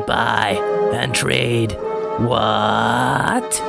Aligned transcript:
buy 0.00 0.60
and 0.92 1.14
trade. 1.14 1.72
What? 2.18 3.62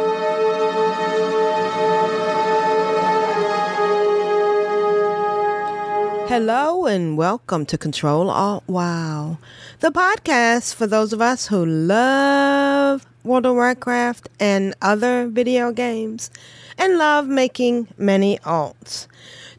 Hello 6.29 6.85
and 6.85 7.17
welcome 7.17 7.65
to 7.65 7.77
Control 7.77 8.29
Alt 8.29 8.63
Wow, 8.67 9.39
the 9.79 9.89
podcast 9.89 10.75
for 10.75 10.87
those 10.87 11.11
of 11.11 11.21
us 11.21 11.47
who 11.47 11.65
love 11.65 13.05
World 13.23 13.45
of 13.45 13.55
Warcraft 13.55 14.29
and 14.39 14.73
other 14.81 15.27
video 15.27 15.71
games 15.71 16.29
and 16.77 16.97
love 16.97 17.27
making 17.27 17.87
many 17.97 18.37
alts. 18.39 19.07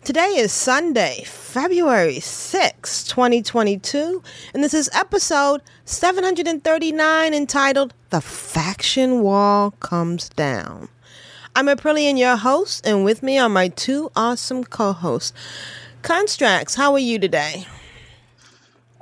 Today 0.02 0.36
is 0.38 0.50
Sunday, 0.50 1.24
February 1.26 2.20
6, 2.20 3.04
2022, 3.04 4.22
and 4.54 4.64
this 4.64 4.72
is 4.72 4.88
episode 4.94 5.60
739 5.84 7.34
entitled 7.34 7.92
The 8.08 8.22
Faction 8.22 9.20
Wall 9.20 9.72
Comes 9.72 10.30
Down. 10.30 10.88
I'm 11.54 11.66
Aprillian, 11.66 12.18
your 12.18 12.36
host, 12.36 12.86
and 12.86 13.04
with 13.04 13.22
me 13.22 13.38
are 13.38 13.50
my 13.50 13.68
two 13.68 14.10
awesome 14.16 14.64
co 14.64 14.94
hosts. 14.94 15.34
Constructs, 16.00 16.76
how 16.76 16.94
are 16.94 16.98
you 16.98 17.18
today? 17.18 17.66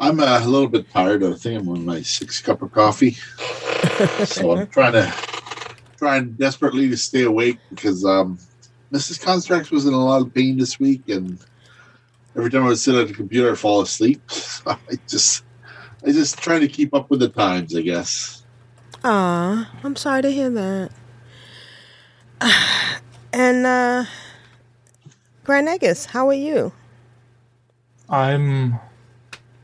I'm 0.00 0.18
uh, 0.18 0.40
a 0.42 0.48
little 0.48 0.68
bit 0.68 0.90
tired. 0.90 1.22
I 1.22 1.34
think 1.34 1.60
I'm 1.60 1.68
on 1.68 1.84
my 1.84 2.02
sixth 2.02 2.42
cup 2.42 2.60
of 2.60 2.72
coffee, 2.72 3.12
so 4.24 4.50
I'm 4.50 4.66
trying 4.66 4.94
to 4.94 5.14
trying 5.96 6.32
desperately 6.32 6.88
to 6.88 6.96
stay 6.96 7.22
awake 7.22 7.58
because 7.70 8.04
um, 8.04 8.38
Mrs. 8.92 9.22
Constructs 9.22 9.70
was 9.70 9.86
in 9.86 9.94
a 9.94 10.04
lot 10.04 10.22
of 10.22 10.34
pain 10.34 10.56
this 10.56 10.80
week, 10.80 11.08
and 11.08 11.38
every 12.36 12.50
time 12.50 12.64
I 12.64 12.68
would 12.68 12.78
sit 12.78 12.94
at 12.94 13.08
the 13.08 13.14
computer, 13.14 13.50
I'd 13.50 13.58
fall 13.58 13.80
asleep. 13.82 14.20
So 14.30 14.70
I 14.70 14.98
just 15.06 15.44
I 16.04 16.10
just 16.10 16.38
try 16.38 16.58
to 16.58 16.68
keep 16.68 16.94
up 16.94 17.10
with 17.10 17.20
the 17.20 17.28
times, 17.28 17.76
I 17.76 17.82
guess. 17.82 18.42
Ah, 19.04 19.70
I'm 19.84 19.96
sorry 19.96 20.22
to 20.22 20.30
hear 20.30 20.50
that. 20.50 20.90
And 23.30 23.66
uh 23.66 24.04
Grand 25.48 25.64
Negus, 25.64 26.04
how 26.04 26.28
are 26.28 26.34
you? 26.34 26.72
I'm, 28.10 28.78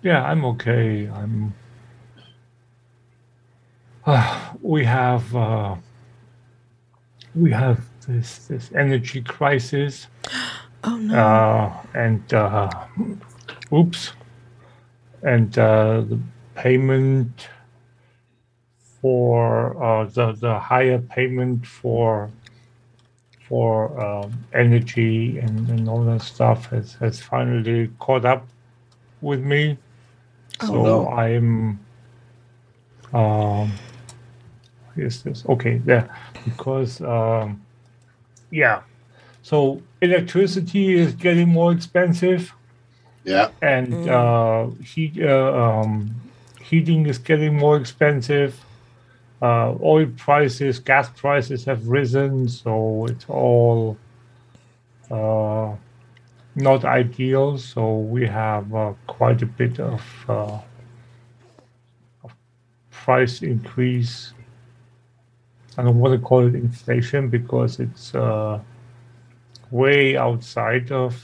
yeah, 0.03 0.25
I'm 0.25 0.43
okay. 0.47 1.07
I'm. 1.09 1.55
Uh, 4.07 4.53
we 4.63 4.83
have 4.87 5.37
uh, 5.37 5.77
we 7.35 7.51
have 7.51 7.81
this 8.07 8.47
this 8.47 8.71
energy 8.75 9.23
crisis, 9.23 10.07
Oh 10.85 10.97
no. 10.97 11.17
uh, 11.19 11.73
and 11.95 12.35
uh, 12.35 12.71
oops, 13.73 14.13
and 15.23 15.59
uh, 15.59 16.03
the 16.03 16.19
payment 16.55 17.49
for 19.01 19.83
uh, 19.83 20.05
the 20.07 20.33
the 20.33 20.59
higher 20.59 20.99
payment 20.99 21.67
for 21.67 22.31
for 23.49 24.01
um, 24.01 24.33
energy 24.55 25.39
and, 25.39 25.69
and 25.69 25.89
all 25.89 26.03
that 26.05 26.23
stuff 26.23 26.67
has, 26.71 26.95
has 26.95 27.21
finally 27.21 27.91
caught 27.99 28.25
up 28.25 28.47
with 29.21 29.41
me. 29.41 29.77
Oh, 30.63 30.67
so 30.67 30.83
no. 30.83 31.09
I'm 31.09 31.79
um 33.13 33.73
is 34.97 35.23
this 35.23 35.45
okay 35.49 35.81
yeah, 35.87 36.07
because 36.45 37.01
um 37.03 37.64
yeah 38.55 38.83
so 39.43 39.83
electricity 40.03 40.95
is 40.95 41.15
getting 41.15 41.49
more 41.49 41.73
expensive 41.73 42.55
Yeah, 43.25 43.51
and 43.63 44.09
uh, 44.09 44.69
heat 44.85 45.15
uh, 45.23 45.53
um, 45.63 46.15
heating 46.63 47.07
is 47.07 47.19
getting 47.19 47.57
more 47.59 47.77
expensive. 47.77 48.67
Uh, 49.43 49.75
oil 49.83 50.07
prices, 50.17 50.81
gas 50.81 51.11
prices 51.11 51.65
have 51.67 51.89
risen, 51.89 52.49
so 52.49 53.07
it's 53.11 53.27
all 53.29 53.99
uh, 55.11 55.75
not 56.57 56.85
ideal. 56.85 57.59
So 57.59 57.99
we 57.99 58.27
have 58.27 58.75
uh, 58.75 58.95
quite 59.07 59.43
a 59.43 59.47
bit 59.47 59.81
of, 59.81 60.03
uh, 60.29 60.61
of 62.25 62.35
price 62.91 63.43
increase. 63.43 64.34
I 65.79 65.83
don't 65.83 65.99
want 65.99 66.15
to 66.15 66.25
call 66.25 66.47
it 66.47 66.55
inflation 66.55 67.29
because 67.29 67.81
it's 67.81 68.15
uh, 68.15 68.61
way 69.71 70.17
outside 70.17 70.93
of 70.93 71.21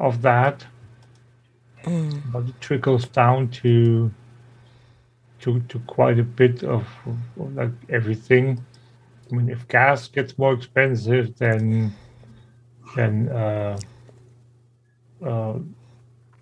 of 0.00 0.22
that, 0.22 0.66
but 2.32 2.48
it 2.48 2.60
trickles 2.60 3.06
down 3.06 3.48
to 3.62 4.10
to 5.40 5.60
to 5.60 5.78
quite 5.80 6.18
a 6.18 6.24
bit 6.24 6.64
of, 6.64 6.86
of 7.06 7.54
like 7.56 7.70
everything. 7.88 8.64
I 9.30 9.36
mean, 9.36 9.48
if 9.48 9.66
gas 9.68 10.08
gets 10.08 10.36
more 10.38 10.52
expensive, 10.54 11.36
then 11.38 11.94
then 12.96 13.28
uh, 13.28 13.78
uh, 15.24 15.58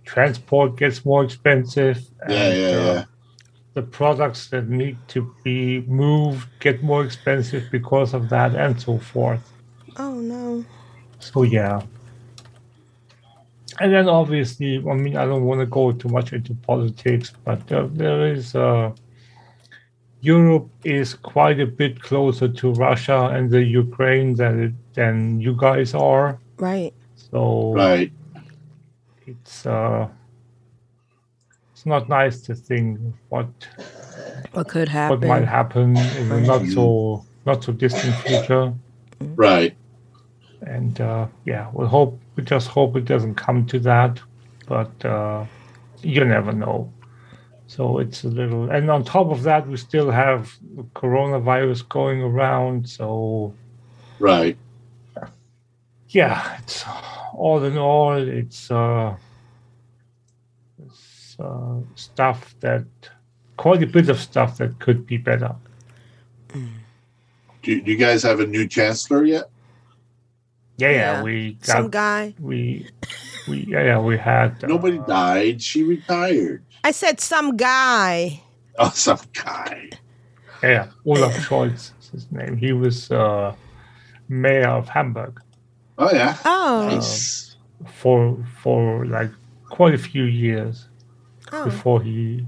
transport 0.05 0.77
gets 0.77 1.05
more 1.05 1.25
expensive. 1.25 1.99
yeah, 2.29 2.45
and, 2.45 2.57
yeah, 2.57 2.67
uh, 2.67 2.95
yeah. 2.95 3.05
The 3.75 3.83
products 3.83 4.49
that 4.51 4.69
need 4.69 4.97
to 5.09 5.35
be 5.45 5.81
moved 5.83 6.49
get 6.61 6.83
more 6.83 7.05
expensive 7.05 7.65
because 7.71 8.13
of 8.15 8.29
that, 8.29 8.55
and 8.55 8.81
so 8.81 8.99
forth. 8.99 9.41
oh 9.97 10.15
no. 10.15 10.65
So 11.21 11.43
yeah. 11.45 11.81
And 13.81 13.93
then 13.93 14.09
obviously, 14.09 14.77
I 14.79 14.95
mean, 14.95 15.17
I 15.17 15.25
don't 15.25 15.45
want 15.45 15.61
to 15.61 15.67
go 15.67 15.93
too 15.93 16.09
much 16.09 16.33
into 16.33 16.55
politics, 16.55 17.33
but 17.45 17.71
uh, 17.73 17.89
there 17.93 18.27
is 18.33 18.55
uh, 18.55 18.93
Europe 20.21 20.69
is 20.85 21.15
quite 21.15 21.59
a 21.59 21.67
bit 21.67 22.01
closer 22.03 22.49
to 22.49 22.73
Russia 22.75 23.27
and 23.33 23.51
the 23.51 23.63
Ukraine 23.63 24.35
than 24.35 24.63
it, 24.65 24.73
than 24.95 25.41
you 25.41 25.55
guys 25.57 25.95
are. 25.95 26.39
Right. 26.59 26.93
So 27.17 27.73
Right. 27.75 28.13
it's 29.27 29.67
uh, 29.67 30.09
it's 31.83 31.87
not 31.89 32.09
nice 32.09 32.41
to 32.43 32.55
think 32.55 33.01
what 33.29 33.49
What 34.53 34.69
could 34.69 34.89
happen, 34.89 35.19
what 35.21 35.29
might 35.29 35.45
happen? 35.49 35.97
happen 35.97 35.97
in 36.17 36.29
the 36.29 36.39
not 36.41 36.65
so 36.69 37.27
not 37.45 37.65
so 37.65 37.73
distant 37.73 38.15
future. 38.25 38.73
Right. 39.35 39.77
and 40.65 41.01
uh, 41.01 41.27
yeah, 41.45 41.71
we 41.75 41.87
hope 41.87 42.21
we 42.37 42.45
just 42.45 42.69
hope 42.69 42.97
it 42.97 43.05
doesn't 43.05 43.35
come 43.35 43.67
to 43.67 43.81
that, 43.81 44.21
but 44.69 45.05
uh, 45.05 45.45
you 46.03 46.25
never 46.25 46.53
know. 46.53 46.93
So 47.67 47.99
it's 47.99 48.23
a 48.23 48.29
little, 48.29 48.71
and 48.71 48.89
on 48.89 49.03
top 49.03 49.33
of 49.33 49.43
that, 49.43 49.67
we 49.67 49.77
still 49.77 50.11
have 50.13 50.53
the 50.77 50.85
coronavirus 50.95 51.89
going 51.89 52.23
around. 52.23 52.89
So 52.89 53.59
Right. 54.21 54.57
yeah, 56.11 56.59
it's 56.61 56.85
all 57.35 57.65
in 57.65 57.77
all, 57.77 58.13
it's 58.15 58.71
uh, 58.71 59.17
it's 59.17 59.32
uh, 61.43 61.77
stuff 61.95 62.55
that 62.61 62.85
quite 63.57 63.83
a 63.83 63.87
bit 63.87 64.09
of 64.09 64.19
stuff 64.21 64.59
that 64.59 64.79
could 64.79 65.07
be 65.07 65.17
better. 65.17 65.55
Do, 67.63 67.81
do 67.81 67.91
you 67.91 67.97
guys 67.97 68.23
have 68.25 68.41
a 68.41 68.47
new 68.47 68.67
chancellor 68.67 69.25
yet? 69.25 69.45
Yeah, 70.79 70.91
yeah, 70.91 70.97
Yeah. 70.97 71.23
we 71.23 71.53
got 71.55 71.67
Some 71.67 71.91
guy. 71.91 72.35
we 72.41 72.89
we 73.49 73.59
yeah, 73.69 73.85
yeah 73.85 74.01
we 74.01 74.17
had 74.19 74.63
Nobody 74.67 74.99
uh, 74.99 75.03
died. 75.07 75.63
She 75.63 75.83
retired. 75.83 76.63
I 76.85 76.91
said 76.91 77.21
some 77.21 77.57
guy. 77.57 78.41
Oh, 78.79 78.91
some 78.95 79.21
guy. 79.33 79.91
Yeah, 80.63 80.89
Olaf 81.05 81.35
Scholz 81.37 81.93
is 82.01 82.09
his 82.13 82.33
name. 82.33 82.57
He 82.57 82.73
was 82.73 83.11
uh, 83.11 83.55
mayor 84.29 84.69
of 84.69 84.89
Hamburg 84.89 85.41
Oh 85.99 86.11
yeah. 86.13 86.37
Oh. 86.45 86.89
Nice. 86.91 87.57
for 87.87 88.39
for 88.63 89.07
like 89.07 89.31
quite 89.69 89.95
a 89.95 89.99
few 89.99 90.25
years 90.25 90.89
oh. 91.51 91.65
before 91.65 92.03
he 92.03 92.47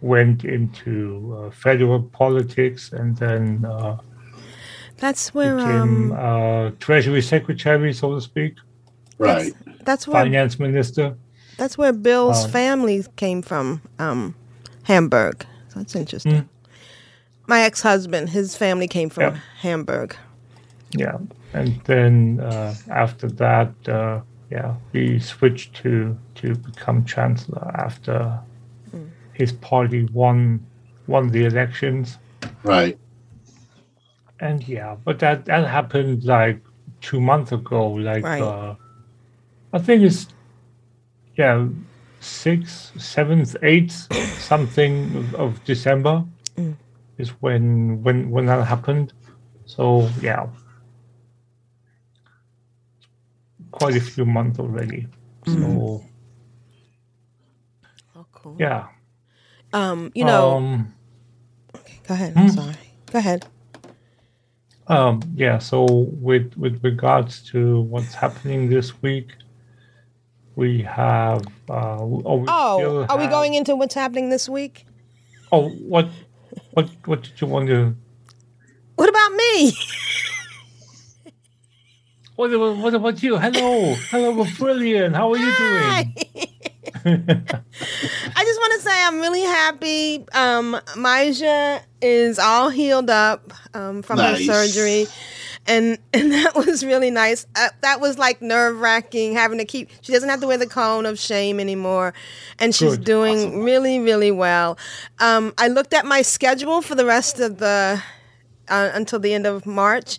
went 0.00 0.44
into 0.44 1.34
uh, 1.38 1.50
federal 1.50 2.02
politics 2.02 2.92
and 2.92 3.16
then 3.16 3.64
uh, 3.64 3.96
That's 4.98 5.34
where 5.34 5.56
became 5.56 6.12
um 6.12 6.12
uh, 6.12 6.70
treasury 6.78 7.22
secretary, 7.22 7.92
so 7.92 8.14
to 8.14 8.20
speak, 8.20 8.54
Right. 9.18 9.52
that's 9.84 10.06
where 10.06 10.22
finance 10.24 10.58
minister. 10.58 11.16
That's 11.56 11.78
where 11.78 11.92
Bill's 11.92 12.44
Um, 12.44 12.50
family 12.50 13.04
came 13.16 13.40
from, 13.42 13.80
um, 13.98 14.34
Hamburg. 14.82 15.46
So 15.68 15.80
that's 15.80 15.94
interesting. 15.96 16.48
My 17.46 17.60
ex-husband, 17.60 18.30
his 18.30 18.56
family 18.56 18.88
came 18.88 19.08
from 19.10 19.22
Yeah. 19.34 19.38
Hamburg. 19.62 20.16
Yeah, 20.96 21.18
and 21.52 21.80
then 21.84 22.40
uh, 22.40 22.74
after 22.90 23.28
that, 23.28 23.72
uh, 23.88 24.20
yeah, 24.50 24.74
he 24.92 25.18
switched 25.18 25.74
to 25.82 26.16
to 26.36 26.54
become 26.56 27.04
chancellor 27.04 27.70
after 27.74 28.38
his 29.32 29.52
party 29.52 30.04
won 30.12 30.64
won 31.06 31.28
the 31.30 31.44
elections, 31.44 32.18
Right. 32.62 32.96
and 34.40 34.66
yeah, 34.68 34.96
but 35.04 35.18
that 35.18 35.44
that 35.46 35.66
happened 35.68 36.24
like 36.24 36.60
two 37.00 37.20
months 37.20 37.52
ago. 37.52 37.90
Like 37.92 38.24
Right. 38.24 38.42
uh, 38.42 38.74
I 39.72 39.78
think 39.78 40.02
it's 40.02 40.28
yeah 41.36 41.66
sixth, 42.20 43.00
seventh, 43.00 43.56
eighth 43.62 44.06
something 44.40 45.14
of, 45.16 45.34
of 45.34 45.64
December 45.64 46.24
is 47.18 47.30
when 47.42 48.02
when 48.02 48.30
when 48.30 48.46
that 48.46 48.64
happened. 48.66 49.12
So 49.66 50.08
yeah, 50.22 50.46
quite 53.74 53.96
a 53.96 54.00
few 54.00 54.24
months 54.24 54.58
already. 54.60 55.08
So 55.46 56.02
Oh, 58.16 58.26
cool. 58.32 58.56
yeah, 58.58 58.86
Um, 59.72 60.12
you 60.14 60.24
know, 60.24 60.56
um, 60.56 60.94
go 62.06 62.14
ahead. 62.14 62.32
hmm? 62.34 62.38
I'm 62.38 62.48
sorry. 62.50 62.76
Go 63.10 63.18
ahead. 63.18 63.46
um, 64.86 65.20
yeah. 65.34 65.58
So 65.58 65.84
with 66.20 66.54
with 66.56 66.82
regards 66.84 67.42
to 67.50 67.80
what's 67.82 68.14
happening 68.14 68.68
this 68.70 69.02
week, 69.02 69.32
we 70.56 70.82
have. 70.82 71.46
Uh, 71.68 71.98
oh, 72.00 72.36
we 72.36 72.48
Oh, 72.48 72.74
still 72.74 73.06
are 73.08 73.18
we 73.18 73.26
going 73.26 73.54
into 73.54 73.74
what's 73.74 73.94
happening 73.94 74.28
this 74.30 74.48
week? 74.48 74.86
Oh, 75.50 75.70
what, 75.70 76.08
what, 76.72 76.88
what 77.06 77.22
did 77.22 77.40
you 77.40 77.46
want 77.48 77.68
to? 77.68 77.94
What 78.96 79.08
about 79.08 79.32
me? 79.32 79.72
What 82.36 82.52
about, 82.52 82.76
what 82.78 82.94
about 82.94 83.22
you? 83.22 83.36
Hello, 83.38 83.94
hello, 84.10 84.44
brilliant. 84.58 85.14
How 85.14 85.32
are 85.32 85.36
you 85.36 85.56
doing? 85.56 86.14
I 87.06 88.44
just 88.44 88.60
want 88.60 88.72
to 88.72 88.80
say 88.80 89.04
I'm 89.04 89.20
really 89.20 89.42
happy. 89.42 90.24
Um, 90.32 90.76
Maja 90.96 91.80
is 92.02 92.38
all 92.40 92.70
healed 92.70 93.08
up 93.10 93.52
um, 93.72 94.02
from 94.02 94.16
Nice. 94.16 94.46
her 94.46 94.52
surgery, 94.52 95.06
and 95.66 95.98
and 96.12 96.32
that 96.32 96.56
was 96.56 96.84
really 96.84 97.10
nice. 97.10 97.46
Uh, 97.54 97.68
that 97.82 98.00
was 98.00 98.18
like 98.18 98.42
nerve 98.42 98.80
wracking 98.80 99.34
having 99.34 99.58
to 99.58 99.64
keep. 99.64 99.90
She 100.00 100.12
doesn't 100.12 100.28
have 100.28 100.40
to 100.40 100.46
wear 100.48 100.58
the 100.58 100.66
cone 100.66 101.06
of 101.06 101.18
shame 101.20 101.60
anymore, 101.60 102.14
and 102.58 102.74
she's 102.74 102.96
Good. 102.96 103.04
doing 103.04 103.62
really 103.62 104.00
really 104.00 104.32
well. 104.32 104.76
Um, 105.20 105.54
I 105.56 105.68
looked 105.68 105.94
at 105.94 106.04
my 106.04 106.22
schedule 106.22 106.82
for 106.82 106.94
the 106.96 107.04
rest 107.06 107.38
of 107.38 107.58
the 107.58 108.02
uh, 108.68 108.90
until 108.94 109.18
the 109.20 109.34
end 109.34 109.46
of 109.46 109.66
March, 109.66 110.16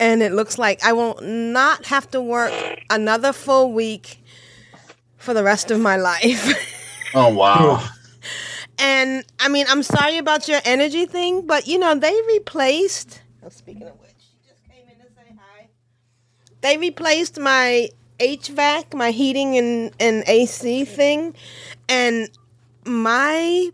and 0.00 0.22
it 0.22 0.32
looks 0.32 0.58
like 0.58 0.82
I 0.82 0.92
will 0.92 1.20
not 1.22 1.86
have 1.86 2.10
to 2.10 2.20
work 2.20 2.52
another 2.88 3.32
full 3.32 3.72
week 3.72 4.24
for 5.18 5.34
the 5.34 5.44
rest 5.44 5.70
of 5.70 5.78
my 5.78 5.96
life. 5.96 6.66
Oh 7.12 7.34
wow. 7.34 7.84
And 8.78 9.24
I 9.40 9.48
mean, 9.48 9.66
I'm 9.68 9.82
sorry 9.82 10.18
about 10.18 10.46
your 10.46 10.60
energy 10.64 11.06
thing, 11.06 11.44
but 11.44 11.66
you 11.66 11.76
know, 11.76 11.96
they 11.96 12.16
replaced. 12.28 13.20
Oh, 13.44 13.48
speaking 13.48 13.82
of 13.82 13.98
which, 14.00 14.14
she 14.16 14.48
just 14.48 14.62
came 14.70 14.84
in 14.88 14.94
to 15.04 15.12
say 15.12 15.36
hi. 15.36 15.66
They 16.60 16.76
replaced 16.78 17.40
my 17.40 17.88
HVAC, 18.20 18.94
my 18.94 19.10
heating 19.10 19.58
and, 19.58 19.90
and 19.98 20.22
AC 20.28 20.84
thing, 20.84 21.34
and 21.88 22.30
my 22.84 23.70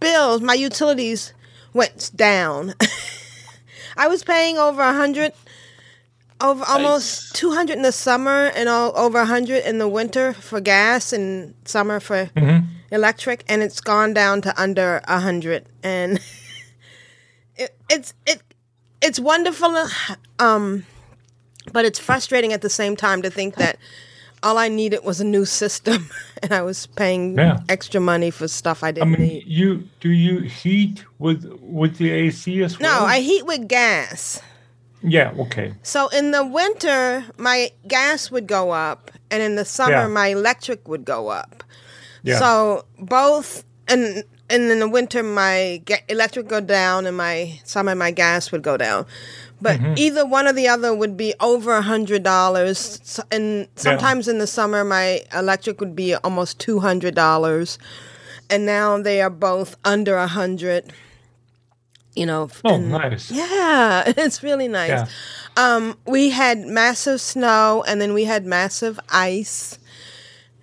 bills, 0.00 0.40
my 0.40 0.54
utilities 0.54 1.34
went 1.72 2.10
down. 2.16 2.74
I 3.96 4.08
was 4.08 4.22
paying 4.24 4.58
over 4.58 4.80
a 4.80 4.92
hundred, 4.92 5.32
over 6.40 6.64
almost 6.64 7.34
two 7.34 7.52
hundred 7.52 7.76
in 7.76 7.82
the 7.82 7.92
summer, 7.92 8.50
and 8.54 8.68
all, 8.68 8.92
over 8.96 9.18
a 9.18 9.26
hundred 9.26 9.64
in 9.64 9.78
the 9.78 9.88
winter 9.88 10.32
for 10.32 10.60
gas, 10.60 11.12
and 11.12 11.54
summer 11.64 12.00
for 12.00 12.30
electric, 12.90 13.44
and 13.48 13.62
it's 13.62 13.80
gone 13.80 14.12
down 14.14 14.42
to 14.42 14.60
under 14.60 15.00
a 15.04 15.20
hundred, 15.20 15.66
and 15.82 16.20
it, 17.56 17.74
it's 17.90 18.14
it 18.26 18.42
it's 19.00 19.18
wonderful, 19.18 19.86
um, 20.38 20.84
but 21.72 21.84
it's 21.84 21.98
frustrating 21.98 22.52
at 22.52 22.62
the 22.62 22.70
same 22.70 22.96
time 22.96 23.22
to 23.22 23.30
think 23.30 23.56
that 23.56 23.78
all 24.42 24.58
I 24.58 24.68
needed 24.68 25.00
was 25.04 25.20
a 25.20 25.24
new 25.24 25.44
system, 25.44 26.08
and 26.42 26.52
I 26.52 26.62
was 26.62 26.86
paying 26.86 27.36
Yeah. 27.38 27.60
extra 27.68 28.00
money 28.00 28.30
for 28.30 28.48
stuff 28.48 28.82
I 28.82 28.90
didn't 28.92 29.14
I 29.14 29.18
mean, 29.18 29.28
need. 29.28 29.44
you 29.46 29.88
do 30.00 30.10
you 30.10 30.40
heat 30.40 31.04
with 31.18 31.44
with 31.60 31.96
the 31.98 32.10
AC 32.10 32.62
as 32.62 32.78
well? 32.78 33.00
No, 33.00 33.06
I 33.06 33.20
heat 33.20 33.46
with 33.46 33.68
gas. 33.68 34.40
Yeah. 35.02 35.32
Okay. 35.38 35.74
So 35.82 36.08
in 36.08 36.30
the 36.30 36.44
winter, 36.46 37.24
my 37.36 37.70
gas 37.88 38.30
would 38.30 38.46
go 38.46 38.70
up, 38.70 39.10
and 39.30 39.42
in 39.42 39.56
the 39.56 39.64
summer, 39.64 39.92
Yeah. 40.06 40.08
my 40.08 40.28
electric 40.28 40.86
would 40.88 41.04
go 41.04 41.28
up. 41.28 41.64
Yeah. 42.22 42.38
So 42.38 42.84
both, 42.98 43.64
and 43.88 44.24
and 44.48 44.70
in 44.70 44.78
the 44.80 44.88
winter, 44.88 45.22
my 45.22 45.80
ga- 45.84 46.04
electric 46.08 46.46
go 46.48 46.60
down, 46.60 47.06
and 47.06 47.16
my 47.16 47.58
summer, 47.64 47.94
my 47.94 48.10
gas 48.12 48.52
would 48.52 48.62
go 48.62 48.76
down. 48.76 49.06
But 49.62 49.78
Mm-hmm. 49.78 49.94
either 49.96 50.26
one 50.26 50.48
or 50.48 50.52
the 50.52 50.66
other 50.66 50.92
would 50.92 51.16
be 51.16 51.34
over 51.38 51.72
a 51.72 51.82
hundred 51.82 52.22
dollars, 52.24 53.20
and 53.30 53.68
sometimes 53.76 54.26
in 54.26 54.38
the 54.38 54.46
summer, 54.48 54.82
my 54.82 55.20
electric 55.32 55.78
would 55.80 55.94
be 55.94 56.16
almost 56.16 56.58
two 56.58 56.80
hundred 56.80 57.14
dollars, 57.14 57.78
and 58.50 58.66
now 58.66 59.00
they 59.00 59.22
are 59.22 59.30
both 59.30 59.76
under 59.84 60.16
a 60.16 60.26
hundred. 60.26 60.92
You 62.14 62.26
know. 62.26 62.50
oh, 62.64 62.74
and- 62.74 62.90
nice. 62.90 63.30
yeah, 63.30 64.02
it's 64.16 64.42
really 64.42 64.68
nice. 64.68 64.90
Yeah. 64.90 65.06
Um, 65.56 65.96
we 66.06 66.30
had 66.30 66.58
massive 66.58 67.20
snow, 67.20 67.84
and 67.86 68.00
then 68.00 68.12
we 68.14 68.24
had 68.24 68.44
massive 68.44 68.98
ice, 69.10 69.78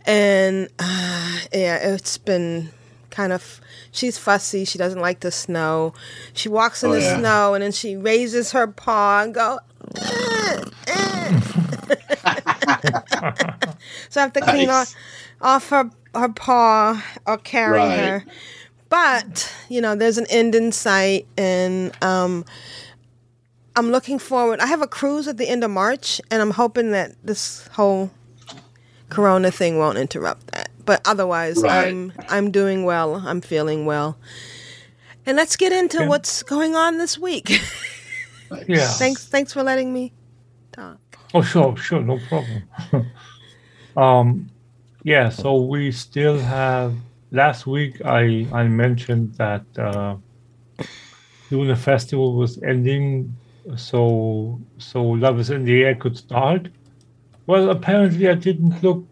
and 0.05 0.67
uh, 0.77 1.39
yeah, 1.53 1.77
it's 1.93 2.17
been 2.17 2.69
kind 3.11 3.31
of. 3.33 3.61
She's 3.99 4.17
fussy. 4.17 4.63
She 4.65 4.77
doesn't 4.77 5.01
like 5.01 5.19
the 5.19 5.31
snow. 5.31 5.93
She 6.33 6.47
walks 6.47 6.83
in 6.83 6.91
Oh, 6.91 6.93
the 6.93 7.01
yeah. 7.01 7.17
snow, 7.19 7.53
and 7.53 7.61
then 7.63 7.73
she 7.73 7.97
raises 7.97 8.51
her 8.53 8.65
paw 8.65 9.23
and 9.23 9.33
go. 9.33 9.59
"Eh, 9.97 10.63
eh." 10.87 11.39
so 14.09 14.19
I 14.19 14.23
have 14.23 14.33
to 14.33 14.41
clean 14.41 14.67
Nice. 14.67 14.95
off, 15.41 15.41
off 15.41 15.69
her 15.69 15.89
her 16.15 16.29
paw 16.29 17.03
or 17.27 17.37
carry 17.37 17.77
Right. 17.77 17.97
her. 17.99 18.25
But 18.89 19.53
you 19.69 19.81
know, 19.81 19.95
there's 19.95 20.17
an 20.17 20.25
end 20.29 20.55
in 20.55 20.71
sight, 20.71 21.27
and 21.37 21.91
um, 22.03 22.45
I'm 23.75 23.91
looking 23.91 24.17
forward. 24.17 24.59
I 24.59 24.65
have 24.65 24.81
a 24.81 24.87
cruise 24.87 25.27
at 25.27 25.37
the 25.37 25.47
end 25.47 25.63
of 25.63 25.71
March, 25.71 26.19
and 26.31 26.41
I'm 26.41 26.51
hoping 26.51 26.91
that 26.91 27.13
this 27.23 27.67
whole 27.73 28.09
Corona 29.09 29.51
thing 29.51 29.77
won't 29.77 29.97
interrupt 29.97 30.47
that. 30.51 30.58
But 30.89 31.01
otherwise, 31.05 31.61
Right. 31.61 31.89
I'm 31.89 32.11
I'm 32.29 32.49
doing 32.49 32.83
well. 32.83 33.21
I'm 33.29 33.41
feeling 33.41 33.85
well. 33.85 34.17
And 35.23 35.37
let's 35.37 35.55
get 35.55 35.71
into 35.71 36.03
what's 36.07 36.41
going 36.41 36.75
on 36.75 36.97
this 36.97 37.15
week. 37.19 37.61
Yeah. 38.67 38.87
thanks, 38.97 39.27
thanks 39.27 39.53
for 39.53 39.61
letting 39.61 39.93
me 39.93 40.11
talk. 40.71 40.97
Oh, 41.35 41.43
sure, 41.43 41.77
sure, 41.77 42.01
no 42.01 42.17
problem. 42.27 42.63
um, 43.95 44.49
yeah, 45.03 45.29
so 45.29 45.61
we 45.61 45.91
still 45.91 46.39
have. 46.39 46.95
Last 47.31 47.67
week, 47.67 48.01
I 48.03 48.47
I 48.51 48.63
mentioned 48.67 49.35
that 49.35 49.65
uh, 49.77 50.15
Lunar 51.51 51.75
Festival 51.75 52.33
was 52.33 52.57
ending, 52.63 53.37
so 53.75 54.59
so 54.79 55.03
Love 55.03 55.39
is 55.39 55.51
in 55.51 55.63
the 55.65 55.83
Air 55.83 55.93
could 55.93 56.17
start. 56.17 56.69
Well, 57.45 57.69
apparently, 57.69 58.27
I 58.27 58.33
didn't 58.33 58.81
look 58.81 59.05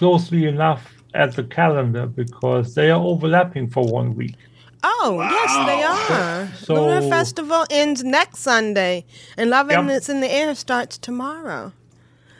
closely 0.00 0.44
enough 0.46 0.94
at 1.14 1.34
the 1.34 1.42
calendar 1.42 2.06
because 2.06 2.74
they 2.74 2.90
are 2.90 3.02
overlapping 3.02 3.68
for 3.68 3.84
one 3.84 4.14
week. 4.14 4.36
Oh, 4.84 5.18
yes, 5.20 5.66
they 5.66 5.82
are. 5.82 6.48
So- 6.58 6.74
Lunar 6.74 7.08
Festival 7.08 7.64
ends 7.70 8.04
next 8.04 8.38
Sunday, 8.40 9.04
and 9.36 9.50
Love 9.50 9.70
Yep. 9.70 9.78
and 9.80 9.90
It's 9.90 10.08
in 10.08 10.20
the 10.20 10.30
Air 10.32 10.54
starts 10.54 10.98
tomorrow. 10.98 11.72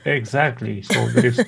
Exactly. 0.04 0.82
So 0.82 1.08
there's, 1.14 1.40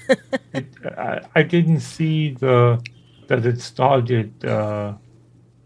it, 0.52 0.66
I, 0.96 1.20
I 1.36 1.42
didn't 1.42 1.80
see 1.80 2.32
the 2.32 2.82
that 3.28 3.44
it 3.44 3.60
started 3.60 4.32
uh, 4.44 4.94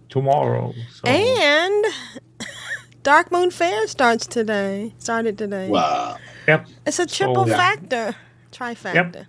tomorrow. 0.08 0.74
So 0.92 1.08
And 1.08 1.84
Darkmoon 3.04 3.52
Faire 3.52 3.86
starts 3.86 4.26
today. 4.26 4.92
Started 4.98 5.38
today. 5.38 5.68
Wow. 5.68 6.18
yep, 6.48 6.66
It's 6.84 6.98
a 6.98 7.06
triple 7.06 7.46
So- 7.46 7.52
factor, 7.54 8.16
trifactor, 8.50 9.26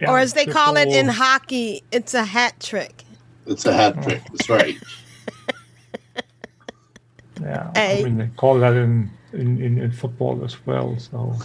yeah, 0.00 0.10
or 0.10 0.18
as 0.18 0.34
they 0.34 0.46
call 0.46 0.76
it 0.76 0.88
in 0.88 1.08
hockey, 1.08 1.82
it's 1.92 2.14
a 2.14 2.24
hat 2.24 2.58
trick. 2.60 3.04
It's 3.46 3.64
a 3.66 3.72
hat 3.72 4.02
trick. 4.02 4.22
That's 4.32 4.48
right. 4.48 4.76
Yeah, 7.40 7.70
A. 7.76 8.00
I 8.00 8.02
mean 8.02 8.16
they 8.16 8.28
call 8.28 8.58
that 8.60 8.72
in, 8.72 9.10
in, 9.34 9.60
in, 9.60 9.78
in 9.78 9.92
football 9.92 10.42
as 10.42 10.56
well. 10.66 10.98
So 10.98 11.36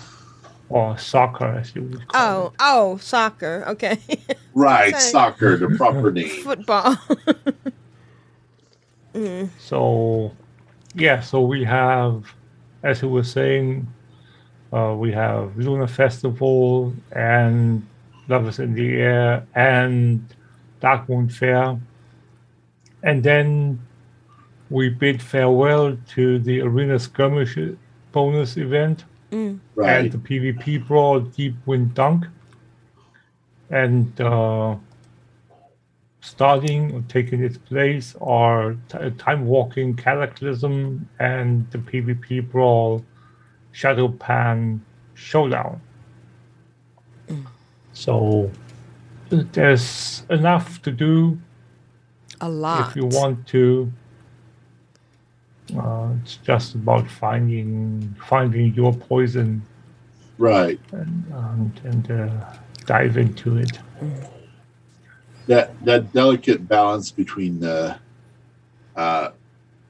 or 0.71 0.97
soccer, 0.97 1.47
as 1.47 1.75
you 1.75 1.83
would 1.83 2.07
call 2.07 2.53
Oh, 2.53 2.53
oh, 2.59 2.97
soccer. 2.97 3.65
Okay. 3.67 3.99
Right, 4.53 4.91
Sorry. 4.91 5.01
soccer, 5.03 5.57
the 5.57 5.75
proper 5.75 6.11
name. 6.13 6.29
Football. 6.29 6.97
it. 9.13 9.49
So, 9.59 10.31
yeah, 10.95 11.19
so 11.19 11.41
we 11.41 11.65
have, 11.65 12.33
as 12.83 13.01
you 13.01 13.09
were 13.09 13.23
saying, 13.23 13.85
uh, 14.71 14.95
we 14.97 15.11
have 15.11 15.57
Lunar 15.57 15.87
Festival 15.87 16.93
and 17.11 17.85
Love 18.31 18.47
is 18.47 18.59
in 18.59 18.73
the 18.73 18.95
Air 18.95 19.45
and 19.55 20.25
Darkmoon 20.81 21.29
Faire. 21.29 21.77
And 23.03 23.21
then 23.21 23.79
we 24.69 24.87
bid 24.87 25.21
farewell 25.21 25.97
to 26.15 26.39
the 26.39 26.61
Arena 26.61 26.97
Skirmish 26.97 27.57
bonus 28.13 28.55
event. 28.55 29.03
Right. 29.75 30.05
and 30.05 30.11
the 30.11 30.17
PvP 30.17 30.87
brawl 30.87 31.19
Deep 31.19 31.55
Wind 31.65 31.93
Dunk. 31.93 32.25
And 33.69 34.19
uh, 34.21 34.75
starting 36.21 36.93
or 36.93 37.03
taking 37.09 37.43
its 37.43 37.57
place 37.57 38.15
are 38.21 38.73
t- 38.87 38.97
Timewalking 38.97 39.97
Cataclysm 39.97 41.07
and 41.19 41.69
the 41.71 41.79
PvP 41.79 42.49
brawl 42.49 43.03
Shado-Pan 43.73 44.81
Showdown. 45.15 45.81
So 48.01 48.49
there's 49.29 50.23
enough 50.31 50.81
to 50.81 50.91
do 50.91 51.37
A 52.41 52.49
lot. 52.49 52.89
if 52.89 52.95
you 52.95 53.05
want 53.05 53.45
to. 53.49 53.91
Uh, 55.77 56.09
it's 56.23 56.37
just 56.37 56.73
about 56.73 57.07
finding 57.07 58.15
finding 58.27 58.73
your 58.73 58.91
poison 58.91 59.61
Right. 60.39 60.79
and 60.91 61.23
and, 61.31 61.81
and 61.83 62.11
uh, 62.11 62.45
dive 62.87 63.17
into 63.17 63.57
it. 63.57 63.77
That 65.45 65.69
that 65.85 66.11
delicate 66.11 66.67
balance 66.67 67.11
between 67.11 67.63
uh, 67.63 67.99
uh, 68.95 69.29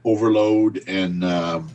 overload 0.04 0.84
and 0.86 1.24
um, 1.24 1.70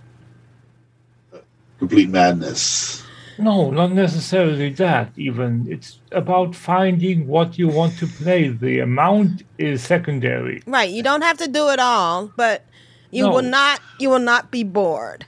complete 1.80 2.10
madness. 2.10 3.02
No, 3.40 3.70
not 3.72 3.92
necessarily 3.92 4.70
that. 4.74 5.12
Even 5.16 5.68
it's 5.70 6.00
about 6.12 6.56
finding 6.56 7.28
what 7.28 7.58
you 7.58 7.68
want 7.68 7.98
to 8.00 8.08
play. 8.08 8.48
The 8.50 8.80
amount 8.80 9.44
is 9.58 9.84
secondary. 9.84 10.64
Right. 10.66 10.90
You 10.90 11.04
don't 11.04 11.22
have 11.22 11.38
to 11.40 11.48
do 11.48 11.70
it 11.70 11.80
all, 11.80 12.32
but 12.36 12.66
you 13.12 13.24
No. 13.24 13.32
will 13.32 13.44
not 13.44 13.80
you 14.00 14.10
will 14.10 14.20
not 14.34 14.50
be 14.52 14.64
bored. 14.64 15.26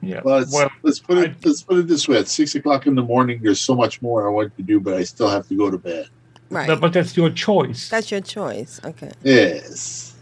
Yeah. 0.00 0.20
Well, 0.24 0.38
let's, 0.38 0.52
well, 0.54 0.70
let's 0.82 1.00
put 1.00 1.18
it 1.18 1.30
I- 1.30 1.36
let's 1.44 1.62
put 1.62 1.78
it 1.78 1.88
this 1.88 2.08
way: 2.08 2.18
at 2.18 2.28
six 2.28 2.54
o'clock 2.54 2.86
in 2.86 2.94
the 2.94 3.02
morning, 3.02 3.40
there's 3.42 3.60
so 3.60 3.74
much 3.74 4.00
more 4.00 4.26
I 4.28 4.30
want 4.32 4.56
to 4.56 4.62
do, 4.62 4.80
but 4.80 4.94
I 4.94 5.02
still 5.04 5.28
have 5.28 5.46
to 5.48 5.56
go 5.56 5.70
to 5.70 5.78
bed. 5.78 6.06
Right. 6.50 6.66
but, 6.66 6.80
but 6.80 6.92
that's 6.94 7.14
your 7.14 7.28
choice. 7.28 7.90
That's 7.90 8.10
your 8.10 8.22
choice. 8.22 8.80
Okay. 8.84 9.10
Yes. 9.22 10.14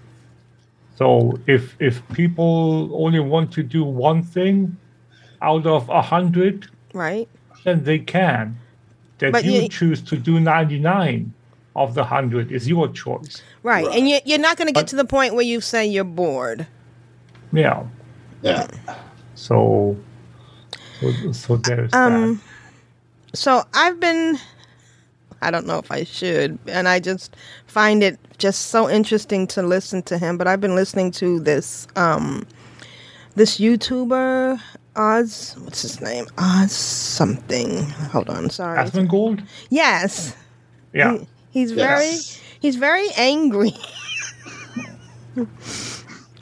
So 0.96 1.38
if 1.46 1.76
if 1.78 2.02
people 2.08 2.90
only 3.04 3.20
want 3.20 3.52
to 3.52 3.62
do 3.62 3.84
one 3.84 4.22
thing 4.22 4.76
out 5.42 5.66
of 5.66 5.88
a 5.88 6.00
hundred, 6.02 6.66
Right. 6.96 7.28
then 7.64 7.84
they 7.84 7.98
can. 7.98 8.58
That 9.18 9.32
But 9.32 9.44
you 9.44 9.52
you- 9.62 9.68
choose 9.68 10.00
to 10.02 10.16
do 10.16 10.40
ninety 10.40 10.78
nine 10.78 11.32
of 11.74 11.94
the 11.94 12.04
hundred 12.04 12.50
is 12.52 12.66
your 12.68 12.88
choice. 12.88 13.42
Right. 13.62 13.84
Right. 13.86 13.96
And 13.96 14.08
you, 14.08 14.18
you're 14.24 14.38
not 14.38 14.56
going 14.56 14.66
to 14.68 14.72
get 14.72 14.82
But- 14.82 14.88
to 14.88 14.96
the 14.96 15.04
point 15.04 15.34
where 15.34 15.44
you 15.44 15.60
say 15.60 15.86
you're 15.86 16.04
bored. 16.04 16.66
Yeah. 17.52 17.84
Yeah. 18.42 18.66
So 19.34 19.96
so, 21.00 21.32
so 21.32 21.56
there's 21.56 21.92
Um, 21.92 22.40
so 23.34 23.62
I've 23.74 24.00
been, 24.00 24.38
I 25.42 25.50
don't 25.50 25.66
know 25.66 25.78
if 25.78 25.90
I 25.92 26.04
should, 26.04 26.58
and 26.66 26.88
I 26.88 27.00
just 27.00 27.36
find 27.66 28.02
it 28.02 28.18
just 28.38 28.66
so 28.68 28.88
interesting 28.88 29.46
to 29.48 29.62
listen 29.62 30.02
to 30.04 30.16
him. 30.18 30.38
But 30.38 30.46
I've 30.48 30.60
been 30.62 30.74
listening 30.74 31.10
to 31.12 31.38
this, 31.40 31.86
um, 31.96 32.46
this 33.34 33.58
YouTuber, 33.58 34.58
Oz, 34.96 35.54
what's 35.60 35.82
his 35.82 36.00
name? 36.00 36.26
Oz 36.38 36.72
something. 36.72 37.82
Hold 38.12 38.30
on, 38.30 38.44
that. 38.44 38.52
sorry. 38.52 38.78
Asmongold? 38.78 39.46
Yes, 39.70 40.34
Yeah. 40.92 41.18
He- 41.18 41.26
he's 41.50 41.72
very, 41.72 42.16
he's 42.60 42.76
very 42.76 43.06
angry. 43.16 43.74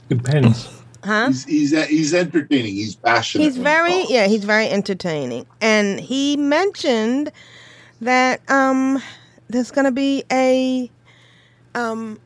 Depends. 0.09 0.69
Huh? 1.03 1.27
He's 1.29 1.45
he's 1.45 1.87
he's 1.89 2.15
entertaining. 2.15 2.75
He's 2.75 2.95
passionate. 2.95 3.45
He's 3.45 3.59
when 3.59 3.61
he 3.61 3.65
very 3.65 4.05
yeah, 4.09 4.27
he's 4.27 4.45
very 4.45 4.69
entertaining. 4.69 5.47
And 5.61 6.01
he 6.01 6.37
mentioned 6.37 7.31
that 8.01 8.41
um 8.51 9.03
there's 9.49 9.71
going 9.71 9.85
to 9.85 9.91
be 9.93 10.25
a 10.33 10.91
um 11.75 12.19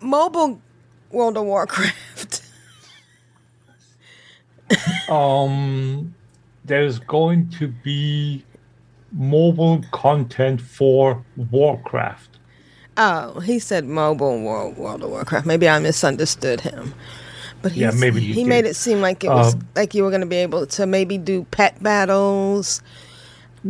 mobile 0.00 0.60
World 1.10 1.36
of 1.36 1.44
Warcraft. 1.44 2.41
Um 5.08 6.14
there's 6.64 6.98
going 7.00 7.50
to 7.58 7.68
be 7.68 8.44
mobile 9.10 9.82
content 9.90 10.60
for 10.60 11.24
Warcraft. 11.50 12.38
oh, 12.96 13.40
he 13.40 13.58
said 13.58 13.84
mobile 13.84 14.40
World 14.42 14.76
World 14.76 15.02
of 15.02 15.10
Warcraft. 15.10 15.46
Maybe 15.46 15.68
I 15.68 15.78
misunderstood 15.80 16.60
him. 16.60 16.94
But 17.62 17.74
Yeah, 17.74 17.90
maybe 17.92 18.20
he 18.20 18.34
did. 18.34 18.46
made 18.48 18.64
it 18.64 18.74
seem 18.76 19.00
like 19.00 19.22
it 19.24 19.28
was 19.28 19.54
Um, 19.54 19.66
like 19.76 19.94
you 19.94 20.02
were 20.04 20.10
going 20.10 20.20
to 20.22 20.26
be 20.26 20.36
able 20.36 20.66
to 20.66 20.86
maybe 20.86 21.18
do 21.18 21.44
pet 21.50 21.80
battles 21.82 22.82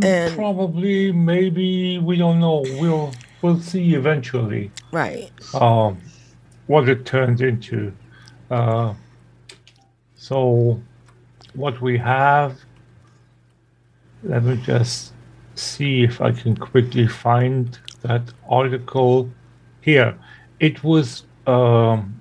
and 0.03 0.35
Probably, 0.35 1.13
maybe 1.13 1.99
we 1.99 2.17
don't 2.17 2.41
know. 2.41 2.63
We'll 2.81 3.13
we'll 3.43 3.61
see 3.61 3.95
eventually. 3.95 4.71
right. 4.93 5.31
um, 5.55 5.99
what 6.67 6.89
it 6.89 7.05
turns 7.05 7.41
into. 7.43 7.93
Uh, 8.51 8.95
so, 10.17 10.81
what 11.55 11.81
we 11.81 11.99
have, 11.99 12.59
let 14.23 14.45
me 14.45 14.57
just 14.57 15.13
see 15.55 16.03
if 16.03 16.21
I 16.21 16.33
can 16.33 16.57
quickly 16.57 17.07
find 17.07 17.79
that 18.03 18.23
article 18.49 19.29
here. 19.81 20.19
It 20.61 20.83
was 20.83 21.25
um, 21.47 22.21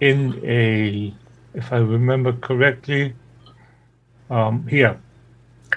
in 0.00 0.40
a, 0.44 1.14
if 1.54 1.72
I 1.72 1.76
remember 1.76 2.32
correctly, 2.32 3.14
um, 4.30 4.66
here. 4.66 5.00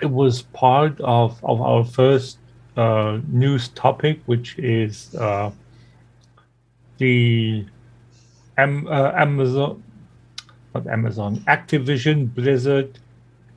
It 0.02 0.10
was 0.10 0.42
part 0.42 1.00
of, 1.02 1.44
of 1.44 1.62
our 1.62 1.84
first 1.84 2.38
uh, 2.76 3.20
news 3.28 3.70
topic, 3.70 4.22
which 4.26 4.58
is 4.60 5.14
uh, 5.16 5.52
the 6.98 7.66
uh, 8.58 9.12
Amazon, 9.16 9.84
not 10.78 10.94
Amazon, 10.94 11.38
Activision 11.48 12.34
Blizzard 12.34 13.00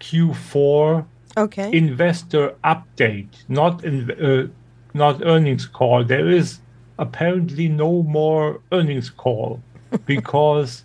Q4 0.01 1.05
Okay. 1.37 1.71
investor 1.73 2.57
update, 2.65 3.45
not 3.49 3.85
in, 3.85 4.11
uh, 4.11 4.49
not 4.95 5.25
earnings 5.25 5.67
call. 5.67 6.03
There 6.05 6.29
is 6.29 6.59
apparently 6.99 7.69
no 7.69 8.03
more 8.03 8.61
earnings 8.73 9.11
call 9.11 9.61
because 10.07 10.85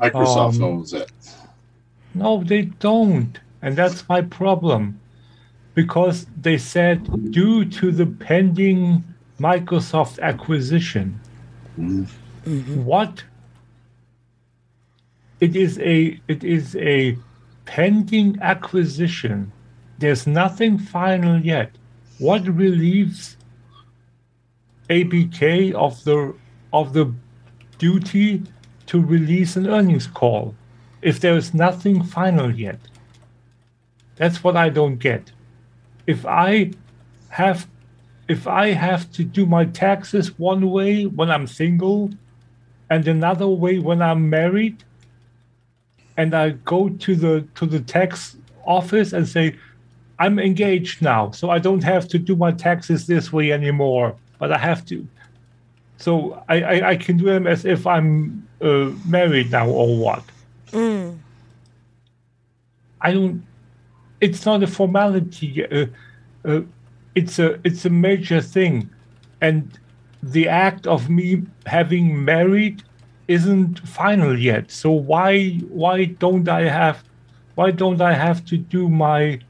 Microsoft 0.00 0.56
um, 0.56 0.64
owns 0.64 0.92
it. 0.92 1.10
no, 2.14 2.42
they 2.42 2.62
don't. 2.62 3.38
And 3.62 3.76
that's 3.76 4.08
my 4.08 4.22
problem. 4.22 5.00
Because 5.74 6.26
they 6.40 6.58
said, 6.58 7.30
due 7.30 7.64
to 7.64 7.92
the 7.92 8.06
pending 8.06 9.04
Microsoft 9.38 10.18
acquisition, 10.18 11.20
what? 12.74 13.22
It 15.40 15.54
is 15.54 15.78
a 15.78 16.20
it 16.26 16.42
is 16.42 16.74
a 16.76 17.16
pending 17.64 18.38
acquisition. 18.40 19.52
There's 19.98 20.26
nothing 20.26 20.78
final 20.78 21.40
yet. 21.40 21.70
What 22.18 22.46
relieves 22.46 23.36
ABK 24.88 25.74
of 25.74 26.02
the 26.04 26.34
of 26.72 26.92
the 26.92 27.12
duty 27.78 28.42
to 28.86 29.00
release 29.00 29.56
an 29.56 29.68
earnings 29.68 30.06
call 30.06 30.54
if 31.02 31.20
there 31.20 31.36
is 31.36 31.54
nothing 31.54 32.02
final 32.02 32.52
yet? 32.52 32.80
That's 34.16 34.42
what 34.42 34.56
I 34.56 34.68
don't 34.70 34.96
get. 34.96 35.30
If 36.06 36.26
I 36.26 36.72
have 37.28 37.68
if 38.26 38.46
I 38.46 38.72
have 38.72 39.10
to 39.12 39.24
do 39.24 39.46
my 39.46 39.64
taxes 39.66 40.38
one 40.38 40.70
way 40.70 41.06
when 41.06 41.30
I'm 41.30 41.46
single 41.46 42.10
and 42.90 43.06
another 43.06 43.48
way 43.48 43.78
when 43.78 44.02
I'm 44.02 44.28
married 44.28 44.84
and 46.18 46.34
I 46.34 46.50
go 46.50 46.90
to 46.90 47.16
the 47.16 47.46
to 47.54 47.64
the 47.64 47.80
tax 47.80 48.36
office 48.66 49.14
and 49.14 49.26
say 49.26 49.56
I'm 50.18 50.38
engaged 50.38 51.00
now 51.00 51.30
so 51.30 51.48
I 51.48 51.58
don't 51.58 51.82
have 51.84 52.06
to 52.08 52.18
do 52.18 52.36
my 52.36 52.52
taxes 52.52 53.06
this 53.06 53.32
way 53.32 53.52
anymore 53.52 54.14
but 54.38 54.52
I 54.52 54.58
have 54.58 54.84
to. 54.86 55.06
So 55.96 56.42
I, 56.48 56.62
I, 56.62 56.88
I 56.90 56.96
can 56.96 57.16
do 57.16 57.24
them 57.24 57.46
as 57.46 57.64
if 57.64 57.86
I'm 57.86 58.46
uh, 58.60 58.90
married 59.06 59.50
now 59.50 59.68
or 59.68 59.96
what. 59.96 60.22
I 63.00 63.12
don't 63.12 63.42
it's 64.20 64.44
not 64.44 64.62
a 64.62 64.66
formality. 64.66 65.64
Uh, 65.64 65.86
uh, 66.44 66.62
it's 67.14 67.38
a 67.38 67.58
it's 67.64 67.84
a 67.84 67.90
major 67.90 68.40
thing, 68.40 68.90
and 69.40 69.78
the 70.22 70.48
act 70.48 70.86
of 70.86 71.08
me 71.08 71.42
having 71.66 72.24
married 72.24 72.82
isn't 73.28 73.86
final 73.86 74.38
yet. 74.38 74.70
So 74.70 74.90
why 74.90 75.50
why 75.68 76.06
don't 76.06 76.48
I 76.48 76.68
have 76.68 77.04
why 77.54 77.70
don't 77.70 78.00
I 78.00 78.14
have 78.14 78.44
to 78.46 78.56
do 78.56 78.88
my 78.88 79.40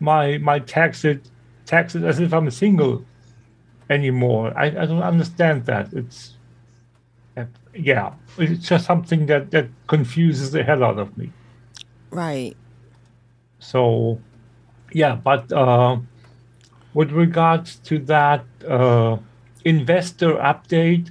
my 0.00 0.38
my 0.38 0.60
taxes 0.60 1.18
taxes 1.64 2.04
as 2.04 2.20
if 2.20 2.32
I'm 2.32 2.50
single 2.50 3.04
anymore? 3.90 4.52
I, 4.56 4.66
I 4.66 4.86
don't 4.86 5.02
understand 5.02 5.66
that. 5.66 5.92
It's 5.92 6.34
yeah, 7.74 8.14
it's 8.38 8.68
just 8.68 8.86
something 8.86 9.26
that 9.26 9.50
that 9.50 9.68
confuses 9.86 10.52
the 10.52 10.62
hell 10.62 10.82
out 10.84 10.98
of 10.98 11.16
me. 11.18 11.32
Right. 12.10 12.56
So 13.58 14.20
yeah, 14.92 15.16
but 15.16 15.52
uh, 15.52 15.98
with 16.94 17.10
regards 17.10 17.76
to 17.76 17.98
that 18.00 18.44
uh, 18.66 19.18
investor 19.64 20.34
update, 20.34 21.10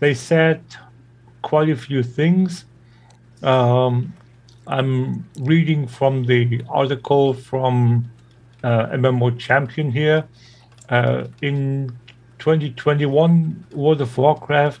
they 0.00 0.14
said 0.14 0.64
quite 1.42 1.68
a 1.68 1.76
few 1.76 2.02
things. 2.02 2.64
Um, 3.42 4.14
I'm 4.66 5.28
reading 5.40 5.86
from 5.86 6.24
the 6.24 6.62
article 6.68 7.34
from 7.34 8.10
uh, 8.62 8.86
MMO 8.86 9.38
Champion 9.38 9.90
here. 9.90 10.24
Uh, 10.88 11.26
in 11.40 11.96
2021, 12.38 13.66
World 13.72 14.00
of 14.00 14.16
Warcraft 14.16 14.80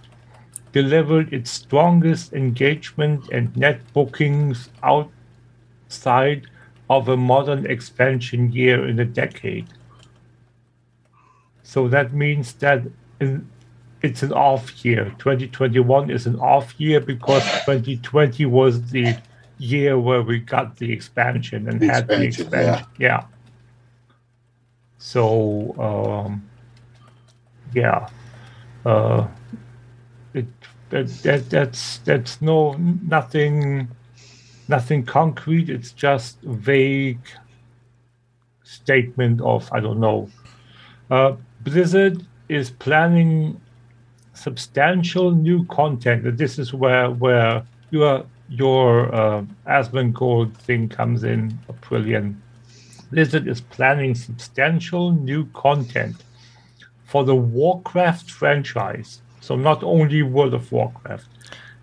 delivered 0.72 1.32
its 1.32 1.50
strongest 1.50 2.32
engagement 2.32 3.28
and 3.30 3.54
net 3.56 3.80
bookings 3.92 4.70
outside 4.82 6.46
of 6.88 7.08
a 7.08 7.16
modern 7.16 7.66
expansion 7.66 8.52
year 8.52 8.88
in 8.88 8.98
a 8.98 9.04
decade. 9.04 9.66
So 11.62 11.88
that 11.88 12.12
means 12.12 12.52
that 12.54 12.82
in, 13.20 13.48
it's 14.02 14.22
an 14.22 14.32
off 14.32 14.84
year. 14.84 15.14
2021 15.18 16.10
is 16.10 16.26
an 16.26 16.38
off 16.40 16.74
year 16.78 17.00
because 17.00 17.42
2020 17.64 18.46
was 18.46 18.90
the 18.90 19.16
year 19.58 19.98
where 19.98 20.22
we 20.22 20.40
got 20.40 20.76
the 20.76 20.92
expansion 20.92 21.68
and 21.68 21.80
The 21.80 21.86
had 21.86 22.08
the 22.08 22.22
expansion, 22.22 22.46
expansion. 22.46 22.86
Yeah. 22.98 23.24
So, 24.98 25.74
um, 25.78 26.48
yeah. 27.72 28.08
Uh, 28.84 29.28
it, 30.34 30.46
that, 30.92 31.08
that 31.22 31.48
that's 31.48 31.98
that's 31.98 32.42
no 32.42 32.74
nothing 32.74 33.88
nothing 34.68 35.04
concrete 35.04 35.70
it's 35.70 35.90
just 35.92 36.38
vague 36.42 37.26
statement 38.62 39.40
of 39.40 39.70
i 39.72 39.80
don't 39.80 39.98
know 39.98 40.28
uh, 41.10 41.34
blizzard 41.62 42.26
is 42.48 42.70
planning 42.70 43.58
substantial 44.42 45.30
new 45.30 45.64
content 45.66 46.26
and 46.26 46.36
this 46.38 46.58
is 46.58 46.74
where 46.74 47.10
where 47.10 47.64
your 47.90 48.24
your 48.48 49.14
uh, 49.14 49.42
Asmongold 49.66 50.54
thing 50.56 50.88
comes 50.88 51.24
in 51.24 51.58
Aprillian 51.68 52.36
blizzard 53.12 53.46
is 53.46 53.60
planning 53.60 54.14
substantial 54.14 55.12
new 55.12 55.44
content 55.52 56.16
for 57.04 57.24
the 57.24 57.36
warcraft 57.36 58.30
franchise. 58.30 59.20
So 59.40 59.54
not 59.54 59.84
only 59.84 60.22
World 60.22 60.54
of 60.54 60.72
Warcraft 60.72 61.28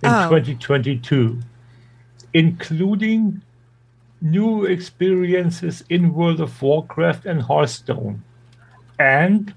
in 0.02 0.10
Oh. 0.10 0.28
2022, 0.30 1.40
including 2.34 3.42
new 4.22 4.66
experiences 4.66 5.84
in 5.88 6.16
World 6.16 6.42
of 6.42 6.60
Warcraft 6.62 7.28
and 7.28 7.44
Hearthstone, 7.44 8.24
and 8.98 9.54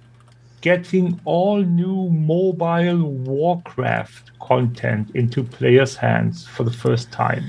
getting 0.62 1.20
all 1.24 1.60
new 1.60 2.08
mobile 2.08 3.02
Warcraft 3.02 4.30
content 4.38 5.10
into 5.14 5.44
players' 5.44 5.96
hands 5.96 6.46
for 6.46 6.64
the 6.64 6.72
first 6.72 7.12
time. 7.12 7.44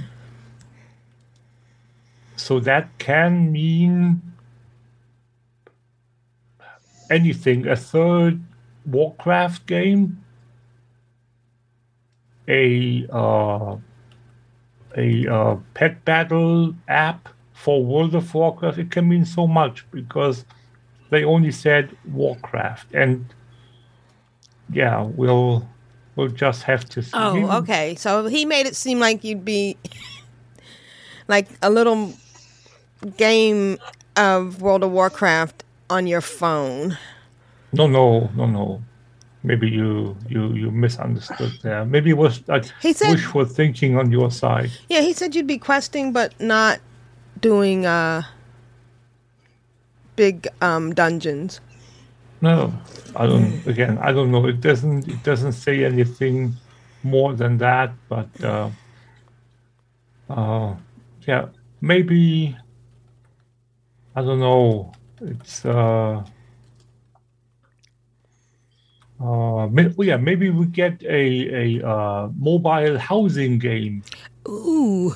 So 2.35 2.59
that 2.59 2.89
can 2.97 3.51
mean 3.51 4.21
anything 7.09 7.67
a 7.67 7.75
third 7.75 8.41
Warcraft 8.85 9.65
game, 9.67 10.23
a 12.47 13.07
uh, 13.11 13.77
a 14.97 15.27
uh, 15.27 15.55
pet 15.73 16.03
battle 16.03 16.73
app 16.87 17.29
for 17.53 17.85
World 17.85 18.15
of 18.15 18.33
Warcraft. 18.33 18.79
It 18.79 18.91
can 18.91 19.07
mean 19.07 19.23
so 19.23 19.47
much 19.47 19.85
because 19.91 20.45
they 21.13 21.23
only 21.23 21.51
said 21.51 21.95
Warcraft, 22.11 22.93
and 22.93 23.25
yeah, 24.71 25.03
we'll 25.03 25.67
we'll 26.15 26.27
just 26.29 26.63
have 26.63 26.85
to 26.89 27.01
see. 27.03 27.11
Oh, 27.13 27.57
okay. 27.59 27.95
So 27.95 28.25
he 28.27 28.45
made 28.45 28.65
it 28.65 28.75
seem 28.75 28.99
like 28.99 29.23
you'd 29.23 29.45
be 29.45 29.77
like 31.27 31.47
a 31.61 31.69
little 31.69 32.13
game 33.17 33.77
of 34.17 34.61
World 34.61 34.83
of 34.83 34.91
Warcraft 34.91 35.63
on 35.89 36.07
your 36.07 36.21
phone. 36.21 36.97
No, 37.71 37.87
no, 37.87 38.29
no, 38.35 38.45
no. 38.45 38.83
Maybe 39.43 39.69
you 39.69 40.15
you 40.29 40.53
you 40.53 40.71
misunderstood 40.71 41.51
there. 41.63 41.85
Maybe 41.85 42.09
it 42.11 42.17
was 42.17 42.41
like 42.47 42.65
He 42.81 42.93
said- 42.93 43.11
wishful 43.11 43.45
thinking 43.45 43.97
on 43.97 44.11
your 44.11 44.31
side. 44.31 44.71
Yeah, 44.89 45.01
he 45.01 45.13
said 45.13 45.35
you'd 45.35 45.47
be 45.47 45.57
questing, 45.57 46.13
but 46.13 46.33
not 46.39 46.79
doing 47.41 47.85
uh 47.85 48.23
big 50.15 50.47
um 50.61 50.93
dungeons. 50.93 51.61
No, 52.41 52.73
I 53.15 53.25
don't. 53.25 53.65
Again, 53.65 53.97
I 53.99 54.11
don't 54.11 54.31
know. 54.31 54.45
It 54.47 54.59
doesn't. 54.59 55.07
It 55.07 55.23
doesn't 55.23 55.53
say 55.53 55.85
anything 55.85 56.53
more 57.03 57.33
than 57.33 57.57
that. 57.59 57.93
But 58.09 58.27
uh, 58.43 58.69
uh, 60.29 60.75
yeah, 61.25 61.47
maybe. 61.79 62.57
I 64.15 64.21
don't 64.21 64.39
know. 64.39 64.91
It's 65.21 65.65
uh. 65.65 66.23
Uh, 69.23 69.25
oh 69.25 70.01
yeah, 70.03 70.17
maybe 70.17 70.49
we 70.49 70.65
get 70.65 71.01
a 71.03 71.79
a 71.79 71.87
uh, 71.87 72.29
mobile 72.35 72.97
housing 72.97 73.57
game 73.57 74.03
Ooh. 74.49 75.15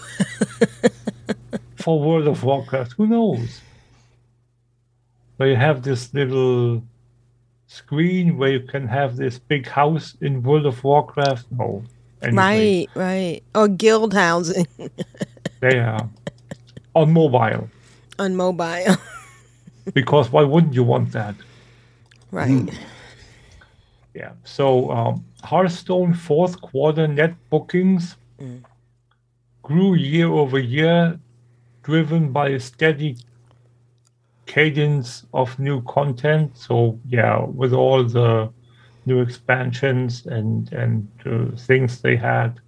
for 1.75 1.99
World 1.99 2.27
of 2.29 2.41
Warcraft. 2.41 2.93
Who 2.93 3.07
knows? 3.07 3.59
Where 5.37 5.49
you 5.49 5.55
have 5.55 5.81
this 5.83 6.13
little 6.13 6.83
screen 7.67 8.37
where 8.37 8.51
you 8.51 8.61
can 8.61 8.87
have 8.87 9.17
this 9.17 9.37
big 9.39 9.67
house 9.67 10.15
in 10.21 10.41
World 10.43 10.65
of 10.65 10.83
Warcraft. 10.83 11.45
No. 11.51 11.83
Anyway, 12.21 12.35
Right, 12.41 12.87
right. 12.95 13.41
Or 13.53 13.67
guild 13.67 14.13
housing 14.13 14.67
They 15.59 15.77
are 15.79 16.09
on 16.95 17.13
mobile. 17.13 17.69
on 18.19 18.35
mobile. 18.35 18.95
Because 19.93 20.29
why 20.33 20.43
wouldn't 20.43 20.73
you 20.73 20.83
want 20.83 21.11
that? 21.13 21.35
right. 22.31 22.67
Yeah. 24.13 24.31
So 24.43 24.91
um, 24.91 25.23
Hearthstone 25.43 26.13
fourth 26.13 26.59
quarter 26.59 27.07
net 27.07 27.35
bookings 27.49 28.17
grew 29.63 29.93
year 29.95 30.27
over 30.27 30.59
year, 30.59 31.19
driven 31.83 32.31
by 32.33 32.49
a 32.49 32.59
steady 32.59 33.15
cadence 34.47 35.25
of 35.33 35.59
new 35.59 35.81
content. 35.83 36.57
So 36.57 36.99
yeah, 37.07 37.43
with 37.43 37.73
all 37.73 38.03
the 38.03 38.49
new 39.05 39.21
expansions 39.21 40.25
and 40.25 40.71
and 40.73 41.07
uh, 41.25 41.55
things 41.55 42.01
they 42.01 42.15
had, 42.15 42.59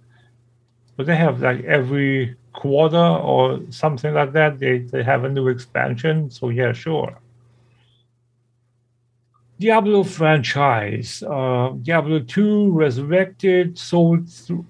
but 0.96 1.06
they 1.06 1.16
have 1.16 1.40
like 1.40 1.64
every 1.64 2.36
quarter 2.52 2.96
or 2.98 3.60
something 3.70 4.14
like 4.14 4.32
that. 4.32 4.60
They 4.60 4.78
they 4.78 5.02
have 5.02 5.24
a 5.24 5.28
new 5.28 5.48
expansion. 5.48 6.30
So 6.30 6.50
yeah, 6.50 6.72
sure. 6.72 7.20
Diablo 9.60 10.04
franchise. 10.04 11.22
Uh, 11.22 11.74
Diablo 11.82 12.20
2 12.20 12.70
Resurrected 12.70 13.76
sold 13.76 14.26
through, 14.30 14.64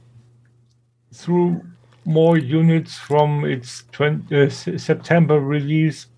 through 1.15 1.63
more 2.05 2.37
units 2.37 2.99
from 2.99 3.45
its 3.45 3.85
20, 3.93 4.37
uh, 4.37 4.49
September 4.51 5.39
release 5.39 6.09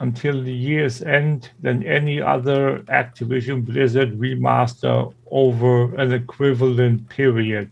until 0.00 0.42
the 0.42 0.52
year's 0.52 1.02
end 1.02 1.50
than 1.60 1.86
any 1.86 2.20
other 2.20 2.80
Activision 2.88 3.64
Blizzard 3.64 4.18
remaster 4.18 5.12
over 5.30 5.94
an 5.96 6.12
equivalent 6.12 7.08
period. 7.10 7.70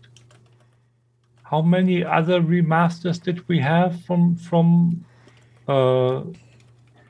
How 1.43 1.61
many 1.63 2.05
other 2.05 2.39
remasters 2.39 3.21
did 3.21 3.47
we 3.47 3.59
have 3.59 3.99
from 4.05 4.35
from 4.35 5.03
uh, 5.67 6.21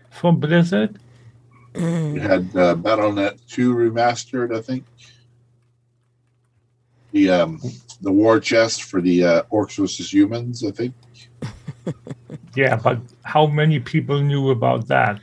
from 0.10 0.40
Blizzard? 0.40 0.98
We 1.76 2.20
had 2.20 2.44
uh, 2.56 2.76
BattleNet 2.76 3.40
2 3.48 3.76
remastered, 3.76 4.56
I 4.56 4.62
think. 4.62 4.86
The 7.12 7.30
um, 7.30 7.62
the 8.02 8.12
war 8.12 8.40
chest 8.40 8.84
for 8.84 9.02
the 9.02 9.24
uh, 9.24 9.44
orcs 9.52 9.78
versus 9.78 10.14
humans, 10.14 10.64
I 10.64 10.72
think. 10.72 10.94
Yeah, 12.56 12.76
but 12.76 13.00
how 13.24 13.48
many 13.48 13.80
people 13.80 14.22
knew 14.22 14.50
about 14.50 14.88
that? 14.88 15.20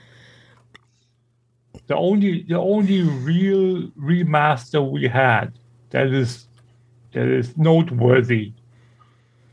The 1.86 1.96
only 1.96 2.42
the 2.42 2.58
only 2.58 3.02
real 3.02 3.88
remaster 3.90 4.90
we 4.90 5.06
had 5.06 5.52
that 5.90 6.08
is 6.08 6.46
that 7.12 7.26
is 7.26 7.56
noteworthy 7.56 8.52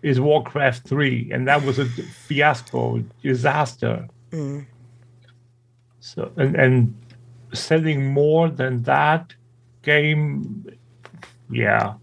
is 0.01 0.19
Warcraft 0.19 0.87
3, 0.87 1.31
and 1.31 1.47
that 1.47 1.63
was 1.63 1.79
a 1.79 1.85
fiasco, 1.85 3.03
disaster. 3.21 4.07
Mm. 4.31 4.65
So 5.99 6.31
and 6.35 6.55
and 6.55 6.93
selling 7.53 8.13
more 8.13 8.49
than 8.49 8.83
that 8.83 9.33
game, 9.81 10.65
yeah. 11.49 11.93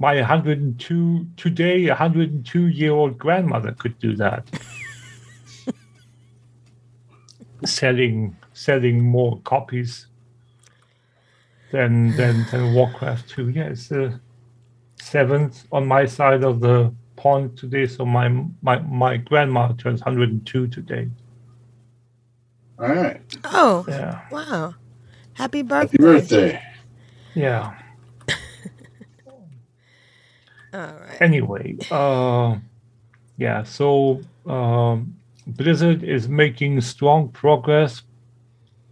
My 0.00 0.16
102 0.16 1.28
today, 1.36 1.88
102 1.88 2.68
year 2.68 2.92
old 2.92 3.18
grandmother 3.18 3.72
could 3.74 3.98
do 4.00 4.16
that. 4.16 4.48
selling 7.66 8.36
selling 8.54 9.04
more 9.04 9.40
copies 9.42 10.08
than 11.72 12.14
than 12.16 12.46
than 12.46 12.72
Warcraft 12.74 13.28
2. 13.30 13.50
Yeah, 13.50 13.64
it's 13.64 13.88
the 13.88 14.20
seventh 15.00 15.66
on 15.72 15.86
my 15.86 16.06
side 16.06 16.44
of 16.44 16.60
the 16.60 16.94
pond 17.16 17.58
today. 17.58 17.86
So 17.86 18.06
my 18.06 18.28
my 18.62 18.80
my 18.80 19.18
grandma 19.18 19.72
turns 19.74 20.00
102 20.02 20.68
today. 20.68 21.08
All 22.78 22.88
right. 22.88 23.22
Oh, 23.44 23.88
Yeah, 23.88 24.20
wow. 24.30 24.76
Happy 25.34 25.62
birthday. 25.62 25.96
Happy 25.96 25.98
birthday. 25.98 26.62
yeah. 27.34 27.79
All 30.72 30.80
right. 30.80 31.20
Anyway, 31.20 31.76
uh, 31.90 32.56
yeah. 33.36 33.62
So 33.64 34.20
um, 34.46 35.16
Blizzard 35.46 36.02
is 36.04 36.28
making 36.28 36.80
strong 36.80 37.28
progress 37.28 38.02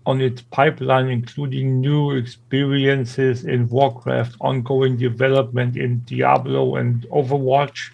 on 0.07 0.21
its 0.21 0.41
pipeline, 0.41 1.09
including 1.09 1.81
new 1.81 2.12
experiences 2.12 3.45
in 3.45 3.69
Warcraft, 3.69 4.37
ongoing 4.41 4.97
development 4.97 5.77
in 5.77 6.01
Diablo 6.01 6.77
and 6.77 7.03
Overwatch, 7.11 7.91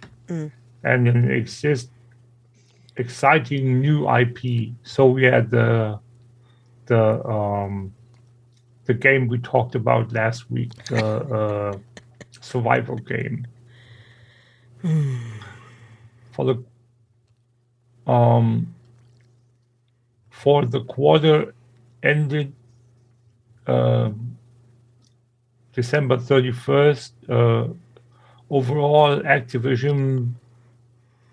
and 0.84 1.08
an 1.08 1.30
exist 1.30 1.90
exciting 2.96 3.80
new 3.80 4.08
IP. 4.08 4.72
So 4.84 5.16
yeah, 5.16 5.40
the 5.40 5.98
the 6.86 7.26
um, 7.26 7.92
the 8.84 8.94
game 8.94 9.28
we 9.28 9.38
talked 9.38 9.74
about 9.74 10.12
last 10.12 10.50
week, 10.50 10.72
the 10.86 11.04
uh, 11.04 11.78
survival 12.40 12.96
game. 12.96 13.46
For 16.32 16.44
the 16.44 16.62
um 18.10 18.74
for 20.30 20.64
the 20.66 20.84
quarter 20.84 21.54
ended 22.02 22.52
um 23.66 24.36
December 25.72 26.18
31st, 26.18 27.12
uh, 27.30 27.68
overall 28.50 29.20
Activision 29.22 30.34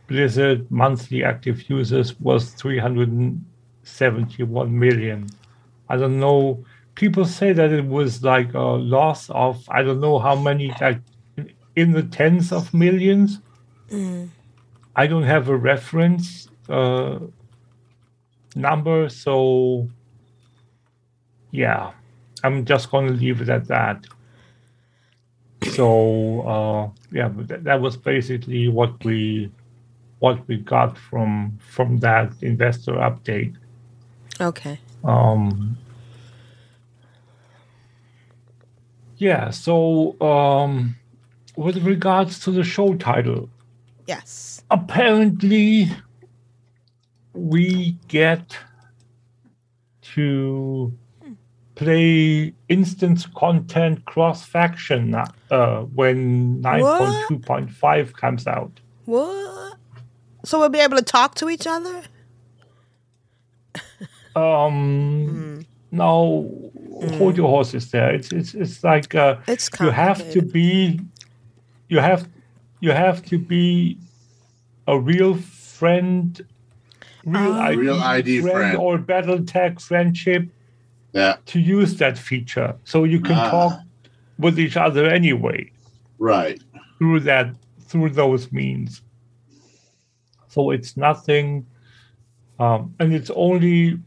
Blizzard 0.07 0.69
monthly 0.71 1.23
active 1.23 1.69
users 1.69 2.19
was 2.19 2.53
371 2.53 4.79
million. 4.79 5.27
I 5.89 5.97
don't 5.97 6.19
know. 6.19 6.63
People 6.95 7.25
say 7.25 7.53
that 7.53 7.71
it 7.71 7.85
was 7.85 8.23
like 8.23 8.53
a 8.53 8.59
loss 8.59 9.29
of 9.29 9.67
I 9.69 9.83
don't 9.83 9.99
know 9.99 10.19
how 10.19 10.35
many, 10.35 10.73
like 10.79 11.01
in 11.75 11.91
the 11.91 12.03
tens 12.03 12.51
of 12.51 12.73
millions. 12.73 13.39
I 14.95 15.07
don't 15.07 15.23
have 15.23 15.49
a 15.49 15.55
reference 15.55 16.49
uh, 16.69 17.19
number, 18.55 19.09
so 19.09 19.87
yeah, 21.51 21.91
I'm 22.43 22.65
just 22.65 22.91
going 22.91 23.07
to 23.07 23.13
leave 23.13 23.41
it 23.41 23.49
at 23.49 23.67
that. 23.67 24.05
So 25.73 26.41
uh, 26.41 26.89
yeah, 27.11 27.27
but 27.29 27.47
that, 27.47 27.63
that 27.63 27.81
was 27.81 27.97
basically 27.97 28.67
what 28.67 29.03
we 29.05 29.51
what 30.19 30.47
we 30.47 30.57
got 30.57 30.97
from 30.97 31.57
from 31.59 31.97
that 31.99 32.31
investor 32.41 32.93
update. 32.93 33.55
Okay. 34.39 34.79
Um, 35.03 35.77
yeah, 39.17 39.51
so 39.51 40.19
um, 40.21 40.95
with 41.61 41.77
regards 41.85 42.39
to 42.39 42.51
the 42.51 42.63
show 42.63 42.95
title, 42.95 43.49
Yes. 44.07 44.63
apparently 44.71 45.89
we 47.33 47.97
get 48.07 48.57
to 50.15 50.91
play 51.75 52.53
instance 52.67 53.25
content 53.35 54.03
cross 54.05 54.43
faction 54.45 55.15
uh, 55.15 55.81
when 55.95 56.61
9.2.5 56.61 58.13
comes 58.13 58.47
out. 58.47 58.79
What? 59.05 59.77
So 60.43 60.59
we'll 60.59 60.69
be 60.69 60.79
able 60.79 60.97
to 60.97 61.03
talk 61.03 61.35
to 61.35 61.49
each 61.49 61.67
other? 61.67 62.03
Um, 64.33 65.65
now 65.91 66.47
hold 67.17 67.35
your 67.35 67.49
horses 67.49 67.91
there. 67.91 68.15
It's 68.15 68.31
it's 68.31 68.53
it's 68.53 68.81
like 68.81 69.13
uh, 69.13 69.35
It's 69.45 69.69
you 69.81 69.89
have 69.89 70.31
to 70.31 70.41
be 70.41 71.01
you 71.91 71.99
have 71.99 72.27
you 72.79 72.91
have 72.91 73.23
to 73.25 73.37
be 73.37 73.97
a 74.87 74.97
real 74.97 75.35
friend 75.35 76.41
real, 77.25 77.53
ID, 77.53 77.77
Real 77.77 77.99
ID 78.01 78.41
friend. 78.41 78.77
or 78.77 78.97
battle 78.97 79.43
tag 79.43 79.79
friendship 79.79 80.43
Yeah. 81.13 81.35
to 81.51 81.59
use 81.59 81.97
that 81.97 82.17
feature 82.17 82.75
so 82.85 83.03
you 83.03 83.19
can 83.19 83.35
Ah. 83.37 83.49
talk 83.49 83.73
with 84.39 84.57
each 84.57 84.77
other 84.77 85.05
anyway 85.19 85.69
Right. 86.17 86.59
through 86.97 87.19
that 87.31 87.47
through 87.89 88.09
those 88.11 88.51
means 88.53 89.01
so 90.47 90.71
it's 90.71 90.95
nothing 90.95 91.65
um, 92.59 92.95
and 92.99 93.13
it's 93.13 93.31
only 93.35 93.99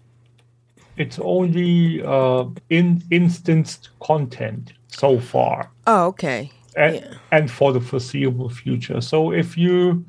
it's 0.96 1.18
only 1.18 2.00
uh, 2.02 2.44
in 2.70 3.02
instanced 3.10 3.90
content 4.00 4.72
so 4.88 5.20
far 5.20 5.70
Oh, 5.86 6.06
okay. 6.06 6.50
And, 6.76 6.94
Yeah. 6.96 7.14
and 7.32 7.50
for 7.50 7.72
the 7.72 7.80
foreseeable 7.80 8.48
future. 8.50 9.00
So 9.00 9.32
if 9.32 9.56
you 9.56 10.04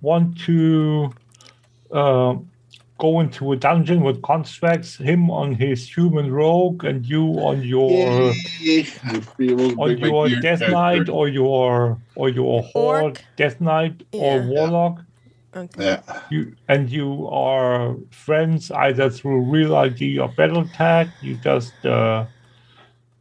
want 0.00 0.38
to 0.46 1.12
uh, 1.92 2.34
go 2.98 3.20
into 3.20 3.52
a 3.52 3.56
dungeon 3.56 4.02
with 4.02 4.22
constructs, 4.22 4.96
him 4.96 5.30
on 5.30 5.54
his 5.54 5.88
human 5.88 6.32
rogue 6.32 6.84
and 6.84 7.04
you 7.06 7.24
on 7.40 7.62
your 7.62 8.32
Yay. 8.60 8.86
I'd 9.04 9.36
be 9.36 9.50
able 9.52 9.70
to 9.70 9.76
on 9.82 9.98
your 10.30 10.40
death 10.40 10.60
character. 10.60 10.70
knight 10.70 11.08
or 11.08 11.28
your 11.28 11.98
or 12.14 12.28
your 12.28 12.62
horde 12.62 13.20
death 13.36 13.60
knight 13.60 14.02
or 14.12 14.38
Yeah. 14.38 14.46
warlock. 14.46 15.04
Okay. 15.54 15.84
Yeah. 15.84 16.00
You 16.30 16.54
and 16.68 16.88
you 16.90 17.28
are 17.28 17.96
friends 18.10 18.70
either 18.70 19.10
through 19.10 19.42
real 19.50 19.76
ID 19.76 20.18
or 20.18 20.28
battle 20.28 20.66
tag. 20.74 21.08
You 21.20 21.34
just 21.36 21.74
uh, 21.84 22.24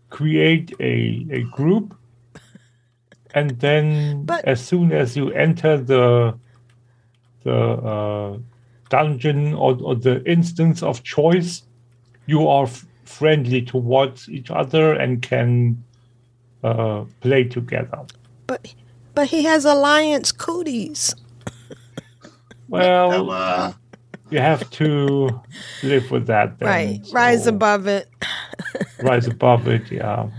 create 0.10 0.74
a 0.80 1.26
a 1.32 1.42
group, 1.52 1.94
and 3.34 3.52
then 3.60 4.24
But- 4.26 4.46
as 4.46 4.60
soon 4.60 4.92
as 4.92 5.16
you 5.18 5.32
enter 5.32 5.78
the 5.78 6.38
the 7.44 7.56
uh, 7.56 8.38
dungeon 8.90 9.54
or, 9.56 9.76
or 9.82 9.96
the 9.96 10.24
instance 10.30 10.84
of 10.84 11.02
choice, 11.04 11.64
you 12.28 12.48
are 12.48 12.66
f- 12.66 12.86
friendly 13.04 13.62
towards 13.64 14.30
each 14.30 14.52
other 14.52 14.94
and 14.94 15.22
can 15.24 15.84
uh, 16.64 17.06
play 17.22 17.44
together. 17.46 18.06
But 18.48 18.74
but 19.16 19.28
he 19.30 19.44
has 19.44 19.66
alliance 19.66 20.32
cooties. 20.32 21.16
Well, 22.70 23.30
Uh, 23.32 23.74
you 24.30 24.40
have 24.40 24.70
to 24.72 25.42
live 25.84 26.10
with 26.10 26.28
that. 26.28 26.58
Then. 26.60 26.70
right. 26.70 27.02
Rise 27.12 27.48
above 27.48 27.86
it. 27.88 28.08
Rise 29.02 29.28
above 29.28 29.68
it. 29.68 29.92
Yeah. 29.92 30.30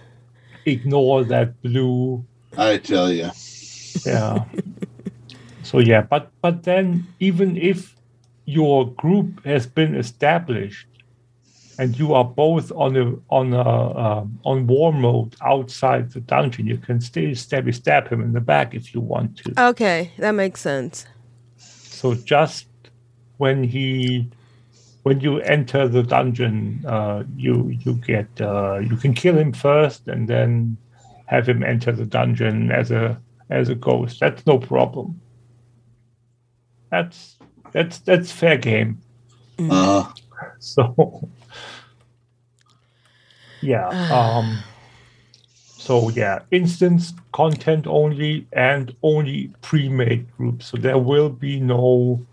Ignore 0.64 1.24
that 1.24 1.60
blue. 1.62 2.24
I 2.56 2.78
tell 2.78 3.12
you. 3.12 3.30
Yeah. 4.04 4.44
so 5.62 5.78
yeah, 5.78 6.02
but 6.02 6.30
but 6.40 6.62
then 6.62 7.06
even 7.20 7.56
if 7.56 7.94
your 8.44 8.90
group 8.92 9.44
has 9.44 9.66
been 9.66 9.94
established 9.94 10.86
and 11.78 11.98
you 11.98 12.14
are 12.14 12.24
both 12.24 12.70
on 12.72 12.96
a 12.96 13.14
on 13.28 13.52
a 13.52 13.98
um, 13.98 14.38
on 14.44 14.66
war 14.66 14.92
mode 14.92 15.34
outside 15.42 16.10
the 16.12 16.20
dungeon, 16.20 16.66
you 16.66 16.78
can 16.78 17.00
still 17.00 17.34
stab 17.34 17.72
stab 17.74 18.08
him 18.08 18.20
in 18.20 18.32
the 18.32 18.40
back 18.40 18.74
if 18.74 18.94
you 18.94 19.00
want 19.00 19.38
to. 19.38 19.68
Okay, 19.70 20.12
that 20.18 20.32
makes 20.32 20.60
sense. 20.60 21.06
So 21.56 22.14
just 22.14 22.66
when 23.38 23.64
he, 23.64 24.28
when 25.04 25.20
you 25.20 25.38
enter 25.40 25.88
the 25.88 26.02
dungeon, 26.02 26.84
uh, 26.86 27.24
you 27.36 27.68
you 27.68 27.94
get 27.94 28.28
uh, 28.40 28.78
you 28.78 28.96
can 28.96 29.14
kill 29.14 29.38
him 29.38 29.52
first 29.52 30.08
and 30.08 30.28
then 30.28 30.76
have 31.32 31.48
him 31.48 31.62
enter 31.62 31.92
the 31.92 32.04
dungeon 32.06 32.70
as 32.70 32.90
a 32.90 33.20
as 33.50 33.68
a 33.68 33.74
ghost. 33.74 34.20
That's 34.20 34.46
no 34.46 34.58
problem. 34.58 35.20
that's 36.90 37.38
that's 37.72 37.98
that's 38.00 38.30
fair 38.30 38.58
game. 38.58 39.00
Uh, 39.58 40.10
So 40.58 41.28
yeah. 43.60 43.88
Um 44.12 44.58
so 45.78 46.10
yeah, 46.10 46.40
instance 46.52 47.12
content 47.32 47.86
only 47.88 48.46
and 48.52 48.94
only 49.02 49.50
pre-made 49.62 50.30
groups. 50.36 50.66
So 50.66 50.76
there 50.76 50.98
will 50.98 51.28
be 51.28 51.58
no 51.58 52.24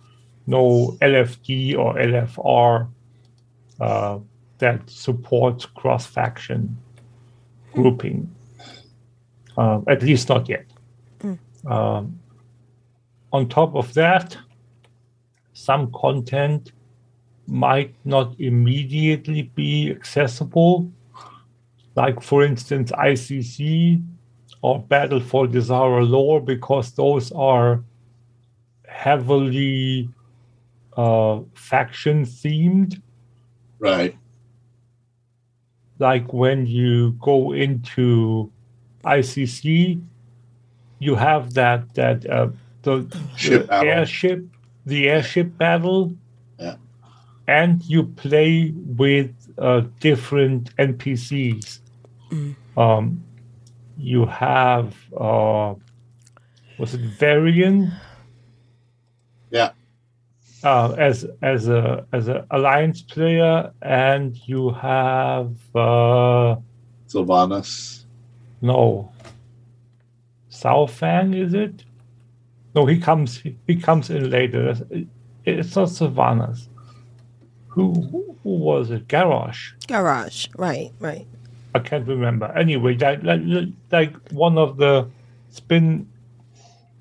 no 0.45 0.97
LFD 1.01 1.77
or 1.77 1.95
LFR 1.95 2.87
uh, 3.79 4.19
that 4.59 4.89
supports 4.89 5.65
cross-faction 5.65 6.77
grouping. 7.73 8.29
Um, 9.59 9.83
at 9.89 10.01
least 10.01 10.29
not 10.29 10.47
yet. 10.47 10.65
Um, 11.67 12.17
on 13.33 13.49
top 13.49 13.75
of 13.75 13.93
that, 13.93 14.37
some 15.51 15.91
content 15.91 16.71
might 17.45 17.93
not 18.05 18.39
immediately 18.39 19.41
be 19.41 19.91
accessible, 19.91 20.89
like 21.95 22.21
for 22.21 22.45
instance 22.45 22.93
ICC 22.93 24.01
or 24.61 24.79
Battle 24.79 25.19
for 25.19 25.45
Dazar'alor, 25.45 26.45
because 26.45 26.93
those 26.93 27.29
are 27.33 27.83
heavily 28.87 30.07
uh, 30.95 31.41
faction 31.53 32.23
themed. 32.23 33.01
right. 33.79 34.15
Like 35.97 36.31
when 36.31 36.65
you 36.65 37.11
go 37.19 37.51
into 37.51 38.53
ICC, 39.03 40.01
you 40.99 41.15
have 41.15 41.53
that 41.53 41.93
that 41.95 42.29
uh, 42.29 42.49
the, 42.83 43.07
Ship 43.35 43.67
the 43.67 43.75
airship, 43.75 44.43
the 44.85 45.09
airship 45.09 45.57
battle, 45.57 46.13
Yeah. 46.59 46.75
and 47.47 47.83
you 47.85 48.03
play 48.03 48.71
with 48.75 49.31
uh, 49.57 49.81
different 49.99 50.75
NPCs. 50.77 51.79
Um, 52.77 53.23
you 53.97 54.25
have 54.25 54.95
uh, 55.17 55.73
was 56.77 56.93
it 56.93 57.01
Varian? 57.01 57.91
Yeah. 59.51 59.71
Uh, 60.63 60.93
as 60.97 61.25
as 61.41 61.67
a 61.69 62.05
as 62.13 62.27
an 62.27 62.43
alliance 62.51 63.01
player, 63.01 63.71
and 63.81 64.35
you 64.45 64.69
have 64.71 65.55
uh, 65.73 66.55
Sylvanas. 67.07 67.98
No 68.61 69.11
Saurfang, 70.51 71.35
is 71.35 71.53
it? 71.53 71.83
No, 72.75 72.85
he 72.85 72.99
comes 72.99 73.41
he 73.67 73.75
comes 73.75 74.09
in 74.09 74.29
later. 74.29 74.75
It's 75.45 75.75
not 75.75 75.89
Sylvanas. 75.89 76.67
Who 77.69 77.93
who 78.43 78.49
was 78.49 78.91
it? 78.91 79.07
Garrosh. 79.07 79.71
Garage. 79.87 80.47
Right, 80.57 80.91
right. 80.99 81.25
I 81.75 81.79
can't 81.79 82.07
remember. 82.07 82.47
Anyway, 82.57 82.95
that, 82.95 83.23
like, 83.23 83.41
like 83.91 84.15
one 84.31 84.57
of 84.57 84.77
the. 84.77 85.07
It's 85.49 85.59
been 85.59 86.07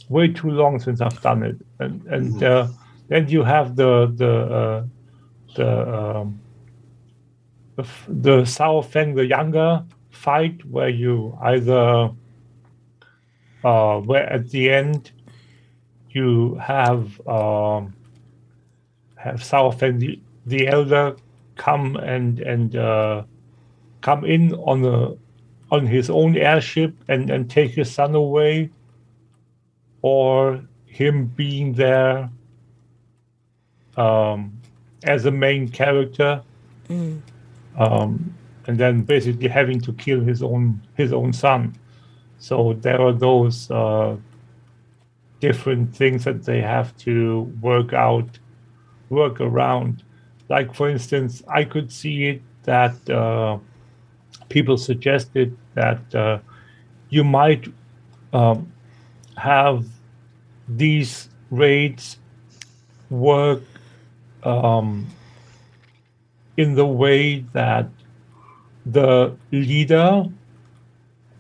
way 0.08 0.28
too 0.28 0.50
long 0.50 0.78
since 0.78 1.00
I've 1.00 1.20
done 1.20 1.42
it, 1.42 1.56
and 1.80 2.06
and 2.06 2.42
uh, 2.42 2.68
then 3.08 3.28
you 3.28 3.42
have 3.42 3.76
the 3.76 4.12
the 4.14 4.32
uh, 4.32 4.84
the 5.54 5.94
um, 5.98 6.40
the, 7.76 7.82
f- 7.82 8.06
the 8.08 8.42
Saurfang 8.42 9.14
the 9.14 9.26
younger 9.26 9.84
fight 10.18 10.64
where 10.64 10.88
you 10.88 11.36
either 11.42 12.10
uh, 13.64 14.00
where 14.00 14.26
at 14.32 14.50
the 14.50 14.70
end 14.70 15.10
you 16.10 16.54
have 16.56 17.20
um, 17.28 17.94
have 19.16 19.40
Saurfang 19.40 19.98
the, 19.98 20.18
the 20.46 20.66
elder 20.68 21.16
come 21.56 21.96
and 21.96 22.40
and 22.40 22.76
uh, 22.76 23.22
come 24.00 24.24
in 24.24 24.54
on 24.54 24.84
a 24.84 25.14
on 25.70 25.86
his 25.86 26.08
own 26.10 26.36
airship 26.36 26.94
and 27.08 27.30
and 27.30 27.50
take 27.50 27.72
his 27.72 27.90
son 27.90 28.14
away, 28.14 28.70
or 30.02 30.62
him 30.86 31.26
being 31.26 31.74
there 31.74 32.30
um, 33.96 34.52
as 35.04 35.26
a 35.26 35.30
main 35.30 35.68
character, 35.68 36.42
um, 37.76 38.34
and 38.68 38.76
then 38.78 39.00
basically 39.00 39.48
having 39.48 39.80
to 39.80 39.92
kill 39.94 40.20
his 40.20 40.42
own 40.42 40.80
his 40.94 41.12
own 41.12 41.32
son. 41.32 41.74
So 42.38 42.74
there 42.74 43.00
are 43.00 43.14
those 43.14 43.70
uh, 43.70 44.16
different 45.40 45.96
things 45.96 46.24
that 46.24 46.44
they 46.44 46.60
have 46.60 46.96
to 46.98 47.50
work 47.62 47.92
out, 47.94 48.38
work 49.08 49.40
around. 49.40 50.04
Like 50.48 50.74
for 50.74 50.88
instance, 50.88 51.42
I 51.48 51.64
could 51.64 51.90
see 51.90 52.28
it 52.28 52.42
that 52.64 53.10
uh, 53.10 53.58
people 54.50 54.76
suggested 54.76 55.56
that 55.74 56.14
uh, 56.14 56.38
you 57.08 57.24
might 57.24 57.72
um, 58.34 58.70
have 59.38 59.86
these 60.68 61.30
raids 61.50 62.18
work 63.08 63.62
um, 64.42 65.06
in 66.58 66.74
the 66.74 66.84
way 66.84 67.40
that 67.54 67.88
the 68.92 69.36
leader 69.52 70.24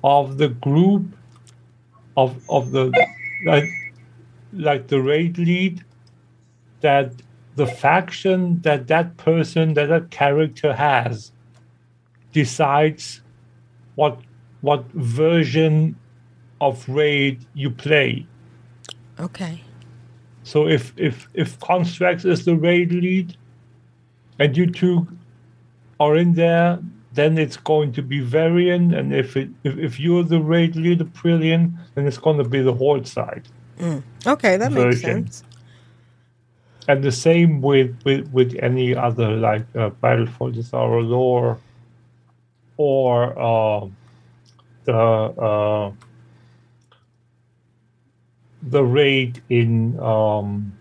of 0.04 0.38
the 0.38 0.48
group 0.48 1.04
of 2.16 2.36
of 2.48 2.70
the 2.72 2.92
like 3.46 3.64
like 4.52 4.88
the 4.88 5.00
raid 5.00 5.38
lead 5.38 5.84
that 6.80 7.12
the 7.56 7.66
faction 7.66 8.60
that 8.62 8.86
that 8.86 9.16
person 9.16 9.74
that 9.74 9.88
that 9.88 10.10
character 10.10 10.72
has 10.72 11.32
decides 12.32 13.20
what 13.94 14.18
what 14.60 14.84
version 14.92 15.96
of 16.60 16.88
raid 16.88 17.44
you 17.54 17.70
play 17.70 18.26
Okay. 19.20 19.60
so 20.44 20.68
if 20.68 20.92
if 20.96 21.28
if 21.34 21.58
Constructs 21.60 22.24
is 22.24 22.44
the 22.44 22.56
raid 22.56 22.92
lead, 22.92 23.36
and 24.38 24.56
you 24.56 24.66
two 24.66 25.08
are 25.98 26.16
in 26.16 26.34
there, 26.34 26.78
then 27.18 27.36
it's 27.36 27.56
going 27.56 27.92
to 27.92 28.02
be 28.02 28.20
Varian, 28.20 28.94
and 28.94 29.12
if 29.12 29.36
it 29.36 29.48
if, 29.64 29.76
if 29.76 30.00
you're 30.00 30.22
the 30.22 30.40
raid 30.40 30.76
leader, 30.76 31.04
Aprillian, 31.04 31.72
then 31.94 32.06
it's 32.06 32.18
going 32.18 32.38
to 32.38 32.44
be 32.44 32.62
the 32.62 32.72
Horde 32.72 33.06
side. 33.06 33.48
Okay, 34.26 34.56
that 34.56 34.72
makes 34.72 35.00
sense. 35.00 35.42
And 36.86 37.02
the 37.04 37.12
same 37.12 37.60
with 37.60 37.96
with, 38.04 38.32
with 38.32 38.56
any 38.62 38.94
other 38.94 39.30
like 39.36 39.66
uh, 39.76 39.90
Battle 39.90 40.26
for 40.26 40.50
the 40.50 40.62
Sorrow 40.62 41.02
lore, 41.02 41.58
or 42.76 43.38
uh, 43.38 43.88
the 44.84 44.96
uh, 44.96 45.92
the 48.62 48.84
raid 48.84 49.42
in 49.48 49.98
um, 50.00 50.72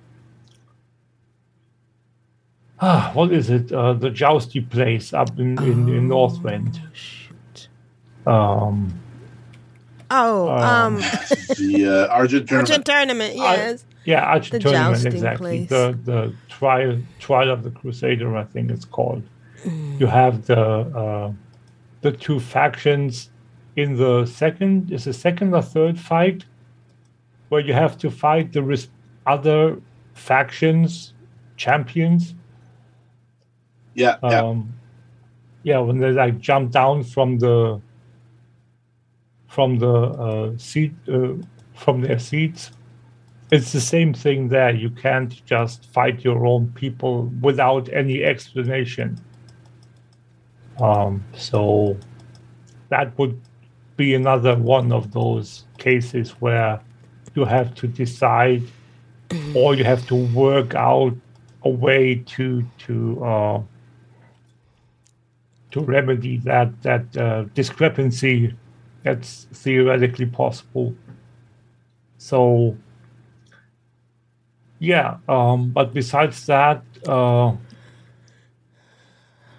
ah, 2.80 3.12
what 3.14 3.32
is 3.32 3.50
it? 3.50 3.72
Uh, 3.72 3.94
the 3.94 4.10
jousty 4.10 4.62
place 4.62 5.14
up 5.14 5.38
in 5.40 5.58
in, 5.64 5.88
in 5.90 6.08
Northrend. 6.10 6.80
Shoot. 6.94 7.68
Um, 8.26 9.00
Oh, 10.10 10.48
um, 10.50 10.96
The 11.58 12.08
uh, 12.10 12.14
Argent 12.14 12.48
tournament. 12.48 12.70
Argent 12.70 12.86
tournament. 12.86 13.36
Yes. 13.36 13.86
yeah, 14.06 14.22
Arch 14.24 14.52
The 14.52 14.60
tournament 14.60 14.94
jousting 14.96 15.12
exactly. 15.12 15.58
place. 15.68 15.70
The 15.70 16.00
the 16.06 16.34
trial 16.48 16.98
trial 17.20 17.50
of 17.52 17.64
the 17.64 17.72
Crusader, 17.72 18.38
I 18.38 18.46
think 18.46 18.72
it's 18.72 18.86
called. 18.86 19.24
You 20.00 20.08
have 20.08 20.46
the 20.46 20.62
uh, 20.62 21.32
the 22.02 22.12
two 22.14 22.40
factions 22.40 23.30
in 23.76 23.98
the 23.98 24.26
second 24.26 24.92
is 24.92 25.04
the 25.06 25.14
second 25.14 25.54
or 25.54 25.62
third 25.62 26.00
fight 26.00 26.46
where 27.50 27.62
you 27.62 27.74
have 27.74 27.98
to 27.98 28.10
fight 28.10 28.54
the 28.54 28.64
res- 28.64 28.90
other 29.26 29.82
factions 30.14 31.14
champions. 31.58 32.34
Yeah. 33.98 34.18
Um, 34.22 34.74
yeah, 35.64 35.80
when 35.80 35.98
they 35.98 36.12
like 36.12 36.40
jump 36.40 36.72
down 36.72 37.04
from 37.04 37.40
the 37.40 37.82
from 39.48 39.80
the 39.80 39.94
uh, 39.94 40.58
seat 40.58 40.94
uh, 41.12 41.34
from 41.74 42.02
their 42.02 42.20
seats, 42.20 42.72
it's 43.52 43.72
the 43.72 43.82
same 43.82 44.14
thing 44.14 44.50
there. 44.50 44.74
You 44.74 44.92
can't 44.92 45.44
just 45.46 45.86
fight 45.92 46.24
your 46.24 46.46
own 46.46 46.72
people 46.74 47.26
without 47.42 47.90
any 47.92 48.24
explanation. 48.24 49.20
Um, 50.80 51.26
so 51.34 51.98
that 52.90 53.18
would 53.18 53.42
be 53.96 54.14
another 54.14 54.56
one 54.56 54.92
of 54.92 55.12
those 55.12 55.66
cases 55.80 56.32
where 56.40 56.80
you 57.34 57.46
have 57.46 57.74
to 57.76 57.88
decide, 57.88 58.62
or 59.56 59.74
you 59.74 59.84
have 59.84 60.06
to 60.08 60.16
work 60.16 60.76
out 60.76 61.16
a 61.64 61.70
way 61.70 62.24
to 62.28 62.64
to 62.86 63.26
uh, 63.26 63.62
to 65.78 65.86
remedy 65.86 66.38
that 66.38 66.82
that 66.82 67.18
uh, 67.18 67.44
discrepancy 67.54 68.54
that's 69.04 69.48
theoretically 69.54 70.26
possible. 70.26 70.94
So 72.18 72.76
yeah, 74.80 75.18
um, 75.28 75.70
but 75.72 75.94
besides 75.94 76.46
that, 76.48 76.84
uh, 77.08 77.56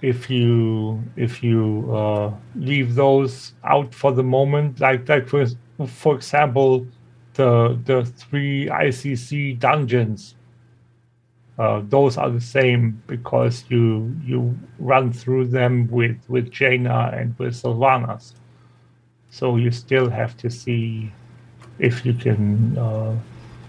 if 0.00 0.30
you 0.30 1.02
if 1.16 1.42
you 1.42 1.92
uh, 1.92 2.32
leave 2.54 2.94
those 2.94 3.54
out 3.64 3.94
for 3.94 4.12
the 4.12 4.22
moment, 4.22 4.80
like 4.80 5.08
like 5.08 5.28
for 5.28 5.46
for 5.86 6.14
example, 6.16 6.86
the 7.34 7.78
the 7.84 8.04
three 8.04 8.66
ICC 8.66 9.58
dungeons, 9.58 10.34
uh, 11.58 11.82
those 11.88 12.16
are 12.16 12.30
the 12.30 12.40
same 12.40 13.02
because 13.06 13.64
you 13.68 14.14
you 14.24 14.56
run 14.78 15.12
through 15.12 15.46
them 15.46 15.88
with 15.90 16.16
with 16.28 16.50
Jaina 16.50 17.10
and 17.12 17.36
with 17.38 17.54
Sylvanas, 17.54 18.34
so 19.30 19.56
you 19.56 19.70
still 19.72 20.08
have 20.08 20.36
to 20.36 20.50
see 20.50 21.12
if 21.78 22.06
you 22.06 22.14
can 22.14 22.78
uh, 22.78 23.16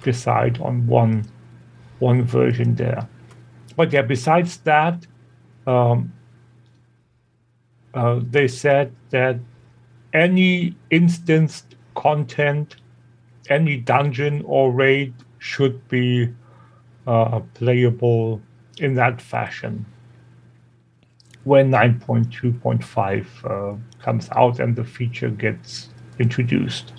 decide 0.03 0.59
on 0.61 0.85
one 0.85 1.25
one 1.99 2.23
version 2.23 2.75
there. 2.75 3.07
But 3.75 3.91
yeah, 3.91 4.03
besides 4.03 4.57
that, 4.57 5.07
um, 5.65 6.13
uh, 7.93 8.19
they 8.29 8.47
said 8.47 8.93
that 9.09 9.39
any 10.13 10.75
instanced 10.91 11.75
content, 11.95 12.75
any 13.49 13.77
dungeon 13.77 14.43
or 14.45 14.71
raid 14.71 15.13
should 15.39 15.87
be 15.87 16.29
uh, 17.09 17.39
playable 17.55 18.39
in 18.77 18.93
that 18.93 19.19
fashion 19.19 19.83
when 21.43 21.71
9.2.5 21.71 23.25
uh, 23.43 23.77
comes 23.99 24.29
out 24.33 24.59
and 24.59 24.75
the 24.75 24.83
feature 24.83 25.29
gets 25.29 25.89
introduced. 26.19 26.93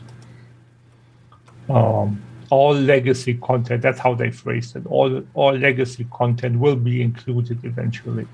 Um, 1.68 2.20
all 2.50 2.74
legacy 2.74 3.34
content, 3.34 3.82
that's 3.82 4.00
how 4.00 4.14
they 4.14 4.32
phrased 4.32 4.74
it, 4.74 4.84
all, 4.86 5.22
all 5.34 5.56
legacy 5.56 6.04
content 6.10 6.58
will 6.58 6.74
be 6.74 7.00
included 7.00 7.64
eventually. 7.64 8.26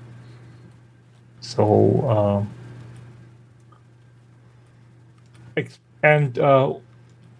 So, 1.41 2.47
ex- 5.55 5.79
and 6.01 6.39
uh, 6.39 6.73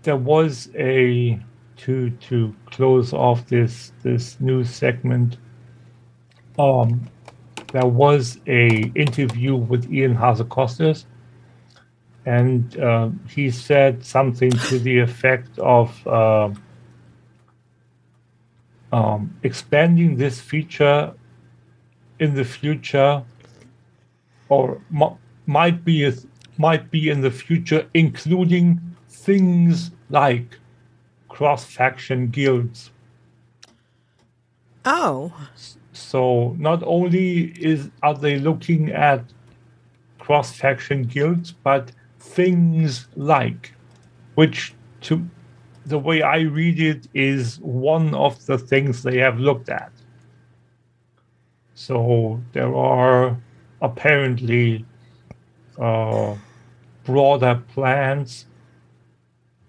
there 0.04 0.18
was 0.18 0.70
a 0.76 1.40
to 1.78 2.10
to 2.10 2.56
close 2.72 3.14
off 3.14 3.48
this 3.48 3.92
this 4.04 4.40
news 4.40 4.70
segment. 4.70 5.38
Um, 6.58 7.10
there 7.72 7.86
was 7.86 8.40
a 8.48 8.92
interview 8.96 9.56
with 9.56 9.86
Ion 9.92 10.16
Hazzikostas, 10.16 11.06
and 12.26 12.78
uh, 12.80 13.10
he 13.30 13.52
said 13.52 14.04
something 14.06 14.52
to 14.52 14.80
the 14.80 15.00
effect 15.00 15.60
of 15.60 16.08
uh, 16.08 16.50
um, 18.92 19.36
expanding 19.44 20.16
this 20.18 20.40
feature 20.40 21.14
in 22.20 22.34
the 22.34 22.44
future, 22.44 23.24
or 24.50 24.82
m- 24.94 25.18
might 25.46 25.84
be 25.86 26.06
a, 26.06 26.14
might 26.58 26.90
be 26.90 27.10
in 27.10 27.22
the 27.22 27.32
future, 27.32 27.88
including 27.94 28.82
things 29.10 29.92
like 30.10 30.58
cross 31.38 31.66
faction 31.66 32.30
guilds. 32.30 32.90
Oh, 34.86 35.32
So 35.94 36.56
not 36.58 36.82
only 36.82 37.54
is 37.72 37.92
are 38.02 38.16
they 38.16 38.40
looking 38.40 38.90
at 38.92 39.22
cross 40.18 40.56
faction 40.56 41.04
guilds, 41.04 41.52
but 41.52 41.92
things 42.20 43.08
like, 43.16 43.72
which 44.34 44.74
to 45.02 45.30
the 45.86 46.00
way 46.00 46.24
I 46.24 46.40
read 46.40 46.80
it 46.80 47.08
is 47.14 47.60
one 47.60 48.16
of 48.16 48.44
the 48.48 48.58
things 48.58 49.04
they 49.04 49.20
have 49.20 49.38
looked 49.40 49.70
at. 49.70 49.92
So 51.76 52.42
there 52.54 52.74
are 52.74 53.38
apparently 53.80 54.86
uh, 55.80 56.34
broader 57.04 57.62
plans 57.74 58.48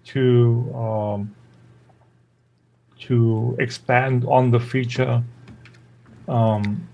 to 0.05 0.73
um, 0.73 1.35
to 3.07 3.55
expand 3.59 4.25
on 4.25 4.51
the 4.51 4.59
feature, 4.59 5.23
um, 6.27 6.87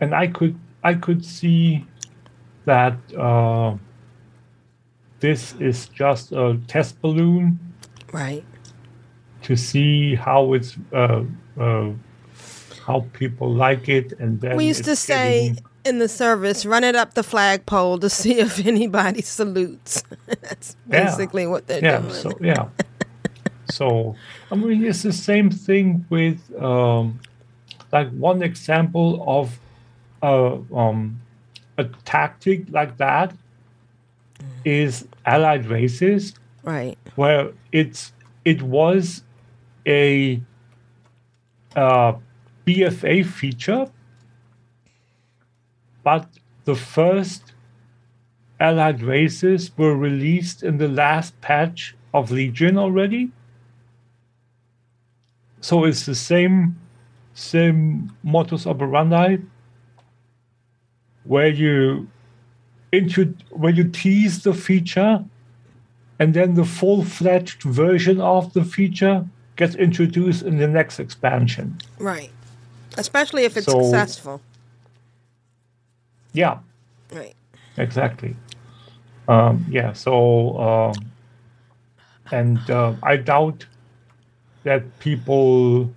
and 0.00 0.14
I 0.14 0.26
could 0.28 0.58
I 0.82 0.94
could 0.94 1.24
see 1.24 1.84
that 2.66 2.96
uh, 3.16 3.74
this 5.20 5.54
is 5.60 5.88
just 5.88 6.32
a 6.32 6.58
test 6.68 7.00
balloon 7.00 7.58
right. 8.12 8.44
to 9.42 9.56
see 9.56 10.14
how 10.14 10.52
it's 10.54 10.76
uh, 10.92 11.24
uh, 11.58 11.90
how 12.86 13.06
people 13.12 13.52
like 13.52 13.88
it, 13.88 14.12
and 14.18 14.40
then 14.40 14.56
We 14.56 14.66
used 14.66 14.84
to 14.84 14.96
say 14.96 15.48
getting- 15.48 15.64
in 15.84 15.98
the 15.98 16.08
service, 16.08 16.64
run 16.64 16.82
it 16.82 16.94
up 16.96 17.12
the 17.12 17.22
flagpole 17.22 17.98
to 17.98 18.08
see 18.20 18.38
if 18.38 18.64
anybody 18.66 19.20
salutes. 19.22 20.02
That's 20.26 20.76
Yeah. 20.90 21.04
basically 21.04 21.46
what 21.46 21.66
they're 21.66 21.82
yeah 21.84 21.98
doing. 21.98 22.12
so 22.14 22.32
yeah 22.40 22.68
so 23.74 24.14
i 24.50 24.54
mean 24.54 24.84
it's 24.84 25.02
the 25.02 25.12
same 25.12 25.50
thing 25.50 26.04
with 26.10 26.38
um 26.62 27.18
like 27.92 28.10
one 28.10 28.42
example 28.42 29.24
of 29.26 29.58
uh, 30.22 30.56
um 30.74 31.20
a 31.78 31.84
tactic 32.04 32.64
like 32.70 32.96
that 32.96 33.34
is 34.64 35.06
allied 35.26 35.66
races 35.66 36.34
right. 36.62 36.96
where 37.16 37.52
it's 37.72 38.12
it 38.44 38.62
was 38.62 39.22
a 39.86 40.40
uh, 41.76 42.14
BFA 42.66 43.26
feature, 43.26 43.90
but 46.02 46.28
the 46.64 46.74
first 46.74 47.52
allied 48.60 49.02
races 49.02 49.70
were 49.76 49.96
released 49.96 50.62
in 50.62 50.78
the 50.78 50.88
last 50.88 51.38
patch 51.40 51.94
of 52.12 52.30
Legion 52.30 52.78
already. 52.78 53.30
So 55.64 55.84
it's 55.84 56.04
the 56.04 56.14
same 56.14 56.76
same 57.32 58.12
modus 58.22 58.66
operandi 58.66 59.38
where 61.24 61.48
you 61.48 62.06
intro- 62.92 63.32
where 63.48 63.72
you 63.72 63.84
tease 63.88 64.42
the 64.42 64.52
feature 64.52 65.24
and 66.18 66.34
then 66.34 66.52
the 66.54 66.66
full-fledged 66.66 67.62
version 67.62 68.20
of 68.20 68.52
the 68.52 68.62
feature 68.62 69.26
gets 69.56 69.74
introduced 69.74 70.42
in 70.42 70.58
the 70.58 70.68
next 70.68 71.00
expansion. 71.00 71.78
Right. 71.98 72.30
Especially 72.98 73.44
if 73.44 73.56
it's 73.56 73.64
So- 73.66 73.80
successful. 73.82 74.42
Yeah, 76.34 76.58
Right. 77.10 77.34
exactly. 77.78 78.36
Um, 79.28 79.64
yeah, 79.70 79.94
so 79.94 80.58
um, 80.60 80.94
and 82.30 82.58
uh, 82.70 82.92
I 83.02 83.16
doubt 83.16 83.64
that 84.64 84.82
people 84.98 85.90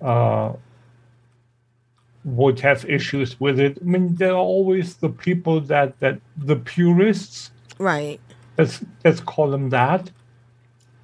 uh, 0.00 0.52
would 2.24 2.60
have 2.60 2.84
issues 2.88 3.38
with 3.40 3.60
it. 3.60 3.78
I 3.80 3.84
mean, 3.84 4.14
there 4.16 4.32
are 4.32 4.36
always 4.36 4.96
the 4.96 5.10
people 5.10 5.60
that 5.62 5.98
that 6.00 6.20
the 6.36 6.56
purists 6.56 7.50
Right. 7.78 8.20
let's 8.56 8.84
let's 9.04 9.20
call 9.20 9.50
them 9.50 9.70
that. 9.70 10.10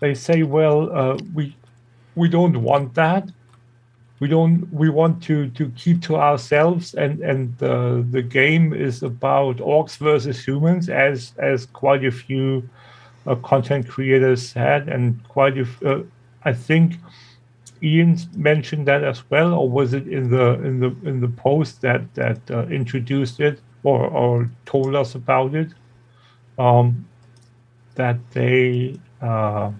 They 0.00 0.14
say, 0.14 0.42
well, 0.44 0.90
uh, 0.96 1.18
we 1.34 1.54
we 2.14 2.28
don't 2.28 2.62
want 2.62 2.94
that. 2.94 3.28
We 4.20 4.28
don't. 4.28 4.70
We 4.72 4.88
want 4.90 5.22
to 5.24 5.48
to 5.50 5.70
keep 5.70 6.02
to 6.02 6.16
ourselves, 6.16 6.94
and 6.94 7.20
and 7.20 7.56
the 7.58 8.06
the 8.10 8.22
game 8.22 8.72
is 8.74 9.02
about 9.02 9.56
orcs 9.58 9.96
versus 9.96 10.44
humans, 10.44 10.88
as 10.88 11.32
as 11.38 11.66
quite 11.66 12.04
a 12.04 12.10
few 12.10 12.68
uh, 13.26 13.34
content 13.36 13.88
creators 13.88 14.46
said, 14.48 14.88
and 14.88 15.26
quite 15.28 15.58
a. 15.58 16.04
I 16.44 16.52
think 16.52 16.94
Ion 17.82 18.16
mentioned 18.36 18.86
that 18.86 19.04
as 19.04 19.22
well, 19.30 19.54
or 19.54 19.68
was 19.68 19.94
it 19.94 20.06
in 20.08 20.30
the 20.30 20.54
in 20.62 20.80
the 20.80 20.96
in 21.08 21.20
the 21.20 21.28
post 21.28 21.80
that 21.82 22.14
that 22.14 22.50
uh, 22.50 22.66
introduced 22.66 23.40
it 23.40 23.60
or 23.82 24.06
or 24.06 24.50
told 24.66 24.94
us 24.94 25.14
about 25.14 25.54
it? 25.54 25.72
Um, 26.58 27.06
that 27.94 28.18
they 28.32 28.98
uh, 29.20 29.70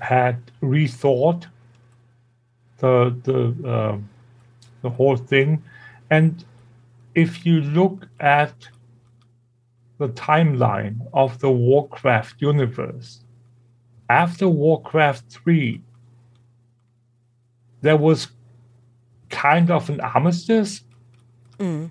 had 0.00 0.38
rethought 0.62 1.46
the 2.78 3.16
the 3.24 3.68
uh, 3.68 3.98
the 4.82 4.90
whole 4.90 5.16
thing, 5.16 5.62
and 6.10 6.44
if 7.14 7.46
you 7.46 7.60
look 7.60 8.06
at 8.20 8.68
the 9.98 10.08
timeline 10.08 10.96
of 11.12 11.38
the 11.38 11.50
Warcraft 11.50 12.42
universe, 12.42 13.23
after 14.08 14.48
Warcraft 14.48 15.30
three, 15.30 15.82
there 17.80 17.96
was 17.96 18.28
kind 19.30 19.70
of 19.70 19.90
an 19.90 20.00
armistice 20.00 20.82
Mm. 21.58 21.90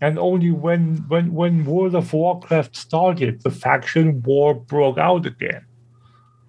and 0.00 0.18
only 0.18 0.50
when 0.50 1.04
when 1.08 1.32
when 1.34 1.64
World 1.66 1.94
of 1.94 2.12
Warcraft 2.12 2.74
started, 2.74 3.42
the 3.42 3.50
faction 3.50 4.22
war 4.22 4.54
broke 4.54 4.98
out 4.98 5.26
again. 5.26 5.66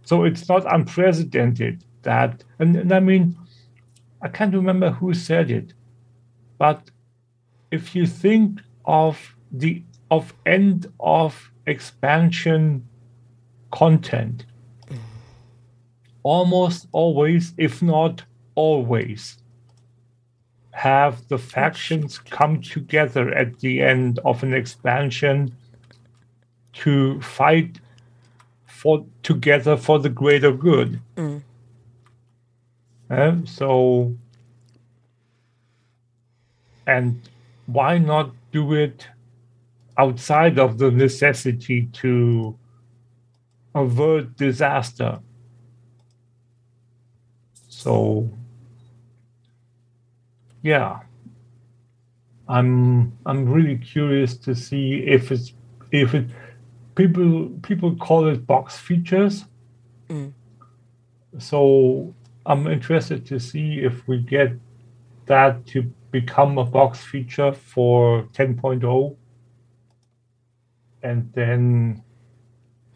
so 0.04 0.24
it's 0.24 0.48
not 0.48 0.64
unprecedented 0.74 1.84
that, 2.04 2.44
and, 2.60 2.76
and 2.76 2.92
I 2.94 3.00
mean, 3.00 3.36
I 4.22 4.28
can't 4.30 4.54
remember 4.54 4.92
who 4.92 5.14
said 5.14 5.50
it, 5.52 5.74
but 6.60 6.92
if 7.72 7.96
you 7.96 8.06
think 8.06 8.62
of 8.86 9.36
the 9.52 9.84
of 10.12 10.34
end 10.46 10.88
of 11.00 11.52
expansion 11.66 12.88
content, 13.76 14.46
almost 16.24 16.88
always, 16.94 17.54
if 17.58 17.82
not 17.82 18.24
always, 18.56 19.38
have 20.72 21.28
the 21.28 21.38
factions 21.38 22.18
come 22.18 22.62
together 22.62 23.34
at 23.34 23.60
the 23.60 23.82
end 23.82 24.20
of 24.24 24.44
an 24.44 24.54
expansion 24.54 25.54
to 26.72 27.22
fight 27.22 27.80
for 28.66 29.06
together 29.24 29.76
for 29.76 30.00
the 30.00 30.10
greater 30.10 30.54
good. 30.54 31.00
Mm. 31.18 31.42
Uh, 33.10 33.36
so, 33.44 34.16
and 36.88 37.22
why 37.66 37.98
not 37.98 38.32
do 38.52 38.74
it 38.74 39.08
outside 39.98 40.60
of 40.60 40.78
the 40.78 40.92
necessity 40.92 41.88
to 41.94 42.58
avert 43.76 44.36
disaster? 44.38 45.20
So, 47.70 48.30
yeah, 50.64 51.02
I'm 52.48 53.18
I'm 53.26 53.48
really 53.48 53.78
curious 53.78 54.38
to 54.38 54.56
see 54.56 55.04
if 55.06 55.32
it's 55.32 55.54
if 55.92 56.16
it 56.16 56.26
people 56.96 57.50
people 57.62 57.96
call 57.96 58.28
it 58.28 58.48
box 58.48 58.78
features. 58.78 59.46
Mm. 60.10 60.32
So 61.38 62.14
I'm 62.46 62.68
interested 62.68 63.26
to 63.28 63.40
see 63.40 63.80
if 63.80 64.08
we 64.08 64.20
get 64.20 64.54
that 65.26 65.66
to 65.68 65.84
become 66.12 66.58
a 66.58 66.64
box 66.64 67.04
feature 67.04 67.52
for 67.52 68.24
10.0 68.34 69.16
and 71.04 71.30
then 71.34 72.05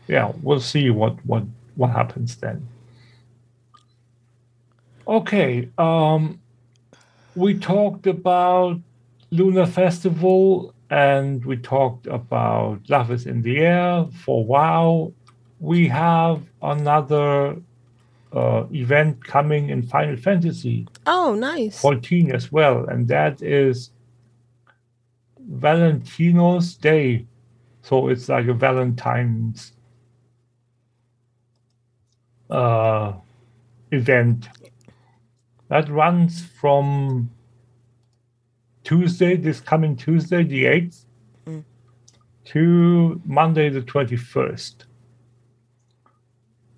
yeah 0.10 0.32
we'll 0.42 0.60
see 0.60 0.90
what 0.90 1.14
what 1.26 1.44
what 1.76 1.92
happens 1.92 2.36
then 2.38 2.68
okay 5.08 5.70
um 5.78 6.40
we 7.36 7.58
talked 7.58 8.08
about 8.08 8.78
lunar 9.32 9.66
festival 9.66 10.74
and 10.90 11.46
we 11.46 11.56
talked 11.56 12.08
about 12.08 12.80
love 12.90 13.12
is 13.12 13.26
in 13.26 13.42
the 13.42 13.60
air 13.60 14.06
for 14.26 14.44
wow 14.44 15.12
we 15.60 15.88
have 15.88 16.42
another 16.62 17.56
uh, 18.34 18.64
event 18.72 19.24
coming 19.24 19.70
in 19.70 19.82
final 19.82 20.16
fantasy 20.18 20.88
Oh, 21.12 21.34
nice. 21.34 21.82
14 21.82 22.32
as 22.32 22.52
well, 22.52 22.86
and 22.86 23.08
that 23.08 23.42
is 23.42 23.90
Valentino's 25.40 26.76
Day. 26.76 27.26
So 27.82 28.10
it's 28.10 28.30
like 28.30 28.46
a 28.48 28.54
Valentine's 28.54 29.72
uh, 32.50 33.14
event 33.92 34.50
that 35.70 35.88
runs 35.90 36.46
from 36.46 37.30
Tuesday, 38.84 39.36
this 39.36 39.60
coming 39.60 39.96
Tuesday, 39.96 40.44
the 40.44 40.66
8th, 40.66 41.06
Mm. 41.46 41.64
to 42.46 43.22
Monday, 43.26 43.70
the 43.70 43.82
21st. 43.82 44.86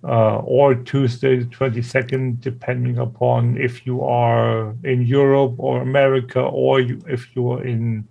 Uh, 0.04 0.38
or 0.40 0.74
Tuesday, 0.74 1.38
the 1.38 1.46
22nd, 1.46 2.42
depending 2.42 2.98
upon 2.98 3.56
if 3.58 3.86
you 3.86 4.02
are 4.04 4.76
in 4.84 5.06
Europe 5.06 5.54
or 5.60 5.82
America, 5.82 6.42
or 6.42 6.80
you, 6.82 7.00
if 7.08 7.36
you 7.36 7.52
are 7.52 7.64
in 7.64 8.08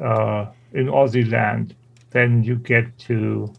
uh, 0.00 0.46
in 0.72 0.86
Aussie 0.86 1.30
land, 1.30 1.74
then 2.10 2.42
you 2.42 2.56
get 2.56 2.98
to 2.98 3.52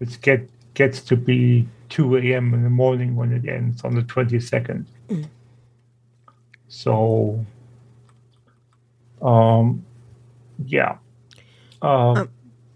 it 0.00 0.18
get 0.20 0.48
gets 0.80 0.98
to 1.10 1.16
be 1.16 1.68
2 1.90 2.16
a.m. 2.16 2.54
in 2.54 2.62
the 2.62 2.70
morning 2.70 3.10
when 3.14 3.30
it 3.32 3.44
ends 3.46 3.84
on 3.84 3.92
the 3.94 4.02
22nd. 4.02 4.86
So, 6.68 7.44
um, 9.20 9.84
yeah. 10.64 10.92
Um, 11.82 12.16
Um, 12.16 12.28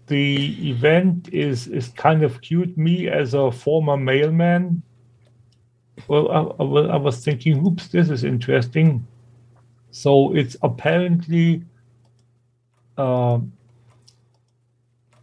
the 0.07 0.69
event 0.69 1.29
is 1.33 1.67
is 1.67 1.87
kind 2.05 2.21
of 2.23 2.31
cute. 2.47 2.77
Me 2.77 2.95
as 3.21 3.33
a 3.33 3.51
former 3.51 3.97
mailman, 3.97 4.83
well, 6.07 6.25
I, 6.37 6.39
I, 6.63 6.65
I 6.95 6.97
was 6.97 7.15
thinking, 7.25 7.65
oops, 7.65 7.87
this 7.87 8.09
is 8.15 8.23
interesting. 8.23 9.07
So 9.91 10.35
it's 10.35 10.55
apparently 10.61 11.63
um 12.97 13.51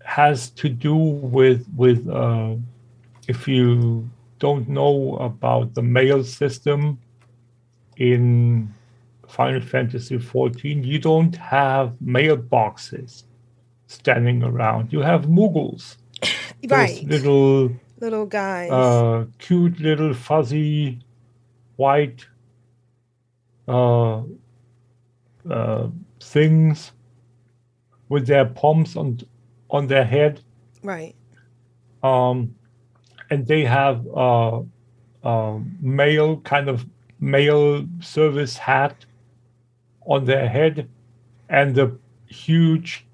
has 0.05 0.51
to 0.61 0.69
do 0.69 0.97
with 1.37 1.61
with 1.77 2.01
uh, 2.09 2.57
if 3.29 3.47
you 3.49 4.09
don't 4.39 4.69
know 4.69 5.17
about 5.17 5.75
the 5.75 5.83
mail 5.83 6.25
system 6.25 6.99
in 7.97 8.73
Final 9.29 9.61
Fantasy 9.61 10.19
XIV, 10.19 10.85
you 10.85 10.99
don't 10.99 11.35
have 11.37 11.95
mailboxes 12.05 13.25
standing 13.87 14.43
around. 14.43 14.93
You 14.93 15.01
have 15.01 15.27
Moogles, 15.27 15.97
right. 16.69 17.03
little 17.05 17.71
Little 18.01 18.27
guys. 18.27 18.71
uh, 18.71 19.27
cute 19.39 19.79
little 19.81 20.13
fuzzy 20.13 20.99
white 21.77 22.27
uh, 23.69 24.23
uh, 25.49 25.89
things 26.21 26.93
with 28.09 28.27
their 28.27 28.45
palms 28.47 28.97
on 28.97 29.19
on 29.71 29.87
their 29.87 30.05
head, 30.05 30.41
right. 30.83 31.15
um, 32.03 32.55
and 33.33 33.47
they 33.47 33.65
have 33.65 34.07
uh, 34.15 34.61
um, 35.25 35.75
mail 35.81 36.37
kind 36.41 36.69
of 36.69 36.85
mail 37.19 37.87
service 38.01 38.59
hat 38.59 39.07
on 40.05 40.27
their 40.27 40.47
head, 40.47 40.87
and 41.49 41.79
a 41.79 41.91
huge 42.27 43.07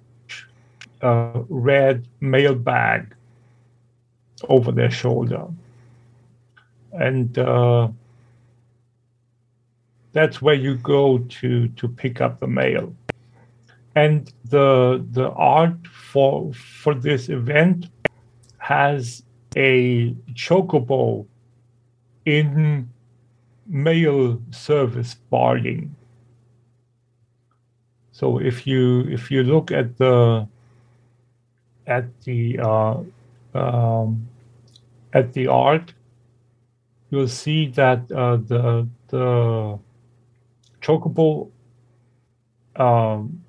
uh, 1.03 1.43
red 1.49 2.09
mail 2.21 2.57
bag 2.57 3.15
over 4.49 4.73
their 4.73 4.91
shoulder. 4.91 5.47
And 6.93 7.39
uh, 7.39 7.89
that's 10.13 10.43
where 10.43 10.57
you 10.67 10.75
go 10.79 11.19
to 11.19 11.69
to 11.69 11.89
pick 11.89 12.21
up 12.21 12.41
the 12.41 12.49
mail. 12.49 12.93
And 13.95 14.33
the 14.47 15.07
the 15.13 15.31
art 15.31 15.87
for 15.87 16.53
for 16.55 16.95
this 16.95 17.29
event 17.29 17.87
has 18.59 19.23
a 19.57 20.15
chocobo 20.35 21.27
in 22.25 22.89
mail 23.67 24.41
service 24.51 25.15
barding. 25.31 25.95
So 28.13 28.39
if 28.39 28.67
you 28.67 29.03
if 29.09 29.31
you 29.31 29.43
look 29.45 29.71
at 29.71 29.97
the 29.97 30.49
at 31.87 32.07
the 32.25 32.59
uh, 32.59 33.01
um, 33.55 34.29
at 35.13 35.33
the 35.33 35.47
art, 35.47 35.95
you'll 37.11 37.29
see 37.29 37.69
that 37.69 38.11
uh, 38.13 38.37
the 38.37 38.89
the 39.09 39.79
chocobo 40.83 41.51
um, 42.77 43.45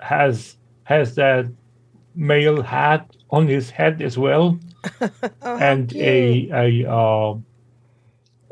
has 0.00 0.56
has 0.84 1.14
that 1.16 1.46
mail 2.18 2.62
hat 2.62 3.16
on 3.30 3.48
his 3.48 3.70
head 3.70 4.02
as 4.02 4.18
well, 4.18 4.58
Oh, 5.42 5.56
and 5.58 5.90
cute. 5.90 6.04
a 6.04 6.50
a 6.52 6.90
uh, 6.90 7.36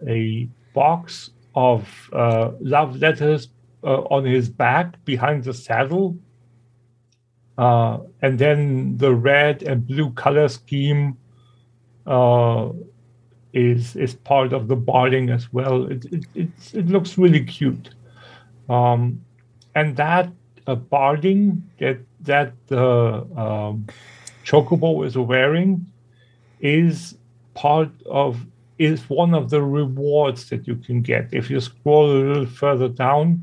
a 0.07 0.49
box 0.75 1.31
of 1.55 2.11
uh, 2.13 2.53
love 2.61 2.97
letters 2.97 3.49
uh, 3.85 4.03
on 4.11 4.25
his 4.25 4.49
back 4.49 5.05
behind 5.05 5.45
the 5.45 5.55
saddle. 5.55 6.19
Uh, 7.59 8.01
and 8.21 8.39
then 8.39 8.97
the 8.99 9.15
red 9.15 9.63
and 9.63 9.87
blue 9.87 10.11
color 10.13 10.49
scheme 10.49 11.19
uh, 12.07 12.71
is 13.55 13.97
is 13.97 14.15
part 14.15 14.53
of 14.53 14.69
the 14.69 14.77
barding 14.77 15.31
as 15.31 15.53
well. 15.53 15.87
It 15.91 16.05
it, 16.07 16.27
it's, 16.35 16.75
it 16.75 16.87
looks 16.89 17.19
really 17.19 17.45
cute, 17.45 17.95
um, 18.69 19.25
and 19.75 19.97
that 19.97 20.33
uh, 20.67 20.77
barding 20.77 21.65
that 21.79 22.01
that 22.21 22.53
the 22.69 23.27
um, 23.37 23.87
chocobo 24.45 25.07
is 25.07 25.17
wearing 25.17 25.87
is 26.61 27.17
part 27.55 27.91
of 28.07 28.47
is 28.79 29.09
one 29.09 29.33
of 29.35 29.49
the 29.49 29.63
rewards 29.63 30.51
that 30.51 30.67
you 30.67 30.77
can 30.77 31.01
get 31.01 31.29
if 31.33 31.49
you 31.51 31.59
scroll 31.61 32.11
a 32.11 32.13
little 32.13 32.47
further 32.47 32.89
down 32.89 33.43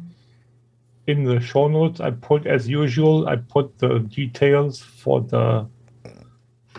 in 1.07 1.23
the 1.23 1.39
show 1.39 1.67
notes 1.67 1.99
i 1.99 2.11
put 2.11 2.45
as 2.45 2.67
usual 2.67 3.27
i 3.27 3.35
put 3.35 3.77
the 3.79 3.99
details 3.99 4.79
for 4.79 5.21
the 5.21 5.67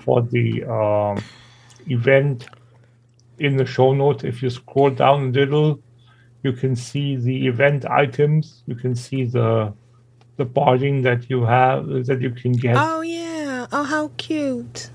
for 0.05 0.23
the 0.23 0.63
um, 0.65 1.23
event 1.89 2.47
in 3.39 3.57
the 3.57 3.67
show 3.67 3.93
notes. 3.93 4.25
If 4.25 4.43
you 4.43 4.51
scroll 4.51 4.91
down 4.91 5.29
a 5.29 5.31
little, 5.31 5.81
you 6.43 6.53
can 6.53 6.77
see 6.77 7.17
the 7.17 7.47
event 7.47 7.87
items. 7.87 8.63
You 8.67 8.75
can 8.75 8.95
see 8.95 9.25
the 9.25 9.73
the 10.37 10.45
barding 10.45 11.03
that 11.03 11.31
you 11.31 11.45
have 11.45 11.87
that 11.87 12.21
you 12.21 12.31
can 12.31 12.53
get. 12.53 12.77
Oh 12.79 13.01
yeah. 13.01 13.67
Oh 13.73 13.85
how 13.85 14.11
cute. 14.17 14.91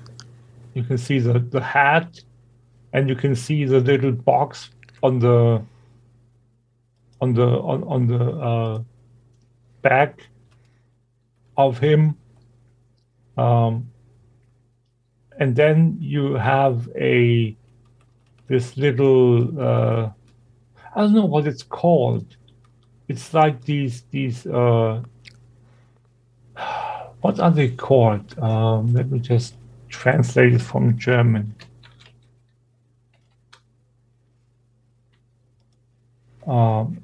You 0.74 0.84
can 0.84 0.98
see 0.98 1.18
the 1.18 1.38
the 1.38 1.60
hat, 1.60 2.20
and 2.92 3.08
you 3.08 3.16
can 3.16 3.34
see 3.34 3.64
the 3.64 3.80
little 3.80 4.12
box 4.12 4.70
on 5.02 5.18
the 5.18 5.62
on 7.20 7.34
the 7.34 7.46
on 7.46 7.84
on 7.84 8.06
the 8.06 8.24
uh, 8.24 8.82
back 9.82 10.28
of 11.56 11.78
him. 11.78 12.16
Um, 13.36 13.90
and 15.38 15.56
then 15.56 15.96
you 15.98 16.34
have 16.34 16.88
a 16.94 17.56
this 18.48 18.76
little 18.76 19.60
uh, 19.60 20.10
I 20.94 21.00
don't 21.00 21.14
know 21.14 21.24
what 21.24 21.46
it's 21.46 21.62
called. 21.62 22.36
It's 23.08 23.32
like 23.32 23.64
these 23.64 24.02
these 24.10 24.46
uh, 24.46 25.02
what 27.20 27.38
are 27.38 27.50
they 27.50 27.70
called? 27.70 28.38
Um, 28.38 28.92
let 28.92 29.10
me 29.10 29.18
just 29.18 29.54
translate 29.88 30.54
it 30.54 30.62
from 30.62 30.96
German. 30.96 31.54
Um, 36.46 37.02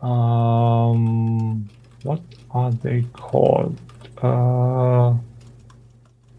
um, 0.00 1.68
what 2.02 2.22
are 2.50 2.72
they 2.72 3.04
called? 3.12 3.78
Uh, 4.20 5.14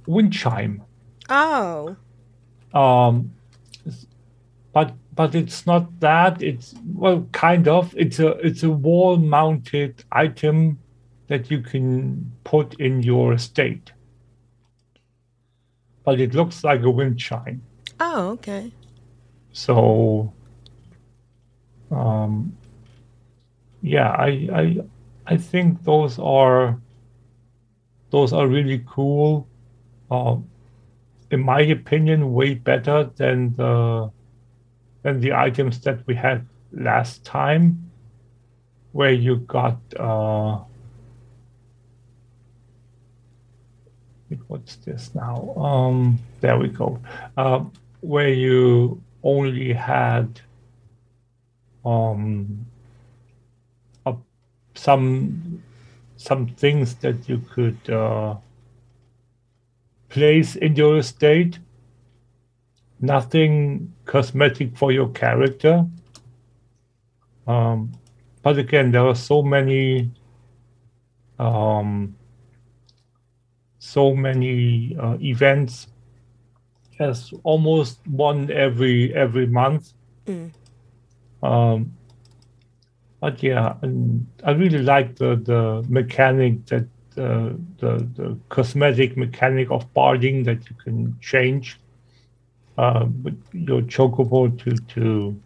wind 0.06 0.34
chime. 0.34 0.84
Oh. 1.30 1.96
Um, 2.74 3.32
but 4.74 4.94
but 5.16 5.36
it's 5.36 5.68
not 5.68 6.00
that. 6.00 6.42
It's 6.42 6.74
well, 6.94 7.28
kind 7.32 7.68
of. 7.68 7.94
It's 7.98 8.20
a 8.20 8.30
it's 8.46 8.64
a 8.64 8.70
wall 8.70 9.18
mounted 9.18 10.04
item 10.12 10.80
that 11.32 11.50
you 11.50 11.62
can 11.62 12.30
put 12.44 12.74
in 12.74 13.02
your 13.02 13.32
estate. 13.32 13.94
But 16.04 16.20
it 16.20 16.34
looks 16.34 16.62
like 16.62 16.82
a 16.84 16.90
wind 16.90 17.18
chime. 17.20 17.62
Oh, 18.02 18.32
okay. 18.32 18.74
So, 19.54 20.34
um, 21.90 22.58
yeah, 23.82 24.10
I 24.10 24.30
I 24.62 24.78
I 25.26 25.38
think 25.38 25.86
those 25.86 26.20
are 26.20 26.78
those 28.10 28.34
are 28.34 28.48
really 28.48 28.84
cool. 28.86 29.48
Um, 30.10 30.50
in 31.30 31.40
my 31.40 31.62
opinion, 31.62 32.34
way 32.34 32.56
better 32.56 33.06
than 33.16 33.56
the 33.56 34.12
than 35.04 35.22
the 35.22 35.32
items 35.32 35.80
that 35.86 36.06
we 36.08 36.16
had 36.16 36.46
last 36.74 37.24
time, 37.24 37.90
where 38.92 39.14
you 39.14 39.38
got 39.48 39.80
uh, 39.98 40.60
what's 44.48 44.76
this 44.78 45.14
now? 45.14 45.54
Um, 45.56 46.20
there 46.40 46.58
we 46.58 46.70
go. 46.70 47.00
Uh, 47.38 47.66
where 48.02 48.30
you 48.30 49.02
only 49.24 49.74
had 49.74 50.42
um, 51.86 52.66
a, 54.06 54.16
some 54.76 55.64
some 56.18 56.48
things 56.48 56.96
that 56.96 57.28
you 57.28 57.40
could 57.52 57.90
uh, 57.90 58.36
place 60.10 60.56
in 60.56 60.76
your 60.76 60.98
estate. 60.98 61.60
Nothing 63.00 63.92
cosmetic 64.06 64.78
for 64.78 64.92
your 64.92 65.10
character. 65.10 65.86
Um, 67.48 67.92
but 68.44 68.60
again, 68.60 68.92
there 68.92 69.06
are 69.08 69.16
so 69.16 69.42
many, 69.42 70.12
um, 71.40 72.16
so 73.94 74.16
many 74.16 74.96
uh, 75.00 75.18
events. 75.22 75.88
As 77.00 77.34
almost 77.44 78.00
one 78.08 78.52
every 78.52 79.14
every 79.16 79.48
month. 79.48 79.94
Um, 81.42 81.94
but 83.20 83.42
yeah, 83.42 83.76
and 83.82 84.28
I 84.44 84.52
really 84.52 84.84
like 84.94 85.16
the 85.16 85.36
the 85.36 85.84
mechanic 85.90 86.66
that 86.68 86.86
uh, 87.18 87.54
the 87.80 88.08
the 88.16 88.38
cosmetic 88.50 89.18
mechanic 89.18 89.72
of 89.72 89.92
barding 89.94 90.44
that 90.44 90.70
you 90.70 90.76
can 90.84 91.18
change 91.22 91.80
uh, 92.78 93.06
with 93.24 93.40
your 93.54 93.82
chocobo 93.82 94.50
to 94.64 94.72
to 94.94 95.40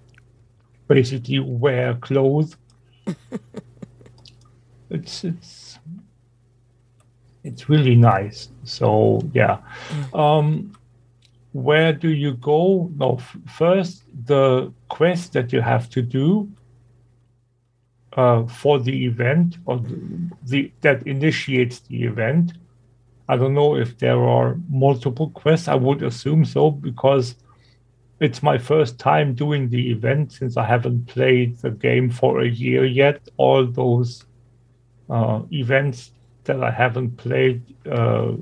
basically 0.88 1.40
wear 1.40 1.96
clothes. 1.96 2.58
it's 4.90 5.24
it's 5.24 5.65
it's 7.46 7.70
really 7.70 7.96
nice. 7.96 8.50
So 8.64 9.22
yeah. 9.34 9.60
Um, 10.14 10.76
where 11.54 11.94
do 11.94 12.10
you 12.10 12.34
go? 12.34 12.92
No, 12.98 13.16
f- 13.16 13.38
first 13.48 14.04
the 14.26 14.74
quest 14.90 15.34
that 15.34 15.54
you 15.54 15.62
have 15.62 15.90
to 15.92 16.02
do 16.02 16.50
uh, 18.14 18.46
for 18.46 18.80
the 18.80 19.06
event 19.06 19.58
or 19.66 19.78
the, 19.78 19.98
the 20.44 20.72
that 20.82 21.08
initiates 21.08 21.80
the 21.82 22.04
event. 22.04 22.54
I 23.30 23.38
don't 23.38 23.54
know 23.54 23.76
if 23.76 23.98
there 23.98 24.22
are 24.24 24.58
multiple 24.70 25.30
quests. 25.30 25.68
I 25.68 25.76
would 25.76 26.04
assume 26.04 26.46
so 26.46 26.72
because 26.72 27.36
it's 28.20 28.44
my 28.44 28.58
first 28.58 29.00
time 29.00 29.34
doing 29.34 29.70
the 29.70 29.92
event 29.92 30.32
since 30.34 30.58
I 30.58 30.66
haven't 30.66 31.08
played 31.08 31.58
the 31.60 31.72
game 31.72 32.10
for 32.10 32.42
a 32.42 32.48
year 32.48 32.86
yet. 32.86 33.28
All 33.38 33.66
those 33.66 34.26
uh, 35.10 35.42
events 35.52 36.12
that 36.46 36.64
I 36.64 36.72
haven't 36.72 37.18
played 37.18 37.62
uh, 37.90 38.34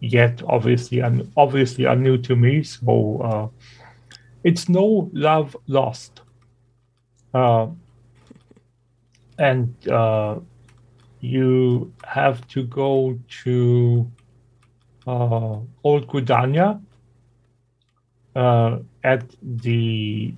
yet, 0.00 0.42
obviously, 0.46 1.00
and 1.00 1.30
obviously 1.36 1.86
are 1.86 1.96
new 1.96 2.18
to 2.18 2.36
me. 2.36 2.62
So 2.62 3.20
uh, 3.22 3.48
it's 4.42 4.68
no 4.68 5.10
love 5.12 5.56
lost. 5.66 6.20
Uh, 7.32 7.68
and 9.38 9.74
uh, 9.88 10.38
you 11.20 11.92
have 12.04 12.46
to 12.48 12.62
go 12.64 13.18
to 13.42 14.10
uh, 15.06 15.58
Old 15.82 16.06
Gridania 16.06 16.80
uh, 18.36 18.78
at 19.02 19.24
the 19.42 20.34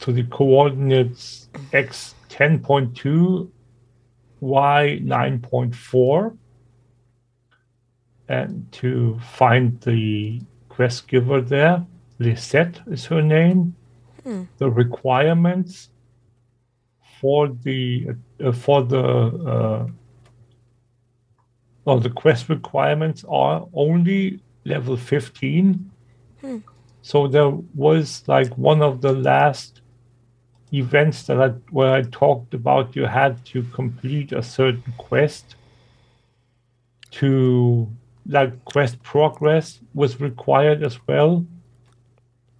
to 0.00 0.12
the 0.12 0.24
coordinates 0.24 1.48
x 1.72 2.14
ten 2.28 2.58
point 2.58 2.96
two, 2.96 3.50
y 4.40 5.00
nine 5.02 5.40
point 5.40 5.74
four, 5.74 6.34
and 8.28 8.70
to 8.72 9.18
find 9.20 9.80
the 9.82 10.40
quest 10.68 11.08
giver 11.08 11.40
there. 11.40 11.84
Lisette 12.18 12.80
is 12.88 13.04
her 13.06 13.22
name. 13.22 13.74
The 14.58 14.70
requirements 14.70 15.90
for 17.20 17.48
the 17.48 18.08
uh, 18.42 18.52
for 18.52 18.82
the 18.82 19.04
uh, 19.04 19.86
well, 21.84 22.00
the 22.00 22.10
quest 22.10 22.48
requirements 22.48 23.24
are 23.28 23.66
only 23.72 24.40
level 24.64 24.96
15 24.96 25.90
so 27.02 27.26
there 27.26 27.50
was 27.74 28.22
like 28.26 28.56
one 28.58 28.82
of 28.82 29.00
the 29.00 29.12
last 29.12 29.80
events 30.72 31.22
that 31.24 31.40
I 31.40 31.48
where 31.70 31.92
I 31.92 32.02
talked 32.02 32.54
about 32.54 32.94
you 32.94 33.06
had 33.06 33.44
to 33.46 33.62
complete 33.72 34.32
a 34.32 34.42
certain 34.42 34.92
quest 34.98 35.56
to 37.12 37.88
like 38.26 38.64
quest 38.64 39.02
progress 39.02 39.80
was 39.94 40.20
required 40.20 40.82
as 40.82 40.98
well. 41.06 41.46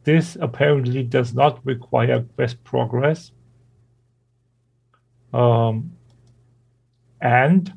This 0.05 0.37
apparently 0.41 1.03
does 1.03 1.35
not 1.35 1.65
require 1.67 2.25
quest 2.35 2.63
progress. 2.65 3.33
Um, 5.35 5.93
and 7.21 7.73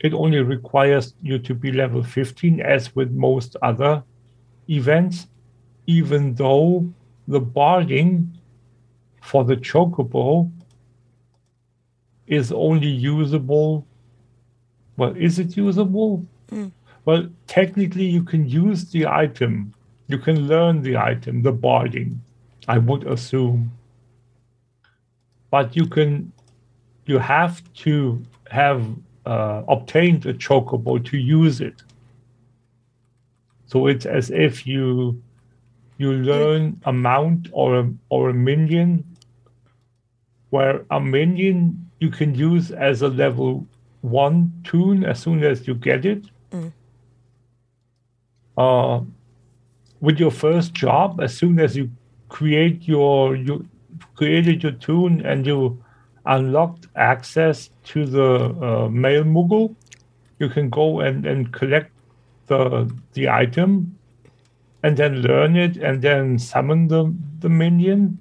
it 0.00 0.14
only 0.14 0.38
requires 0.38 1.14
you 1.22 1.40
to 1.40 1.54
be 1.54 1.72
level 1.72 2.04
15 2.04 2.60
as 2.60 2.94
with 2.94 3.10
most 3.10 3.56
other 3.62 4.04
events 4.68 5.26
even 5.88 6.34
though 6.34 6.86
the 7.26 7.40
barding 7.40 8.37
for 9.20 9.44
the 9.44 9.56
chocobo 9.56 10.50
is 12.26 12.52
only 12.52 12.88
usable 12.88 13.86
well 14.96 15.14
is 15.16 15.38
it 15.38 15.56
usable? 15.56 16.26
Well 17.04 17.28
technically 17.46 18.04
you 18.04 18.22
can 18.22 18.48
use 18.48 18.90
the 18.90 19.06
item. 19.06 19.72
You 20.08 20.18
can 20.18 20.48
learn 20.48 20.82
the 20.82 20.96
item 20.96 21.42
the 21.42 21.52
barding 21.52 22.20
i 22.66 22.78
would 22.78 23.06
assume. 23.06 23.72
But 25.50 25.76
you 25.76 25.86
can 25.86 26.32
you 27.06 27.18
have 27.18 27.62
to 27.84 28.22
have 28.50 28.84
uh, 29.24 29.62
obtained 29.68 30.26
a 30.26 30.34
chocobo 30.34 31.02
to 31.04 31.16
use 31.16 31.60
it. 31.60 31.82
So 33.66 33.86
it's 33.86 34.06
as 34.06 34.30
if 34.30 34.66
you 34.66 35.22
you 35.98 36.12
learn 36.12 36.80
a 36.84 36.92
mount 36.92 37.48
or 37.52 37.80
a, 37.80 37.92
or 38.08 38.30
a 38.30 38.34
minion, 38.34 39.04
where 40.50 40.84
a 40.90 41.00
minion 41.00 41.90
you 41.98 42.08
can 42.08 42.34
use 42.34 42.70
as 42.70 43.02
a 43.02 43.08
level 43.08 43.66
one 44.00 44.52
tune 44.64 45.04
as 45.04 45.20
soon 45.20 45.42
as 45.44 45.66
you 45.66 45.74
get 45.74 46.06
it. 46.06 46.24
Uh, 48.56 49.00
with 50.00 50.18
your 50.18 50.30
first 50.30 50.72
job, 50.72 51.20
as 51.20 51.36
soon 51.36 51.58
as 51.58 51.76
you 51.76 51.90
create 52.28 52.86
your 52.86 53.34
you 53.34 53.66
created 54.14 54.62
your 54.62 54.72
toon 54.72 55.24
and 55.26 55.46
you 55.46 55.82
unlocked 56.26 56.86
access 56.94 57.70
to 57.84 58.04
the 58.04 58.44
uh, 58.62 58.88
mail 58.88 59.24
Moogle, 59.24 59.74
you 60.38 60.48
can 60.48 60.70
go 60.70 61.00
and, 61.00 61.26
and 61.26 61.52
collect 61.52 61.90
the 62.46 62.92
the 63.14 63.28
item 63.28 63.97
and 64.82 64.96
then 64.96 65.22
learn 65.22 65.56
it 65.56 65.76
and 65.76 66.02
then 66.02 66.38
summon 66.38 66.88
the, 66.88 67.12
the 67.40 67.48
minion. 67.48 68.18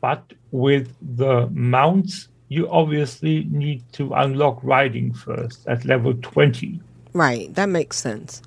But 0.00 0.32
with 0.50 0.94
the 1.16 1.48
mounts, 1.50 2.28
you 2.48 2.68
obviously 2.70 3.44
need 3.50 3.82
to 3.92 4.12
unlock 4.12 4.60
riding 4.62 5.14
first 5.14 5.66
at 5.66 5.84
level 5.84 6.14
20. 6.20 6.80
Right. 7.14 7.54
That 7.54 7.68
makes 7.68 7.98
sense. 7.98 8.42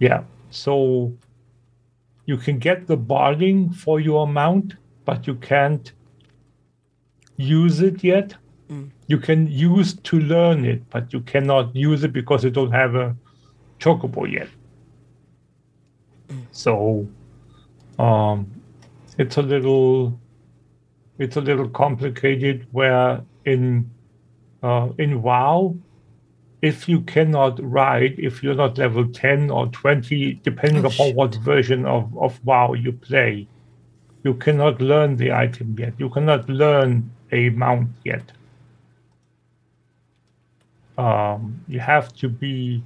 Yeah. 0.00 0.22
So 0.50 1.12
you 2.26 2.36
can 2.36 2.58
get 2.58 2.86
the 2.86 2.96
barding 2.96 3.70
for 3.70 4.00
your 4.00 4.26
mount, 4.26 4.74
but 5.04 5.26
you 5.26 5.34
can't 5.36 5.92
use 7.36 7.80
it 7.80 8.02
yet. 8.02 8.34
Mm. 8.68 8.90
You 9.06 9.18
can 9.18 9.46
use 9.46 9.94
to 9.94 10.18
learn 10.20 10.64
it, 10.64 10.82
but 10.90 11.12
you 11.12 11.20
cannot 11.20 11.74
use 11.74 12.04
it 12.04 12.12
because 12.12 12.44
you 12.44 12.50
don't 12.50 12.72
have 12.72 12.94
a 12.94 13.16
chocobo 13.78 14.30
yet. 14.30 14.48
So 16.52 17.08
um, 17.98 18.50
it's 19.18 19.36
a 19.36 19.42
little 19.42 20.18
it's 21.18 21.36
a 21.36 21.40
little 21.40 21.68
complicated 21.68 22.66
where 22.70 23.22
in 23.44 23.90
uh, 24.62 24.90
in 24.98 25.22
WoW 25.22 25.76
if 26.60 26.88
you 26.88 27.00
cannot 27.02 27.58
ride, 27.62 28.18
if 28.18 28.42
you're 28.42 28.54
not 28.54 28.78
level 28.78 29.06
10 29.06 29.50
or 29.50 29.68
20, 29.68 30.40
depending 30.42 30.84
Oh, 30.84 30.88
upon 30.88 31.14
what 31.14 31.34
version 31.36 31.86
of, 31.86 32.16
of 32.18 32.44
WoW 32.44 32.72
you 32.72 32.92
play, 32.92 33.46
you 34.24 34.34
cannot 34.34 34.80
learn 34.80 35.16
the 35.16 35.32
item 35.32 35.76
yet. 35.78 35.94
You 35.98 36.10
cannot 36.10 36.48
learn 36.48 37.10
a 37.30 37.50
mount 37.50 37.90
yet. 38.04 38.32
Um, 40.96 41.64
you 41.68 41.78
have 41.78 42.12
to 42.16 42.28
be 42.28 42.82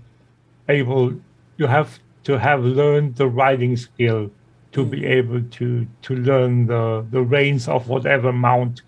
able, 0.69 1.15
you 1.57 1.67
have 1.67 1.99
to 2.25 2.39
have 2.39 2.65
learned 2.65 3.17
the 3.17 3.27
riding 3.27 3.77
skill 3.77 4.31
to 4.73 4.85
be 4.85 5.05
able 5.05 5.43
to, 5.43 5.87
to 6.03 6.17
learn 6.17 6.67
the, 6.67 7.05
the 7.11 7.21
reins 7.21 7.69
of 7.69 7.89
whatever 7.89 8.33
mount 8.33 8.83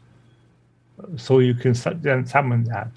so 1.16 1.40
you 1.40 1.54
can 1.54 1.74
then 2.00 2.26
summon 2.26 2.64
that. 2.64 2.88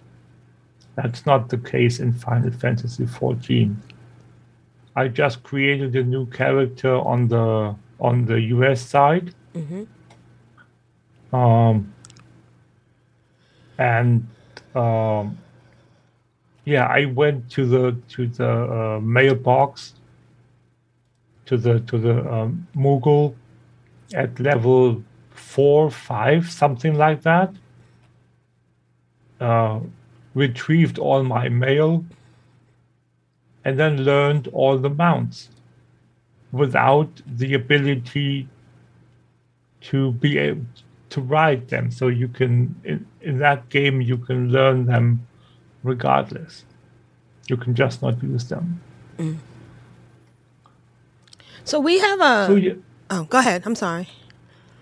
That's 0.96 1.26
not 1.26 1.50
the 1.50 1.58
case 1.58 2.00
in 2.00 2.14
Final 2.14 2.52
Fantasy 2.52 3.06
XIV. 3.06 3.76
I 4.96 5.08
just 5.08 5.44
created 5.44 5.96
a 5.96 6.04
new 6.04 6.26
character 6.28 6.96
on 6.96 7.28
the 7.28 7.76
on 8.00 8.26
the 8.26 8.40
US 8.56 8.82
side. 8.82 9.34
Um, 11.34 11.94
and 13.78 14.28
um, 14.76 15.38
yeah, 16.66 16.86
I 16.88 17.06
went 17.06 17.50
to 17.52 17.66
the 17.66 17.98
to 18.10 18.28
the 18.28 18.50
uh, 18.50 19.00
mailbox 19.02 19.94
to 21.48 21.58
the 21.58 21.80
to 21.82 21.98
the 21.98 22.34
um, 22.34 22.68
Moogle 22.76 23.34
at 24.14 24.40
level 24.40 25.04
four, 25.32 25.90
five, 25.90 26.50
something 26.50 26.96
like 26.96 27.22
that. 27.24 27.54
Uh, 29.40 29.80
retrieved 30.34 31.00
all 31.00 31.24
my 31.24 31.50
mail, 31.50 32.06
and 33.66 33.80
then 33.80 34.04
learned 34.04 34.48
all 34.50 34.78
the 34.78 34.90
mounts 34.90 35.50
without 36.52 37.10
the 37.26 37.54
ability 37.54 38.48
to 39.82 40.12
be 40.14 40.38
able 40.38 40.66
to 41.10 41.22
ride 41.22 41.68
them. 41.70 41.92
So 41.92 42.08
you 42.08 42.28
can 42.28 42.76
in, 42.84 43.06
in 43.22 43.38
that 43.40 43.70
game 43.70 44.02
you 44.02 44.18
can 44.18 44.52
learn 44.52 44.86
them 44.86 45.28
regardless. 45.84 46.66
You 47.48 47.58
can 47.58 47.76
just 47.76 48.02
not 48.02 48.22
use 48.22 48.46
them. 48.46 48.82
So 51.68 51.82
we 51.82 52.00
have 52.00 52.22
a. 52.22 52.46
So 52.48 52.56
yeah, 52.56 52.74
oh, 53.10 53.26
go 53.26 53.40
ahead. 53.40 53.64
I'm 53.66 53.76
sorry. 53.76 54.08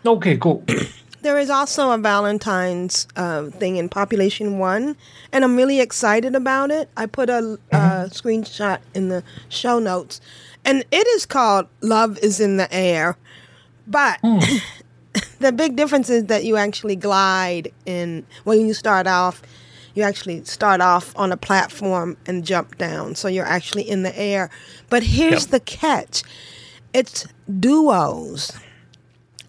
okay, 0.06 0.38
cool. 0.38 0.64
There 1.22 1.40
is 1.40 1.50
also 1.50 1.90
a 1.90 1.98
Valentine's 1.98 3.08
uh, 3.16 3.46
thing 3.50 3.78
in 3.78 3.90
Population 3.90 4.60
One, 4.60 4.96
and 5.32 5.44
I'm 5.44 5.56
really 5.56 5.80
excited 5.82 6.36
about 6.36 6.70
it. 6.70 6.88
I 6.96 7.08
put 7.08 7.32
a 7.32 7.58
uh, 7.72 8.06
screenshot 8.12 8.78
in 8.94 9.10
the 9.10 9.24
show 9.50 9.80
notes, 9.80 10.22
and 10.64 10.86
it 10.92 11.08
is 11.16 11.26
called 11.26 11.66
"Love 11.82 12.20
Is 12.20 12.40
in 12.40 12.58
the 12.58 12.72
Air," 12.72 13.18
but 13.88 14.20
the 15.40 15.52
big 15.52 15.76
difference 15.76 16.12
is 16.12 16.26
that 16.26 16.44
you 16.44 16.58
actually 16.58 16.96
glide 16.96 17.72
in 17.88 18.24
when 18.44 18.62
you 18.68 18.76
start 18.76 19.08
off. 19.08 19.42
You 19.96 20.04
actually 20.04 20.44
start 20.44 20.80
off 20.80 21.12
on 21.18 21.32
a 21.32 21.38
platform 21.38 22.18
and 22.28 22.46
jump 22.46 22.78
down, 22.78 23.16
so 23.16 23.28
you're 23.28 23.48
actually 23.48 23.90
in 23.90 24.04
the 24.04 24.16
air. 24.16 24.52
But 24.92 25.02
here's 25.02 25.46
Yep. 25.46 25.50
the 25.52 25.60
catch: 25.62 26.22
it's 26.96 27.26
duos, 27.60 28.52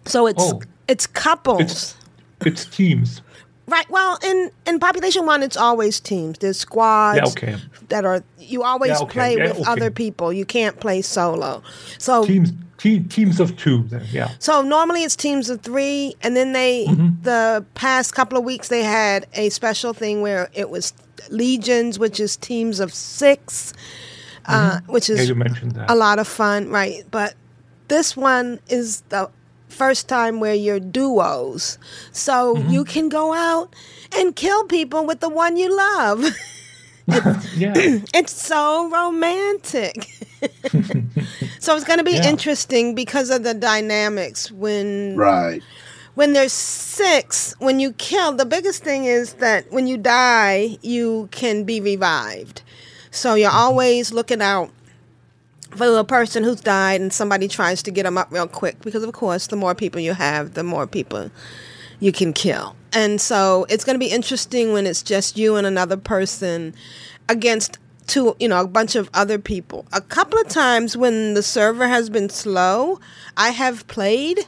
so 0.05 0.27
it's 0.27 0.43
Oh. 0.43 0.61
it's 0.87 1.07
couples. 1.07 1.61
It's 1.61 1.95
it's 2.45 2.65
teams. 2.65 3.21
Right. 3.69 3.89
Well, 3.89 4.17
in 4.23 4.49
in 4.65 4.79
population 4.79 5.25
one, 5.25 5.43
it's 5.43 5.57
always 5.57 5.99
teams. 5.99 6.37
There's 6.39 6.57
squads 6.59 7.17
Yeah, 7.17 7.27
okay. 7.29 7.55
that 7.89 8.05
are 8.05 8.23
you 8.39 8.63
always 8.63 8.91
Yeah, 8.91 8.99
okay, 8.99 9.11
play 9.13 9.35
yeah, 9.37 9.43
with 9.47 9.59
okay. 9.61 9.71
other 9.71 9.91
people. 9.91 10.31
You 10.31 10.45
can't 10.45 10.79
play 10.79 11.01
solo. 11.01 11.61
So 11.97 12.23
Teams 12.25 12.53
te- 12.77 13.01
teams 13.01 13.39
of 13.41 13.57
two 13.57 13.83
then, 13.89 14.05
yeah. 14.11 14.29
so 14.39 14.61
normally 14.61 15.03
it's 15.03 15.15
teams 15.17 15.49
of 15.49 15.61
three, 15.61 16.15
and 16.21 16.35
then 16.37 16.53
they 16.53 16.85
Mm-hmm. 16.87 17.23
the 17.23 17.65
past 17.73 18.13
couple 18.13 18.37
of 18.37 18.45
weeks 18.45 18.69
they 18.69 18.83
had 18.83 19.25
a 19.33 19.49
special 19.49 19.93
thing 19.93 20.21
where 20.21 20.49
it 20.53 20.69
was 20.69 20.93
legions, 21.29 21.99
which 21.99 22.19
is 22.21 22.37
teams 22.37 22.79
of 22.79 22.93
6 22.93 23.73
uh, 24.47 24.79
which 24.87 25.05
Mm-hmm. 25.05 25.15
Yeah, 25.17 25.21
is 25.23 25.29
you 25.29 25.35
mentioned 25.35 25.71
that. 25.73 25.89
a 25.91 25.95
lot 25.95 26.19
of 26.19 26.27
fun, 26.27 26.69
right? 26.69 27.03
But 27.11 27.35
this 27.87 28.15
one 28.17 28.59
is 28.69 29.01
the 29.09 29.29
first 29.69 30.07
time 30.07 30.39
where 30.39 30.55
you're 30.55 30.79
duos. 30.79 31.77
So 32.11 32.55
Mm-hmm. 32.55 32.69
you 32.69 32.83
can 32.85 33.09
go 33.09 33.33
out 33.33 33.73
and 34.17 34.35
kill 34.35 34.65
people 34.65 35.05
with 35.05 35.19
the 35.19 35.29
one 35.29 35.57
you 35.57 35.75
love. 35.75 36.23
yeah. 37.55 37.73
it's 38.13 38.33
so 38.33 38.89
romantic. 38.89 40.07
so 41.59 41.75
it's 41.75 41.85
going 41.85 41.99
to 41.99 42.03
be 42.03 42.17
Yeah. 42.17 42.29
interesting 42.29 42.95
because 42.95 43.29
of 43.29 43.43
the 43.43 43.53
dynamics 43.53 44.51
when 44.51 45.15
Right. 45.15 45.61
when 46.15 46.33
there's 46.33 46.51
six, 46.53 47.55
when 47.59 47.79
you 47.79 47.93
kill, 47.93 48.33
the 48.33 48.45
biggest 48.45 48.83
thing 48.83 49.05
is 49.05 49.33
that 49.35 49.71
when 49.71 49.87
you 49.87 49.97
die, 49.97 50.77
you 50.81 51.27
can 51.31 51.63
be 51.63 51.79
revived. 51.79 52.61
So 53.17 53.33
you're 53.33 53.49
mm-hmm. 53.49 53.57
always 53.57 54.13
looking 54.13 54.41
out 54.41 54.71
for 55.71 55.89
the 55.89 56.03
person 56.03 56.43
who's 56.43 56.61
died 56.61 57.01
and 57.01 57.11
somebody 57.11 57.47
tries 57.47 57.83
to 57.83 57.91
get 57.91 58.03
them 58.03 58.17
up 58.17 58.31
real 58.31 58.47
quick 58.47 58.79
because, 58.81 59.03
of 59.03 59.11
course, 59.13 59.47
the 59.47 59.55
more 59.55 59.75
people 59.75 59.99
you 59.99 60.13
have, 60.13 60.53
the 60.53 60.63
more 60.63 60.87
people 60.87 61.31
you 61.99 62.11
can 62.11 62.31
kill. 62.31 62.75
And 62.93 63.19
so 63.19 63.65
it's 63.69 63.83
going 63.83 63.95
to 63.95 63.99
be 63.99 64.11
interesting 64.11 64.71
when 64.71 64.85
it's 64.85 65.01
just 65.01 65.37
you 65.37 65.55
and 65.55 65.65
another 65.65 65.97
person 65.97 66.75
against 67.27 67.79
two, 68.05 68.35
you 68.39 68.47
know, 68.47 68.61
a 68.61 68.67
bunch 68.67 68.95
of 68.95 69.09
other 69.13 69.39
people. 69.39 69.85
A 69.91 69.99
couple 69.99 70.39
of 70.39 70.47
times 70.47 70.95
when 70.95 71.33
the 71.33 71.43
server 71.43 71.87
has 71.87 72.09
been 72.09 72.29
slow, 72.29 72.99
I 73.35 73.49
have 73.49 73.87
played 73.87 74.39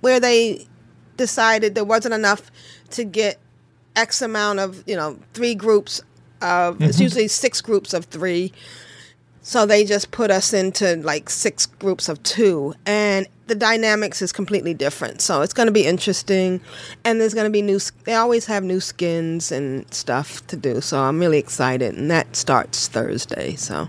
where 0.00 0.20
they 0.20 0.66
decided 1.16 1.74
there 1.74 1.84
wasn't 1.84 2.14
enough 2.14 2.52
to 2.90 3.04
get 3.04 3.38
X 3.96 4.22
amount 4.22 4.60
of, 4.60 4.84
you 4.86 4.94
know, 4.94 5.18
three 5.32 5.54
groups 5.54 6.00
of, 6.42 6.80
it's 6.80 6.96
mm-hmm. 6.96 7.02
usually 7.02 7.28
six 7.28 7.60
groups 7.60 7.94
of 7.94 8.06
three. 8.06 8.52
So 9.42 9.64
they 9.64 9.84
just 9.84 10.10
put 10.10 10.30
us 10.30 10.52
into 10.52 10.96
like 10.96 11.30
six 11.30 11.64
groups 11.64 12.10
of 12.10 12.22
two, 12.22 12.74
and 12.84 13.26
the 13.46 13.54
dynamics 13.54 14.20
is 14.20 14.30
completely 14.30 14.74
different. 14.74 15.22
So 15.22 15.40
it's 15.40 15.54
going 15.54 15.68
to 15.68 15.72
be 15.72 15.86
interesting, 15.86 16.60
and 17.02 17.18
there's 17.18 17.32
going 17.32 17.46
to 17.46 17.50
be 17.50 17.62
new. 17.62 17.80
They 18.04 18.12
always 18.12 18.44
have 18.44 18.62
new 18.62 18.78
skins 18.78 19.50
and 19.50 19.90
stuff 19.92 20.46
to 20.48 20.56
do, 20.56 20.82
so 20.82 21.00
I'm 21.00 21.18
really 21.18 21.38
excited. 21.38 21.94
And 21.94 22.10
that 22.10 22.36
starts 22.36 22.88
Thursday. 22.88 23.54
So, 23.56 23.88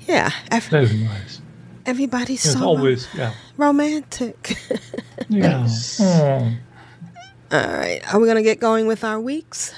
yeah, 0.00 0.30
ev- 0.50 0.66
Very 0.66 0.92
nice. 0.92 1.40
everybody's 1.86 2.44
It's 2.44 2.52
so 2.54 2.64
always 2.66 3.08
yeah. 3.14 3.32
romantic. 3.56 4.58
Yeah. 5.30 5.66
Oh. 6.00 6.52
All 7.52 7.60
right, 7.60 8.00
are 8.12 8.20
we 8.20 8.26
going 8.26 8.36
to 8.36 8.42
get 8.42 8.60
going 8.60 8.86
with 8.86 9.04
our 9.04 9.20
weeks? 9.20 9.72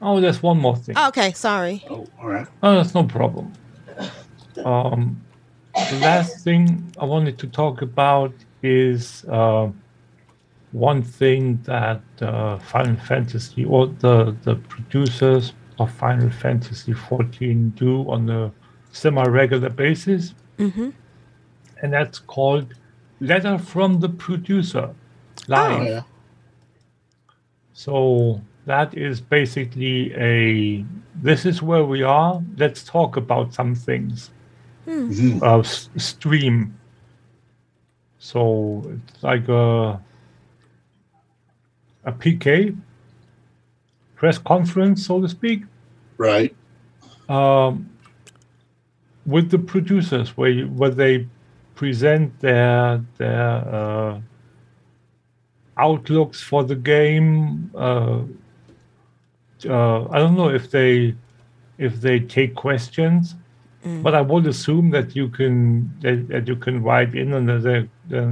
Oh, 0.00 0.20
there's 0.20 0.42
one 0.42 0.58
more 0.58 0.76
thing. 0.76 0.96
Okay, 0.96 1.32
sorry. 1.32 1.84
Oh, 1.90 2.06
all 2.20 2.28
right. 2.28 2.46
Oh, 2.62 2.76
that's 2.76 2.94
no 2.94 3.04
problem. 3.04 3.52
Um, 4.64 5.22
the 5.74 5.98
last 6.00 6.42
thing 6.42 6.92
I 6.98 7.04
wanted 7.04 7.38
to 7.38 7.46
talk 7.46 7.82
about 7.82 8.32
is 8.62 9.24
uh, 9.28 9.68
one 10.72 11.02
thing 11.02 11.60
that 11.64 12.02
uh, 12.20 12.58
Final 12.58 12.96
Fantasy 12.96 13.64
or 13.64 13.88
the, 13.88 14.36
the 14.42 14.56
producers 14.56 15.52
of 15.78 15.92
Final 15.92 16.30
Fantasy 16.30 16.92
14 16.92 17.70
do 17.70 18.10
on 18.10 18.30
a 18.30 18.52
semi 18.92 19.24
regular 19.24 19.70
basis. 19.70 20.34
Mm-hmm. 20.58 20.90
And 21.82 21.92
that's 21.92 22.18
called 22.18 22.74
Letter 23.20 23.58
from 23.58 24.00
the 24.00 24.08
Producer 24.08 24.94
Live. 25.48 25.80
Oh, 25.80 25.84
yeah. 25.84 26.02
So 27.74 28.40
that 28.66 28.96
is 28.96 29.20
basically 29.20 30.12
a 30.14 30.84
this 31.22 31.46
is 31.46 31.62
where 31.62 31.84
we 31.84 32.02
are. 32.02 32.42
Let's 32.58 32.84
talk 32.84 33.16
about 33.16 33.54
some 33.54 33.74
things. 33.74 34.30
Mhm. 34.86 35.42
Uh, 35.42 35.60
s- 35.60 35.88
stream. 35.96 36.74
So 38.18 38.82
it's 38.94 39.22
like 39.22 39.48
a 39.48 40.00
a 42.04 42.12
PK 42.12 42.76
press 44.14 44.38
conference, 44.38 45.06
so 45.06 45.20
to 45.20 45.28
speak, 45.28 45.64
Right. 46.18 46.54
um, 47.28 47.88
with 49.26 49.50
the 49.50 49.58
producers, 49.58 50.36
where 50.36 50.50
you, 50.50 50.66
where 50.68 50.90
they 50.90 51.26
present 51.74 52.38
their 52.40 53.04
their 53.18 53.50
uh, 53.74 54.20
outlooks 55.76 56.40
for 56.42 56.64
the 56.64 56.76
game. 56.76 57.70
Uh, 57.74 58.20
uh, 59.68 60.08
I 60.10 60.18
don't 60.18 60.36
know 60.36 60.48
if 60.50 60.70
they 60.70 61.14
if 61.78 62.00
they 62.00 62.20
take 62.20 62.54
questions, 62.54 63.34
but 64.02 64.14
I 64.14 64.20
would 64.20 64.46
assume 64.46 64.90
that 64.90 65.14
you 65.14 65.28
can 65.28 65.90
that, 66.00 66.28
that 66.28 66.48
you 66.48 66.56
can 66.56 66.82
write 66.82 67.14
in 67.14 67.32
and 67.34 67.48
that 67.48 67.62
they 67.62 67.88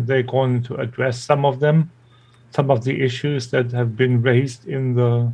they're 0.06 0.22
going 0.22 0.62
to 0.64 0.76
address 0.76 1.18
some 1.18 1.44
of 1.44 1.60
them, 1.60 1.90
some 2.50 2.70
of 2.70 2.84
the 2.84 3.02
issues 3.02 3.50
that 3.50 3.72
have 3.72 3.96
been 3.96 4.22
raised 4.22 4.66
in 4.66 4.94
the 4.94 5.32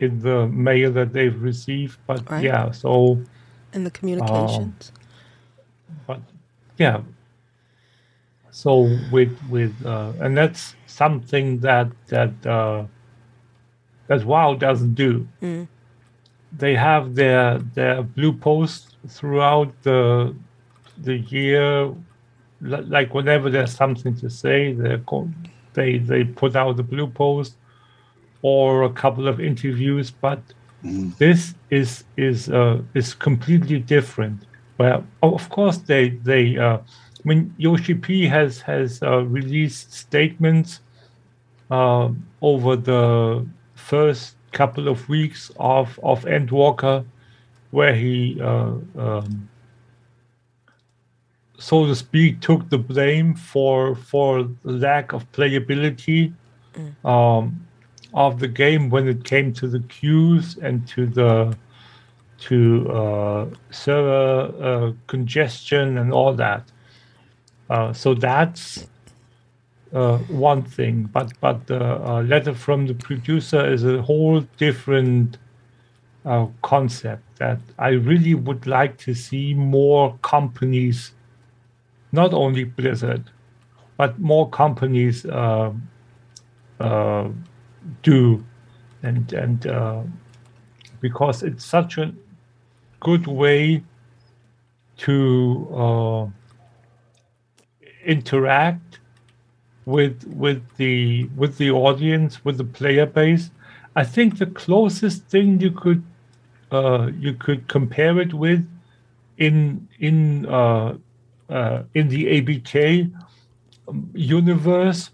in 0.00 0.18
the 0.20 0.48
mail 0.48 0.90
that 0.92 1.12
they've 1.12 1.40
received. 1.42 1.98
But 2.06 2.28
Right. 2.30 2.44
yeah, 2.44 2.70
so 2.72 3.18
in 3.72 3.84
the 3.84 3.90
communications. 3.90 4.92
but 6.06 6.20
yeah 6.78 7.00
so 8.52 8.88
with 9.10 9.32
with 9.48 9.74
uh, 9.84 10.12
and 10.20 10.36
that's 10.36 10.74
something 10.86 11.58
that 11.60 11.88
that 12.08 12.32
uh, 12.46 12.84
that 14.12 14.24
wow 14.26 14.54
doesn't 14.54 14.94
do 14.94 15.12
Mm. 15.42 15.68
they 16.62 16.74
have 16.76 17.14
their 17.14 17.58
their 17.76 18.02
blue 18.02 18.32
post 18.32 18.96
throughout 19.08 19.70
the 19.82 20.00
the 21.06 21.16
year 21.18 21.68
Li- 22.72 22.86
like 22.96 23.10
whenever 23.14 23.50
there's 23.50 23.74
something 23.74 24.14
to 24.22 24.28
say 24.30 24.72
they 24.72 24.96
they 25.74 25.98
they 25.98 26.24
put 26.24 26.54
out 26.56 26.76
the 26.76 26.82
blue 26.94 27.08
post 27.08 27.52
or 28.42 28.84
a 28.84 28.92
couple 29.02 29.26
of 29.28 29.40
interviews 29.40 30.10
but 30.10 30.42
Mhm. 30.84 31.16
this 31.18 31.54
is 31.70 32.04
is 32.16 32.48
uh, 32.48 32.78
is 32.94 33.14
completely 33.14 33.78
different. 33.78 34.38
Well, 34.78 35.00
of 35.22 35.48
course 35.48 35.78
they 35.90 36.04
they 36.30 36.56
uh, 36.66 36.78
I 36.78 37.24
mean 37.28 37.54
Yoshi 37.56 37.94
P 37.94 38.06
has 38.36 38.60
has 38.62 39.00
uh, 39.02 39.24
released 39.38 39.92
statements 39.92 40.80
uh, 41.70 42.08
over 42.40 42.76
the 42.76 43.46
first 43.92 44.36
couple 44.52 44.88
of 44.88 44.98
weeks 45.08 45.50
of 45.58 45.98
of 46.02 46.24
Endwalker, 46.24 47.04
where 47.70 47.94
he 47.94 48.40
uh, 48.40 48.74
um, 49.04 49.48
so 51.58 51.86
to 51.86 51.94
speak 51.94 52.40
took 52.40 52.68
the 52.68 52.78
blame 52.78 53.34
for 53.34 53.94
for 53.94 54.48
lack 54.64 55.12
of 55.12 55.30
playability. 55.32 56.32
Um, 57.04 57.44
of 58.14 58.40
the 58.40 58.48
game 58.48 58.90
when 58.90 59.08
it 59.08 59.24
came 59.24 59.52
to 59.52 59.66
the 59.68 59.80
queues 59.80 60.58
and 60.58 60.86
to 60.86 61.06
the 61.06 61.56
to 62.38 62.90
uh, 62.90 63.46
server 63.70 64.52
uh, 64.60 64.92
congestion 65.06 65.98
and 65.98 66.12
all 66.12 66.34
that. 66.34 66.64
Uh, 67.70 67.92
so 67.92 68.14
that's 68.14 68.86
uh, 69.92 70.18
one 70.18 70.62
thing, 70.62 71.04
but 71.12 71.32
but 71.40 71.66
the 71.66 71.80
uh, 71.80 72.22
letter 72.22 72.54
from 72.54 72.86
the 72.86 72.94
producer 72.94 73.64
is 73.72 73.84
a 73.84 74.00
whole 74.00 74.40
different 74.56 75.38
uh, 76.24 76.46
concept 76.62 77.22
that 77.38 77.58
I 77.78 77.90
really 77.90 78.34
would 78.34 78.66
like 78.66 78.96
to 78.98 79.14
see 79.14 79.54
more 79.54 80.16
companies, 80.22 81.12
not 82.10 82.32
only 82.32 82.64
Blizzard, 82.64 83.24
but 83.98 84.18
more 84.18 84.48
companies 84.48 85.26
uh, 85.26 85.72
uh, 86.80 87.28
do, 88.02 88.44
and 89.02 89.30
and 89.32 89.66
uh, 89.66 90.02
because 91.00 91.42
it's 91.42 91.64
such 91.64 91.98
a 91.98 92.14
good 93.00 93.26
way 93.26 93.82
to 94.98 96.32
interact 98.06 99.00
with 99.84 100.24
with 100.26 100.62
the 100.76 101.24
with 101.36 101.58
the 101.58 101.70
audience 101.70 102.44
with 102.44 102.58
the 102.58 102.64
player 102.64 103.06
base. 103.06 103.50
I 103.96 104.04
think 104.04 104.38
the 104.38 104.46
closest 104.46 105.24
thing 105.26 105.60
you 105.60 105.70
could 105.70 106.02
uh, 106.70 107.10
you 107.18 107.34
could 107.34 107.68
compare 107.68 108.20
it 108.20 108.32
with 108.32 108.66
in 109.38 109.88
in 109.98 110.46
uh, 110.46 110.96
uh, 111.50 111.82
in 111.94 112.08
the 112.08 112.26
ABK 112.40 113.10
um, 113.88 114.10
universe 114.14 115.10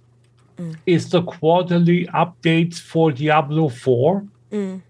is 0.87 1.11
the 1.11 1.23
quarterly 1.23 2.07
updates 2.07 2.79
for 2.81 3.13
Diablo 3.13 3.69
4, 3.69 4.25
Mm. 4.51 4.81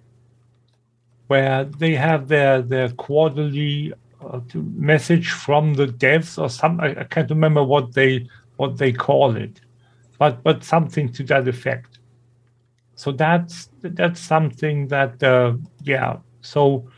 where 1.26 1.64
they 1.64 1.95
have 1.95 2.29
their 2.29 2.62
their 2.62 2.89
quarterly 2.91 3.93
uh, 4.24 4.41
message 4.55 5.31
from 5.31 5.74
the 5.74 5.87
devs 5.87 6.39
or 6.41 6.49
some 6.49 6.81
I, 6.81 7.01
I 7.01 7.05
can't 7.05 7.29
remember 7.31 7.62
what 7.64 7.93
they 7.93 8.29
what 8.57 8.79
they 8.79 8.93
call 8.93 9.37
it, 9.37 9.61
but 10.19 10.43
but 10.43 10.64
something 10.64 11.11
to 11.12 11.23
that 11.25 11.49
effect. 11.49 11.99
So 12.95 13.12
that's 13.12 13.71
that's 13.83 14.21
something 14.21 14.89
that 14.89 15.23
uh, 15.23 15.55
yeah. 15.83 16.19
So 16.41 16.89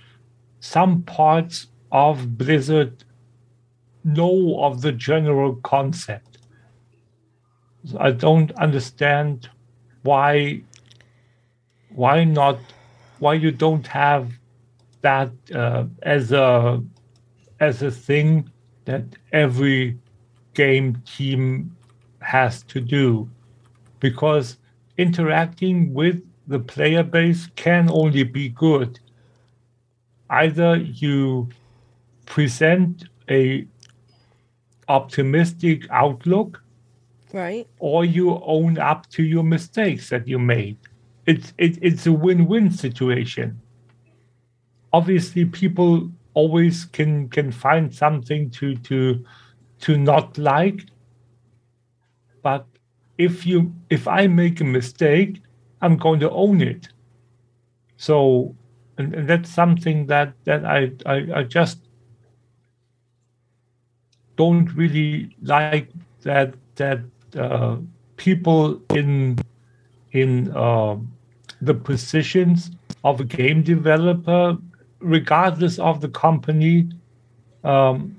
some 0.61 1.03
parts 1.03 1.67
of 1.93 2.39
Blizzard 2.39 3.05
know 4.05 4.61
of 4.61 4.81
the 4.81 4.93
general 4.93 5.57
concept. 5.57 6.39
So 7.85 7.99
I 8.01 8.13
don't 8.13 8.53
understand 8.53 9.49
why 10.03 10.63
why 11.95 12.25
not 12.25 12.59
why 13.19 13.35
you 13.35 13.51
don't 13.51 13.87
have 13.87 14.33
that 15.03 15.31
uh, 15.55 15.85
as 16.03 16.33
a 16.33 16.83
as 17.59 17.83
a 17.83 17.91
thing 17.91 18.51
that 18.87 19.05
every 19.33 19.99
game 20.55 21.03
team 21.05 21.77
has 22.35 22.63
to 22.73 22.81
do 22.81 23.29
because 24.07 24.57
interacting 24.97 25.77
with 26.01 26.19
the 26.53 26.59
player 26.73 27.03
base 27.17 27.43
can 27.57 27.85
only 27.91 28.25
be 28.25 28.49
good 28.49 28.99
either 30.31 30.77
you 30.77 31.49
present 32.27 33.05
a 33.29 33.67
optimistic 34.89 35.87
outlook 35.91 36.63
Right. 37.33 37.67
or 37.79 38.05
you 38.05 38.41
own 38.45 38.79
up 38.79 39.09
to 39.11 39.23
your 39.23 39.45
mistakes 39.45 40.09
that 40.11 40.27
you 40.27 40.39
made. 40.39 40.77
It's 41.27 41.53
it, 41.59 41.79
it's 41.81 42.07
a 42.07 42.13
win-win 42.13 42.71
situation. 42.73 43.61
Obviously, 44.93 45.45
people 45.45 46.11
always 46.35 46.87
can 46.87 47.29
can 47.29 47.53
find 47.53 47.95
something 47.95 48.51
to 48.59 48.75
to 48.89 49.25
to 49.85 49.97
not 49.97 50.37
like. 50.39 50.87
But 52.43 52.67
if 53.19 53.47
you 53.47 53.73
if 53.91 54.09
I 54.09 54.27
make 54.27 54.61
a 54.61 54.65
mistake, 54.65 55.43
I'm 55.83 55.97
going 55.97 56.21
to 56.21 56.31
own 56.31 56.61
it. 56.61 56.89
So, 57.97 58.55
and, 58.99 59.15
and 59.15 59.29
that's 59.29 59.51
something 59.51 60.07
that 60.07 60.33
that 60.45 60.65
I 60.65 60.93
I, 61.07 61.41
I 61.41 61.43
just 61.43 61.79
don't 64.37 64.73
really 64.75 65.37
like 65.43 65.89
that 66.23 66.55
that 66.77 67.01
uh, 67.37 67.77
people 68.17 68.81
in 68.95 69.39
in 70.13 70.51
uh, 70.57 70.97
the 71.61 71.75
positions 71.75 72.71
of 73.05 73.21
a 73.21 73.25
game 73.25 73.63
developer, 73.63 74.57
regardless 74.99 75.79
of 75.79 76.01
the 76.01 76.09
company, 76.09 76.89
um, 77.65 78.17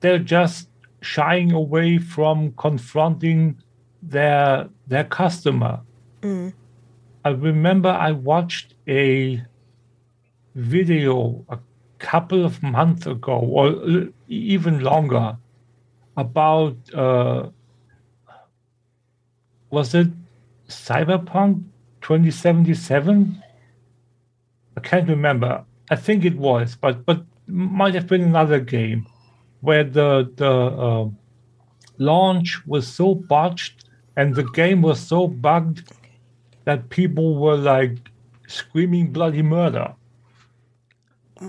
they're 0.00 0.18
just 0.18 0.68
shying 1.04 1.52
away 1.52 1.98
from 1.98 2.52
confronting 2.52 3.56
their 4.02 4.68
their 4.86 5.04
customer. 5.04 5.80
Mm. 6.22 6.52
I 7.24 7.30
remember 7.30 7.88
I 7.88 8.12
watched 8.12 8.74
a 8.88 9.42
video 10.54 11.44
a 11.48 11.58
couple 11.98 12.44
of 12.44 12.62
months 12.62 13.06
ago, 13.06 13.38
or 13.38 14.08
even 14.28 14.80
longer, 14.80 15.36
about 16.16 16.76
uh, 16.94 17.48
was 19.70 19.94
it 19.94 20.08
Cyberpunk 20.68 21.64
2077? 22.00 23.42
I 24.76 24.80
can't 24.80 25.08
remember. 25.08 25.64
I 25.90 25.96
think 25.96 26.24
it 26.24 26.36
was, 26.36 26.76
but 26.76 27.04
but 27.04 27.24
might 27.46 27.94
have 27.94 28.06
been 28.06 28.22
another 28.22 28.58
game 28.58 29.06
where 29.64 29.84
the 29.84 30.30
the 30.36 30.54
uh, 30.86 31.08
launch 31.98 32.60
was 32.66 32.86
so 32.86 33.14
botched 33.14 33.84
and 34.16 34.34
the 34.34 34.44
game 34.60 34.82
was 34.82 35.00
so 35.00 35.26
bugged 35.26 35.90
that 36.64 36.88
people 36.90 37.36
were 37.36 37.56
like 37.56 37.96
screaming 38.46 39.10
bloody 39.10 39.42
murder. 39.42 39.94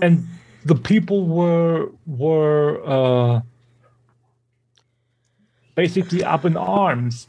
And 0.02 0.26
the 0.64 0.74
people 0.74 1.26
were 1.26 1.90
were 2.06 2.82
uh, 2.96 3.40
basically 5.74 6.24
up 6.24 6.44
in 6.44 6.56
arms. 6.56 7.26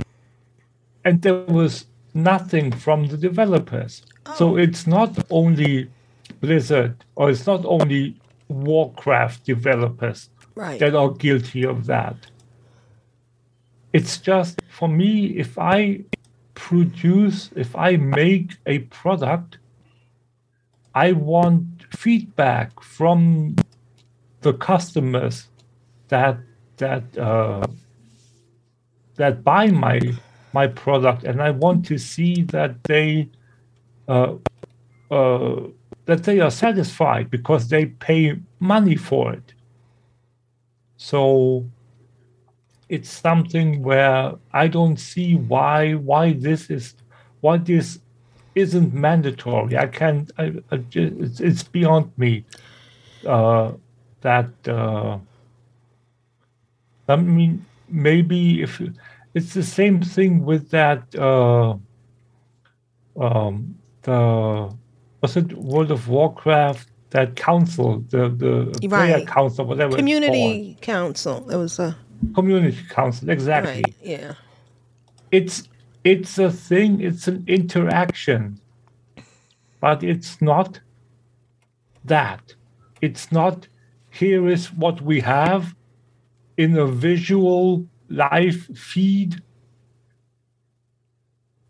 And 1.06 1.22
there 1.22 1.44
was 1.60 1.86
nothing 2.14 2.72
from 2.72 3.08
the 3.08 3.18
developers. 3.18 4.04
So 4.36 4.58
it's 4.58 4.88
not 4.88 5.12
only 5.30 5.90
blizzard 6.42 6.96
or 7.16 7.30
it's 7.30 7.46
not 7.48 7.64
only 7.66 8.20
warcraft 8.50 9.46
developers 9.46 10.30
Right. 10.58 10.80
that 10.80 10.96
are 10.96 11.12
guilty 11.12 11.64
of 11.64 11.86
that. 11.86 12.16
It's 13.94 14.18
just 14.18 14.60
for 14.70 14.90
me, 14.90 15.38
if 15.38 15.60
I 15.60 16.02
produce, 16.56 17.52
if 17.56 17.76
I 17.76 17.98
make 17.98 18.58
a 18.66 18.80
product, 18.80 19.60
I 20.96 21.12
want 21.12 21.64
feedback 21.96 22.82
from 22.82 23.56
the 24.42 24.54
customers 24.54 25.48
that 26.08 26.40
that 26.78 27.04
uh, 27.18 27.68
that 29.18 29.44
buy 29.44 29.68
my 29.68 30.00
my 30.54 30.66
product, 30.66 31.24
and 31.24 31.40
I 31.40 31.52
want 31.52 31.86
to 31.86 32.00
see 32.00 32.42
that 32.56 32.84
they 32.86 33.30
uh, 34.08 34.34
uh, 35.12 35.68
that 36.06 36.24
they 36.24 36.40
are 36.40 36.50
satisfied 36.52 37.30
because 37.30 37.68
they 37.68 37.86
pay 37.86 38.40
money 38.60 38.96
for 38.96 39.34
it. 39.34 39.54
So 40.98 41.66
it's 42.90 43.10
something 43.10 43.84
where 43.84 44.34
I 44.54 44.68
don't 44.68 44.98
see 44.98 45.36
why 45.36 45.94
why 45.94 46.34
this 46.34 46.70
is 46.70 46.96
why 47.42 47.58
this 47.58 48.00
isn't 48.56 48.94
mandatory. 48.94 49.78
I 49.78 49.88
can't. 49.88 50.32
I, 50.38 50.54
I 50.72 50.78
just, 50.78 51.14
it's, 51.20 51.40
it's 51.40 51.64
beyond 51.64 52.12
me 52.18 52.44
uh, 53.26 53.74
that. 54.22 54.50
Uh, 54.68 55.20
I 57.10 57.16
mean, 57.16 57.66
maybe 57.88 58.62
if 58.64 58.82
it's 59.34 59.54
the 59.54 59.64
same 59.64 60.02
thing 60.02 60.44
with 60.44 60.70
that. 60.72 61.04
Uh, 61.16 61.78
um, 63.20 63.76
the 64.04 64.72
was 65.22 65.38
it 65.38 65.54
World 65.54 65.92
of 65.92 66.08
Warcraft? 66.08 66.88
That 67.12 67.36
council, 67.36 68.04
the 68.10 68.30
the 68.30 68.88
Right. 68.88 69.26
council, 69.26 69.66
whatever. 69.66 69.96
Community 69.96 70.78
council. 70.82 71.50
It 71.50 71.56
was 71.56 71.80
a 71.80 71.96
community 72.34 72.78
council 72.90 73.30
exactly 73.30 73.84
right. 73.86 73.96
Yeah. 74.02 74.34
it's 75.32 75.64
it's 76.04 76.38
a 76.38 76.52
thing 76.52 77.02
it's 77.02 77.28
an 77.28 77.44
interaction 77.48 78.60
but 79.80 80.04
it's 80.04 80.42
not 80.42 80.80
that 82.06 82.56
it's 83.02 83.32
not 83.32 83.68
here 84.10 84.48
is 84.48 84.74
what 84.74 85.02
we 85.02 85.20
have 85.22 85.76
in 86.58 86.78
a 86.78 86.88
visual 86.88 87.86
live 88.10 88.68
feed 88.76 89.42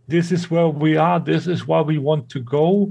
this 0.08 0.32
is 0.32 0.50
where 0.50 0.70
we 0.70 0.96
are 0.96 1.20
this 1.20 1.48
is 1.48 1.68
where 1.68 1.84
we 1.84 1.98
want 1.98 2.30
to 2.30 2.40
go 2.40 2.90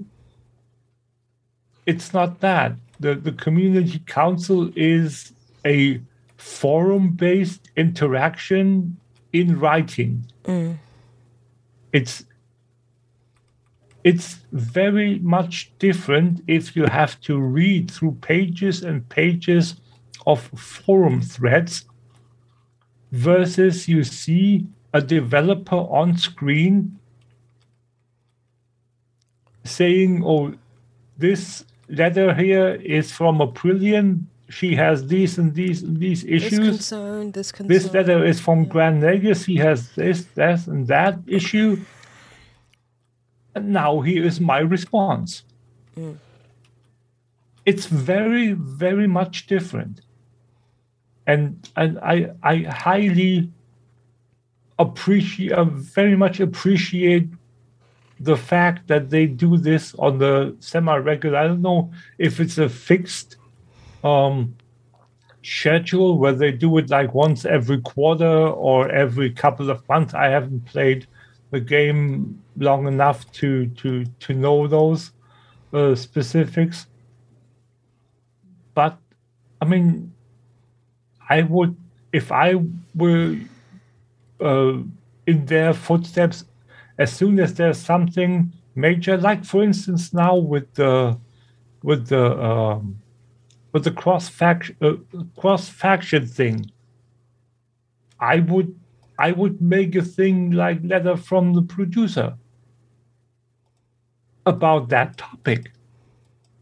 it's 1.87 2.13
not 2.13 2.41
that. 2.41 2.73
The, 2.99 3.15
the 3.15 3.33
community 3.33 4.01
council 4.07 4.71
is 4.75 5.33
a 5.65 6.01
forum 6.37 7.11
based 7.11 7.71
interaction 7.77 8.97
in 9.33 9.59
writing. 9.59 10.27
Mm. 10.45 10.79
It's 11.93 12.25
it's 14.05 14.37
very 14.53 15.19
much 15.19 15.73
different 15.81 16.41
if 16.47 16.77
you 16.77 16.85
have 16.87 17.21
to 17.23 17.41
read 17.41 17.91
through 17.91 18.13
pages 18.21 18.85
and 18.85 19.09
pages 19.09 19.81
of 20.27 20.43
forum 20.55 21.21
threads 21.21 21.87
versus 23.11 23.89
you 23.89 24.05
see 24.05 24.65
a 24.93 25.01
developer 25.01 25.77
on 25.77 26.17
screen 26.17 27.01
saying 29.65 30.23
oh 30.25 30.55
this 31.19 31.65
letter 31.89 32.35
here 32.35 32.75
is 32.75 33.13
from 33.13 33.39
Aprillian 33.39 34.27
she 34.49 34.77
has 34.77 35.07
these 35.07 35.39
and 35.39 35.55
these 35.55 35.83
and 35.83 35.97
these 35.99 36.25
issues. 36.25 36.51
This 36.51 36.69
concern, 36.69 37.33
this 37.33 37.53
concern. 37.53 37.69
this 37.69 37.93
letter 37.93 38.25
is 38.25 38.41
from 38.41 38.65
Grand 38.67 39.01
Negus. 39.01 39.45
He 39.45 39.57
has 39.57 39.91
this, 39.95 40.25
that, 40.35 40.67
and 40.67 40.87
that 40.87 41.19
issue. 41.27 41.81
And 43.55 43.71
now 43.71 44.01
here 44.01 44.25
is 44.25 44.41
my 44.41 44.59
response. 44.59 45.43
It's 47.65 47.87
very, 47.87 48.53
very 48.53 49.07
much 49.09 49.47
different. 49.47 50.03
And, 51.27 51.69
and 51.75 51.99
I, 51.99 52.31
I 52.43 52.59
highly 52.59 53.51
appreciate, 54.79 55.53
uh, 55.53 55.65
very 55.65 56.17
much 56.17 56.39
appreciate 56.39 57.29
the 58.21 58.37
fact 58.37 58.89
that 58.89 59.11
they 59.11 59.27
do 59.27 59.57
this 59.57 59.95
on 59.97 60.19
the 60.19 60.57
semi-regular. 60.61 61.39
I 61.39 61.47
don't 61.47 61.63
know 61.63 61.93
if 62.19 62.41
it's 62.41 62.59
a 62.59 62.69
fixed 62.69 63.37
um, 64.03 64.57
schedule 65.43 66.19
where 66.19 66.33
they 66.33 66.51
do 66.51 66.79
it 66.79 66.91
like 66.91 67.15
once 67.15 67.45
every 67.45 67.81
quarter 67.81 68.27
or 68.27 68.89
every 68.91 69.31
couple 69.31 69.71
of 69.71 69.87
months. 69.89 70.15
I 70.15 70.27
haven't 70.29 70.65
played 70.65 71.07
the 71.51 71.61
game 71.61 72.43
long 72.57 72.87
enough 72.87 73.31
to 73.33 73.67
to 73.67 74.05
to 74.21 74.33
know 74.33 74.67
those 74.67 75.13
uh, 75.73 75.95
specifics. 75.95 76.87
But 78.75 78.99
I 79.61 79.67
mean, 79.67 80.13
I 81.29 81.43
would 81.43 81.77
if 82.13 82.33
I 82.33 82.55
were 82.95 83.37
uh, 84.41 84.79
in 85.27 85.47
their 85.47 85.75
footsteps 85.75 86.45
as 86.99 87.13
soon 87.13 87.39
as 87.41 87.55
there's 87.55 87.79
something 87.79 88.53
major, 88.75 89.17
like 89.17 89.45
for 89.45 89.63
instance 89.63 90.13
now 90.13 90.37
with 90.37 90.73
the 90.75 91.19
with 91.83 92.09
the 92.09 92.39
um, 92.43 92.99
with 93.73 93.85
the 93.85 93.91
cross 93.91 94.29
faction 94.29 94.77
uh, 94.81 94.95
cross 95.39 95.69
faction 95.69 96.27
thing, 96.27 96.71
I 98.19 98.41
would 98.41 98.79
I 99.19 99.33
would 99.33 99.61
make 99.61 99.95
a 99.95 100.03
thing 100.03 100.51
like 100.51 100.79
letter 100.83 101.17
from 101.17 101.55
the 101.55 101.63
producer 101.63 102.37
about 104.45 104.89
that 104.91 105.17
topic 105.17 105.73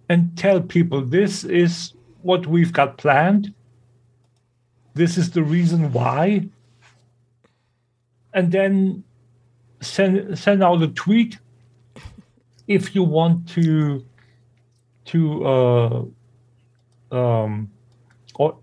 and 0.08 0.36
tell 0.36 0.60
people 0.60 1.02
this 1.02 1.44
is 1.44 1.92
what 2.22 2.46
we've 2.46 2.72
got 2.72 2.98
planned. 2.98 3.54
This 4.94 5.18
is 5.18 5.30
the 5.30 5.42
reason 5.42 5.92
why. 5.92 6.48
And 8.32 8.50
then 8.50 9.03
send 9.80 10.38
send 10.38 10.62
out 10.62 10.82
a 10.82 10.88
tweet 10.88 11.38
if 12.66 12.94
you 12.94 13.02
want 13.02 13.48
to 13.50 14.04
to 15.06 15.46
uh, 15.46 16.04
um, 17.14 17.70
or 18.36 18.56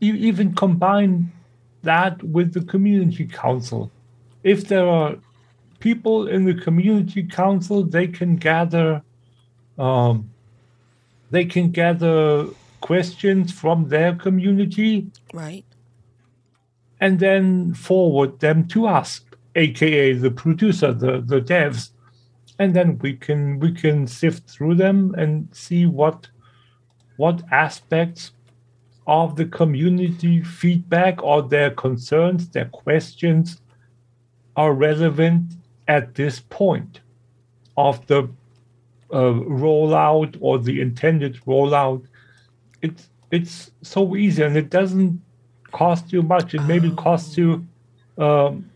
even 0.00 0.54
combine 0.54 1.30
that 1.82 2.22
with 2.22 2.52
the 2.54 2.62
community 2.62 3.26
council. 3.26 3.90
If 4.42 4.68
there 4.68 4.88
are 4.88 5.16
people 5.80 6.28
in 6.28 6.44
the 6.44 6.54
community 6.54 7.22
council, 7.24 7.84
they 7.84 8.06
can 8.08 8.36
gather 8.36 9.02
um, 9.78 10.30
they 11.30 11.44
can 11.44 11.70
gather 11.70 12.46
questions 12.80 13.52
from 13.52 13.88
their 13.88 14.14
community 14.14 15.06
Right. 15.32 15.64
and 17.00 17.18
then 17.18 17.74
forward 17.74 18.40
them 18.40 18.66
to 18.68 18.86
us, 18.86 19.20
aka 19.54 20.12
the 20.14 20.30
producer, 20.30 20.92
the, 20.92 21.20
the 21.20 21.40
devs, 21.40 21.90
and 22.58 22.74
then 22.74 22.98
we 22.98 23.14
can 23.14 23.58
we 23.58 23.72
can 23.72 24.06
sift 24.06 24.48
through 24.48 24.74
them 24.74 25.14
and 25.16 25.48
see 25.52 25.86
what 25.86 26.28
what 27.16 27.42
aspects 27.50 28.32
of 29.06 29.36
the 29.36 29.46
community 29.46 30.42
feedback 30.42 31.22
or 31.22 31.42
their 31.42 31.70
concerns, 31.70 32.48
their 32.48 32.66
questions 32.66 33.60
are 34.56 34.72
relevant 34.74 35.54
at 35.88 36.14
this 36.14 36.40
point 36.40 37.00
of 37.76 38.06
the 38.06 38.28
uh, 39.12 39.34
rollout 39.48 40.36
or 40.40 40.58
the 40.58 40.80
intended 40.80 41.36
rollout 41.46 42.02
it's 42.82 43.08
it's 43.30 43.70
so 43.80 44.14
easy 44.14 44.42
and 44.42 44.56
it 44.56 44.68
doesn't 44.68 45.20
cost 45.70 46.12
you 46.12 46.22
much. 46.22 46.54
It 46.54 46.62
maybe 46.64 46.90
costs 46.90 47.38
you 47.38 47.66
um, 48.18 48.70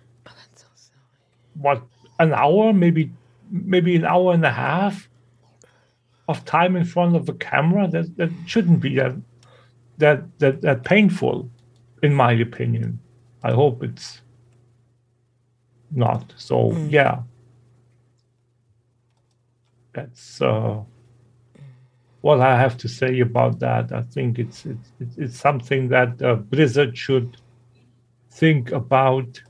what 1.60 1.82
an 2.18 2.32
hour, 2.32 2.72
maybe 2.72 3.10
maybe 3.50 3.96
an 3.96 4.04
hour 4.04 4.32
and 4.34 4.44
a 4.44 4.50
half 4.50 5.08
of 6.28 6.44
time 6.44 6.76
in 6.76 6.84
front 6.84 7.16
of 7.16 7.26
the 7.26 7.34
camera. 7.34 7.88
That 7.88 8.16
that 8.16 8.30
shouldn't 8.46 8.80
be 8.80 8.96
that 8.96 9.14
that 9.98 10.38
that, 10.38 10.60
that 10.62 10.84
painful, 10.84 11.50
in 12.02 12.14
my 12.14 12.32
opinion. 12.32 12.98
I 13.42 13.52
hope 13.52 13.82
it's 13.82 14.22
not. 15.90 16.32
So 16.36 16.72
yeah. 16.88 17.22
That's 19.92 20.42
uh 20.42 20.82
what 22.20 22.40
I 22.40 22.58
have 22.58 22.76
to 22.78 22.88
say 22.88 23.20
about 23.20 23.60
that. 23.60 23.92
I 23.92 24.02
think 24.02 24.38
it's 24.38 24.66
it's 24.66 24.92
it's, 25.00 25.16
it's 25.16 25.38
something 25.38 25.88
that 25.88 26.20
uh, 26.20 26.34
Blizzard 26.34 26.98
should 26.98 27.36
think 28.30 28.72
about. 28.72 29.40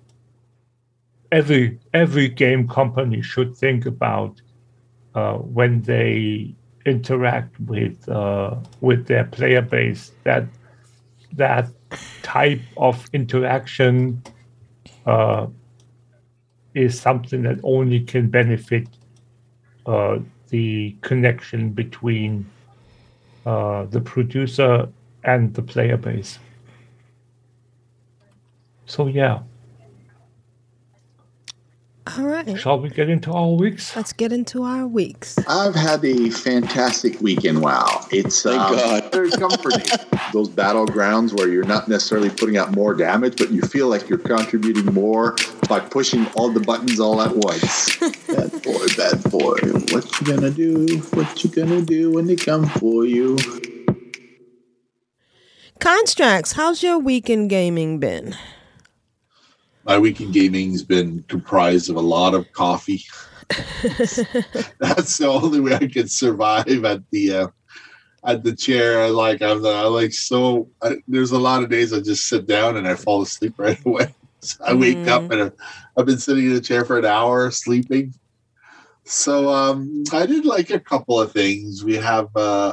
Every 1.32 1.78
every 1.92 2.28
game 2.28 2.68
company 2.68 3.20
should 3.22 3.56
think 3.56 3.86
about 3.86 4.40
uh, 5.14 5.34
when 5.34 5.82
they 5.82 6.54
interact 6.84 7.58
with 7.60 8.08
uh, 8.08 8.56
with 8.80 9.06
their 9.06 9.24
player 9.24 9.62
base. 9.62 10.12
That 10.24 10.44
that 11.32 11.68
type 12.22 12.62
of 12.76 13.04
interaction 13.12 14.22
uh, 15.04 15.46
is 16.74 17.00
something 17.00 17.42
that 17.42 17.58
only 17.62 18.00
can 18.00 18.28
benefit 18.28 18.88
uh, 19.86 20.18
the 20.48 20.96
connection 21.00 21.70
between 21.70 22.48
uh, 23.46 23.86
the 23.86 24.00
producer 24.00 24.88
and 25.24 25.54
the 25.54 25.62
player 25.62 25.96
base. 25.96 26.38
So 28.86 29.06
yeah, 29.08 29.40
All 32.06 32.24
right. 32.24 32.56
shall 32.58 32.78
we 32.78 32.88
get 32.88 33.10
into 33.10 33.32
our 33.32 33.50
weeks? 33.50 33.96
Let's 33.96 34.12
get 34.12 34.32
into 34.32 34.62
our 34.62 34.86
weeks. 34.86 35.36
I've 35.48 35.74
had 35.74 36.04
a 36.04 36.30
fantastic 36.30 37.20
weekend. 37.20 37.62
Wow, 37.62 38.06
it's 38.12 38.42
Thank 38.42 38.60
um, 38.60 38.76
God. 38.76 39.12
very 39.12 39.30
comforting. 39.30 39.84
Those 40.32 40.48
battlegrounds 40.48 41.36
where 41.36 41.48
you're 41.48 41.64
not 41.64 41.88
necessarily 41.88 42.30
putting 42.30 42.58
out 42.58 42.72
more 42.72 42.94
damage, 42.94 43.36
but 43.36 43.50
you 43.50 43.60
feel 43.62 43.88
like 43.88 44.08
you're 44.08 44.18
contributing 44.18 44.86
more 44.94 45.34
by 45.68 45.80
pushing 45.80 46.26
all 46.36 46.48
the 46.48 46.60
buttons 46.60 47.00
all 47.00 47.20
at 47.20 47.34
once. 47.34 47.96
bad 48.28 48.52
boy, 48.62 48.86
bad 48.96 49.22
boy. 49.24 49.56
What 49.92 50.20
you 50.20 50.26
gonna 50.26 50.50
do? 50.50 50.98
What 51.14 51.42
you 51.42 51.50
gonna 51.50 51.82
do 51.82 52.12
when 52.12 52.26
they 52.26 52.36
come 52.36 52.66
for 52.66 53.04
you? 53.04 53.36
Constructs, 55.80 56.52
how's 56.52 56.84
your 56.84 56.98
weekend 56.98 57.50
gaming 57.50 57.98
been? 57.98 58.36
My 59.86 59.98
weekend 59.98 60.34
gaming's 60.34 60.82
been 60.82 61.22
comprised 61.28 61.90
of 61.90 61.96
a 61.96 62.00
lot 62.00 62.34
of 62.34 62.50
coffee. 62.52 63.04
That's 64.80 65.16
the 65.16 65.28
only 65.28 65.60
way 65.60 65.74
I 65.74 65.86
can 65.86 66.08
survive 66.08 66.84
at 66.84 67.02
the 67.12 67.32
uh, 67.32 67.48
at 68.24 68.42
the 68.42 68.54
chair. 68.54 69.00
I 69.00 69.10
like 69.10 69.42
I'm, 69.42 69.64
I 69.64 69.82
like 69.82 70.12
so. 70.12 70.68
I, 70.82 70.96
there's 71.06 71.30
a 71.30 71.38
lot 71.38 71.62
of 71.62 71.70
days 71.70 71.92
I 71.92 72.00
just 72.00 72.28
sit 72.28 72.48
down 72.48 72.76
and 72.76 72.88
I 72.88 72.96
fall 72.96 73.22
asleep 73.22 73.54
right 73.58 73.78
away. 73.86 74.12
So 74.40 74.64
I 74.64 74.74
wake 74.74 75.06
up 75.06 75.30
and 75.30 75.42
I've, 75.42 75.52
I've 75.96 76.06
been 76.06 76.18
sitting 76.18 76.46
in 76.46 76.54
the 76.54 76.60
chair 76.60 76.84
for 76.84 76.98
an 76.98 77.04
hour 77.04 77.48
sleeping. 77.52 78.12
So 79.04 79.50
um, 79.50 80.02
I 80.12 80.26
did 80.26 80.44
like 80.44 80.70
a 80.70 80.80
couple 80.80 81.20
of 81.20 81.30
things. 81.30 81.84
We 81.84 81.94
have 81.94 82.28
uh, 82.34 82.72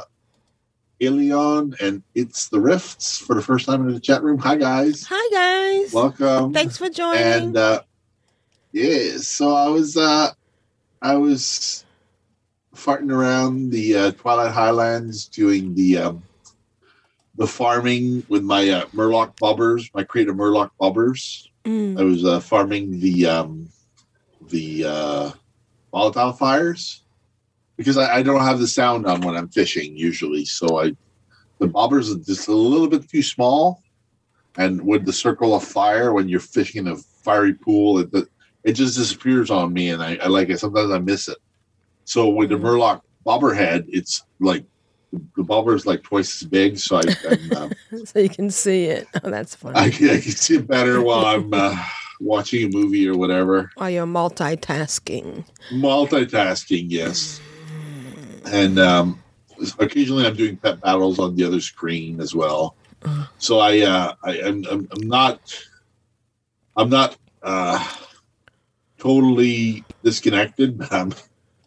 Ilion 1.00 1.74
and 1.80 2.02
it's 2.14 2.48
the 2.48 2.60
Rifts 2.60 3.18
for 3.18 3.34
the 3.34 3.42
first 3.42 3.66
time 3.66 3.86
in 3.86 3.94
the 3.94 4.00
chat 4.00 4.22
room. 4.22 4.38
Hi 4.38 4.56
guys, 4.56 5.06
Hi 5.08 5.28
guys. 5.32 5.92
welcome. 5.92 6.52
Thanks 6.52 6.78
for 6.78 6.88
joining. 6.88 7.22
And 7.22 7.56
uh, 7.56 7.82
yeah, 8.72 9.18
so 9.18 9.54
I 9.54 9.68
was 9.68 9.96
uh, 9.96 10.30
I 11.02 11.14
was 11.16 11.84
farting 12.74 13.12
around 13.12 13.70
the 13.70 13.96
uh, 13.96 14.10
Twilight 14.12 14.52
Highlands 14.52 15.26
doing 15.26 15.74
the 15.74 15.98
um, 15.98 16.22
the 17.36 17.46
farming 17.46 18.24
with 18.28 18.42
my 18.42 18.68
uh, 18.68 18.86
Murloc 18.86 19.36
bobbers, 19.36 19.90
my 19.94 20.04
creative 20.04 20.36
Murloc 20.36 20.70
bobbers. 20.80 21.48
Mm. 21.64 21.98
I 21.98 22.02
was 22.02 22.24
uh, 22.24 22.40
farming 22.40 23.00
the 23.00 23.26
um, 23.26 23.68
the 24.48 24.84
uh, 24.84 25.30
volatile 25.92 26.32
fires 26.32 27.03
because 27.76 27.96
I, 27.96 28.16
I 28.16 28.22
don't 28.22 28.40
have 28.42 28.58
the 28.58 28.66
sound 28.66 29.06
on 29.06 29.20
when 29.22 29.36
I'm 29.36 29.48
fishing 29.48 29.96
usually. 29.96 30.44
So 30.44 30.80
I 30.80 30.92
the 31.58 31.66
bobbers 31.68 32.14
are 32.14 32.22
just 32.24 32.48
a 32.48 32.52
little 32.54 32.88
bit 32.88 33.08
too 33.08 33.22
small, 33.22 33.80
and 34.56 34.80
with 34.84 35.04
the 35.06 35.12
circle 35.12 35.54
of 35.54 35.64
fire 35.64 36.12
when 36.12 36.28
you're 36.28 36.40
fishing 36.40 36.86
in 36.86 36.92
a 36.92 36.96
fiery 37.24 37.54
pool, 37.54 37.98
it 37.98 38.10
it, 38.12 38.28
it 38.64 38.72
just 38.72 38.96
disappears 38.96 39.50
on 39.50 39.72
me, 39.72 39.90
and 39.90 40.02
I, 40.02 40.16
I 40.16 40.26
like 40.28 40.48
it. 40.50 40.58
Sometimes 40.58 40.90
I 40.90 40.98
miss 40.98 41.28
it. 41.28 41.38
So 42.04 42.28
with 42.28 42.50
the 42.50 42.56
Murloc 42.56 43.00
bobber 43.24 43.54
head, 43.54 43.86
it's 43.88 44.22
like 44.40 44.64
the 45.36 45.42
bobber 45.44 45.74
is 45.74 45.86
like 45.86 46.02
twice 46.02 46.42
as 46.42 46.48
big, 46.48 46.76
so 46.78 46.96
I 46.98 47.02
um, 47.56 47.70
So 48.04 48.18
you 48.18 48.28
can 48.28 48.50
see 48.50 48.84
it. 48.86 49.06
Oh, 49.22 49.30
that's 49.30 49.54
fun. 49.54 49.74
I, 49.76 49.90
can- 49.90 50.10
I 50.10 50.20
can 50.20 50.32
see 50.32 50.56
it 50.56 50.66
better 50.66 51.00
while 51.00 51.24
I'm 51.24 51.48
uh, 51.54 51.76
watching 52.20 52.64
a 52.66 52.68
movie 52.76 53.08
or 53.08 53.16
whatever. 53.16 53.70
While 53.76 53.90
you're 53.90 54.06
multitasking. 54.06 55.46
Multitasking, 55.70 56.86
yes. 56.88 57.40
And 58.46 58.78
um, 58.78 59.22
occasionally 59.78 60.26
I'm 60.26 60.36
doing 60.36 60.56
pet 60.56 60.80
battles 60.80 61.18
on 61.18 61.34
the 61.36 61.44
other 61.44 61.60
screen 61.60 62.20
as 62.20 62.34
well. 62.34 62.76
So 63.38 63.58
I, 63.58 63.80
uh, 63.80 64.14
I 64.22 64.42
I'm, 64.42 64.64
I'm, 64.70 64.88
I'm 64.90 65.08
not, 65.08 65.40
I'm 66.76 66.88
not 66.88 67.16
uh, 67.42 67.92
totally 68.98 69.84
disconnected, 70.02 70.78
but 70.78 70.92
I'm, 70.92 71.12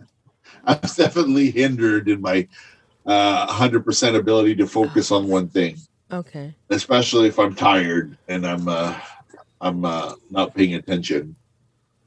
I'm 0.64 0.80
definitely 0.96 1.52
hindered 1.52 2.10
in 2.10 2.22
my 2.22 2.48
uh, 3.06 3.48
100% 3.48 4.16
ability 4.16 4.56
to 4.56 4.68
focus 4.68 5.12
on 5.12 5.28
one 5.28 5.48
thing 5.48 5.78
Okay. 6.12 6.54
especially 6.70 7.28
if 7.28 7.40
I'm 7.40 7.56
tired 7.56 8.18
and 8.28 8.46
I'm 8.46 8.68
uh, 8.68 9.00
I'm 9.60 9.86
uh, 9.86 10.14
not 10.30 10.54
paying 10.54 10.76
attention. 10.76 11.36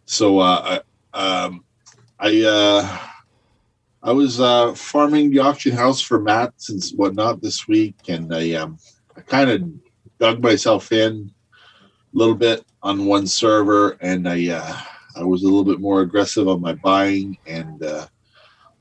So 0.06 0.38
uh, 0.38 0.80
I 1.14 1.18
um, 1.18 1.64
I 2.18 2.42
uh, 2.42 2.98
I 4.02 4.12
was 4.12 4.40
uh, 4.40 4.74
farming 4.74 5.30
the 5.30 5.40
auction 5.40 5.72
house 5.72 6.00
for 6.00 6.20
mats 6.20 6.70
and 6.70 6.82
whatnot 6.98 7.42
this 7.42 7.68
week, 7.68 7.96
and 8.08 8.34
I 8.34 8.52
um, 8.54 8.78
I 9.16 9.20
kind 9.20 9.50
of 9.50 9.62
dug 10.18 10.42
myself 10.42 10.90
in 10.92 11.30
a 11.82 12.18
little 12.18 12.34
bit 12.34 12.64
on 12.82 13.06
one 13.06 13.26
server, 13.26 13.98
and 14.00 14.28
I 14.28 14.48
uh, 14.50 14.76
I 15.16 15.24
was 15.24 15.42
a 15.42 15.44
little 15.44 15.64
bit 15.64 15.80
more 15.80 16.00
aggressive 16.00 16.48
on 16.48 16.62
my 16.62 16.74
buying, 16.74 17.36
and 17.46 17.82
uh, 17.82 18.06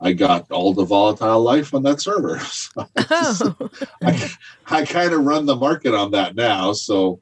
I 0.01 0.13
got 0.13 0.49
all 0.51 0.74
the 0.74 0.86
volatile 0.86 1.41
life 1.41 1.74
on 1.74 1.84
that 1.84 2.01
server. 2.01 2.39
So 2.49 2.88
Oh. 3.11 3.70
I, 4.03 4.30
I 4.67 4.86
kind 4.86 5.13
of 5.13 5.26
run 5.26 5.45
the 5.45 5.55
market 5.55 5.93
on 5.93 6.11
that 6.11 6.36
now. 6.36 6.72
So 6.74 7.20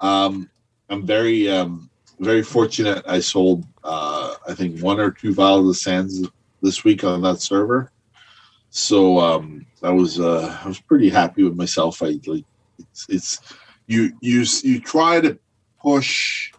um, 0.00 0.50
I'm 0.88 1.06
very, 1.06 1.48
um, 1.48 1.90
very 2.18 2.42
fortunate. 2.42 3.04
I 3.06 3.20
sold, 3.20 3.64
uh, 3.84 4.34
I 4.48 4.54
think, 4.54 4.80
one 4.80 4.98
or 4.98 5.10
two 5.10 5.34
vials 5.34 5.68
of 5.68 5.76
sands 5.76 6.26
this 6.62 6.84
week 6.84 7.04
on 7.04 7.22
that 7.22 7.40
server. 7.40 7.90
So 8.70 9.18
um, 9.18 9.66
I 9.82 9.90
was, 9.90 10.20
uh, 10.20 10.58
I 10.64 10.68
was 10.68 10.80
pretty 10.80 11.08
happy 11.08 11.42
with 11.44 11.56
myself. 11.56 12.02
I 12.02 12.18
like, 12.26 12.44
it's, 12.78 13.06
it's 13.08 13.40
you, 13.86 14.12
you, 14.20 14.44
you 14.62 14.80
try 14.80 15.20
to 15.20 15.38
push 15.80 16.52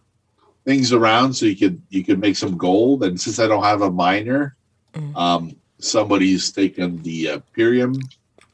things 0.65 0.91
around 0.93 1.33
so 1.33 1.45
you 1.45 1.55
could, 1.55 1.81
you 1.89 2.03
could 2.03 2.19
make 2.19 2.35
some 2.35 2.57
gold. 2.57 3.03
And 3.03 3.19
since 3.19 3.39
I 3.39 3.47
don't 3.47 3.63
have 3.63 3.81
a 3.81 3.91
miner, 3.91 4.55
Mm. 4.95 5.15
um, 5.15 5.55
somebody's 5.77 6.51
taken 6.51 6.99
the 7.03 7.29
uh, 7.29 7.39
Pyrium 7.55 7.95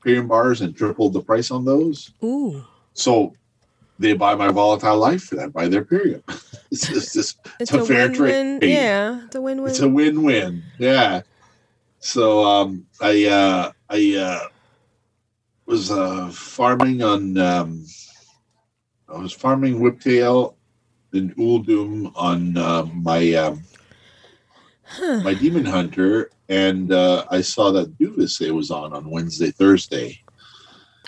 Pyrium 0.05 0.27
bars 0.27 0.59
and 0.59 0.75
tripled 0.75 1.13
the 1.13 1.21
price 1.21 1.49
on 1.49 1.63
those. 1.63 2.11
Ooh. 2.25 2.61
So 2.93 3.33
they 3.99 4.11
buy 4.11 4.35
my 4.35 4.49
volatile 4.49 4.97
life 4.97 5.31
and 5.31 5.39
I 5.39 5.47
buy 5.47 5.69
their 5.69 5.85
Pyrium. 5.85 6.21
it's 6.71 6.89
just, 6.89 7.13
just 7.13 7.37
It's, 7.61 7.71
It's 7.71 7.71
a 7.71 7.79
a, 7.79 7.85
fair 7.85 8.09
win-win. 8.09 8.59
trade. 8.59 8.69
Yeah. 8.69 9.23
It's 9.27 9.35
a 9.35 9.41
win-win. 9.41 9.69
it's 9.69 9.79
a 9.79 9.87
win-win. 9.87 10.61
Yeah. 10.77 11.21
So 12.05 12.45
um, 12.45 12.85
I 13.01 13.25
uh, 13.25 13.71
I 13.89 14.15
uh, 14.15 14.47
was 15.65 15.89
uh, 15.89 16.29
farming 16.29 17.01
on 17.01 17.35
um, 17.39 17.83
I 19.09 19.17
was 19.17 19.33
farming 19.33 19.79
whiptail 19.79 20.53
and 21.13 21.35
Uldum 21.35 22.11
on 22.15 22.57
uh, 22.57 22.85
my 22.93 23.33
um, 23.33 23.63
my 25.23 25.33
demon 25.33 25.65
hunter, 25.65 26.29
and 26.47 26.91
uh, 26.91 27.25
I 27.31 27.41
saw 27.41 27.71
that 27.71 27.97
Duvise 27.97 28.51
was 28.51 28.69
on 28.69 28.93
on 28.93 29.09
Wednesday, 29.09 29.49
Thursday, 29.49 30.21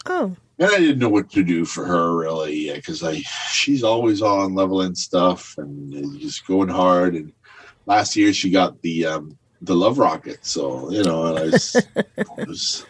oh. 0.07 0.35
and 0.57 0.71
I 0.71 0.79
didn't 0.79 0.97
know 0.97 1.09
what 1.09 1.29
to 1.29 1.43
do 1.43 1.63
for 1.63 1.85
her 1.85 2.15
really 2.15 2.73
because 2.73 3.03
I 3.03 3.17
she's 3.51 3.83
always 3.83 4.23
on 4.23 4.55
leveling 4.55 4.95
stuff 4.95 5.59
and 5.59 5.93
uh, 5.93 6.19
just 6.19 6.47
going 6.47 6.69
hard. 6.69 7.13
And 7.13 7.31
last 7.85 8.15
year 8.15 8.33
she 8.33 8.49
got 8.49 8.81
the 8.81 9.05
um, 9.05 9.37
the 9.61 9.75
love 9.75 9.97
rocket, 9.97 10.45
so 10.45 10.89
you 10.91 11.03
know, 11.03 11.27
and 11.27 11.39
I 11.39 11.43
was, 11.43 11.87
I 11.97 12.43
was 12.43 12.85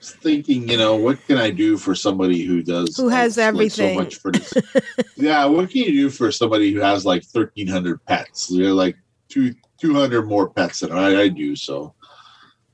thinking, 0.00 0.68
you 0.68 0.76
know, 0.76 0.96
what 0.96 1.24
can 1.26 1.38
I 1.38 1.50
do 1.50 1.76
for 1.76 1.94
somebody 1.94 2.44
who 2.44 2.62
does 2.62 2.96
Who 2.96 3.08
has 3.08 3.36
like, 3.36 3.44
everything. 3.44 3.96
so 3.96 4.02
much 4.04 4.16
for 4.16 4.32
yeah, 5.16 5.44
what 5.46 5.70
can 5.70 5.82
you 5.82 5.92
do 5.92 6.10
for 6.10 6.30
somebody 6.30 6.72
who 6.72 6.80
has 6.80 7.04
like 7.04 7.24
thirteen 7.24 7.66
hundred 7.66 8.04
pets? 8.04 8.50
You're 8.50 8.72
like 8.72 8.96
two 9.28 9.54
two 9.80 9.94
hundred 9.94 10.28
more 10.28 10.48
pets 10.48 10.80
than 10.80 10.92
I, 10.92 11.22
I 11.22 11.28
do. 11.28 11.56
So 11.56 11.94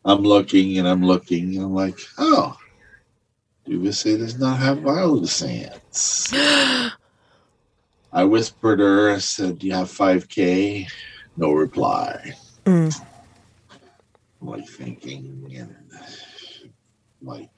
I'm 0.04 0.22
looking 0.22 0.78
and 0.78 0.88
I'm 0.88 1.04
looking 1.04 1.54
and 1.56 1.64
I'm 1.64 1.74
like, 1.74 1.98
oh, 2.18 2.56
Duvisse 3.66 4.18
does 4.18 4.38
not 4.38 4.58
have 4.58 5.28
sands. 5.28 6.32
I 8.14 8.24
whispered 8.24 8.80
her, 8.80 9.10
I 9.10 9.18
said, 9.18 9.58
Do 9.58 9.66
you 9.66 9.74
have 9.74 9.88
5K? 9.88 10.86
No 11.36 11.52
reply. 11.52 12.32
Mm. 12.66 13.04
Like 14.42 14.68
thinking, 14.68 15.54
and 15.56 15.76
like, 17.22 17.50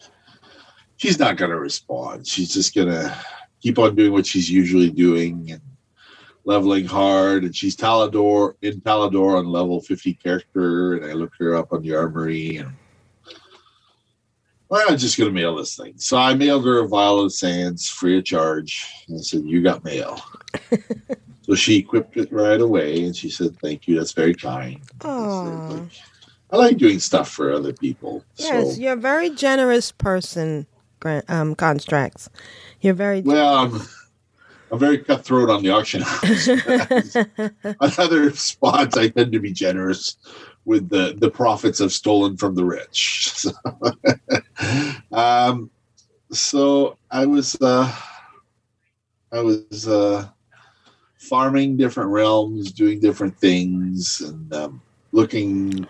she's 0.97 1.18
not 1.18 1.37
going 1.37 1.51
to 1.51 1.59
respond. 1.59 2.26
She's 2.26 2.53
just 2.53 2.74
going 2.74 2.89
to 2.89 3.16
keep 3.61 3.78
on 3.78 3.95
doing 3.95 4.12
what 4.12 4.26
she's 4.26 4.51
usually 4.51 4.91
doing 4.91 5.51
and 5.51 5.62
leveling 6.45 6.85
hard. 6.85 7.45
And 7.45 7.57
she's 7.57 7.74
Talador 7.74 8.55
in 8.61 8.80
Talador 8.82 9.39
on 9.39 9.47
level 9.47 9.80
50 9.80 10.14
character. 10.14 10.95
And 10.95 11.11
I 11.11 11.14
looked 11.14 11.37
her 11.39 11.57
up 11.57 11.72
on 11.72 11.82
the 11.82 11.95
armory 11.95 12.59
and 12.59 12.72
well, 14.68 14.85
I'm 14.89 14.97
just 14.97 15.16
to 15.16 15.30
mail 15.30 15.55
this 15.55 15.76
thing. 15.76 15.95
So 15.99 16.16
I 16.16 16.35
mailed 16.35 16.64
her 16.64 16.80
a 16.80 16.89
vial 16.89 17.20
of 17.20 17.32
Sands 17.32 17.89
free 17.89 18.18
of 18.18 18.24
charge. 18.24 18.91
And 19.09 19.18
I 19.18 19.22
said, 19.22 19.43
You 19.45 19.62
got 19.62 19.85
mail. 19.85 20.20
so 21.43 21.55
she 21.55 21.76
equipped 21.76 22.16
it 22.16 22.32
right 22.32 22.61
away 22.61 23.05
and 23.05 23.14
she 23.14 23.30
said, 23.30 23.57
Thank 23.61 23.87
you. 23.87 23.97
That's 23.97 24.12
very 24.12 24.35
kind. 24.35 24.80
I, 25.03 25.07
Aw. 25.07 25.68
said, 25.68 25.78
like, 25.78 25.93
I 26.51 26.57
like 26.57 26.76
doing 26.76 26.99
stuff 27.01 27.30
for 27.30 27.53
other 27.53 27.72
people. 27.72 28.24
Yes, 28.36 28.74
so, 28.74 28.80
you're 28.80 28.92
a 28.92 28.97
very 28.97 29.30
generous 29.30 29.90
person, 29.92 30.66
Grant, 31.01 31.28
um, 31.28 31.55
Constructs. 31.55 32.28
You're 32.80 32.95
very. 32.95 33.22
well, 33.22 33.55
I'm, 33.55 33.80
I'm 34.70 34.78
very 34.78 34.99
cutthroat 34.99 35.51
on 35.51 35.62
the 35.62 35.70
auction 35.70 36.03
house. 36.03 36.49
on 37.80 37.92
other 37.99 38.30
spots, 38.32 38.97
I 38.97 39.09
tend 39.09 39.32
to 39.32 39.40
be 39.40 39.53
generous 39.53 40.16
with 40.64 40.88
the, 40.88 41.14
the 41.18 41.30
profits 41.30 41.80
I've 41.80 41.92
stolen 41.92 42.36
from 42.36 42.55
the 42.55 42.64
rich. 42.64 43.32
So, 43.32 43.53
um, 45.12 45.70
so 46.30 46.97
I 47.11 47.26
was 47.26 47.57
uh, 47.61 47.95
I 49.32 49.40
was 49.40 49.88
uh, 49.88 50.28
farming 51.18 51.76
different 51.76 52.11
realms, 52.11 52.72
doing 52.72 53.01
different 53.01 53.38
things, 53.38 54.20
and 54.20 54.53
um, 54.53 54.82
looking 55.12 55.86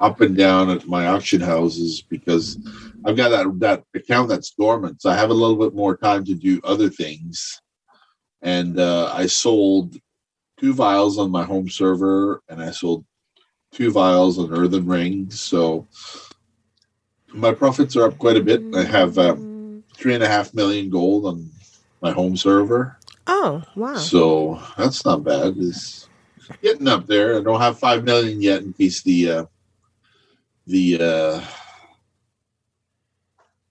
up 0.00 0.20
and 0.20 0.36
down 0.36 0.70
at 0.70 0.86
my 0.86 1.06
auction 1.06 1.40
houses 1.40 2.02
because 2.02 2.58
I've 3.04 3.16
got 3.16 3.30
that 3.30 3.58
that 3.60 3.84
account 3.94 4.28
that's 4.28 4.50
dormant. 4.50 5.02
So 5.02 5.10
I 5.10 5.14
have 5.14 5.30
a 5.30 5.34
little 5.34 5.56
bit 5.56 5.74
more 5.74 5.96
time 5.96 6.24
to 6.24 6.34
do 6.34 6.60
other 6.64 6.88
things. 6.88 7.60
And 8.42 8.78
uh, 8.78 9.12
I 9.12 9.26
sold 9.26 9.96
two 10.58 10.72
vials 10.72 11.18
on 11.18 11.30
my 11.30 11.44
home 11.44 11.68
server, 11.68 12.42
and 12.48 12.62
I 12.62 12.70
sold 12.70 13.04
two 13.72 13.90
vials 13.90 14.38
on 14.38 14.52
Earthen 14.52 14.86
Rings. 14.86 15.40
So 15.40 15.86
my 17.32 17.52
profits 17.52 17.96
are 17.96 18.06
up 18.06 18.18
quite 18.18 18.36
a 18.36 18.42
bit. 18.42 18.62
I 18.74 18.84
have 18.84 19.18
uh, 19.18 19.36
three 19.94 20.14
and 20.14 20.22
a 20.22 20.28
half 20.28 20.54
million 20.54 20.90
gold 20.90 21.26
on 21.26 21.50
my 22.00 22.12
home 22.12 22.36
server. 22.36 22.98
Oh, 23.26 23.62
wow. 23.76 23.96
So 23.96 24.62
that's 24.76 25.04
not 25.04 25.24
bad. 25.24 25.54
It's 25.58 26.08
getting 26.62 26.88
up 26.88 27.06
there. 27.06 27.38
I 27.38 27.42
don't 27.42 27.60
have 27.60 27.78
five 27.78 28.04
million 28.04 28.40
yet 28.40 28.62
in 28.62 28.72
case 28.72 29.02
the 29.02 29.30
uh, 29.30 29.44
the 30.68 30.98
uh, 31.00 31.40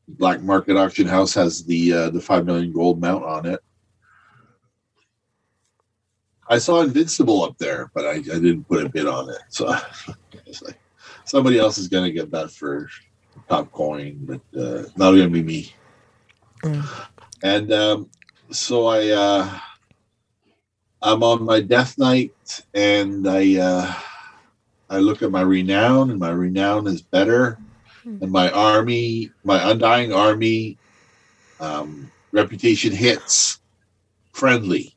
black 0.08 0.42
market 0.42 0.76
auction 0.76 1.08
house 1.08 1.34
has 1.36 1.64
the 1.64 1.94
uh, 1.94 2.10
the 2.10 2.20
five 2.20 2.46
million 2.46 2.74
gold 2.74 3.00
mount 3.00 3.24
on 3.24 3.46
it. 3.46 3.60
I 6.50 6.58
saw 6.58 6.82
Invincible 6.82 7.44
up 7.44 7.58
there, 7.58 7.92
but 7.94 8.06
I, 8.06 8.14
I 8.14 8.22
didn't 8.22 8.68
put 8.68 8.84
a 8.84 8.90
bid 8.90 9.06
on 9.06 9.30
it. 9.30 9.42
So 9.50 9.66
like 10.64 10.80
somebody 11.26 11.60
else 11.60 11.78
is 11.78 11.88
going 11.88 12.06
to 12.06 12.12
get 12.12 12.32
that 12.32 12.52
for 12.52 12.90
top 13.48 13.72
coin, 13.72 14.18
but 14.22 14.60
uh, 14.60 14.84
not 14.96 15.12
going 15.12 15.24
to 15.24 15.30
be 15.30 15.44
me. 15.44 15.74
Mm. 16.64 17.08
And 17.44 17.72
um, 17.72 18.10
so 18.50 18.88
I 18.88 19.10
uh, 19.10 19.60
I'm 21.04 21.22
on 21.22 21.44
my 21.44 21.62
death 21.62 21.98
knight, 22.00 22.64
and 22.74 23.28
I 23.28 23.58
uh, 23.58 23.94
I 24.90 25.00
look 25.00 25.22
at 25.22 25.32
my 25.32 25.42
renown, 25.42 26.12
and 26.12 26.20
my 26.20 26.30
renown 26.30 26.88
is 26.88 27.02
better, 27.02 27.60
and 28.06 28.32
my 28.32 28.50
army, 28.52 29.32
my 29.44 29.72
undying 29.72 30.14
army, 30.14 30.78
um, 31.60 32.12
reputation 32.32 32.94
hits 32.94 33.60
friendly. 34.34 34.96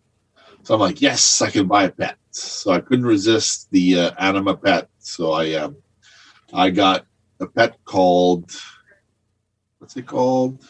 So 0.62 0.74
I'm 0.74 0.80
like, 0.80 1.00
yes, 1.00 1.42
I 1.42 1.50
can 1.50 1.66
buy 1.66 1.84
a 1.84 1.90
pet. 1.90 2.16
So 2.30 2.70
I 2.70 2.80
couldn't 2.80 3.06
resist 3.06 3.68
the 3.70 3.98
uh, 3.98 4.10
anima 4.18 4.56
pet. 4.56 4.88
So 4.98 5.32
I 5.32 5.54
um, 5.54 5.76
I 6.52 6.70
got 6.70 7.06
a 7.40 7.46
pet 7.46 7.76
called 7.84 8.50
what's 9.78 9.96
it 9.96 10.06
called? 10.06 10.62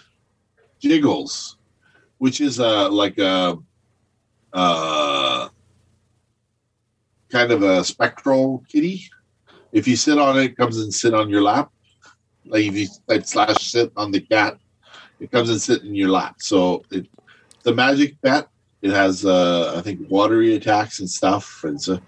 Jiggles, 0.81 1.59
which 2.19 2.41
is 2.41 2.61
uh 2.61 2.89
like 2.91 3.19
a 3.19 3.59
uh 4.53 5.49
kind 7.31 7.53
of 7.53 7.63
a 7.63 7.85
spectral 7.85 8.65
kitty. 8.69 9.05
If 9.73 9.87
you 9.87 9.97
sit 9.97 10.19
on 10.19 10.39
it, 10.39 10.45
it 10.45 10.57
comes 10.57 10.79
and 10.79 10.93
sit 10.93 11.15
on 11.15 11.29
your 11.29 11.43
lap. 11.43 11.71
Like 12.47 12.65
if 12.65 12.75
you 12.75 12.89
like 13.07 13.27
slash 13.27 13.71
sit 13.71 13.93
on 13.97 14.11
the 14.11 14.21
cat, 14.21 14.59
it 15.21 15.31
comes 15.31 15.51
and 15.51 15.61
sit 15.61 15.83
in 15.83 15.95
your 15.95 16.09
lap. 16.09 16.37
So 16.39 16.83
it 16.91 17.07
the 17.63 17.75
magic 17.75 18.21
pet. 18.23 18.49
It 18.83 18.91
has 18.91 19.25
uh 19.25 19.75
I 19.77 19.83
think 19.83 20.01
watery 20.11 20.55
attacks 20.55 21.01
and 21.01 21.09
stuff. 21.09 21.63
And 21.65 21.81
so 21.81 22.01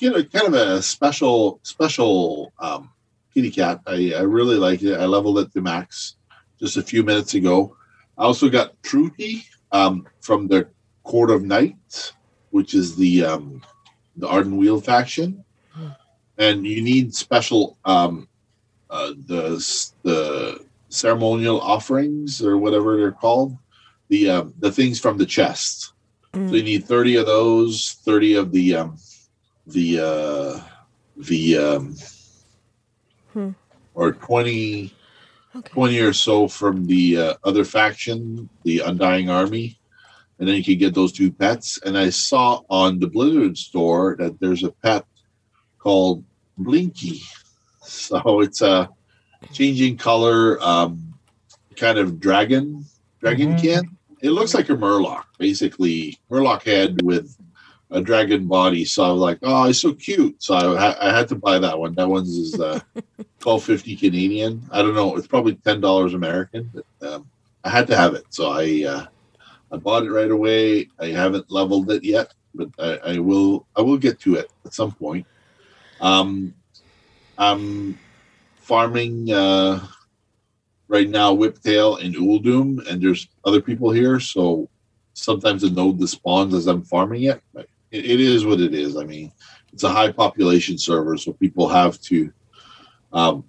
kind 0.00 0.16
of 0.16 0.32
kind 0.32 0.46
of 0.46 0.54
a 0.54 0.82
special 0.82 1.60
special 1.62 2.52
um 2.58 2.90
kitty 3.34 3.50
cat. 3.50 3.80
I, 3.86 4.12
I 4.16 4.22
really 4.22 4.56
like 4.56 4.82
it. 4.82 4.98
I 4.98 5.06
leveled 5.06 5.40
it 5.40 5.52
to 5.52 5.60
max 5.60 6.16
just 6.58 6.76
a 6.76 6.82
few 6.82 7.02
minutes 7.02 7.34
ago. 7.34 7.76
I 8.16 8.22
also 8.22 8.48
got 8.48 8.80
Truty 8.82 9.44
um, 9.72 10.06
from 10.20 10.46
the 10.46 10.68
Court 11.02 11.30
of 11.30 11.42
Knights, 11.42 12.12
which 12.50 12.74
is 12.74 12.96
the 12.96 13.24
um, 13.24 13.60
the 14.16 14.26
Ardenweald 14.28 14.84
faction, 14.84 15.44
and 16.38 16.66
you 16.66 16.82
need 16.82 17.14
special 17.14 17.76
um, 17.84 18.28
uh, 18.90 19.12
the 19.26 19.58
the 20.02 20.64
ceremonial 20.88 21.60
offerings 21.60 22.42
or 22.42 22.56
whatever 22.58 22.96
they're 22.96 23.12
called, 23.12 23.56
the 24.08 24.30
um, 24.30 24.54
the 24.58 24.70
things 24.70 25.00
from 25.00 25.18
the 25.18 25.26
chest. 25.26 25.92
So 26.34 26.40
you 26.40 26.62
need 26.64 26.84
thirty 26.84 27.16
of 27.16 27.26
those, 27.26 27.98
thirty 28.04 28.34
of 28.34 28.50
the 28.50 28.74
um, 28.74 28.98
the 29.66 30.00
uh, 30.00 30.60
the 31.16 31.58
um, 31.58 31.96
Hmm. 33.32 33.50
or 33.94 34.12
twenty. 34.12 34.94
Okay. 35.56 35.70
20 35.72 36.00
or 36.00 36.12
so 36.12 36.48
from 36.48 36.84
the 36.86 37.16
uh, 37.16 37.34
other 37.44 37.64
faction, 37.64 38.48
the 38.64 38.80
Undying 38.80 39.30
Army, 39.30 39.78
and 40.38 40.48
then 40.48 40.56
you 40.56 40.64
can 40.64 40.78
get 40.78 40.94
those 40.94 41.12
two 41.12 41.30
pets. 41.32 41.78
And 41.84 41.96
I 41.96 42.10
saw 42.10 42.60
on 42.68 42.98
the 42.98 43.06
Blizzard 43.06 43.56
store 43.56 44.16
that 44.18 44.38
there's 44.40 44.64
a 44.64 44.70
pet 44.70 45.04
called 45.78 46.24
Blinky. 46.58 47.20
So 47.86 48.40
it's 48.40 48.62
a 48.62 48.88
changing 49.52 49.98
color, 49.98 50.58
um, 50.62 51.14
kind 51.76 51.98
of 51.98 52.18
dragon, 52.18 52.82
dragon 53.20 53.54
Mhm. 53.54 53.60
can. 53.62 53.96
It 54.22 54.30
looks 54.30 54.54
like 54.54 54.70
a 54.70 54.72
Murloc, 54.74 55.24
basically 55.38 56.16
Murloc 56.30 56.62
head 56.62 57.02
with 57.02 57.36
a 57.90 58.00
dragon 58.00 58.46
body. 58.48 58.86
So 58.86 59.04
I 59.04 59.12
was 59.12 59.20
like, 59.20 59.38
oh, 59.42 59.68
it's 59.68 59.80
so 59.80 59.92
cute. 59.92 60.42
So 60.42 60.54
I, 60.54 61.08
I 61.10 61.14
had 61.14 61.28
to 61.28 61.34
buy 61.34 61.58
that 61.58 61.78
one. 61.78 61.94
That 61.94 62.08
one's 62.08 62.30
is 62.38 62.58
uh, 62.58 62.80
twelve 63.38 63.62
fifty 63.62 63.96
Canadian. 63.96 64.62
I 64.70 64.80
don't 64.80 64.94
know. 64.94 65.14
It's 65.16 65.26
probably 65.26 65.56
ten 65.56 65.82
dollars 65.82 66.14
American, 66.14 66.70
but 66.72 67.06
um, 67.06 67.26
I 67.64 67.68
had 67.68 67.86
to 67.88 67.96
have 67.96 68.14
it. 68.14 68.24
So 68.30 68.50
I 68.50 68.84
uh, 68.88 69.06
I 69.74 69.76
bought 69.76 70.04
it 70.04 70.12
right 70.12 70.30
away. 70.30 70.88
I 71.00 71.08
haven't 71.08 71.50
leveled 71.50 71.90
it 71.90 72.04
yet, 72.04 72.32
but 72.54 72.68
I, 72.78 73.14
I 73.14 73.18
will. 73.18 73.66
I 73.76 73.82
will 73.82 73.98
get 73.98 74.20
to 74.20 74.36
it 74.36 74.52
at 74.64 74.72
some 74.72 74.92
point. 74.92 75.26
Um, 76.00 76.54
I'm 77.36 77.98
farming 78.56 79.32
uh, 79.32 79.84
right 80.86 81.08
now 81.08 81.34
Whiptail 81.34 82.02
and 82.04 82.14
Uldum, 82.14 82.88
and 82.88 83.02
there's 83.02 83.26
other 83.44 83.60
people 83.60 83.90
here, 83.90 84.20
so 84.20 84.68
sometimes 85.14 85.62
the 85.62 85.70
node 85.70 85.98
despawns 85.98 86.54
as 86.54 86.68
I'm 86.68 86.84
farming 86.84 87.24
it. 87.24 87.42
But 87.52 87.66
it, 87.90 88.04
it 88.04 88.20
is 88.20 88.46
what 88.46 88.60
it 88.60 88.74
is. 88.74 88.96
I 88.96 89.04
mean, 89.04 89.32
it's 89.72 89.82
a 89.82 89.90
high 89.90 90.12
population 90.12 90.78
server, 90.78 91.16
so 91.16 91.32
people 91.32 91.68
have 91.68 92.00
to 92.02 92.32
um, 93.12 93.42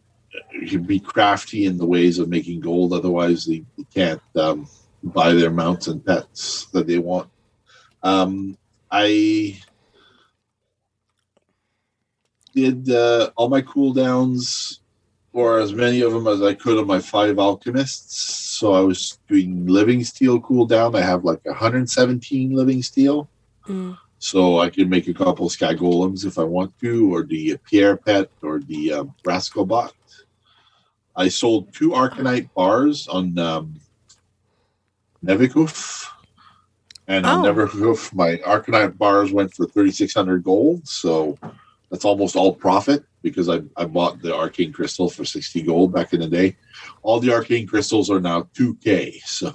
be 0.88 1.00
crafty 1.00 1.66
in 1.68 1.78
the 1.78 1.86
ways 1.86 2.18
of 2.18 2.30
making 2.30 2.62
gold. 2.62 2.94
Otherwise, 2.94 3.46
they, 3.46 3.64
they 3.78 3.86
can't 3.94 4.22
um, 4.36 4.68
buy 5.06 5.34
their 5.34 5.52
mounts 5.52 5.88
and 5.88 6.06
pets 6.06 6.66
that 6.74 6.88
they 6.88 6.98
want. 6.98 7.30
Um, 8.04 8.58
I 8.92 9.60
did 12.54 12.90
uh, 12.90 13.32
all 13.36 13.50
my 13.50 13.62
cooldowns 13.62 14.80
or 15.34 15.60
as 15.60 15.74
many 15.74 16.02
of 16.02 16.14
them 16.14 16.28
as 16.28 16.42
I 16.42 16.54
could 16.54 16.78
of 16.78 16.88
my 16.88 17.00
five 17.00 17.38
alchemists. 17.38 18.22
So 18.58 18.74
I 18.74 18.80
was 18.80 19.20
doing 19.28 19.68
living 19.68 20.04
steel 20.04 20.40
cooldown. 20.40 20.96
I 20.96 21.02
have 21.02 21.26
like 21.26 21.44
117 21.46 22.56
living 22.56 22.82
steel. 22.82 23.30
Mm. 23.68 23.98
So 24.20 24.60
I 24.60 24.70
could 24.70 24.90
make 24.90 25.10
a 25.10 25.14
couple 25.14 25.50
sky 25.50 25.76
golems 25.76 26.26
if 26.26 26.40
I 26.40 26.44
want 26.44 26.78
to, 26.80 27.14
or 27.14 27.24
the 27.24 27.58
Pierre 27.70 27.98
Pet 27.98 28.30
or 28.42 28.60
the 28.60 28.94
um, 28.94 29.14
Rascal 29.26 29.66
Bot. 29.66 29.94
I 31.18 31.28
sold 31.28 31.74
two 31.74 31.90
Arcanite 31.90 32.50
bars 32.54 33.08
on 33.08 33.38
um, 33.38 33.76
Nevikuf. 35.26 36.06
And 37.08 37.26
on 37.26 37.46
Oh. 37.46 37.98
My 38.14 38.38
Arcanite 38.38 38.98
bars 38.98 39.32
went 39.32 39.54
for 39.54 39.66
3,600 39.68 40.44
gold. 40.44 40.88
So 40.88 41.38
that's 41.92 42.06
almost 42.06 42.36
all 42.36 42.54
profit 42.56 43.04
because 43.22 43.48
I, 43.50 43.62
I 43.78 43.86
bought 43.86 44.22
the 44.22 44.36
Arcane 44.36 44.72
Crystal 44.74 45.10
for 45.10 45.24
60 45.26 45.62
gold 45.64 45.94
back 45.94 46.14
in 46.14 46.20
the 46.22 46.28
day. 46.28 46.56
All 47.04 47.20
the 47.20 47.32
Arcane 47.34 47.68
Crystals 47.68 48.10
are 48.10 48.20
now 48.20 48.44
2K. 48.56 49.20
So 49.24 49.52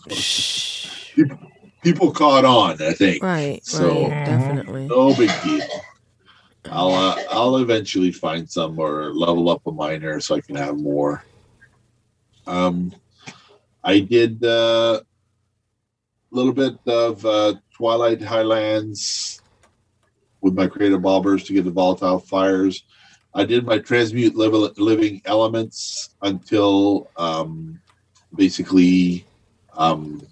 people, 1.15 1.39
people 1.83 2.11
caught 2.13 2.45
on, 2.45 2.81
I 2.83 2.93
think. 2.93 3.23
Right, 3.23 3.65
So- 3.65 4.03
right, 4.09 4.25
definitely. 4.27 4.87
No 4.87 5.15
big 5.15 5.31
deal. 5.43 5.67
I'll 6.71 6.93
uh, 6.93 7.17
I'll 7.31 7.57
eventually 7.57 8.13
find 8.13 8.49
some 8.49 8.79
or 8.79 9.15
level 9.15 9.49
up 9.49 9.67
a 9.67 9.73
miner 9.73 10.21
so 10.21 10.35
I 10.35 10.41
can 10.43 10.57
have 10.57 10.79
more. 10.79 11.25
Um, 12.47 12.95
I 13.83 14.01
did 14.01 14.45
uh, 14.45 15.01
little 16.31 16.53
bit 16.53 16.79
of 16.87 17.25
uh, 17.25 17.55
Twilight 17.75 18.23
Highlands 18.23 19.43
with 20.41 20.55
my 20.55 20.67
creative 20.67 21.01
bobbers 21.01 21.45
to 21.47 21.53
get 21.53 21.65
the 21.65 21.71
volatile 21.71 22.19
fires. 22.19 22.85
I 23.35 23.45
did 23.45 23.65
my 23.65 23.79
transmute 23.79 24.37
level, 24.37 24.71
living 24.77 25.23
elements 25.25 26.11
until 26.23 27.11
um, 27.17 27.81
basically 28.35 29.25
um, 29.77 30.27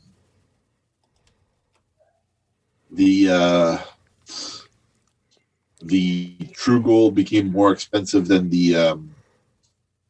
the 2.90 3.28
uh, 3.30 3.78
the 5.82 6.34
true 6.52 6.82
gold 6.82 7.14
became 7.14 7.52
more 7.52 7.72
expensive 7.72 8.26
than 8.26 8.50
the 8.50 8.76
um, 8.76 9.14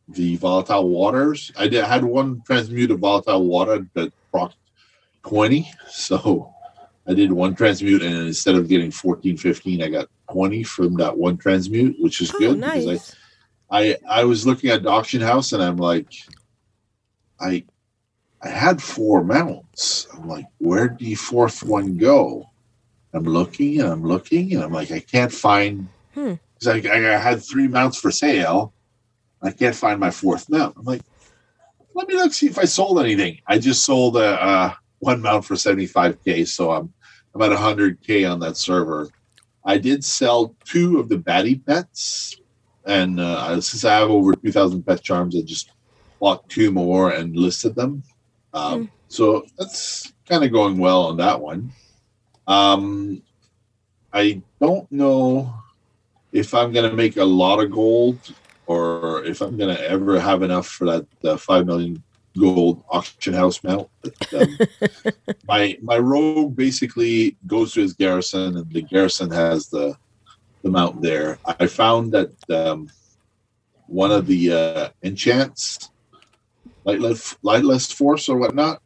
the 0.09 0.36
volatile 0.36 0.89
waters. 0.89 1.52
I 1.59 1.69
did 1.69 1.85
had 1.85 2.05
one 2.05 2.43
transmute 2.47 2.90
of 2.90 3.01
volatile 3.01 3.44
water 3.44 3.86
that 3.94 4.12
proc 4.31 4.55
twenty, 5.28 5.70
so 5.88 6.52
I 7.06 7.14
did 7.14 7.32
one 7.32 7.55
transmute, 7.55 8.02
and 8.02 8.14
instead 8.26 8.55
of 8.55 8.68
getting 8.68 8.90
14, 8.90 9.36
15, 9.36 9.82
I 9.82 9.88
got 9.88 10.09
twenty 10.30 10.62
from 10.62 10.94
that 10.96 11.16
one 11.16 11.36
transmute, 11.36 11.96
which 12.00 12.20
is 12.20 12.32
Oh, 12.34 12.38
good 12.38 12.60
because 12.60 12.86
I 12.86 12.90
nice. 12.90 13.16
I 13.70 13.96
I 14.09 14.24
was 14.24 14.46
looking 14.46 14.70
at 14.70 14.82
the 14.82 14.90
auction 14.90 15.20
house 15.20 15.52
and 15.52 15.62
I'm 15.62 15.76
like, 15.76 16.12
I 17.40 17.64
I 18.42 18.48
had 18.48 18.82
four 18.82 19.24
mounts. 19.24 20.06
I'm 20.14 20.28
like, 20.28 20.46
where'd 20.59 20.98
the 20.98 21.14
fourth 21.14 21.62
one 21.62 21.96
go? 21.96 22.44
I'm 23.12 23.24
looking 23.24 23.80
and 23.80 23.88
I'm 23.88 24.05
looking 24.05 24.55
and 24.55 24.62
I'm 24.62 24.72
like, 24.72 24.90
I 24.90 25.00
can't 25.00 25.32
find. 25.32 25.88
Hmm. 26.14 26.34
Because 26.59 26.86
I, 26.86 26.96
I 26.96 27.16
had 27.18 27.42
three 27.42 27.68
mounts 27.68 27.98
for 27.98 28.10
sale. 28.10 28.72
I 29.42 29.50
can't 29.52 29.74
find 29.74 30.00
my 30.00 30.10
fourth 30.10 30.48
mount. 30.50 30.76
I'm 30.76 30.84
like, 30.84 31.02
let 31.94 32.09
me 32.09 32.14
look 32.14 32.32
see 32.32 32.46
if 32.46 32.59
I 32.59 32.64
sold 32.64 33.00
anything. 33.00 33.38
I 33.46 33.59
just 33.59 33.84
sold 33.84 34.16
a 34.16 34.42
uh, 34.42 34.74
one 35.01 35.23
mount 35.23 35.45
for 35.45 35.55
75k, 35.55 36.47
so 36.47 36.70
I'm 36.70 36.93
I'm 37.35 37.43
at 37.43 37.57
100k 37.57 38.31
on 38.31 38.41
that 38.41 38.57
server. 38.57 39.09
I 39.65 39.79
did 39.79 40.05
sell 40.05 40.57
two 40.65 40.99
of 40.99 41.09
the 41.09 41.19
baddie 41.19 41.65
pets 41.65 42.39
and 42.89 43.20
uh, 43.20 43.61
since 43.61 43.85
I 43.85 43.99
have 43.99 44.09
over 44.09 44.35
2,000 44.35 44.83
pet 44.83 45.03
charms, 45.03 45.37
I 45.37 45.43
just 45.43 45.70
bought 46.20 46.49
two 46.49 46.73
more 46.73 47.11
and 47.11 47.37
listed 47.37 47.75
them. 47.75 48.03
Um, 48.55 48.91
So 49.09 49.45
that's 49.59 50.12
kind 50.29 50.43
of 50.43 50.53
going 50.53 50.79
well 50.79 51.05
on 51.05 51.19
that 51.19 51.41
one. 51.41 51.70
Um, 52.47 53.23
I 54.12 54.43
don't 54.61 54.91
know 54.91 55.53
if 56.33 56.55
I'm 56.55 56.73
going 56.73 56.89
to 56.89 56.97
make 56.97 57.19
a 57.19 57.25
lot 57.25 57.62
of 57.62 57.70
gold 57.70 58.19
or 58.66 59.25
if 59.25 59.43
I'm 59.43 59.57
going 59.57 59.75
to 59.75 59.91
ever 59.91 60.19
have 60.19 60.43
enough 60.43 60.66
for 60.66 60.87
that 60.87 61.07
uh, 61.25 61.37
5 61.37 61.66
million 61.66 62.03
gold 62.39 62.85
auction 62.89 63.35
house 63.35 63.62
mount. 63.62 63.89
Um, 64.35 64.59
my 65.48 65.77
my 65.82 65.98
rogue 65.98 66.56
basically 66.56 67.36
goes 67.47 67.73
to 67.74 67.81
his 67.81 67.94
garrison, 67.94 68.56
and 68.56 68.73
the 68.73 68.82
garrison 68.82 69.31
has 69.31 69.69
the 69.69 69.97
the 70.62 70.70
mount 70.70 71.02
there. 71.02 71.39
I 71.44 71.66
found 71.66 72.12
that 72.12 72.32
um, 72.51 72.89
one 73.86 74.10
of 74.10 74.27
the 74.27 74.52
uh, 74.52 74.89
enchants, 75.02 75.90
lightless, 76.85 77.36
lightless 77.43 77.93
force 77.93 78.28
or 78.28 78.39
whatnot, 78.39 78.82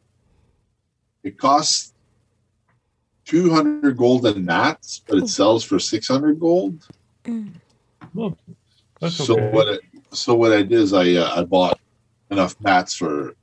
it 1.23 1.37
costs 1.37 1.93
two 3.25 3.51
hundred 3.51 3.97
gold 3.97 4.25
in 4.25 4.45
mats, 4.45 5.01
but 5.07 5.17
it 5.17 5.27
sells 5.27 5.63
for 5.63 5.79
six 5.79 6.07
hundred 6.07 6.39
gold. 6.39 6.87
Well, 8.13 8.37
that's 8.99 9.15
so 9.15 9.33
okay. 9.33 9.51
what? 9.51 9.67
It, 9.67 9.81
so 10.11 10.35
what 10.35 10.53
I 10.53 10.61
did 10.61 10.73
is 10.73 10.93
I 10.93 11.13
uh, 11.13 11.41
I 11.41 11.43
bought 11.43 11.79
enough 12.29 12.55
mats 12.59 12.95
for 12.95 13.35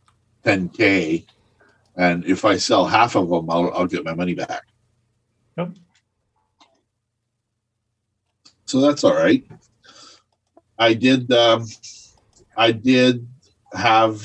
ten 0.44 0.68
k, 0.68 1.24
and 1.96 2.24
if 2.24 2.44
I 2.44 2.56
sell 2.56 2.86
half 2.86 3.16
of 3.16 3.28
them, 3.28 3.50
I'll 3.50 3.72
I'll 3.72 3.86
get 3.86 4.04
my 4.04 4.14
money 4.14 4.34
back. 4.34 4.62
Yep. 5.56 5.70
So 8.66 8.80
that's 8.80 9.04
all 9.04 9.14
right. 9.14 9.44
I 10.78 10.94
did. 10.94 11.30
Um, 11.32 11.66
I 12.56 12.72
did 12.72 13.26
have 13.72 14.22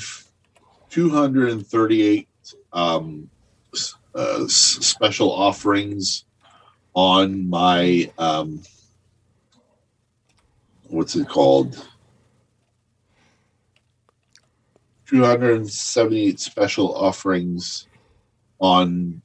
238 0.90 2.28
um, 2.72 3.30
uh, 4.14 4.44
s- 4.44 4.50
special 4.52 5.30
offerings 5.30 6.24
on 6.94 7.48
my 7.48 8.10
um, 8.18 8.62
what's 10.88 11.16
it 11.16 11.28
called? 11.28 11.86
278 15.06 16.40
special 16.40 16.94
offerings 16.94 17.86
on 18.58 19.22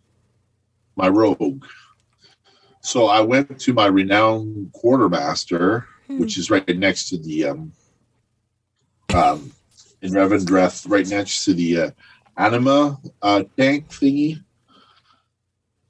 my 0.96 1.08
rogue. 1.08 1.64
So 2.82 3.08
I 3.08 3.22
went 3.22 3.60
to 3.60 3.74
my 3.74 3.88
renowned 3.88 4.72
quartermaster, 4.74 5.88
which 6.08 6.38
is 6.38 6.50
right 6.50 6.78
next 6.78 7.10
to 7.10 7.18
the 7.18 7.46
um, 7.46 7.72
um 9.14 9.52
in 10.02 10.14
Revendreth, 10.14 10.90
right 10.90 11.08
next 11.08 11.46
to 11.46 11.54
the 11.54 11.82
uh, 11.82 11.92
anima 12.38 13.00
uh, 13.22 13.44
tank 13.58 13.90
thingy. 13.90 14.44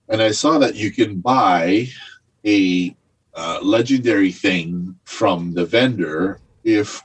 And 0.09 0.21
I 0.21 0.31
saw 0.31 0.57
that 0.59 0.75
you 0.75 0.91
can 0.91 1.21
buy 1.21 1.87
a 2.45 2.95
uh, 3.33 3.59
legendary 3.63 4.31
thing 4.31 4.95
from 5.05 5.53
the 5.53 5.65
vendor 5.65 6.39
if 6.65 7.01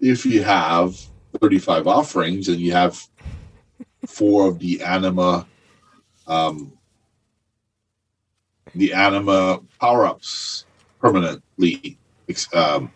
if 0.00 0.24
you 0.24 0.42
have 0.42 0.98
35 1.40 1.86
offerings 1.86 2.48
and 2.48 2.60
you 2.60 2.72
have 2.72 3.00
four 4.06 4.48
of 4.48 4.58
the 4.58 4.82
anima 4.82 5.46
um, 6.26 6.72
the 8.74 8.92
anima 8.92 9.60
power-ups 9.80 10.64
permanently 11.00 11.98
um, 12.54 12.90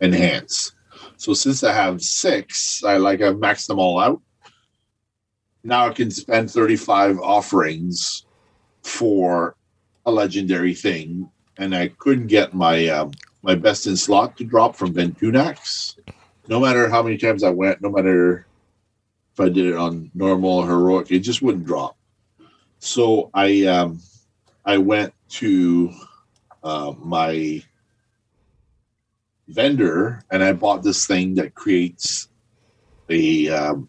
enhanced 0.00 0.74
so 1.16 1.34
since 1.34 1.64
i 1.64 1.72
have 1.72 2.02
six 2.02 2.84
i 2.84 2.96
like 2.96 3.20
i've 3.20 3.36
maxed 3.36 3.66
them 3.66 3.78
all 3.78 3.98
out. 3.98 4.20
Now 5.62 5.88
i 5.88 5.92
can 5.92 6.10
spend 6.10 6.50
35 6.50 7.18
offerings 7.20 8.24
for 8.82 9.56
a 10.06 10.10
legendary 10.10 10.74
thing 10.74 11.30
and 11.58 11.74
i 11.74 11.88
couldn't 11.98 12.28
get 12.28 12.54
my 12.54 12.86
um, 12.88 13.12
my 13.42 13.54
best 13.54 13.86
in 13.86 13.96
slot 13.96 14.36
to 14.36 14.44
drop 14.44 14.76
from 14.76 14.94
ventunax 14.94 15.96
no 16.50 16.58
matter 16.58 16.90
how 16.90 17.02
many 17.02 17.16
times 17.16 17.44
i 17.44 17.48
went 17.48 17.80
no 17.80 17.88
matter 17.88 18.44
if 19.32 19.40
i 19.40 19.48
did 19.48 19.66
it 19.66 19.76
on 19.76 20.10
normal 20.14 20.50
or 20.50 20.66
heroic 20.66 21.10
it 21.10 21.20
just 21.20 21.40
wouldn't 21.40 21.64
drop. 21.64 21.96
So 22.80 23.30
i 23.32 23.64
um 23.64 24.00
i 24.66 24.76
went 24.76 25.14
to 25.40 25.92
uh, 26.62 26.92
my 26.98 27.62
vendor 29.48 30.22
and 30.30 30.42
i 30.42 30.52
bought 30.52 30.82
this 30.82 31.06
thing 31.06 31.34
that 31.36 31.54
creates 31.54 32.28
a 33.08 33.48
um, 33.48 33.88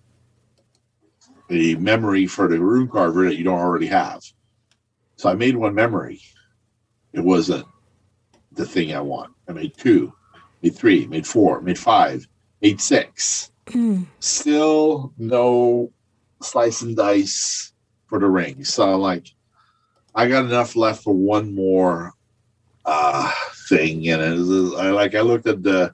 a 1.50 1.76
memory 1.76 2.28
for 2.28 2.48
the 2.48 2.60
rune 2.60 2.88
carver 2.88 3.26
that 3.26 3.36
you 3.36 3.44
don't 3.44 3.60
already 3.60 3.88
have. 3.88 4.22
So 5.18 5.30
i 5.30 5.34
made 5.34 5.56
one 5.56 5.74
memory. 5.74 6.22
It 7.12 7.22
wasn't 7.22 7.66
the 8.54 8.66
thing 8.66 8.94
i 8.94 9.02
want. 9.02 9.34
I 9.50 9.54
made 9.54 9.76
two 9.76 10.14
made 10.62 10.76
three 10.76 11.08
made 11.08 11.26
four 11.26 11.60
made 11.62 11.80
five 11.80 12.28
made 12.62 12.82
six 12.82 13.52
Mm. 13.68 14.08
still 14.20 15.14
no 15.18 15.92
slice 16.42 16.82
and 16.82 16.98
dice 16.98 17.72
for 18.08 18.20
the 18.20 18.28
ring. 18.28 18.66
So 18.66 18.98
like 18.98 19.28
I 20.14 20.28
got 20.28 20.46
enough 20.46 20.76
left 20.76 21.04
for 21.04 21.14
one 21.14 21.54
more 21.56 22.14
uh 22.84 23.32
thing 23.70 24.10
and 24.10 24.22
it 24.22 24.38
was, 24.38 24.74
I 24.74 24.90
like 24.90 25.16
I 25.16 25.22
looked 25.22 25.48
at 25.48 25.64
the 25.64 25.94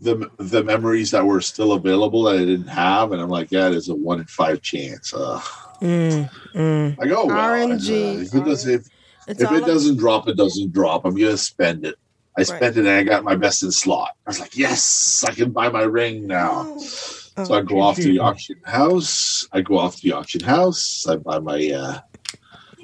the 0.00 0.30
the 0.38 0.62
memories 0.62 1.10
that 1.12 1.24
were 1.24 1.40
still 1.40 1.72
available 1.72 2.24
that 2.24 2.36
I 2.36 2.44
didn't 2.44 2.68
have, 2.68 3.12
and 3.12 3.20
I'm 3.22 3.30
like, 3.30 3.50
yeah, 3.50 3.70
there's 3.70 3.88
a 3.88 3.94
one 3.94 4.20
in 4.20 4.26
five 4.26 4.60
chance. 4.60 5.14
Ugh. 5.14 5.42
Mm, 5.80 6.30
mm. 6.54 6.96
I 7.00 7.06
go 7.06 7.26
well, 7.26 7.36
RNG. 7.36 7.70
and, 7.70 8.18
uh, 8.18 8.22
if 8.22 8.34
it 8.34 8.44
does 8.44 8.66
if, 8.66 8.86
if 9.26 9.52
it 9.52 9.66
doesn't 9.66 9.96
drop, 9.96 10.28
it 10.28 10.36
doesn't 10.36 10.72
drop. 10.72 11.04
I'm 11.04 11.14
gonna 11.14 11.36
spend 11.38 11.86
it. 11.86 11.96
I 12.38 12.40
Right. 12.42 12.46
spent 12.46 12.76
it 12.76 12.80
and 12.80 12.88
I 12.88 13.02
got 13.02 13.24
my 13.24 13.34
best 13.34 13.62
in 13.62 13.70
slot. 13.70 14.10
I 14.26 14.30
was 14.30 14.40
like, 14.40 14.56
yes, 14.56 15.24
I 15.26 15.32
can 15.32 15.52
buy 15.52 15.70
my 15.70 15.82
ring 15.82 16.26
now. 16.26 16.76
So 16.78 17.54
I 17.54 17.62
go 17.62 17.80
off 17.80 17.96
to 17.96 18.08
the 18.08 18.18
auction 18.18 18.56
house. 18.64 19.46
I 19.52 19.62
go 19.62 19.78
off 19.78 19.96
to 19.96 20.02
the 20.02 20.12
auction 20.12 20.42
house. 20.42 21.06
I 21.08 21.16
buy 21.16 21.38
my 21.38 21.70
uh 21.70 22.00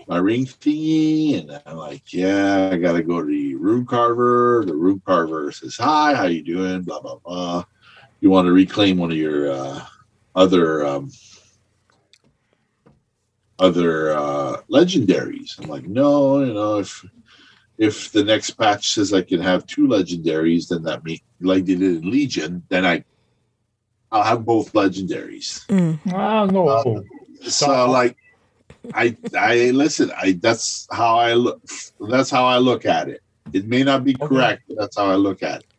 my 0.08 0.18
ring 0.18 0.46
thingy, 0.46 1.38
and 1.40 1.60
I'm 1.66 1.76
like, 1.76 2.12
yeah, 2.12 2.70
I 2.72 2.76
gotta 2.76 3.02
go 3.02 3.20
to 3.20 3.26
the 3.26 3.54
rune 3.54 3.86
carver. 3.86 4.64
The 4.66 4.74
rune 4.74 5.02
carver 5.06 5.52
says, 5.52 5.76
hi, 5.76 6.14
how 6.14 6.24
you 6.26 6.42
doing? 6.42 6.82
Blah 6.82 7.00
blah 7.00 7.18
blah. 7.24 7.64
You 8.20 8.30
want 8.30 8.46
to 8.46 8.52
reclaim 8.52 8.98
one 8.98 9.10
of 9.10 9.16
your 9.16 9.52
uh, 9.52 9.84
other 10.34 10.86
um, 10.86 11.10
other 13.58 14.12
uh, 14.12 14.56
legendaries? 14.70 15.58
I'm 15.58 15.68
like, 15.68 15.84
no, 15.86 16.42
you 16.44 16.54
know, 16.54 16.78
if 16.78 17.04
if 17.82 18.12
the 18.12 18.22
next 18.22 18.50
patch 18.50 18.90
says 18.90 19.12
I 19.12 19.22
can 19.22 19.40
have 19.40 19.66
two 19.66 19.88
legendaries, 19.88 20.68
then 20.68 20.84
that 20.84 21.02
means 21.02 21.20
like 21.40 21.64
they 21.64 21.74
did 21.74 22.04
in 22.04 22.10
Legion, 22.10 22.62
then 22.68 22.86
I 22.86 23.04
I'll 24.12 24.22
have 24.22 24.44
both 24.44 24.72
legendaries. 24.72 25.66
Mm. 25.66 25.98
Ah, 26.12 26.46
no. 26.46 26.68
Uh, 26.68 27.00
So 27.48 27.90
like 27.90 28.16
I 28.94 29.16
I 29.36 29.70
listen, 29.72 30.12
I 30.16 30.38
that's 30.40 30.86
how 30.92 31.16
I 31.16 31.32
look 31.34 31.60
that's 31.98 32.30
how 32.30 32.44
I 32.44 32.58
look 32.58 32.86
at 32.86 33.08
it. 33.08 33.20
It 33.52 33.66
may 33.66 33.82
not 33.82 34.04
be 34.04 34.14
Okay. 34.14 34.26
correct, 34.28 34.62
but 34.68 34.76
that's 34.78 34.96
how 34.96 35.06
I 35.06 35.16
look 35.16 35.42
at 35.42 35.60
it. 35.62 35.70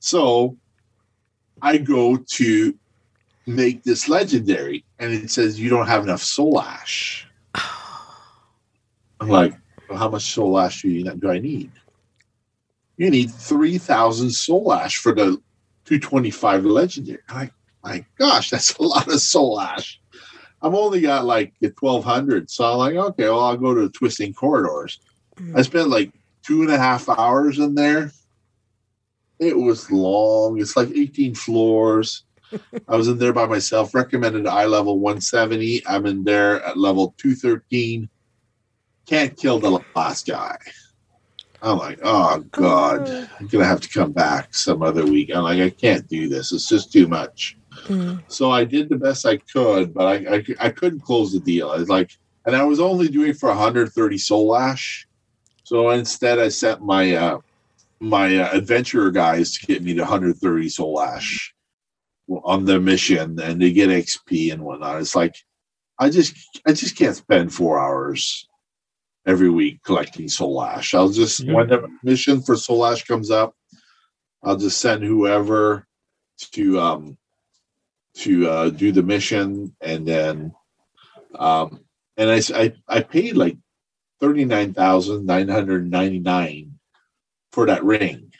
So 0.00 0.58
I 1.62 1.78
go 1.78 2.18
to 2.36 2.74
make 3.46 3.84
this 3.84 4.06
legendary 4.06 4.84
and 4.98 5.14
it 5.14 5.30
says 5.30 5.58
you 5.58 5.70
don't 5.70 5.86
have 5.86 6.02
enough 6.04 6.22
soul 6.22 6.60
ash. 6.60 7.26
I'm 9.20 9.30
like, 9.30 9.54
well, 9.88 9.98
how 9.98 10.08
much 10.08 10.32
soul 10.32 10.58
ash 10.58 10.82
do 10.82 10.88
you 10.88 11.04
do 11.04 11.30
I 11.30 11.38
need? 11.38 11.70
You 12.96 13.10
need 13.10 13.30
three 13.32 13.78
thousand 13.78 14.30
soul 14.30 14.72
ash 14.72 14.96
for 14.96 15.14
the 15.14 15.40
225 15.88 16.66
legendary. 16.66 17.18
Like, 17.32 17.52
my 17.82 18.04
gosh, 18.18 18.50
that's 18.50 18.76
a 18.76 18.82
lot 18.82 19.08
of 19.08 19.20
soul 19.20 19.58
ash. 19.58 19.98
I've 20.60 20.74
only 20.74 21.00
got 21.00 21.24
like 21.24 21.54
1200. 21.60 22.50
So 22.50 22.64
I'm 22.64 22.78
like, 22.78 22.94
okay, 22.94 23.24
well, 23.24 23.40
I'll 23.40 23.56
go 23.56 23.74
to 23.74 23.82
the 23.82 23.88
Twisting 23.88 24.34
Corridors. 24.34 25.00
Mm. 25.36 25.56
I 25.56 25.62
spent 25.62 25.88
like 25.88 26.12
two 26.42 26.62
and 26.62 26.70
a 26.70 26.76
half 26.76 27.08
hours 27.08 27.58
in 27.58 27.74
there. 27.74 28.12
It 29.38 29.56
was 29.56 29.90
long. 29.90 30.60
It's 30.60 30.76
like 30.76 30.90
18 30.90 31.34
floors. 31.34 32.24
I 32.88 32.96
was 32.96 33.08
in 33.08 33.18
there 33.18 33.32
by 33.32 33.46
myself. 33.46 33.94
Recommended 33.94 34.46
eye 34.46 34.66
level 34.66 34.98
170. 34.98 35.86
I'm 35.86 36.04
in 36.06 36.24
there 36.24 36.62
at 36.64 36.76
level 36.76 37.14
213. 37.18 38.08
Can't 39.08 39.36
kill 39.36 39.58
the 39.58 39.82
last 39.96 40.26
guy. 40.26 40.58
I'm 41.62 41.78
like, 41.78 41.98
oh 42.02 42.40
God, 42.52 43.08
I'm 43.40 43.46
gonna 43.46 43.64
have 43.64 43.80
to 43.80 43.88
come 43.88 44.12
back 44.12 44.54
some 44.54 44.82
other 44.82 45.04
week. 45.04 45.30
I'm 45.34 45.42
like, 45.42 45.60
I 45.60 45.70
can't 45.70 46.06
do 46.08 46.28
this. 46.28 46.52
It's 46.52 46.68
just 46.68 46.92
too 46.92 47.08
much. 47.08 47.56
Mm. 47.86 48.22
So 48.28 48.50
I 48.50 48.64
did 48.64 48.88
the 48.88 48.96
best 48.96 49.26
I 49.26 49.38
could, 49.38 49.94
but 49.94 50.06
I, 50.06 50.36
I 50.36 50.44
I 50.60 50.68
couldn't 50.70 51.00
close 51.00 51.32
the 51.32 51.40
deal. 51.40 51.70
I 51.70 51.78
was 51.78 51.88
like, 51.88 52.10
and 52.44 52.54
I 52.54 52.64
was 52.64 52.80
only 52.80 53.08
doing 53.08 53.34
for 53.34 53.48
130 53.48 54.18
soul 54.18 54.54
ash. 54.54 55.08
So 55.64 55.90
instead, 55.90 56.38
I 56.38 56.48
sent 56.48 56.82
my 56.82 57.14
uh, 57.14 57.38
my 58.00 58.36
uh, 58.36 58.56
adventurer 58.56 59.10
guys 59.10 59.52
to 59.54 59.66
get 59.66 59.82
me 59.82 59.94
to 59.94 60.02
130 60.02 60.68
soul 60.68 61.00
ash 61.00 61.54
on 62.44 62.66
the 62.66 62.78
mission, 62.78 63.40
and 63.40 63.60
they 63.60 63.72
get 63.72 63.88
XP 63.88 64.52
and 64.52 64.62
whatnot. 64.62 65.00
It's 65.00 65.16
like 65.16 65.34
I 65.98 66.10
just 66.10 66.36
I 66.66 66.72
just 66.72 66.96
can't 66.96 67.16
spend 67.16 67.52
four 67.52 67.80
hours 67.80 68.47
every 69.28 69.50
week 69.50 69.82
collecting 69.84 70.26
soul 70.26 70.62
ash. 70.62 70.94
I'll 70.94 71.10
just 71.10 71.40
Yeah. 71.40 71.52
when 71.52 71.68
the 71.68 71.88
mission 72.02 72.40
for 72.40 72.56
soul 72.56 72.86
ash 72.86 73.04
comes 73.04 73.30
up, 73.30 73.54
I'll 74.42 74.56
just 74.56 74.80
send 74.80 75.04
whoever 75.04 75.86
to 76.52 76.80
um 76.80 77.18
to 78.14 78.48
uh, 78.48 78.70
do 78.70 78.90
the 78.90 79.02
mission, 79.02 79.76
and 79.80 80.08
then 80.08 80.52
um, 81.38 81.84
and 82.16 82.30
I 82.88 83.00
paid 83.02 83.36
like 83.36 83.56
thirty 84.18 84.44
nine 84.44 84.72
thousand 84.72 85.26
nine 85.26 85.48
hundred 85.48 85.88
ninety 85.90 86.18
nine 86.18 86.78
for 87.52 87.66
that 87.66 87.84
ring, 87.84 88.32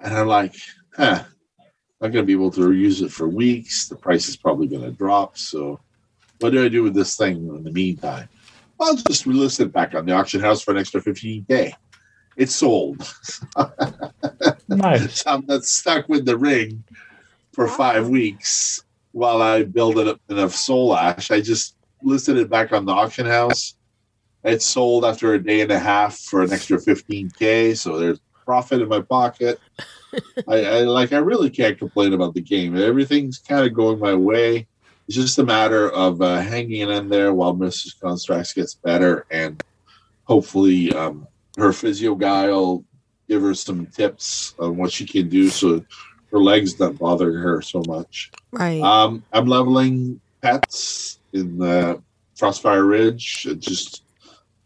and 0.00 0.14
I'm 0.14 0.26
like, 0.26 0.54
huh, 0.96 1.24
I'm 2.00 2.10
gonna 2.10 2.24
be 2.24 2.32
able 2.32 2.50
to 2.52 2.72
use 2.72 3.02
it 3.02 3.12
for 3.12 3.28
weeks. 3.28 3.86
The 3.88 3.96
price 3.96 4.28
is 4.28 4.36
probably 4.36 4.66
gonna 4.66 4.90
drop. 4.90 5.36
So, 5.36 5.78
what 6.40 6.50
do 6.50 6.64
I 6.64 6.68
do 6.68 6.82
with 6.82 6.94
this 6.94 7.16
thing 7.16 7.36
in 7.48 7.64
the 7.64 7.70
meantime? 7.70 8.28
I'll 8.80 8.96
just 8.96 9.26
relist 9.26 9.60
it 9.60 9.72
back 9.72 9.94
on 9.94 10.06
the 10.06 10.12
auction 10.12 10.40
house 10.40 10.62
for 10.62 10.72
an 10.72 10.78
extra 10.78 11.00
fifteen 11.00 11.44
k. 11.48 11.74
It's 12.36 12.54
sold. 12.54 13.14
Nice. 14.68 15.22
So 15.22 15.30
I'm 15.30 15.46
not 15.46 15.64
stuck 15.64 16.08
with 16.08 16.24
the 16.24 16.36
ring 16.36 16.82
for 17.52 17.68
five 17.68 18.08
weeks 18.08 18.82
while 19.12 19.42
I 19.42 19.62
build 19.62 19.98
it 19.98 20.08
up 20.08 20.20
enough 20.28 20.54
soul 20.54 20.96
ash. 20.96 21.30
I 21.30 21.40
just 21.40 21.76
listed 22.02 22.36
it 22.36 22.50
back 22.50 22.72
on 22.72 22.84
the 22.84 22.92
auction 22.92 23.26
house. 23.26 23.74
It 24.42 24.62
sold 24.62 25.04
after 25.04 25.34
a 25.34 25.42
day 25.42 25.60
and 25.60 25.70
a 25.70 25.78
half 25.78 26.18
for 26.18 26.42
an 26.42 26.52
extra 26.52 26.78
15k, 26.78 27.76
so 27.76 27.98
there's 27.98 28.20
profit 28.44 28.82
in 28.82 28.88
my 28.88 29.00
pocket. 29.00 29.58
I, 30.48 30.64
I 30.64 30.80
like. 30.82 31.12
I 31.12 31.18
really 31.18 31.50
can't 31.50 31.78
complain 31.78 32.12
about 32.12 32.34
the 32.34 32.40
game. 32.40 32.76
Everything's 32.76 33.38
kind 33.38 33.66
of 33.66 33.72
going 33.72 33.98
my 33.98 34.14
way. 34.14 34.66
It's 35.06 35.16
just 35.16 35.38
a 35.38 35.44
matter 35.44 35.90
of 35.90 36.22
uh, 36.22 36.40
hanging 36.40 36.90
in 36.90 37.08
there 37.08 37.34
while 37.34 37.54
Mrs. 37.54 38.00
Constructs 38.00 38.54
gets 38.54 38.74
better, 38.74 39.26
and 39.30 39.62
hopefully, 40.24 40.92
um, 40.94 41.26
her 41.58 41.72
physio 41.72 42.14
guy 42.14 42.48
will 42.48 42.84
give 43.28 43.42
her 43.42 43.54
some 43.54 43.86
tips 43.86 44.54
on 44.58 44.76
what 44.76 44.92
she 44.92 45.06
can 45.06 45.28
do 45.28 45.48
so 45.48 45.84
her 46.30 46.38
legs 46.40 46.74
don't 46.74 46.98
bother 46.98 47.38
her 47.38 47.62
so 47.62 47.82
much. 47.86 48.32
Right. 48.50 48.82
Um, 48.82 49.22
I'm 49.32 49.46
leveling 49.46 50.20
pets 50.42 51.20
in 51.32 51.58
the 51.58 52.02
Frostfire 52.36 52.88
Ridge, 52.88 53.46
uh, 53.48 53.54
just 53.54 54.02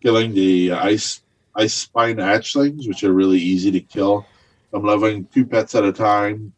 killing 0.03 0.33
the 0.33 0.73
ice 0.73 1.21
ice 1.55 1.75
spine 1.75 2.17
hatchlings, 2.17 2.89
which 2.89 3.05
are 3.05 3.13
really 3.13 3.39
easy 3.39 3.71
to 3.73 3.81
kill. 3.81 4.25
I'm 4.73 4.85
leveling 4.85 5.27
two 5.27 5.45
pets 5.45 5.75
at 5.75 5.85
a 5.85 5.93
time, 5.93 6.53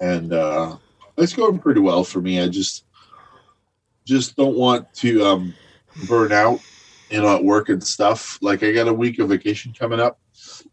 and 0.00 0.32
uh, 0.32 0.76
it's 1.18 1.34
going 1.34 1.58
pretty 1.58 1.80
well 1.80 2.04
for 2.04 2.20
me. 2.20 2.40
I 2.40 2.48
just 2.48 2.84
just 4.06 4.36
don't 4.36 4.56
want 4.56 4.92
to 4.96 5.24
um, 5.24 5.54
burn 6.08 6.32
out, 6.32 6.60
you 7.10 7.20
know, 7.20 7.36
at 7.36 7.44
work 7.44 7.68
and 7.68 7.82
stuff. 7.82 8.38
Like 8.42 8.62
I 8.62 8.72
got 8.72 8.88
a 8.88 8.94
week 8.94 9.18
of 9.18 9.28
vacation 9.28 9.72
coming 9.72 10.00
up, 10.00 10.18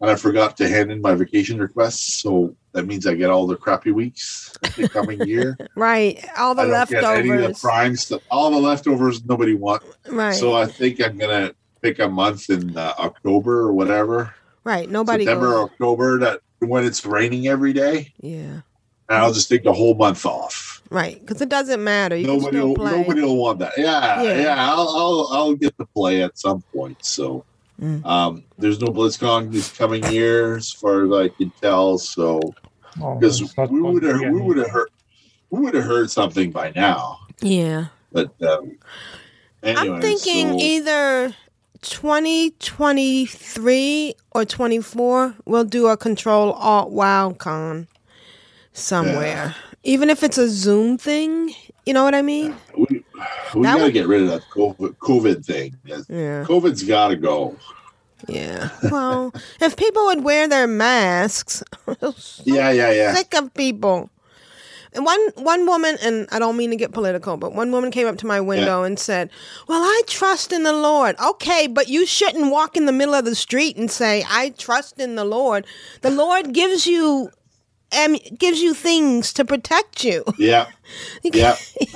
and 0.01 0.09
I 0.09 0.15
forgot 0.15 0.57
to 0.57 0.67
hand 0.67 0.91
in 0.91 1.01
my 1.01 1.13
vacation 1.15 1.59
requests, 1.59 2.21
so 2.21 2.55
that 2.73 2.85
means 2.85 3.05
I 3.07 3.15
get 3.15 3.29
all 3.29 3.47
the 3.47 3.55
crappy 3.55 3.91
weeks 3.91 4.55
the 4.77 4.87
coming 4.87 5.25
year. 5.25 5.57
right. 5.75 6.23
All 6.37 6.55
the 6.55 6.63
I 6.63 6.67
don't 6.67 6.89
get 6.89 7.03
any 7.03 7.29
of 7.29 7.37
the 7.37 7.41
leftovers. 7.43 7.59
prime 7.61 7.95
stuff. 7.95 8.21
All 8.29 8.51
the 8.51 8.59
leftovers 8.59 9.23
nobody 9.25 9.55
want. 9.55 9.83
Right. 10.07 10.35
So 10.35 10.55
I 10.55 10.65
think 10.65 11.01
I'm 11.01 11.17
gonna 11.17 11.53
pick 11.81 11.99
a 11.99 12.09
month 12.09 12.49
in 12.49 12.77
uh, 12.77 12.93
October 12.99 13.61
or 13.61 13.73
whatever, 13.73 14.33
right. 14.63 14.89
Nobody 14.89 15.23
September 15.25 15.51
goes. 15.51 15.69
October 15.71 16.19
that 16.19 16.41
when 16.59 16.83
it's 16.85 17.05
raining 17.05 17.47
every 17.47 17.71
day, 17.73 18.13
Yeah. 18.19 18.61
And 19.09 19.17
I'll 19.17 19.33
just 19.33 19.49
take 19.49 19.63
the 19.63 19.73
whole 19.73 19.95
month 19.95 20.25
off. 20.25 20.81
Right. 20.91 21.19
Because 21.19 21.41
it 21.41 21.49
doesn't 21.49 21.83
matter. 21.83 22.15
You 22.15 22.27
nobody, 22.27 22.57
can 22.57 22.67
will, 22.69 22.75
play. 22.75 22.91
nobody 22.91 23.21
will 23.21 23.37
want 23.37 23.59
that. 23.59 23.73
Yeah, 23.77 24.21
Yeah. 24.21 24.41
yeah. 24.41 24.71
I'll, 24.71 24.87
I'll, 24.89 25.27
I'll 25.31 25.55
get 25.55 25.75
to 25.77 25.85
play 25.87 26.21
at 26.23 26.37
some 26.37 26.61
point. 26.73 27.03
So, 27.03 27.43
Mm. 27.81 28.05
um, 28.05 28.43
there's 28.57 28.81
no 28.81 28.87
BlizzCon 28.87 29.53
this 29.53 29.71
coming 29.71 30.03
year, 30.11 30.57
as 30.57 30.69
far 30.69 31.05
as 31.05 31.11
I 31.13 31.29
can 31.33 31.49
tell. 31.61 31.97
So, 31.97 32.41
Oh, 33.01 33.15
because 33.15 33.39
it's 33.39 33.55
not 33.55 33.71
we 33.71 33.79
would 33.81 34.03
have, 34.03 34.19
we 34.19 34.41
would 34.41 34.57
have 34.57 34.69
heard, 34.69 34.89
we 35.49 35.61
would 35.61 35.73
have 35.75 35.85
heard 35.85 36.11
something 36.11 36.51
by 36.51 36.73
now. 36.75 37.19
Yeah. 37.39 37.85
But 38.11 38.31
um, 38.41 38.77
anyway, 39.63 39.95
I'm 39.95 40.01
thinking 40.01 40.49
so- 40.49 40.57
either 40.59 41.33
2023 41.81 44.13
or 44.31 44.43
24 44.43 45.35
we'll 45.45 45.63
do 45.63 45.87
a 45.87 45.95
control 45.95 46.51
alt 46.51 46.91
wild 46.91 47.37
con 47.37 47.87
somewhere. 48.79 49.55
Even 49.83 50.09
if 50.09 50.23
it's 50.23 50.37
a 50.37 50.49
Zoom 50.49 50.97
thing, 50.97 51.53
you 51.85 51.93
know 51.93 52.03
what 52.03 52.13
I 52.15 52.21
mean? 52.21 52.55
we, 52.77 53.03
we 53.55 53.61
got 53.63 53.77
to 53.77 53.83
would- 53.83 53.93
get 53.93 54.07
rid 54.07 54.23
of 54.23 54.27
that 54.29 54.41
COVID, 54.53 54.95
COVID 54.97 55.45
thing. 55.45 55.75
Yeah. 55.85 56.43
COVID's 56.45 56.83
got 56.83 57.09
to 57.09 57.15
go. 57.15 57.55
Yeah. 58.27 58.69
Well, 58.91 59.33
if 59.61 59.77
people 59.77 60.05
would 60.07 60.23
wear 60.23 60.47
their 60.47 60.67
masks, 60.67 61.63
so 62.01 62.13
Yeah, 62.43 62.69
yeah, 62.71 62.91
yeah. 62.91 63.13
sick 63.15 63.33
of 63.35 63.53
people. 63.53 64.09
And 64.91 65.05
one 65.05 65.19
one 65.35 65.67
woman, 65.67 65.97
and 66.01 66.27
I 66.31 66.39
don't 66.39 66.57
mean 66.57 66.71
to 66.71 66.75
get 66.75 66.91
political, 66.93 67.37
but 67.37 67.53
one 67.53 67.71
woman 67.71 67.91
came 67.91 68.07
up 68.07 68.17
to 68.17 68.25
my 68.25 68.41
window 68.41 68.81
and 68.83 68.97
said, 68.97 69.29
"Well, 69.67 69.83
I 69.83 70.01
trust 70.07 70.51
in 70.51 70.63
the 70.63 70.73
Lord." 70.73 71.15
Okay, 71.19 71.67
but 71.67 71.89
you 71.89 72.07
shouldn't 72.07 72.51
walk 72.51 72.75
in 72.75 72.87
the 72.87 72.91
middle 72.91 73.13
of 73.13 73.23
the 73.23 73.35
street 73.35 73.77
and 73.77 73.89
say, 73.91 74.25
"I 74.27 74.49
trust 74.57 74.99
in 74.99 75.13
the 75.13 75.23
Lord." 75.25 75.67
The 76.01 76.09
Lord 76.09 76.53
gives 76.53 76.87
you 76.87 77.29
am, 77.91 78.15
gives 78.37 78.61
you 78.61 78.73
things 78.73 79.33
to 79.33 79.45
protect 79.45 80.03
you. 80.03 80.23
Yeah. 80.37 80.67
Yeah. 81.23 81.55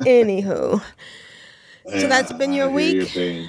Anywho, 0.00 0.80
Yeah, 1.86 2.06
that's 2.06 2.32
been 2.32 2.52
your 2.52 2.70
week? 2.70 3.12
pain. 3.12 3.48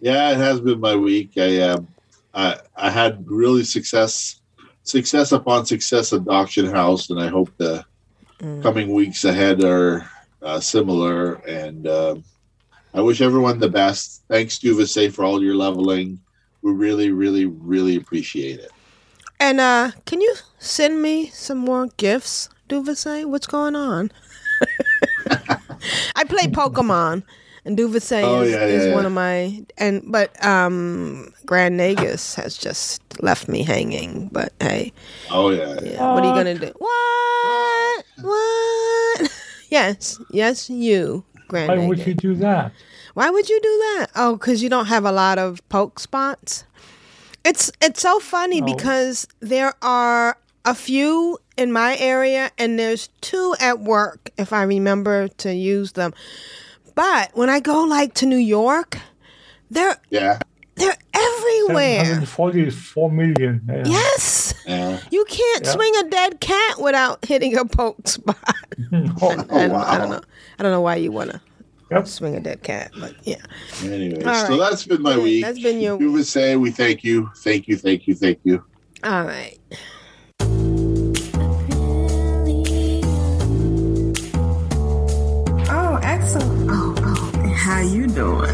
Yeah, 0.00 0.32
it 0.32 0.38
has 0.38 0.60
been 0.60 0.80
my 0.80 0.96
week. 0.96 1.32
I 1.36 1.60
um, 1.60 1.88
I 2.34 2.56
I 2.76 2.90
had 2.90 3.24
really 3.28 3.64
success, 3.64 4.40
success 4.84 5.32
upon 5.32 5.66
success 5.66 6.12
at 6.12 6.24
the 6.24 6.30
auction 6.30 6.66
house, 6.66 7.10
and 7.10 7.20
I 7.20 7.28
hope 7.28 7.50
the 7.58 7.84
Mm. 8.40 8.62
coming 8.62 8.94
weeks 8.94 9.24
ahead 9.24 9.64
are 9.64 10.08
uh, 10.42 10.60
similar. 10.60 11.34
And 11.48 11.88
um 11.88 12.24
I 12.94 13.00
wish 13.00 13.20
everyone 13.20 13.58
the 13.58 13.68
best. 13.68 14.22
Thanks, 14.30 14.60
Duvase, 14.60 15.12
for 15.12 15.24
all 15.24 15.42
your 15.42 15.56
leveling. 15.56 16.20
We 16.62 16.70
really, 16.72 17.10
really, 17.10 17.46
really 17.46 17.96
appreciate 17.96 18.60
it. 18.60 18.70
And 19.40 19.60
uh, 19.60 19.92
can 20.04 20.20
you 20.20 20.34
send 20.58 21.00
me 21.00 21.28
some 21.28 21.58
more 21.58 21.88
gifts, 21.96 22.48
Duvase? 22.68 23.24
What's 23.24 23.46
going 23.46 23.76
on? 23.76 24.10
I 26.16 26.24
play 26.24 26.46
Pokemon, 26.48 27.22
and 27.64 27.78
Duvase 27.78 28.22
Oh, 28.24 28.42
is, 28.42 28.50
yeah, 28.52 28.64
is 28.64 28.86
yeah, 28.86 28.94
one 28.94 29.06
of 29.06 29.12
my 29.12 29.64
and 29.78 30.02
but 30.10 30.44
um, 30.44 31.32
Grand 31.46 31.78
Nagus 31.78 32.34
has 32.34 32.58
just 32.58 33.00
left 33.22 33.48
me 33.48 33.62
hanging. 33.62 34.28
But 34.32 34.52
hey, 34.60 34.92
Oh 35.30 35.50
yeah, 35.50 35.78
yeah, 35.82 36.14
what 36.14 36.24
are 36.24 36.26
you 36.26 36.34
gonna 36.34 36.58
do? 36.58 36.72
What? 36.76 38.04
What? 38.22 39.30
yes, 39.70 40.18
yes, 40.30 40.68
you, 40.68 41.24
Grand 41.46 41.68
Why 41.68 41.86
would 41.86 42.04
you 42.04 42.14
do 42.14 42.34
that? 42.36 42.72
Why 43.14 43.30
would 43.30 43.48
you 43.48 43.60
do 43.60 43.68
that? 43.68 44.06
Oh, 44.16 44.32
because 44.36 44.62
you 44.62 44.68
don't 44.68 44.86
have 44.86 45.04
a 45.04 45.12
lot 45.12 45.38
of 45.38 45.66
PokéStops. 45.68 46.64
It's 47.44 47.70
it's 47.80 48.00
so 48.00 48.18
funny 48.20 48.60
No. 48.60 48.66
because 48.74 49.26
there 49.40 49.72
are 49.82 50.36
a 50.64 50.74
few 50.74 51.38
in 51.56 51.72
my 51.72 51.96
area 51.98 52.50
and 52.58 52.78
there's 52.78 53.08
two 53.20 53.54
at 53.60 53.80
work 53.80 54.30
if 54.36 54.52
I 54.52 54.62
remember 54.64 55.28
to 55.28 55.54
use 55.54 55.92
them. 55.92 56.12
But 56.94 57.30
when 57.34 57.48
I 57.48 57.60
go 57.60 57.84
like 57.84 58.14
to 58.14 58.26
New 58.26 58.36
York, 58.36 58.98
they're 59.70 59.96
yeah, 60.10 60.40
they're 60.74 60.96
everywhere. 61.14 62.04
744 62.04 63.10
million. 63.12 63.62
Yeah. 63.68 63.82
Yes. 63.86 64.54
yeah. 64.66 65.00
You 65.10 65.24
can't 65.24 65.64
Yeah. 65.64 65.70
swing 65.72 65.92
a 66.00 66.08
dead 66.08 66.40
cat 66.40 66.80
without 66.80 67.24
hitting 67.24 67.56
a 67.56 67.64
PokéStop. 67.64 68.36
Oh, 69.20 69.30
I, 69.30 69.34
don't, 69.36 69.74
I 69.74 69.98
don't 69.98 70.10
know. 70.10 70.20
I 70.58 70.62
don't 70.62 70.72
know 70.72 70.80
why 70.80 70.96
you 70.96 71.10
wanna 71.12 71.40
Yep. 71.90 72.06
swing 72.06 72.36
a 72.36 72.40
dead 72.40 72.62
cat, 72.62 72.90
but 73.00 73.14
yeah. 73.24 73.36
Anyway, 73.82 74.22
All 74.24 74.46
so 74.46 74.56
that's 74.58 74.84
been 74.84 75.00
my 75.02 75.14
Yeah, 75.16 75.22
week. 75.22 75.42
that's 75.44 75.58
been 75.62 75.80
your- 75.80 75.98
Duvase, 75.98 76.60
we 76.60 76.70
thank 76.70 77.02
you, 77.02 77.30
thank 77.38 77.66
you, 77.68 77.76
thank 77.78 78.06
you, 78.06 78.14
thank 78.14 78.38
you. 78.44 78.62
All 79.04 79.24
right. 79.24 79.58
Oh, 85.70 85.98
excellent. 86.02 86.70
Oh, 86.70 86.94
oh. 86.98 87.48
How 87.54 87.80
you 87.80 88.06
doing? 88.06 88.50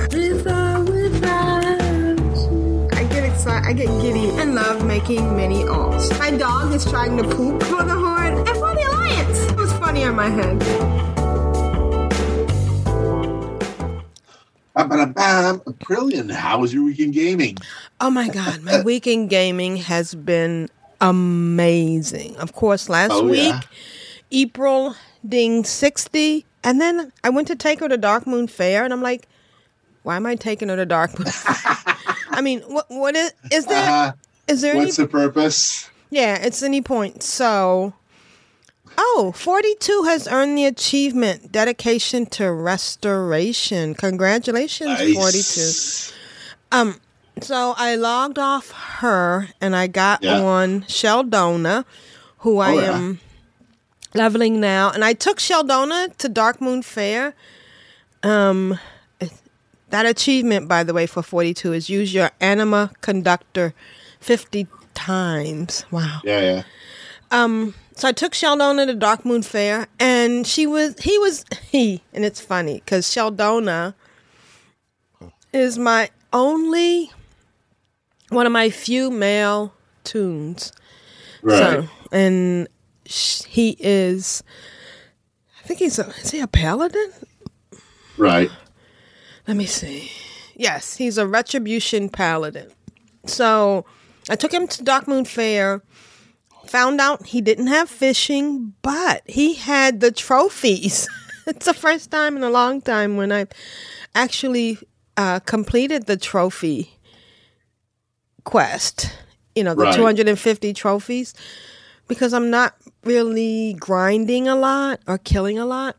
I 2.93 3.05
get 3.11 3.25
excited. 3.25 3.67
I 3.69 3.73
get 3.73 3.87
giddy 4.01 4.31
and 4.41 4.55
love 4.55 4.85
making 4.87 5.37
mini 5.37 5.63
alts. 5.65 6.17
My 6.19 6.31
dog 6.31 6.73
is 6.75 6.85
trying 6.85 7.17
to 7.17 7.25
poop 7.25 7.63
for 7.65 7.83
the 7.85 7.95
horn 7.95 8.35
and 8.39 8.49
for 8.49 8.75
the 8.75 8.85
Alliance. 8.91 9.39
It 9.51 9.57
was 9.57 9.73
funny 9.75 10.05
on 10.05 10.15
my 10.17 10.29
head. 10.29 11.14
A 14.77 14.85
brilliant. 15.87 16.31
How 16.33 16.59
was 16.59 16.75
your 16.75 16.85
weekend 16.85 17.15
gaming? 17.15 17.57
Oh 18.01 18.11
my 18.11 18.29
God, 18.29 18.63
my 18.63 18.83
weekend 18.85 19.31
gaming 19.31 19.77
has 19.77 20.15
been 20.15 20.69
amazing. 21.01 22.37
Of 22.37 22.53
course, 22.55 22.89
last 22.89 23.13
Oh, 23.13 23.25
week, 23.25 23.37
yeah. 23.39 23.61
April 24.33 24.97
ding 25.27 25.65
60. 25.65 26.45
And 26.65 26.81
then 26.81 27.13
I 27.23 27.31
went 27.31 27.47
to 27.49 27.57
take 27.57 27.81
her 27.81 27.89
to 27.89 27.99
Darkmoon 27.99 28.49
Faire, 28.51 28.85
and 28.85 28.93
I'm 28.93 29.03
like, 29.03 29.29
why 30.03 30.17
am 30.17 30.27
I 30.27 30.35
taking 30.35 30.69
her 30.71 30.77
to 30.77 30.87
Darkmoon? 30.87 31.31
I 32.31 32.41
mean, 32.41 32.61
what 32.63 32.87
what 32.89 33.15
is 33.15 33.33
is 33.53 33.67
there 33.67 33.89
Uh, 33.89 34.13
is 34.49 34.61
there 34.61 34.73
any 34.73 34.87
what's 34.87 34.97
the 34.97 35.07
purpose? 35.07 35.89
Yeah, 36.11 36.37
it's 36.37 36.63
any 36.63 36.83
point. 36.83 37.23
So, 37.23 37.95
oh, 38.99 39.33
42 39.37 40.03
has 40.05 40.27
earned 40.29 40.57
the 40.59 40.65
achievement 40.67 41.51
dedication 41.53 42.27
to 42.27 42.51
restoration. 42.53 43.95
Congratulations, 43.95 44.99
Nice. 45.01 46.13
42. 46.73 46.95
So 47.41 47.75
I 47.77 47.97
logged 47.97 48.39
off 48.39 48.71
her 49.01 49.49
and 49.61 49.75
I 49.75 49.89
got 49.89 50.23
Yeah. 50.23 50.41
on 50.41 50.83
Sheldona, 50.83 51.85
who 52.39 52.59
I 52.61 52.71
Oh, 52.71 52.79
yeah. 52.81 52.97
am 52.97 53.21
leveling 54.15 54.61
now. 54.61 54.91
And 54.91 55.05
I 55.05 55.15
took 55.15 55.39
Sheldona 55.39 56.17
to 56.19 56.29
Darkmoon 56.29 56.85
Faire. 56.85 57.35
Um, 58.23 58.79
that 59.91 60.07
achievement, 60.07 60.69
by 60.69 60.85
the 60.85 60.95
way, 60.95 61.07
for 61.07 61.23
42 61.23 61.73
is 61.73 61.89
use 61.91 62.15
your 62.15 62.31
anima 62.41 62.93
conductor 63.01 63.75
50 64.21 64.67
times. 64.95 65.85
Wow. 65.91 66.21
Yeah, 66.25 66.41
yeah. 66.41 66.63
So 67.97 68.09
I 68.09 68.13
took 68.13 68.33
Sheldona 68.33 68.87
to 68.87 68.95
Darkmoon 68.95 69.45
Faire, 69.45 69.87
and 70.01 70.47
she 70.47 70.67
was 70.67 70.99
he 70.99 71.17
was 71.19 71.45
he, 71.71 72.03
and 72.13 72.25
it's 72.25 72.41
funny 72.41 72.83
because 72.85 73.07
Sheldona 73.07 73.95
is 75.53 75.79
my 75.79 76.11
only 76.33 77.13
one 78.31 78.47
of 78.47 78.53
my 78.53 78.71
few 78.71 79.11
male 79.11 79.73
tunes. 80.03 80.73
Right. 81.43 81.59
So, 81.59 81.89
and 82.11 82.69
sh- 83.07 83.43
he 83.45 83.77
is, 83.79 84.43
I 85.63 85.67
think 85.67 85.79
he's 85.79 85.99
a 85.99 86.09
is 86.21 86.31
he 86.31 86.41
a 86.41 86.47
paladin? 86.49 87.13
right. 88.17 88.51
Let 89.47 89.57
me 89.59 89.67
see. 89.67 90.11
Yes, 90.57 90.97
he's 90.97 91.19
a 91.19 91.27
retribution 91.27 92.09
paladin. 92.09 92.71
So 93.27 93.85
I 94.31 94.37
took 94.37 94.53
him 94.53 94.67
to 94.69 94.83
Darkmoon 94.83 95.27
Faire. 95.27 95.83
Found 96.67 97.01
out 97.01 97.27
he 97.27 97.41
didn't 97.41 97.69
have 97.69 97.89
fishing, 97.89 98.75
but 98.83 99.23
he 99.27 99.55
had 99.55 100.01
the 100.01 100.11
trophies. 100.11 101.09
it's 101.47 101.67
the 101.67 101.75
first 101.75 102.11
time 102.11 102.37
in 102.37 102.43
a 102.43 102.51
long 102.51 102.81
time 102.81 103.17
when 103.17 103.31
I've 103.33 103.51
actually 104.15 104.79
uh, 105.17 105.41
completed 105.41 106.07
the 106.07 106.17
trophy 106.17 106.99
quest. 108.45 109.13
You 109.55 109.65
know, 109.65 109.75
the 109.75 109.85
Right. 109.85 109.95
250 109.97 110.73
trophies. 110.73 111.35
Because 112.09 112.35
I'm 112.35 112.51
not 112.51 112.75
really 113.05 113.75
grinding 113.79 114.47
a 114.49 114.57
lot 114.57 115.01
or 115.07 115.17
killing 115.19 115.59
a 115.59 115.65
lot 115.65 115.97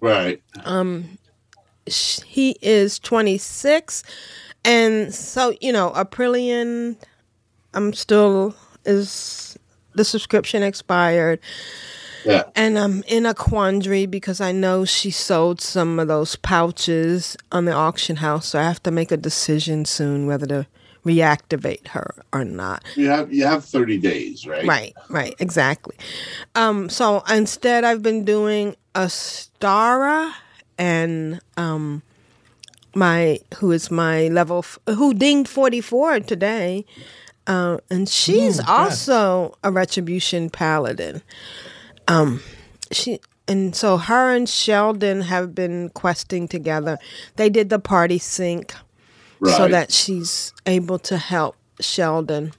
Right. 0.00 0.42
Um, 0.64 1.18
he 1.86 2.56
is 2.60 2.98
26 2.98 4.02
and 4.64 5.14
so 5.14 5.54
you 5.60 5.72
know 5.72 5.92
aprillian 5.94 6.96
i'm 7.74 7.92
still 7.92 8.56
is 8.84 9.55
the 9.96 10.04
subscription 10.04 10.62
expired 10.62 11.40
Yeah. 12.24 12.44
and 12.54 12.78
i'm 12.78 13.02
in 13.08 13.26
a 13.26 13.34
quandary 13.34 14.06
because 14.06 14.40
i 14.40 14.52
know 14.52 14.84
she 14.84 15.10
sold 15.10 15.60
some 15.60 15.98
of 15.98 16.08
those 16.08 16.36
pouches 16.36 17.36
on 17.50 17.64
the 17.64 17.72
auction 17.72 18.16
house 18.16 18.46
so 18.48 18.58
i 18.58 18.62
have 18.62 18.82
to 18.84 18.90
make 18.90 19.10
a 19.12 19.16
decision 19.16 19.84
soon 19.84 20.26
whether 20.26 20.46
to 20.46 20.66
reactivate 21.04 21.86
her 21.88 22.14
or 22.32 22.44
not 22.44 22.82
You 22.96 23.08
have 23.08 23.32
you 23.32 23.44
have 23.46 23.64
30 23.64 23.98
days, 23.98 24.44
right? 24.44 24.66
Right, 24.66 24.92
right, 25.08 25.34
exactly. 25.38 25.94
Um, 26.56 26.88
so 26.90 27.22
instead, 27.30 27.84
I've 27.84 28.02
been 28.02 28.24
doing 28.24 28.74
Astara 28.96 30.34
and 30.78 31.40
um, 31.56 32.02
my 32.94 33.38
who 33.58 33.70
is 33.72 33.88
my 33.90 34.26
level 34.28 34.58
f- 34.58 34.78
who 34.96 35.14
dinged 35.14 35.48
forty 35.48 35.80
four 35.80 36.18
today, 36.20 36.84
uh, 37.46 37.78
and 37.90 38.08
she's 38.08 38.60
also 38.60 39.56
a 39.62 39.70
retribution 39.70 40.50
paladin. 40.50 41.22
Um, 42.08 42.40
she 42.92 43.20
and 43.48 43.74
so 43.76 43.96
her 43.96 44.34
and 44.34 44.48
Sheldon 44.48 45.20
have 45.22 45.54
been 45.54 45.90
questing 45.90 46.48
together. 46.48 46.98
They 47.36 47.48
did 47.48 47.68
the 47.70 47.78
party 47.78 48.18
sync 48.18 48.74
Right. 49.38 49.56
so 49.56 49.68
that 49.68 49.92
she's 49.92 50.52
able 50.64 50.98
to 51.00 51.18
help 51.18 51.56
Sheldon. 51.80 52.52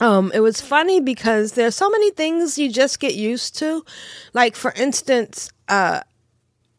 Um, 0.00 0.30
it 0.34 0.40
was 0.40 0.60
funny 0.60 1.00
because 1.00 1.52
there's 1.52 1.74
so 1.74 1.88
many 1.90 2.10
things 2.10 2.58
you 2.58 2.70
just 2.70 2.98
get 2.98 3.14
used 3.14 3.58
to. 3.58 3.84
Like 4.32 4.56
for 4.56 4.72
instance, 4.72 5.50
uh, 5.68 6.00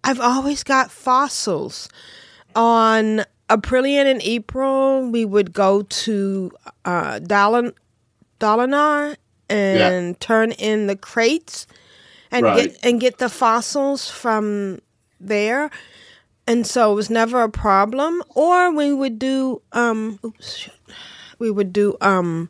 I've 0.04 0.20
always 0.20 0.64
got 0.64 0.92
fossils. 0.92 1.90
On 2.56 3.24
Aprillian 3.50 4.06
and 4.06 4.22
April, 4.24 5.10
we 5.10 5.24
would 5.26 5.54
go 5.54 5.84
to 5.84 6.52
uh, 6.86 7.20
and 9.50 10.20
turn 10.20 10.52
in 10.52 10.88
the 10.88 10.96
crates 10.96 11.66
and 12.32 12.44
Right. 12.46 12.56
get 12.70 12.78
and 12.84 13.00
get 13.00 13.18
the 13.20 13.30
fossils 13.30 14.10
from 14.10 14.80
there. 15.20 15.70
And 16.46 16.66
so 16.68 16.92
it 16.92 16.96
was 16.96 17.10
never 17.10 17.42
a 17.44 17.50
problem. 17.50 18.22
Or 18.36 18.72
we 18.72 18.92
would 18.94 19.18
do 19.20 19.62
um 19.72 20.20
oops, 20.26 20.70
we 21.40 21.50
would 21.50 21.72
do 21.74 21.96
um 22.02 22.50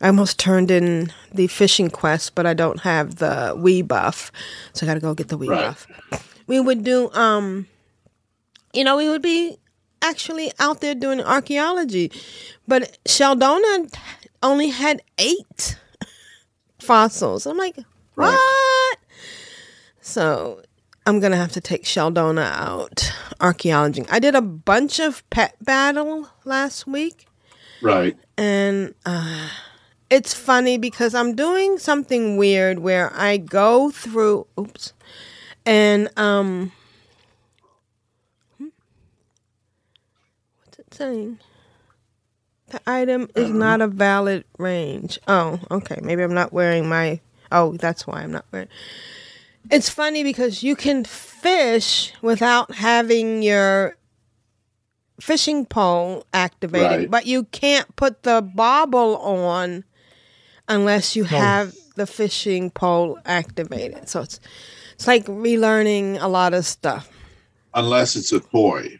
I 0.00 0.08
almost 0.08 0.38
turned 0.38 0.70
in 0.70 1.12
the 1.32 1.46
fishing 1.46 1.88
quest, 1.88 2.34
but 2.34 2.44
I 2.46 2.54
don't 2.54 2.80
have 2.80 3.16
the 3.16 3.54
Wii 3.56 3.86
buff, 3.86 4.32
so 4.72 4.84
I 4.84 4.88
got 4.88 4.94
to 4.94 5.00
go 5.00 5.14
get 5.14 5.28
the 5.28 5.38
Wii 5.38 5.48
Right. 5.48 5.60
buff. 5.66 5.86
We 6.48 6.58
would 6.58 6.82
do, 6.82 7.08
um, 7.12 7.68
you 8.74 8.82
know, 8.82 8.96
we 8.96 9.08
would 9.08 9.22
be 9.22 9.58
actually 10.02 10.52
out 10.58 10.80
there 10.80 10.94
doing 10.94 11.20
archaeology, 11.20 12.10
but 12.68 12.98
Sheldona 13.06 13.92
only 14.42 14.68
had 14.68 15.02
eight 15.18 15.78
fossils. 16.80 17.46
I'm 17.46 17.56
like, 17.56 17.76
Right. 18.16 18.32
what? 18.32 18.98
So 20.00 20.62
I'm 21.06 21.20
gonna 21.20 21.36
have 21.36 21.52
to 21.52 21.60
take 21.60 21.84
Sheldona 21.84 22.44
out 22.52 23.12
archaeology. 23.40 24.04
I 24.10 24.18
did 24.18 24.34
a 24.34 24.42
bunch 24.42 24.98
of 25.00 25.28
pet 25.30 25.56
battle 25.64 26.28
last 26.44 26.86
week, 26.86 27.26
Right. 27.80 28.16
and 28.36 28.94
uh, 29.06 29.48
it's 30.10 30.34
funny 30.34 30.76
because 30.78 31.14
I'm 31.14 31.34
doing 31.34 31.78
something 31.78 32.36
weird 32.36 32.80
where 32.80 33.12
I 33.14 33.36
go 33.38 33.90
through. 33.90 34.46
Oops, 34.58 34.92
and 35.64 36.08
um, 36.18 36.72
saying? 40.92 41.38
The 42.68 42.80
item 42.86 43.28
is 43.34 43.50
uh-huh. 43.50 43.58
not 43.58 43.80
a 43.80 43.86
valid 43.86 44.44
range. 44.58 45.18
Oh, 45.28 45.60
okay. 45.70 45.98
Maybe 46.02 46.22
I'm 46.22 46.34
not 46.34 46.52
wearing 46.52 46.88
my. 46.88 47.20
Oh, 47.50 47.76
that's 47.76 48.06
why 48.06 48.22
I'm 48.22 48.32
not 48.32 48.46
wearing. 48.50 48.68
It's 49.70 49.88
funny 49.88 50.22
because 50.22 50.62
you 50.62 50.74
can 50.74 51.04
fish 51.04 52.12
without 52.22 52.74
having 52.74 53.42
your 53.42 53.96
fishing 55.20 55.66
pole 55.66 56.26
activated, 56.32 56.98
Right. 56.98 57.10
but 57.10 57.26
you 57.26 57.44
can't 57.44 57.94
put 57.94 58.22
the 58.22 58.42
bobble 58.42 59.18
on 59.18 59.84
unless 60.68 61.14
you 61.14 61.24
oh. 61.24 61.26
have 61.26 61.74
the 61.94 62.06
fishing 62.06 62.70
pole 62.70 63.18
activated. 63.24 64.08
So 64.08 64.22
it's 64.22 64.40
it's 64.94 65.06
like 65.06 65.26
relearning 65.26 66.20
a 66.20 66.28
lot 66.28 66.54
of 66.54 66.64
stuff. 66.66 67.08
Unless 67.74 68.16
it's 68.16 68.32
a 68.32 68.40
toy. 68.40 68.98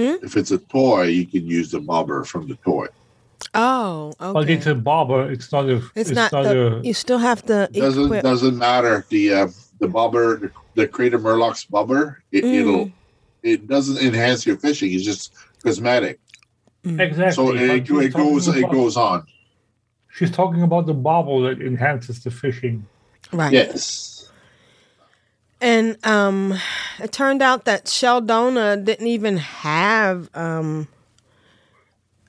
Hmm? 0.00 0.24
If 0.24 0.36
it's 0.36 0.50
a 0.50 0.58
toy, 0.58 1.04
you 1.04 1.26
can 1.26 1.46
use 1.46 1.70
the 1.70 1.80
bobber 1.80 2.24
from 2.24 2.48
the 2.48 2.56
toy. 2.56 2.86
Oh, 3.54 4.12
okay. 4.20 4.32
But 4.32 4.50
it's 4.50 4.66
a 4.66 4.74
bobber. 4.74 5.30
It's 5.30 5.50
not 5.52 5.64
a. 5.68 5.76
it's, 5.76 5.90
It's, 5.94 6.10
not, 6.10 6.32
not, 6.32 6.42
the, 6.44 6.76
a. 6.78 6.82
you 6.82 6.94
still 6.94 7.18
have 7.18 7.42
to 7.46 7.68
Doesn't 7.72 8.04
equip. 8.04 8.22
doesn't 8.22 8.56
matter. 8.56 9.04
The 9.08 9.32
uh, 9.34 9.48
the 9.80 9.88
bobber, 9.88 10.36
the, 10.38 10.50
the 10.74 10.86
Crater 10.86 11.18
Murloc's 11.18 11.64
bobber, 11.64 12.22
it, 12.32 12.44
Mm. 12.44 12.54
it'll 12.60 12.90
it 13.42 13.66
doesn't 13.66 13.98
enhance 13.98 14.44
your 14.46 14.56
fishing. 14.58 14.92
It's 14.92 15.04
just 15.04 15.32
cosmetic. 15.64 16.20
Exactly. 16.84 17.32
So 17.32 17.46
but 17.46 17.56
it, 17.56 17.90
it 17.90 18.12
goes 18.12 18.46
talking 18.46 18.64
it 18.64 18.70
goes 18.70 18.96
on. 18.96 19.26
She's 20.12 20.30
talking 20.30 20.62
about 20.62 20.86
the 20.86 20.94
bobble 20.94 21.42
that 21.42 21.60
enhances 21.60 22.22
the 22.24 22.30
fishing. 22.30 22.86
right. 23.32 23.52
Yes. 23.52 24.09
And 25.60 25.98
um, 26.06 26.54
it 26.98 27.12
turned 27.12 27.42
out 27.42 27.66
that 27.66 27.84
Sheldona 27.84 28.82
didn't 28.82 29.06
even 29.06 29.36
have 29.36 30.30
um, 30.34 30.88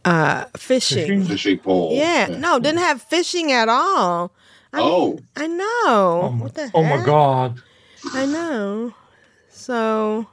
uh, 0.04 0.46
fishing. 0.58 0.98
Fishing? 0.98 1.24
Fishing 1.26 1.58
pole. 1.60 1.94
Yeah, 1.94 2.28
no, 2.28 2.60
didn't 2.60 2.80
have 2.80 3.02
fishing 3.02 3.52
at 3.52 3.70
all. 3.70 4.34
I 4.74 4.78
mean, 4.78 4.88
Oh, 4.90 5.20
I 5.36 5.48
know. 5.48 5.66
Oh, 5.86 6.30
my, 6.34 6.44
what 6.44 6.56
the 6.56 6.62
heck? 6.64 6.72
oh 6.76 6.84
my 6.84 7.04
god! 7.06 7.62
I 8.14 8.26
know. 8.26 8.94
So 9.50 10.28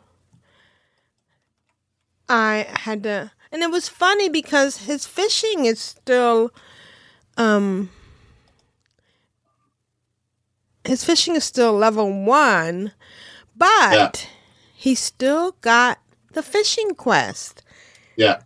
I 2.28 2.66
had 2.68 3.02
to, 3.04 3.30
and 3.52 3.62
it 3.62 3.70
was 3.70 3.88
funny 3.88 4.28
because 4.28 4.78
his 4.78 5.06
fishing 5.06 5.64
is 5.66 5.80
still, 5.80 6.50
um, 7.36 7.90
his 10.88 11.04
fishing 11.04 11.36
is 11.36 11.44
still 11.44 11.72
level 11.74 12.10
one, 12.24 12.92
but 13.54 14.28
he 14.74 14.94
still 14.94 15.52
got 15.60 15.98
the 16.32 16.42
fishing 16.42 16.94
quest. 16.94 17.62
yeah. 18.16 18.40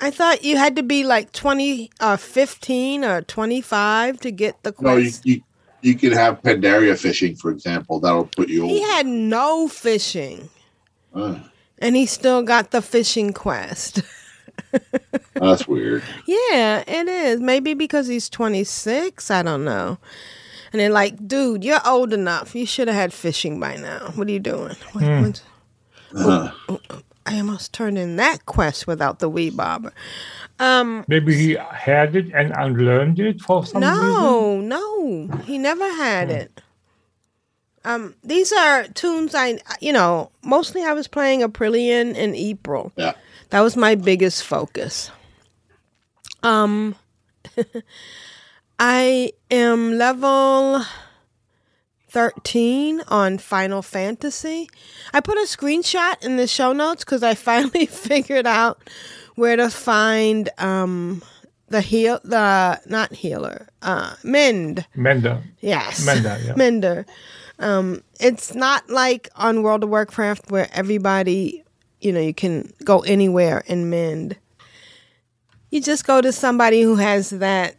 I 0.00 0.12
thought 0.12 0.44
you 0.44 0.56
had 0.56 0.76
to 0.76 0.84
be 0.84 1.02
like 1.02 1.32
20 1.32 1.90
or 2.00 2.16
15 2.16 3.04
or 3.04 3.20
25 3.22 4.20
to 4.20 4.30
get 4.30 4.62
the 4.62 4.70
quest. 4.70 4.84
No, 4.84 4.96
you, 4.96 5.12
you, 5.24 5.42
you 5.82 5.94
can 5.96 6.12
have 6.12 6.40
Pandaria 6.40 6.96
fishing, 6.96 7.34
for 7.34 7.50
example. 7.50 7.98
That'll 7.98 8.26
put 8.26 8.48
you 8.48 8.64
he 8.68 8.78
over. 8.78 8.92
had 8.92 9.06
no 9.06 9.66
fishing. 9.66 10.50
Uh, 11.12 11.40
and 11.78 11.96
he 11.96 12.06
still 12.06 12.44
got 12.44 12.70
the 12.70 12.80
fishing 12.80 13.32
quest. 13.32 14.02
that's 15.34 15.66
weird. 15.66 16.04
yeah, 16.26 16.84
it 16.86 17.08
is. 17.08 17.40
Maybe 17.40 17.74
because 17.74 18.06
he's 18.06 18.28
26. 18.28 19.32
I 19.32 19.42
don't 19.42 19.64
know. 19.64 19.98
And 20.72 20.80
they're 20.80 20.90
like, 20.90 21.26
dude, 21.26 21.64
you're 21.64 21.80
old 21.86 22.12
enough. 22.12 22.54
You 22.54 22.66
should 22.66 22.88
have 22.88 22.96
had 22.96 23.12
fishing 23.12 23.58
by 23.58 23.76
now. 23.76 24.12
What 24.14 24.28
are 24.28 24.30
you 24.30 24.40
doing? 24.40 24.76
What, 24.92 25.02
what- 25.04 25.42
Uh, 26.16 26.50
I 27.26 27.36
almost 27.38 27.74
turned 27.74 27.98
in 27.98 28.16
that 28.16 28.46
quest 28.46 28.86
without 28.86 29.18
the 29.18 29.28
wee 29.28 29.50
bobber. 29.50 29.92
Um, 30.58 31.04
Maybe 31.06 31.36
he 31.36 31.52
had 31.70 32.16
it 32.16 32.32
and 32.32 32.50
unlearned 32.56 33.20
it 33.20 33.42
for 33.42 33.66
some 33.66 33.82
reason. 33.82 33.98
no, 33.98 34.58
no, 34.60 35.26
he 35.44 35.58
never 35.58 35.84
had 35.84 36.30
it. 36.30 36.62
Um, 37.84 38.14
these 38.24 38.50
are 38.52 38.84
tunes 38.88 39.34
I, 39.34 39.60
you 39.82 39.92
know, 39.92 40.30
mostly 40.42 40.82
I 40.82 40.94
was 40.94 41.06
playing 41.06 41.40
Aprillian 41.42 42.14
in 42.16 42.34
April. 42.34 42.90
yeah. 42.96 43.12
That 43.50 43.60
was 43.60 43.76
my 43.76 43.94
biggest 43.94 44.44
focus. 44.44 45.10
Um 46.42 46.94
I 48.78 49.32
am 49.50 49.98
level 49.98 50.82
13 52.10 53.02
on 53.08 53.38
Final 53.38 53.82
Fantasy. 53.82 54.68
I 55.12 55.20
put 55.20 55.36
a 55.36 55.42
screenshot 55.42 56.24
in 56.24 56.36
the 56.36 56.46
show 56.46 56.72
notes 56.72 57.04
cuz 57.04 57.22
I 57.22 57.34
finally 57.48 57.86
figured 57.86 58.46
out 58.46 58.88
where 59.34 59.56
to 59.56 59.70
find 59.70 60.48
um 60.58 61.22
the 61.68 61.80
heal 61.80 62.20
the 62.24 62.80
not 62.86 63.12
healer, 63.12 63.68
uh 63.82 64.14
mend. 64.22 64.86
Menda. 64.96 65.42
Yes. 65.60 66.04
Mender, 66.06 66.38
yeah. 66.44 66.54
Mender. 66.56 67.06
Um, 67.58 68.02
it's 68.20 68.54
not 68.54 68.88
like 68.88 69.28
on 69.34 69.62
World 69.62 69.82
of 69.82 69.90
Warcraft 69.90 70.50
where 70.50 70.68
everybody, 70.72 71.64
you 72.00 72.12
know, 72.12 72.20
you 72.20 72.34
can 72.34 72.72
go 72.84 73.00
anywhere 73.00 73.64
and 73.68 73.90
mend. 73.90 74.36
You 75.70 75.80
just 75.80 76.06
go 76.06 76.20
to 76.20 76.32
somebody 76.32 76.82
who 76.82 76.94
has 76.96 77.30
that, 77.30 77.76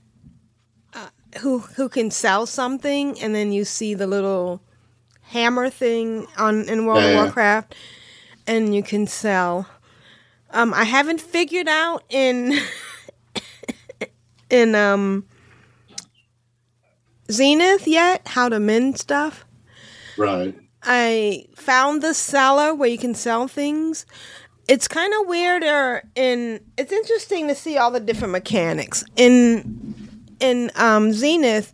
who 1.39 1.59
who 1.59 1.89
can 1.89 2.11
sell 2.11 2.45
something, 2.45 3.19
and 3.21 3.33
then 3.35 3.51
you 3.51 3.65
see 3.65 3.93
the 3.93 4.07
little 4.07 4.61
hammer 5.21 5.69
thing 5.69 6.27
on 6.37 6.67
in 6.67 6.85
World 6.85 6.99
Yeah, 7.01 7.05
of 7.09 7.13
yeah. 7.15 7.23
Warcraft, 7.23 7.75
and 8.47 8.75
you 8.75 8.83
can 8.83 9.07
sell. 9.07 9.67
Um, 10.51 10.73
I 10.73 10.83
haven't 10.85 11.21
figured 11.21 11.67
out 11.67 12.03
in 12.09 12.57
in 14.49 14.75
um 14.75 15.25
Zenith 17.31 17.87
yet 17.87 18.27
how 18.27 18.49
to 18.49 18.59
mend 18.59 18.97
stuff. 18.99 19.45
Right. 20.17 20.55
I 20.81 21.45
found 21.55 22.01
the 22.01 22.13
seller 22.13 22.73
where 22.73 22.89
you 22.89 22.97
can 22.97 23.13
sell 23.13 23.47
things. 23.47 24.05
It's 24.67 24.87
kind 24.87 25.13
of 25.19 25.27
weirder 25.27 26.03
in 26.15 26.61
it's 26.77 26.91
interesting 26.91 27.47
to 27.47 27.55
see 27.55 27.77
all 27.77 27.91
the 27.91 27.99
different 27.99 28.31
mechanics. 28.31 29.03
In 29.15 29.93
in 30.39 30.71
um 30.75 31.11
Zenith 31.13 31.73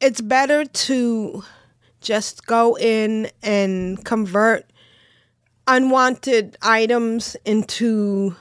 it's 0.00 0.20
better 0.20 0.64
to 0.64 1.42
just 2.00 2.46
go 2.46 2.76
in 2.78 3.28
and 3.42 4.02
convert 4.04 4.64
unwanted 5.66 6.56
items 6.62 7.36
into 7.44 8.34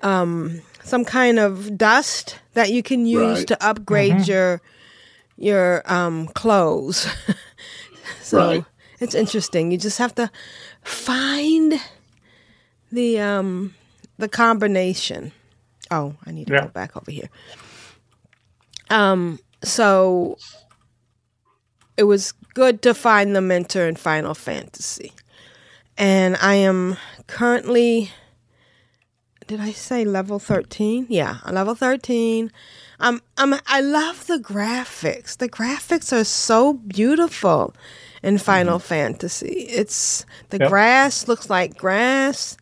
um 0.00 0.60
some 0.82 1.04
kind 1.04 1.38
of 1.38 1.76
dust 1.78 2.38
that 2.54 2.72
you 2.72 2.82
can 2.82 3.06
use 3.06 3.38
Right. 3.38 3.46
to 3.48 3.64
upgrade 3.66 4.26
your 4.26 4.60
your 5.36 5.82
um 5.90 6.26
clothes. 6.28 7.06
so 8.22 8.38
Right. 8.38 8.64
it's 9.00 9.14
interesting. 9.14 9.70
You 9.70 9.78
just 9.78 9.98
have 9.98 10.14
to 10.16 10.30
find 10.82 11.74
the 12.90 13.20
um 13.20 13.74
the 14.18 14.28
combination. 14.28 15.32
Oh, 15.90 16.14
I 16.26 16.32
need 16.32 16.46
to 16.48 16.54
Yeah. 16.54 16.62
go 16.62 16.68
back 16.68 16.96
over 16.96 17.10
here. 17.10 17.28
Um 18.92 19.38
so 19.64 20.36
it 21.96 22.04
was 22.04 22.32
good 22.54 22.82
to 22.82 22.94
find 22.94 23.34
the 23.34 23.40
mentor 23.40 23.86
in 23.86 23.96
Final 23.96 24.34
Fantasy. 24.34 25.12
And 25.98 26.36
I 26.40 26.54
am 26.54 26.96
currently 27.26 28.10
did 29.46 29.60
I 29.60 29.72
say 29.72 30.04
level 30.04 30.38
13? 30.38 31.06
Yeah, 31.10 31.38
level 31.50 31.74
13. 31.74 32.50
Um, 33.00 33.20
um, 33.36 33.58
I 33.66 33.80
love 33.80 34.26
the 34.26 34.38
graphics. 34.38 35.36
The 35.36 35.48
graphics 35.48 36.12
are 36.12 36.24
so 36.24 36.74
beautiful 36.74 37.74
in 38.22 38.38
Final 38.38 38.78
Fantasy. 38.78 39.66
It's 39.68 40.24
the 40.50 40.58
Yep. 40.58 40.68
grass 40.70 41.28
looks 41.28 41.50
like 41.50 41.76
grass. 41.76 42.56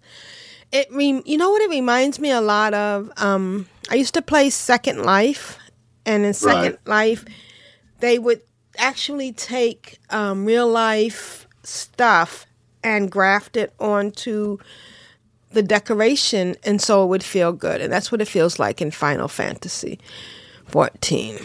It 0.72 0.88
re- 0.90 1.22
you 1.24 1.36
know 1.36 1.50
what 1.50 1.62
it 1.62 1.70
reminds 1.70 2.18
me 2.18 2.30
a 2.30 2.40
lot 2.40 2.74
of. 2.74 3.12
Um, 3.18 3.68
I 3.90 3.94
used 3.96 4.14
to 4.14 4.22
play 4.22 4.50
Second 4.50 5.04
Life 5.04 5.58
and 6.06 6.24
in 6.24 6.34
Second 6.34 6.78
Right. 6.84 6.88
Life, 6.88 7.24
they 8.00 8.18
would 8.18 8.42
actually 8.78 9.32
take 9.32 9.98
um, 10.10 10.44
real 10.44 10.68
life 10.68 11.46
stuff 11.62 12.46
and 12.82 13.10
graft 13.10 13.56
it 13.56 13.72
onto 13.78 14.58
the 15.52 15.62
decoration, 15.62 16.56
and 16.64 16.80
so 16.80 17.04
it 17.04 17.08
would 17.08 17.24
feel 17.24 17.52
good. 17.52 17.80
And 17.80 17.92
that's 17.92 18.12
what 18.12 18.20
it 18.20 18.28
feels 18.28 18.58
like 18.58 18.80
in 18.80 18.90
Final 18.90 19.28
Fantasy 19.28 19.98
14. 20.66 21.38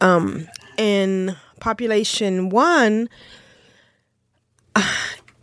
Um, 0.00 0.46
in 0.76 1.34
Population 1.58 2.50
1, 2.50 3.08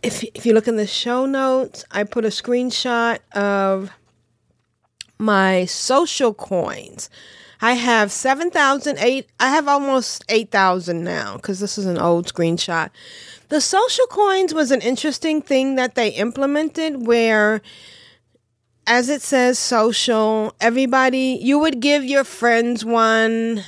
if 0.02 0.24
if 0.34 0.46
you 0.46 0.54
look 0.54 0.68
in 0.68 0.76
the 0.76 0.86
show 0.86 1.26
notes, 1.26 1.84
I 1.90 2.04
put 2.04 2.24
a 2.24 2.28
screenshot 2.28 3.18
of 3.32 3.90
my 5.18 5.64
social 5.64 6.32
coins. 6.32 7.10
I 7.60 7.72
have 7.72 8.12
7,008. 8.12 9.28
I 9.40 9.48
have 9.48 9.68
almost 9.68 10.24
8,000 10.28 11.02
now 11.02 11.36
because 11.36 11.60
this 11.60 11.78
is 11.78 11.86
an 11.86 11.98
old 11.98 12.32
screenshot. 12.32 12.90
The 13.48 13.60
social 13.60 14.06
coins 14.06 14.52
was 14.52 14.70
an 14.70 14.82
interesting 14.82 15.40
thing 15.40 15.76
that 15.76 15.94
they 15.94 16.08
implemented 16.10 17.06
where 17.06 17.62
as 18.86 19.08
it 19.08 19.20
says 19.20 19.58
social, 19.58 20.54
everybody 20.60 21.38
you 21.42 21.58
would 21.58 21.80
give 21.80 22.04
your 22.04 22.24
friends 22.24 22.84
one, 22.84 23.64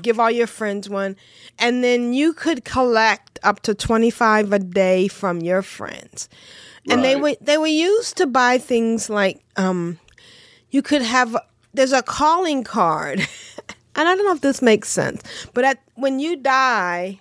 give 0.00 0.18
all 0.18 0.30
your 0.30 0.48
friends 0.48 0.88
one, 0.88 1.16
and 1.58 1.84
then 1.84 2.12
you 2.12 2.32
could 2.32 2.64
collect 2.64 3.38
up 3.42 3.60
to 3.60 3.74
25 3.74 4.52
a 4.52 4.58
day 4.58 5.08
from 5.08 5.40
your 5.40 5.62
friends. 5.62 6.28
And 6.88 7.02
they 7.02 7.16
were 7.16 7.34
they 7.40 7.58
were 7.58 7.66
used 7.66 8.16
to 8.18 8.26
buy 8.26 8.58
things 8.58 9.10
like 9.10 9.40
um 9.56 9.98
you 10.70 10.82
could 10.82 11.02
have 11.02 11.36
there's 11.76 11.92
a 11.92 12.02
calling 12.02 12.64
card. 12.64 13.20
and 13.94 14.08
I 14.08 14.14
don't 14.14 14.24
know 14.24 14.32
if 14.32 14.40
this 14.40 14.62
makes 14.62 14.88
sense, 14.88 15.22
but 15.54 15.64
at 15.64 15.82
when 15.94 16.18
you 16.18 16.36
die, 16.36 17.20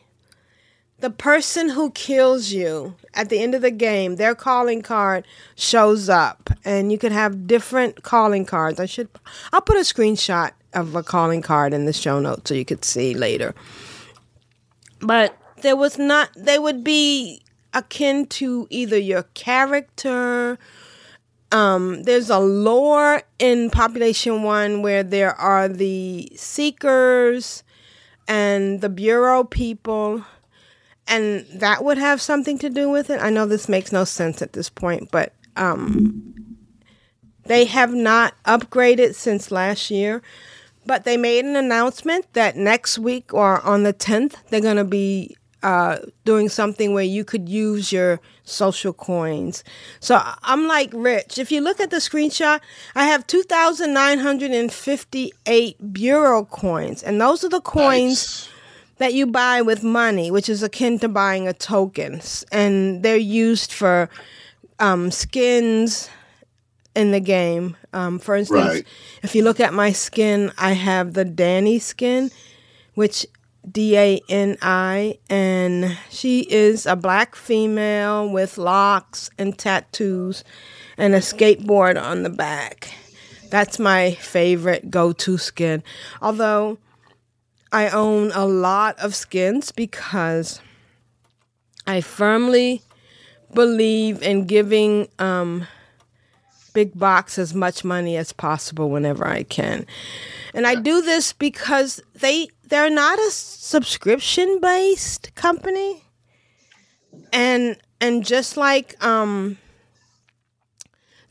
the 0.99 1.10
person 1.10 1.69
who 1.69 1.91
kills 1.91 2.52
you 2.52 2.95
at 3.14 3.30
the 3.30 3.40
end 3.40 3.53
of 3.53 3.61
the 3.61 3.72
game, 3.72 4.15
their 4.15 4.34
calling 4.34 4.82
card 4.82 5.26
shows 5.56 6.10
up, 6.10 6.49
and 6.64 6.91
you 6.91 6.98
could 6.98 7.11
have 7.11 7.48
different 7.48 8.03
calling 8.03 8.45
cards. 8.45 8.80
I 8.80 8.86
should, 8.86 9.10
I'll 9.52 9.61
put 9.61 9.77
a 9.77 9.82
screenshot 9.82 10.52
of 10.73 10.95
a 10.95 11.03
calling 11.03 11.41
card 11.41 11.73
in 11.73 11.86
the 11.86 11.94
show 11.94 12.19
notes 12.19 12.49
so 12.49 12.56
you 12.56 12.65
could 12.65 12.86
see 12.86 13.14
later. 13.14 13.53
But 14.99 15.38
there 15.61 15.76
was 15.76 15.98
not, 15.98 16.30
they 16.36 16.60
would 16.60 16.84
be 16.84 17.41
akin 17.73 18.26
to 18.27 18.68
either 18.69 18.98
your 18.98 19.23
character. 19.34 20.57
Um, 21.56 22.03
there's 22.03 22.30
a 22.30 22.38
lore 22.38 23.23
in 23.40 23.69
Population 23.69 24.44
One 24.44 24.82
where 24.82 25.03
there 25.03 25.34
are 25.36 25.69
the 25.69 26.30
Seekers 26.36 27.64
and 28.27 28.82
the 28.82 28.90
Bureau 28.90 29.45
people 29.45 30.26
and 31.07 31.45
that 31.53 31.82
would 31.82 31.98
have 31.98 32.22
something 32.22 32.57
to 32.57 32.69
do 32.69 32.90
with 32.90 33.10
it. 33.10 33.22
I 33.22 33.30
know 33.30 33.45
this 33.45 33.69
makes 33.69 33.94
no 33.94 34.03
sense 34.03 34.41
at 34.41 34.52
this 34.52 34.69
point, 34.69 35.11
but 35.11 35.32
um, 35.56 36.57
they 37.45 37.64
have 37.64 37.94
not 37.94 38.34
upgraded 38.44 39.15
since 39.15 39.49
last 39.49 39.90
year. 39.90 40.22
But 40.86 41.06
they 41.06 41.15
made 41.15 41.45
an 41.45 41.56
announcement 41.56 42.26
that 42.34 42.57
next 42.57 42.99
week 42.99 43.34
or 43.34 43.61
on 43.61 43.84
the 43.84 43.94
10th, 43.94 44.36
they're 44.49 44.60
going 44.60 44.76
to 44.76 44.84
be 44.84 45.38
uh, 45.64 45.99
doing 46.26 46.49
something 46.49 46.94
where 46.94 47.03
you 47.03 47.23
could 47.23 47.48
use 47.48 47.94
your 47.94 48.19
social 48.45 48.93
coins. 48.93 49.63
So 49.99 50.19
I'm 50.43 50.67
like 50.67 50.89
Rich. 50.93 51.38
If 51.38 51.51
you 51.51 51.61
look 51.61 51.80
at 51.80 51.89
the 51.89 51.97
screenshot, 51.97 52.61
I 52.95 53.05
have 53.05 53.27
2,958 53.27 55.93
Bureau 55.93 56.45
coins, 56.45 57.03
and 57.03 57.19
those 57.19 57.43
are 57.43 57.49
the 57.49 57.61
coins 57.61 58.23
Nice. 58.23 58.49
that 58.97 59.13
you 59.13 59.26
buy 59.27 59.61
with 59.61 59.84
money, 59.84 60.31
which 60.31 60.47
is 60.49 60.63
akin 60.63 60.99
to 60.99 61.09
buying 61.09 61.47
a 61.47 61.53
token, 61.53 62.22
and 62.51 63.03
they're 63.03 63.17
used 63.17 63.72
for 63.73 64.09
um, 64.80 65.11
skins 65.11 66.09
in 66.95 67.11
the 67.11 67.19
game. 67.19 67.76
Um, 67.93 68.19
for 68.19 68.35
instance, 68.35 68.67
Right. 68.67 68.85
if 69.23 69.35
you 69.35 69.43
look 69.43 69.59
at 69.59 69.73
my 69.73 69.91
skin, 69.91 70.51
I 70.57 70.73
have 70.73 71.13
the 71.13 71.26
Dani 71.26 71.81
skin, 71.81 72.31
which 72.93 73.26
D 73.70 73.98
A 73.98 74.22
N 74.30 74.58
I, 74.62 75.18
and 75.30 75.98
she 76.10 76.42
is 76.42 76.86
a 76.86 76.96
black 76.96 77.36
female 77.36 78.30
with 78.30 78.58
locks 78.58 79.30
and 79.38 79.58
tattoos 79.58 80.44
and 80.98 81.16
a 81.16 81.20
skateboard 81.20 82.02
on 82.02 82.24
the 82.24 82.30
back. 82.30 82.94
That's 83.50 83.80
my 83.80 84.12
favorite 84.16 84.90
go 84.92 85.14
to 85.14 85.38
skin. 85.38 85.84
Although 86.22 86.78
I 87.72 87.90
own 87.90 88.32
a 88.34 88.46
lot 88.46 88.98
of 89.00 89.16
skins 89.16 89.72
because 89.72 90.62
I 91.88 92.02
firmly 92.02 92.82
believe 93.54 94.22
in 94.22 94.46
giving 94.46 95.08
um, 95.20 95.68
big 96.74 96.98
box 96.98 97.38
as 97.38 97.54
much 97.54 97.84
money 97.84 98.18
as 98.18 98.34
possible 98.34 98.90
whenever 98.90 99.28
I 99.28 99.44
can. 99.44 99.86
And 100.54 100.66
I 100.66 100.76
do 100.76 101.02
this 101.02 101.34
because 101.34 102.02
they 102.14 102.48
they're 102.70 102.90
not 102.90 103.20
a 103.20 103.32
subscription 103.32 104.60
based 104.62 105.36
company. 105.36 106.04
And 107.32 107.78
and 108.02 108.26
just 108.26 108.58
like 108.58 109.04
um 109.04 109.58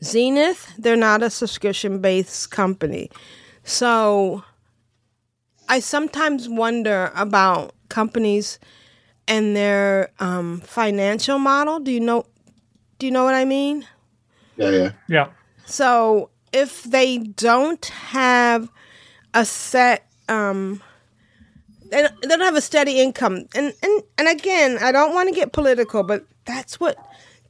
Zenith, 0.03 0.73
they're 0.77 0.95
not 0.95 1.23
a 1.23 1.29
subscription 1.29 1.99
based 1.99 2.51
company. 2.51 3.09
So 3.63 4.43
I 5.67 5.79
sometimes 5.79 6.47
wonder 6.47 7.11
about 7.15 7.73
companies 7.89 8.59
and 9.27 9.55
their 9.55 10.11
um, 10.19 10.61
financial 10.61 11.39
model. 11.39 11.79
Do 11.79 11.91
you 11.91 11.99
know? 11.99 12.25
Do 12.99 13.07
you 13.07 13.11
know 13.11 13.23
what 13.23 13.35
I 13.35 13.45
mean? 13.45 13.87
Yeah, 14.57 14.69
yeah. 14.69 14.91
Yeah. 15.07 15.27
So 15.65 16.29
if 16.53 16.83
they 16.83 17.17
don't 17.17 17.83
have 17.85 18.69
a 19.33 19.43
set, 19.45 20.07
um, 20.29 20.81
they 21.89 22.07
don't, 22.23 22.41
have 22.41 22.55
a 22.55 22.61
steady 22.61 22.99
income, 22.99 23.45
and 23.55 23.73
and 23.81 24.03
and 24.17 24.27
again, 24.27 24.77
I 24.81 24.91
don't 24.91 25.13
want 25.13 25.29
to 25.29 25.35
get 25.35 25.53
political, 25.53 26.03
but 26.03 26.25
that's 26.45 26.79
what 26.79 26.97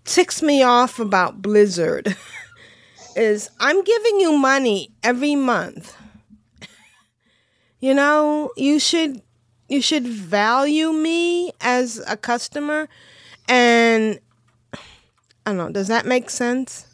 ticks 0.04 0.42
me 0.42 0.64
off 0.64 1.00
about 1.00 1.42
Blizzard. 1.42 2.16
is 3.16 3.50
I'm 3.60 3.84
giving 3.84 4.20
you 4.20 4.38
money 4.38 4.92
every 5.04 5.36
month. 5.36 5.96
You 7.80 7.94
know, 7.94 8.52
you 8.58 8.80
should 8.80 9.22
you 9.70 9.82
should 9.82 10.08
value 10.08 10.92
me 10.92 11.52
as 11.62 12.04
a 12.08 12.18
customer 12.18 12.88
and 13.48 14.20
I 14.74 15.52
don't 15.52 15.58
know, 15.58 15.70
does 15.70 15.88
that 15.88 16.06
make 16.06 16.30
sense? 16.30 16.88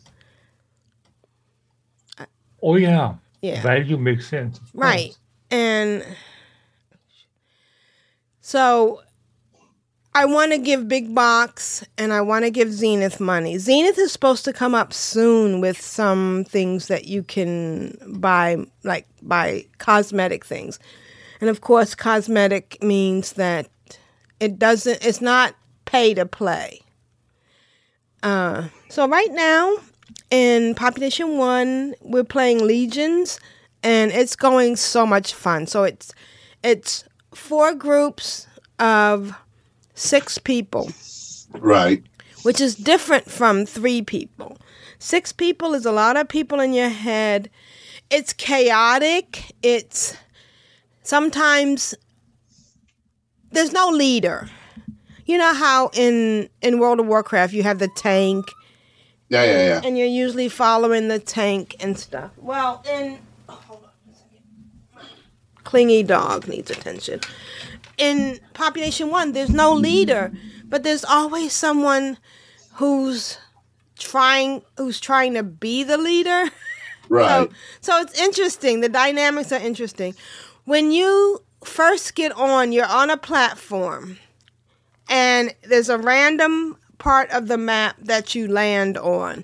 Oh 2.62 2.76
yeah. 2.76 3.16
Yeah. 3.42 3.62
Value 3.62 3.98
makes 3.98 4.28
sense. 4.28 4.60
Right. 4.74 5.08
course. 5.08 5.20
And 5.50 6.06
so 8.52 9.02
I 10.14 10.26
want 10.26 10.52
to 10.52 10.58
give 10.58 10.90
Big 10.90 11.16
Box 11.16 11.86
and 11.98 12.12
I 12.12 12.20
want 12.20 12.44
to 12.44 12.52
give 12.52 12.74
Zenith 12.74 13.22
money. 13.22 13.58
Zenith 13.58 13.98
is 13.98 14.12
supposed 14.12 14.44
to 14.44 14.52
come 14.52 14.76
up 14.76 14.92
soon 14.92 15.62
with 15.62 15.80
some 15.80 16.44
things 16.50 16.88
that 16.88 17.06
you 17.06 17.24
can 17.24 17.96
buy, 18.20 18.58
like 18.84 19.08
buy 19.22 19.68
cosmetic 19.78 20.44
things. 20.44 20.80
And 21.40 21.50
of 21.50 21.62
course, 21.62 21.96
cosmetic 21.96 22.84
means 22.84 23.32
that 23.34 23.70
it 24.42 24.60
doesn't, 24.60 25.06
it's 25.06 25.22
not 25.22 25.56
pay 25.86 26.14
to 26.14 26.26
play. 26.26 26.82
Uh, 28.22 28.68
so 28.90 29.08
right 29.08 29.32
now 29.32 29.78
in 30.30 30.76
Population 30.76 31.38
One, 31.38 31.96
we're 32.02 32.26
playing 32.26 32.68
Legions, 32.68 33.40
and 33.82 34.12
it's 34.12 34.36
going 34.36 34.76
so 34.76 35.06
much 35.06 35.34
fun. 35.34 35.68
So 35.68 35.86
it's 35.86 36.14
it's 36.64 37.06
four 37.34 37.74
groups 37.74 38.48
of 38.80 39.34
six 39.94 40.38
people, 40.38 40.92
Right. 41.54 42.04
which 42.44 42.60
is 42.62 42.76
different 42.76 43.30
from 43.30 43.66
three 43.66 44.02
people. 44.02 44.58
Six 45.00 45.32
people 45.32 45.74
is 45.74 45.86
a 45.86 45.92
lot 45.92 46.18
of 46.18 46.28
people 46.28 46.60
in 46.60 46.74
your 46.74 46.90
head. 46.90 47.50
It's 48.10 48.34
chaotic. 48.34 49.54
It's 49.64 50.16
sometimes 51.04 51.96
there's 53.52 53.72
no 53.72 53.90
leader. 53.90 54.50
You 55.26 55.38
know 55.38 55.54
how 55.54 55.90
in 55.94 56.50
in 56.62 56.80
World 56.80 57.00
of 57.00 57.08
Warcraft 57.08 57.54
you 57.54 57.64
have 57.64 57.80
the 57.80 57.88
tank 57.96 58.46
Yeah, 59.30 59.44
yeah, 59.44 59.66
yeah. 59.68 59.82
and 59.84 59.98
you're 59.98 60.08
usually 60.08 60.50
following 60.50 61.08
the 61.08 61.20
tank 61.20 61.76
and 61.80 61.98
stuff. 61.98 62.32
Well, 62.38 62.84
in 62.90 63.18
hold 63.48 63.84
on 63.84 63.90
a 64.12 64.14
second. 64.16 65.10
Clingy 65.72 66.04
dog 66.04 66.50
needs 66.50 66.70
attention. 66.70 67.22
In 67.98 68.42
population 68.54 69.10
one, 69.10 69.32
there's 69.32 69.50
no 69.50 69.74
leader, 69.74 70.34
but 70.66 70.84
there's 70.84 71.06
always 71.06 71.54
someone 71.54 72.18
who's 72.74 73.38
trying 73.98 74.64
who's 74.76 75.00
trying 75.00 75.34
to 75.36 75.44
be 75.44 75.84
the 75.84 75.98
leader. 75.98 76.46
Right. 77.10 77.50
So, 77.82 77.98
so 77.98 78.02
it's 78.02 78.18
interesting. 78.18 78.80
The 78.80 78.88
dynamics 78.88 79.52
are 79.52 79.60
interesting. 79.60 80.16
when 80.64 80.92
you 80.94 81.44
first 81.62 82.16
get 82.16 82.32
on, 82.32 82.72
you're 82.72 82.86
on 82.86 83.10
a 83.10 83.18
platform, 83.18 84.18
and 85.10 85.54
there's 85.64 85.90
a 85.90 85.98
random 85.98 86.78
part 87.00 87.30
of 87.32 87.50
the 87.50 87.58
map 87.58 87.98
that 88.00 88.34
you 88.34 88.48
land 88.48 88.98
on, 88.98 89.44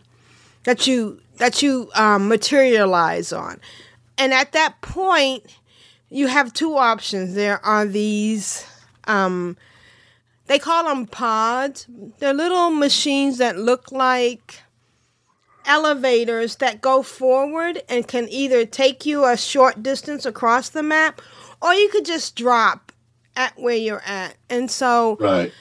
that 0.64 0.88
you 0.88 1.20
that 1.40 1.62
you 1.62 1.90
um, 1.96 2.30
materialize 2.30 3.34
on, 3.34 3.60
and 4.18 4.34
at 4.34 4.54
that 4.54 4.80
point, 4.80 5.44
you 6.10 6.28
have 6.28 6.54
two 6.54 6.76
options. 6.78 7.34
There 7.36 7.64
are 7.66 7.86
these. 7.86 8.66
Um, 9.06 9.58
they 10.48 10.60
call 10.60 10.86
them 10.86 11.06
pods. 11.08 11.86
They're 12.20 12.34
little 12.34 12.70
machines 12.70 13.38
that 13.40 13.58
look 13.58 13.92
like 13.92 14.62
elevators 15.66 16.56
that 16.58 16.82
go 16.82 17.04
forward 17.04 17.82
and 17.90 18.08
can 18.08 18.28
either 18.30 18.66
take 18.66 19.06
you 19.06 19.26
a 19.26 19.36
short 19.36 19.84
distance 19.84 20.26
across 20.26 20.70
the 20.70 20.82
map 20.84 21.22
or 21.62 21.74
you 21.74 21.90
could 21.90 22.06
just 22.06 22.36
drop 22.38 22.92
at 23.36 23.58
where 23.60 23.76
you're 23.76 24.02
at. 24.06 24.36
And 24.50 24.72
so 24.72 25.18
Right. 25.20 25.52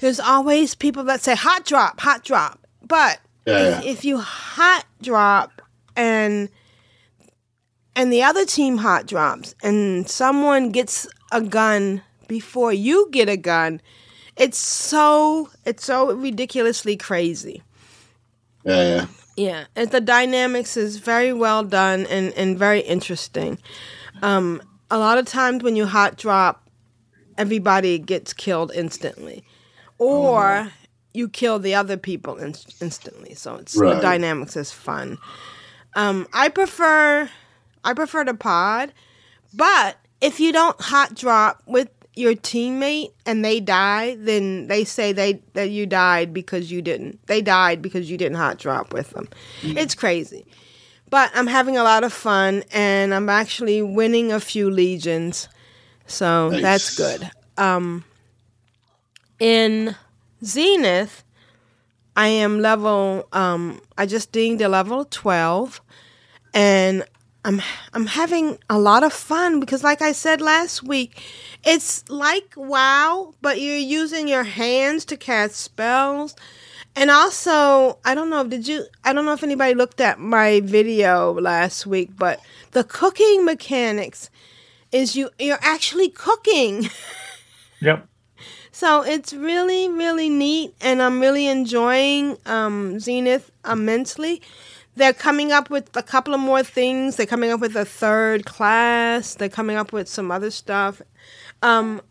there's 0.00 0.18
always 0.18 0.74
people 0.74 1.04
that 1.04 1.20
say 1.20 1.34
hot 1.34 1.66
drop, 1.66 2.00
hot 2.00 2.24
drop. 2.24 2.60
But 2.82 3.20
Yeah. 3.44 3.80
if, 3.80 3.84
if 3.84 4.04
you 4.06 4.18
hot 4.18 4.86
drop 5.02 5.60
and 5.94 6.48
and 7.96 8.12
the 8.12 8.22
other 8.22 8.44
team 8.44 8.78
hot 8.78 9.06
drops 9.06 9.54
and 9.62 10.08
someone 10.08 10.70
gets 10.70 11.06
a 11.30 11.40
gun 11.40 12.02
before 12.28 12.72
you 12.72 13.08
get 13.10 13.28
a 13.28 13.36
gun, 13.36 13.80
it's 14.36 14.58
so 14.58 15.50
it's 15.64 15.84
so 15.84 16.12
ridiculously 16.14 16.96
crazy. 16.96 17.62
Yeah. 18.64 18.82
Yeah. 18.82 19.06
Yeah, 19.34 19.64
and 19.74 19.90
the 19.90 20.00
dynamics 20.02 20.76
is 20.76 20.98
very 20.98 21.32
well 21.32 21.64
done 21.64 22.04
and, 22.06 22.34
and 22.34 22.58
very 22.58 22.80
interesting. 22.80 23.56
Um, 24.20 24.60
a 24.90 24.98
lot 24.98 25.16
of 25.16 25.24
times 25.24 25.62
when 25.62 25.74
you 25.74 25.86
hot 25.86 26.16
drop, 26.18 26.68
everybody 27.38 27.98
gets 27.98 28.34
killed 28.34 28.72
instantly, 28.74 29.42
or 29.96 30.70
you 31.14 31.30
kill 31.30 31.58
the 31.58 31.74
other 31.74 31.96
people 31.96 32.36
in- 32.36 32.54
instantly. 32.82 33.32
So 33.34 33.56
it's 33.56 33.74
the 33.94 34.02
dynamics 34.02 34.54
is 34.54 34.70
fun. 34.70 35.16
Um, 35.94 36.26
I 36.34 36.50
prefer 36.50 37.30
I 37.84 37.94
prefer 37.94 38.24
the 38.24 38.34
pod, 38.34 38.92
but 39.54 39.96
if 40.20 40.38
you 40.40 40.52
don't 40.52 40.80
hot 40.80 41.14
drop 41.14 41.62
with 41.66 41.88
your 42.14 42.34
teammate 42.34 43.10
and 43.26 43.44
they 43.44 43.58
die, 43.58 44.16
then 44.18 44.68
they 44.68 44.84
say 44.84 45.12
they 45.12 45.40
that 45.54 45.70
you 45.70 45.86
died 45.86 46.32
because 46.34 46.70
you 46.70 46.82
didn't. 46.82 47.26
They 47.26 47.40
died 47.42 47.80
because 47.82 48.10
you 48.10 48.16
didn't 48.18 48.36
hot 48.36 48.58
drop 48.58 48.92
with 48.92 49.10
them. 49.10 49.28
It's 49.62 49.94
crazy. 49.94 50.44
But 51.10 51.30
I'm 51.34 51.46
having 51.46 51.76
a 51.76 51.82
lot 51.84 52.04
of 52.04 52.12
fun 52.12 52.64
and 52.72 53.12
I'm 53.14 53.28
actually 53.28 53.82
winning 53.82 54.30
a 54.32 54.40
few 54.40 54.70
legions. 54.70 55.48
So 56.06 56.50
Nice. 56.50 56.62
that's 56.62 56.96
good. 56.96 57.30
Um 57.56 58.04
in 59.38 59.96
Zenith, 60.44 61.24
I 62.16 62.28
am 62.28 62.60
level 62.60 63.26
um 63.32 63.80
I 63.98 64.06
just 64.06 64.32
dinged 64.32 64.62
a 64.62 64.68
level 64.68 65.04
12 65.06 65.80
and 66.54 67.04
I'm 67.44 67.60
I'm 67.92 68.06
having 68.06 68.58
a 68.70 68.78
lot 68.78 69.02
of 69.02 69.12
fun 69.12 69.58
because 69.58 69.82
like 69.82 70.00
I 70.00 70.12
said 70.12 70.40
last 70.40 70.82
week, 70.82 71.20
it's 71.64 72.08
like 72.08 72.54
WoW, 72.56 73.34
but 73.42 73.60
you're 73.60 73.76
using 73.76 74.28
your 74.28 74.44
hands 74.44 75.04
to 75.06 75.16
cast 75.16 75.56
spells. 75.56 76.36
And 76.94 77.10
also, 77.10 77.98
I 78.04 78.14
don't 78.14 78.30
know, 78.30 78.44
did 78.44 78.68
you 78.68 78.84
I 79.04 79.12
don't 79.12 79.24
know 79.24 79.32
if 79.32 79.42
anybody 79.42 79.74
looked 79.74 80.00
at 80.00 80.20
my 80.20 80.60
video 80.60 81.32
last 81.32 81.86
week, 81.86 82.10
but 82.16 82.40
the 82.72 82.84
cooking 82.84 83.44
mechanics 83.44 84.30
is 84.92 85.16
you 85.16 85.30
you're 85.38 85.58
actually 85.62 86.08
cooking. 86.08 86.88
Yep. 87.82 88.06
So 88.70 89.02
it's 89.02 89.32
really, 89.32 89.88
really 89.88 90.28
neat, 90.28 90.74
and 90.80 91.02
I'm 91.02 91.20
really 91.20 91.48
enjoying 91.48 92.38
um, 92.46 93.00
Zenith 93.00 93.50
immensely. 93.68 94.40
They're 94.94 95.12
coming 95.14 95.52
up 95.52 95.70
with 95.70 95.94
a 95.96 96.02
couple 96.02 96.34
of 96.34 96.40
more 96.40 96.62
things. 96.62 97.16
They're 97.16 97.26
coming 97.26 97.50
up 97.50 97.60
with 97.60 97.74
a 97.76 97.84
third 97.84 98.44
class. 98.44 99.34
They're 99.34 99.48
coming 99.48 99.76
up 99.76 99.92
with 99.92 100.08
some 100.08 100.30
other 100.30 100.50
stuff. 100.50 101.00
Um, 101.62 102.02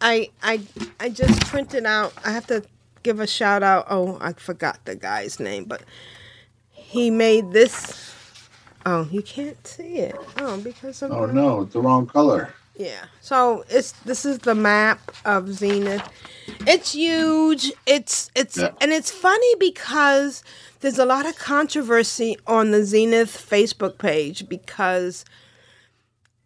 I 0.00 0.30
I 0.42 0.62
I 1.00 1.08
just 1.10 1.40
printed 1.46 1.84
out. 1.84 2.12
I 2.24 2.30
have 2.32 2.46
to 2.48 2.64
give 3.02 3.20
a 3.20 3.26
shout 3.26 3.62
out. 3.62 3.86
Oh, 3.90 4.16
I 4.20 4.32
forgot 4.32 4.78
the 4.86 4.94
guy's 4.96 5.38
name, 5.38 5.64
but 5.64 5.82
he 6.70 7.10
made 7.10 7.52
this. 7.52 8.00
Oh, 8.86 9.06
you 9.10 9.22
can't 9.22 9.66
see 9.66 9.96
it. 9.98 10.16
Oh, 10.38 10.56
because 10.58 11.02
of 11.02 11.10
Oh 11.12 11.26
no, 11.26 11.62
it's 11.62 11.72
the 11.74 11.80
wrong 11.80 12.06
color. 12.06 12.54
yeah. 12.76 13.04
So 13.20 13.64
it's 13.68 13.92
this 14.04 14.24
is 14.24 14.38
the 14.40 14.54
map 14.54 15.12
of 15.24 15.52
Zenith. 15.52 16.02
It's 16.66 16.92
huge. 16.92 17.72
It's 17.86 18.30
it's 18.34 18.56
Yeah. 18.58 18.70
and 18.80 18.92
it's 18.92 19.10
funny 19.10 19.54
because 19.58 20.42
there's 20.84 20.98
a 20.98 21.06
lot 21.06 21.24
of 21.24 21.34
controversy 21.38 22.36
on 22.46 22.70
the 22.70 22.84
Zenith 22.84 23.30
Facebook 23.50 23.96
page 23.96 24.46
because 24.50 25.24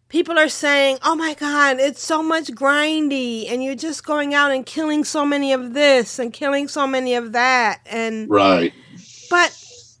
people 0.07 0.39
are 0.39 0.47
saying, 0.47 0.97
"Oh 1.03 1.13
my 1.13 1.33
god, 1.33 1.77
it's 1.81 2.01
so 2.01 2.23
much 2.23 2.47
grindy 2.51 3.51
and 3.51 3.61
you're 3.61 3.75
just 3.75 4.05
going 4.05 4.33
out 4.33 4.51
and 4.51 4.65
killing 4.65 5.03
so 5.03 5.25
many 5.25 5.51
of 5.51 5.73
this 5.73 6.19
and 6.19 6.31
killing 6.31 6.69
so 6.69 6.87
many 6.87 7.15
of 7.15 7.33
that." 7.33 7.81
And 7.85 8.29
Right. 8.29 8.71
but 9.29 9.53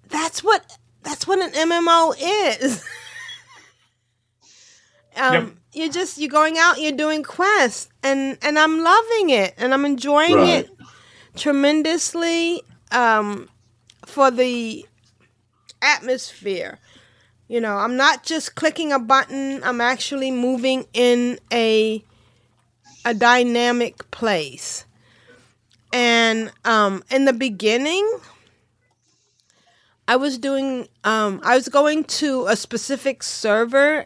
that's 0.07 0.41
what 0.41 0.77
that's 1.03 1.27
what 1.27 1.39
an 1.39 1.51
MMO 1.51 2.15
is. 2.17 2.81
um, 5.17 5.33
Yep. 5.33 5.49
you're 5.73 5.91
just 5.91 6.17
you're 6.17 6.29
going 6.29 6.57
out, 6.57 6.79
you're 6.79 6.93
doing 6.93 7.23
quests, 7.23 7.89
and 8.03 8.37
and 8.41 8.57
I'm 8.57 8.79
loving 8.79 9.31
it, 9.31 9.53
and 9.57 9.73
I'm 9.73 9.83
enjoying 9.83 10.37
Right. 10.37 10.65
it 10.65 10.69
tremendously. 11.35 12.61
Um, 12.93 13.49
for 14.09 14.31
the 14.31 14.85
atmosphere, 15.81 16.79
you 17.47 17.61
know, 17.61 17.77
I'm 17.77 17.95
not 17.95 18.23
just 18.23 18.55
clicking 18.55 18.91
a 18.91 18.99
button. 18.99 19.63
I'm 19.63 19.81
actually 19.81 20.31
moving 20.31 20.85
in 20.93 21.39
a 21.53 22.03
a 23.05 23.13
dynamic 23.13 24.09
place. 24.11 24.85
And 25.93 26.51
um, 26.65 27.03
in 27.09 27.25
the 27.25 27.33
beginning, 27.33 28.07
I 30.07 30.15
was 30.15 30.37
doing 30.37 30.87
um 31.03 31.39
I 31.43 31.55
was 31.55 31.69
going 31.69 32.03
to 32.05 32.47
a 32.47 32.55
specific 32.55 33.23
server 33.23 34.05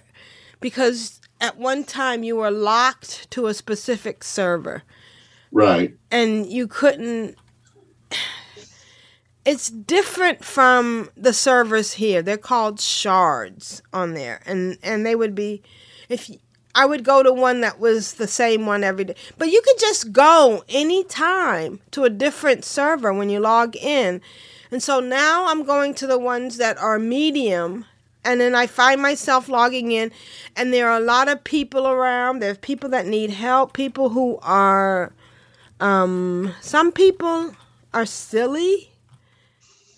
because 0.60 1.20
at 1.42 1.58
one 1.58 1.84
time 1.84 2.24
you 2.24 2.38
were 2.38 2.52
locked 2.52 3.30
to 3.32 3.48
a 3.48 3.54
specific 3.54 4.24
server 4.24 4.84
Right. 5.52 5.96
and 6.12 6.46
you 6.52 6.68
couldn't 6.68 7.38
it's 9.46 9.70
different 9.70 10.44
from 10.44 11.10
the 11.18 11.34
servers 11.34 11.94
here. 11.94 12.22
They're 12.22 12.38
called 12.38 12.80
shards 12.80 13.82
on 13.92 14.14
there 14.14 14.42
and 14.46 14.78
and 14.84 15.06
they 15.06 15.16
would 15.16 15.36
be 15.36 15.62
if 16.10 16.30
I 16.76 16.86
would 16.86 17.04
go 17.04 17.22
to 17.22 17.32
one 17.32 17.62
that 17.62 17.80
was 17.80 18.14
the 18.14 18.28
same 18.28 18.66
one 18.66 18.84
every 18.84 19.06
day. 19.06 19.16
But 19.38 19.50
you 19.50 19.62
could 19.62 19.80
just 19.80 20.12
go 20.12 20.64
anytime 20.68 21.80
to 21.92 22.04
a 22.04 22.10
different 22.10 22.66
server 22.66 23.14
when 23.14 23.30
you 23.30 23.40
log 23.40 23.76
in. 23.76 24.22
And 24.72 24.82
so 24.82 25.00
now 25.00 25.48
I'm 25.48 25.64
going 25.64 25.94
to 25.96 26.08
the 26.08 26.18
ones 26.18 26.58
that 26.58 26.78
are 26.80 26.98
medium. 26.98 27.86
And 28.26 28.42
then 28.42 28.56
I 28.56 28.66
find 28.68 29.02
myself 29.02 29.50
logging 29.50 29.92
in, 29.92 30.10
and 30.56 30.74
there 30.74 30.90
are 30.90 30.98
a 30.98 31.04
lot 31.04 31.28
of 31.28 31.44
people 31.44 31.86
around. 31.90 32.40
There's 32.40 32.58
people 32.58 32.90
that 32.92 33.06
need 33.06 33.32
help, 33.32 33.74
people 33.74 34.10
who 34.10 34.40
are, 34.42 35.12
um, 35.82 36.54
some 36.62 36.94
people 36.94 37.54
are 37.94 38.06
silly 38.06 38.93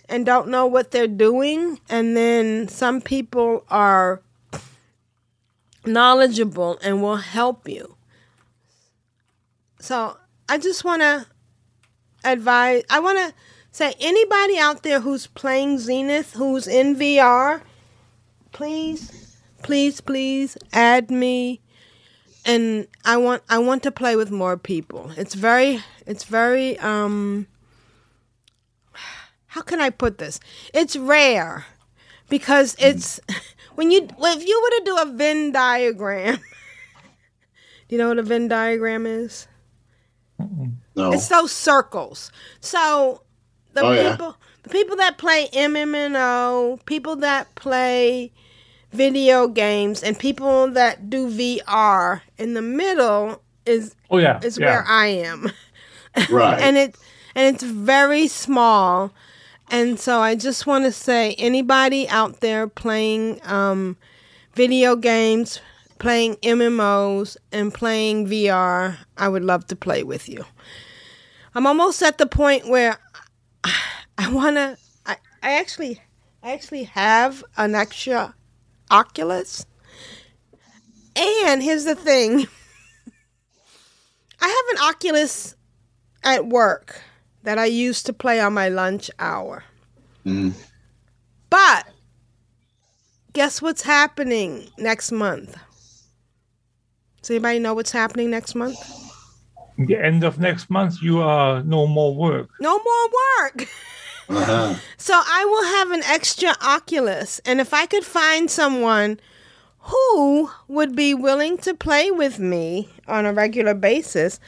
and 0.10 0.26
don't 0.26 0.48
know 0.48 0.66
what 0.66 0.92
they're 0.92 1.08
doing. 1.08 1.80
And 1.90 2.16
then 2.16 2.68
some 2.68 3.02
people 3.02 3.64
are 3.70 4.22
knowledgeable 5.86 6.78
and 6.84 7.02
will 7.02 7.18
help 7.18 7.68
you. 7.68 7.96
So 9.80 10.18
I 10.50 10.58
just 10.58 10.84
want 10.84 11.02
to 11.02 11.28
advise, 12.24 12.84
I 12.90 13.00
want 13.00 13.18
to 13.20 13.34
say 13.72 13.94
anybody 14.00 14.58
out 14.58 14.84
there 14.84 15.00
who's 15.00 15.28
playing 15.28 15.80
Zenith, 15.80 16.34
who's 16.34 16.68
in 16.68 16.96
VR, 16.96 17.62
please, 18.52 19.38
please, 19.64 20.02
please 20.02 20.58
add 20.74 21.12
me. 21.12 21.62
And 22.48 22.88
I 23.04 23.18
want 23.18 23.42
I 23.50 23.58
want 23.58 23.82
to 23.84 23.92
play 23.92 24.16
with 24.16 24.30
more 24.30 24.56
people. 24.56 25.12
It's 25.18 25.34
very 25.34 25.82
it's 26.06 26.26
very 26.26 26.78
um 26.78 27.48
how 29.56 29.62
can 29.62 29.80
I 29.80 29.90
put 29.90 30.18
this? 30.18 30.42
It's 30.74 30.98
rare 30.98 31.66
because 32.28 32.76
hmm. 32.76 32.88
it's 32.88 33.22
when 33.76 33.90
you 33.90 34.06
if 34.20 34.46
you 34.46 34.62
were 34.62 34.70
to 34.80 34.82
do 34.84 34.98
a 34.98 35.16
Venn 35.16 35.54
diagram. 35.54 36.36
do 37.88 37.96
you 37.96 37.98
know 37.98 38.10
what 38.10 38.20
a 38.20 38.24
Venn 38.24 38.50
diagram 38.50 39.06
is? 39.06 39.48
No. 40.94 41.14
It's 41.14 41.30
those 41.30 41.54
circles. 41.54 42.34
So 42.60 43.22
the 43.72 43.84
Oh, 43.84 43.92
yeah. 43.94 44.12
people 44.12 44.36
the 44.64 44.70
people 44.70 44.98
that 44.98 45.18
play 45.18 45.48
MMNO, 45.54 46.86
people 46.86 47.16
that 47.18 47.56
play 47.56 48.34
video 48.92 49.48
games 49.48 50.04
and 50.04 50.20
people 50.20 50.68
that 50.72 51.10
do 51.10 51.30
VR. 51.30 52.20
In 52.38 52.56
the 52.56 52.62
middle 52.62 53.42
is 53.66 53.96
Oh 54.12 54.18
yeah, 54.18 54.38
is 54.44 54.58
yeah. 54.58 54.66
where 54.66 54.86
I 54.86 55.08
am. 55.08 55.50
Right. 56.30 56.62
and 56.62 56.78
it 56.78 56.96
and 57.36 57.56
it's 57.56 57.64
very 57.64 58.28
small. 58.28 59.14
And 59.70 60.00
so 60.00 60.20
I 60.20 60.36
just 60.36 60.68
want 60.68 60.86
to 60.86 60.92
say 60.92 61.34
anybody 61.36 62.08
out 62.08 62.40
there 62.42 62.68
playing 62.68 63.40
um, 63.44 63.98
video 64.54 64.96
games, 64.96 65.60
playing 66.00 66.36
MMOs 66.36 67.38
and 67.52 67.74
playing 67.74 68.28
VR, 68.28 68.98
I 69.18 69.28
would 69.28 69.44
love 69.44 69.66
to 69.68 69.76
play 69.76 70.04
with 70.04 70.30
you. 70.30 70.46
I'm 71.54 71.66
almost 71.66 72.02
at 72.04 72.18
the 72.18 72.28
point 72.28 72.68
where 72.68 72.98
I 74.18 74.32
want 74.32 74.56
to 74.58 74.78
I, 75.06 75.18
I 75.42 75.60
actually 75.60 76.02
I 76.44 76.52
actually 76.54 76.84
have 76.84 77.44
an 77.58 77.76
extra 77.76 78.36
Oculus. 78.92 79.66
And 81.18 81.64
here's 81.64 81.86
the 81.86 81.96
thing. 81.96 82.46
I 84.42 84.48
have 84.48 84.78
an 84.78 84.90
Oculus 84.90 85.56
at 86.24 86.46
work 86.46 87.02
that 87.46 87.58
I 87.58 87.66
used 87.66 88.06
to 88.08 88.14
play 88.14 88.40
on 88.40 88.54
my 88.54 88.70
lunch 88.70 89.10
hour. 89.18 89.64
Mm. 90.26 90.54
But 91.50 91.88
guess 93.34 93.62
what's 93.62 93.84
happening 93.84 94.70
next 94.78 95.12
month? 95.12 95.58
Does 97.22 97.32
anybody 97.32 97.60
know 97.60 97.74
what's 97.74 97.92
happening 97.92 98.30
next 98.30 98.56
month? 98.56 98.78
the 99.78 99.98
end 99.98 100.24
of 100.24 100.40
next 100.40 100.70
month, 100.70 101.02
you 101.02 101.22
are 101.22 101.62
no 101.64 101.86
more 101.88 102.16
work. 102.16 102.50
No 102.60 102.78
more 102.78 103.10
work. 103.42 103.68
Uh-huh. 104.28 104.74
So 104.98 105.14
I 105.14 105.46
will 105.46 105.66
have 105.78 105.92
an 105.92 106.02
extra 106.04 106.56
Oculus. 106.66 107.40
And 107.46 107.62
if 107.62 107.76
I 107.76 107.86
could 107.86 108.04
find 108.04 108.50
someone 108.50 109.20
who 109.82 110.50
would 110.68 110.96
be 110.96 111.14
willing 111.14 111.60
to 111.60 111.76
play 111.76 112.10
with 112.10 112.40
me 112.40 112.90
on 113.08 113.28
a 113.28 113.34
regular 113.34 113.76
basis, 113.76 114.40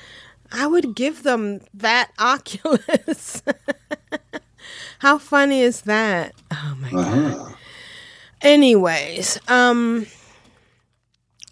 I 0.51 0.67
would 0.67 0.95
give 0.95 1.23
them 1.23 1.61
that 1.73 2.11
Oculus. 2.19 3.41
How 4.99 5.17
funny 5.17 5.61
is 5.61 5.81
that? 5.81 6.33
Oh 6.51 6.77
my 6.79 6.91
god. 6.91 7.07
Uh-huh. 7.07 7.53
Anyways, 8.41 9.39
um 9.47 10.07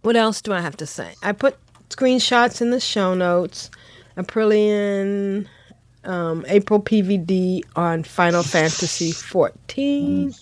what 0.01 0.15
else 0.15 0.41
do 0.41 0.53
I 0.53 0.61
have 0.61 0.77
to 0.77 0.85
say? 0.85 1.15
I 1.23 1.31
put 1.31 1.57
screenshots 1.89 2.61
in 2.61 2.69
the 2.69 2.80
show 2.80 3.13
notes. 3.15 3.72
Aprillian 4.17 5.47
um, 6.05 6.45
April 6.47 6.81
PVD 6.81 7.63
on 7.76 8.03
Final 8.03 8.43
Fantasy 8.43 9.11
14 9.11 10.34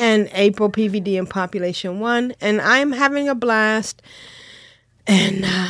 and 0.00 0.30
April 0.32 0.70
PVD 0.70 1.14
in 1.18 1.26
Population 1.26 2.00
1 2.00 2.34
and 2.40 2.60
I'm 2.60 2.92
having 2.92 3.28
a 3.28 3.34
blast 3.34 4.00
and 5.06 5.44
uh, 5.44 5.68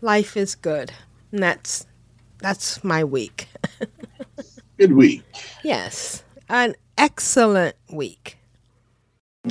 life 0.00 0.36
is 0.36 0.54
good. 0.54 0.92
And 1.32 1.42
that's 1.42 1.86
that's 2.38 2.82
my 2.82 3.04
week. 3.04 3.48
Good 4.78 4.92
week. 4.92 5.22
yes, 5.62 6.24
an 6.48 6.74
excellent 6.96 7.76
week. 7.90 8.38
I 9.44 9.48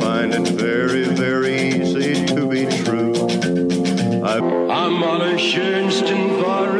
find 0.00 0.34
it 0.34 0.48
very, 0.48 1.04
very 1.04 1.80
easy 1.80 2.26
to 2.26 2.46
be 2.46 2.66
true. 2.84 3.14
I'm 4.22 5.02
allerschönsten 5.02 6.42
war 6.42 6.76
es 6.76 6.79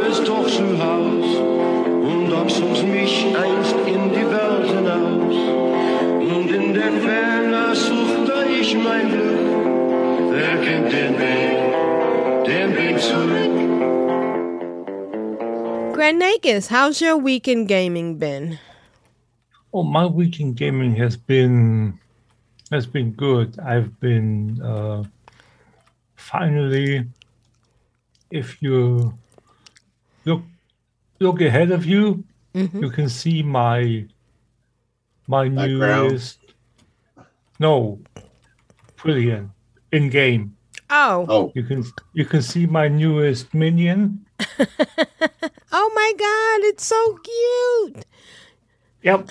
den 10.89 11.17
Weg, 11.19 12.45
den 12.45 12.75
Weg 12.75 12.99
zurück? 12.99 13.51
Grand 15.93 16.19
Nagus, 16.19 16.69
how's 16.69 16.99
your 17.01 17.17
week 17.17 17.47
in 17.47 17.65
gaming 17.65 18.17
been? 18.17 18.57
Oh, 19.73 19.83
my 19.83 20.05
week 20.05 20.39
in 20.39 20.53
gaming 20.53 20.95
has 20.95 21.15
been 21.15 21.99
has 22.71 22.85
been 22.87 23.11
good. 23.11 23.57
I've 23.59 23.99
been 23.99 24.61
uh, 24.61 25.03
finally, 26.15 27.05
if 28.31 28.61
you 28.61 29.13
look 30.25 30.41
look 31.19 31.41
ahead 31.41 31.71
of 31.71 31.85
you, 31.85 32.23
you 32.53 32.89
can 32.89 33.07
see 33.09 33.43
my 33.43 34.05
my 35.27 35.47
Background. 35.49 36.09
newest. 36.11 36.39
No, 37.59 37.99
brilliant 38.97 39.51
in 39.91 40.09
game. 40.09 40.57
Oh, 40.93 41.25
Oh, 41.29 41.51
You 41.55 41.63
can 41.63 41.85
you 42.13 42.25
can 42.25 42.41
see 42.41 42.65
my 42.67 42.89
newest 42.89 43.53
minion. 43.53 44.25
oh 45.71 45.91
my 45.95 46.11
God, 46.19 46.67
it's 46.67 46.85
so 46.85 47.17
cute. 47.23 48.05
Yep. 49.03 49.29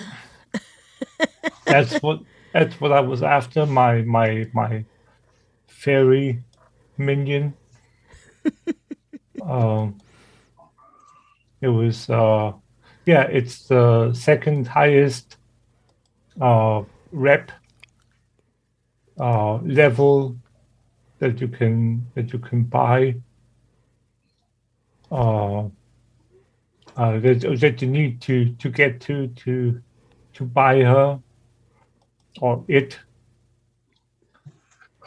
that's 1.67 2.01
what 2.01 2.21
that's 2.55 2.81
what 2.81 2.93
I 2.93 3.01
was 3.01 3.23
after. 3.23 3.67
My 3.67 4.01
my 4.03 4.49
my 4.55 4.85
fairy 5.69 6.43
minion. 6.97 7.53
um 9.43 9.99
it 11.61 11.69
was 11.69 12.09
uh 12.09 12.53
yeah, 13.05 13.23
it's 13.25 13.69
the 13.69 14.15
second 14.15 14.67
highest 14.67 15.37
uh 16.41 16.83
rep 17.13 17.53
uh 19.19 19.57
level 19.57 20.37
that 21.21 21.41
you 21.41 21.49
can 21.49 22.07
that 22.17 22.33
you 22.33 22.41
can 22.41 22.65
buy. 22.65 23.17
Uh 25.11 25.69
uh, 26.97 27.19
that, 27.21 27.59
that 27.61 27.83
you 27.83 27.89
need 27.89 28.21
to 28.23 28.55
to 28.57 28.71
get 28.71 29.01
to 29.03 29.29
to 29.29 29.81
to 30.35 30.45
buy 30.45 30.83
her 30.83 31.21
or 32.41 32.65
it. 32.69 32.99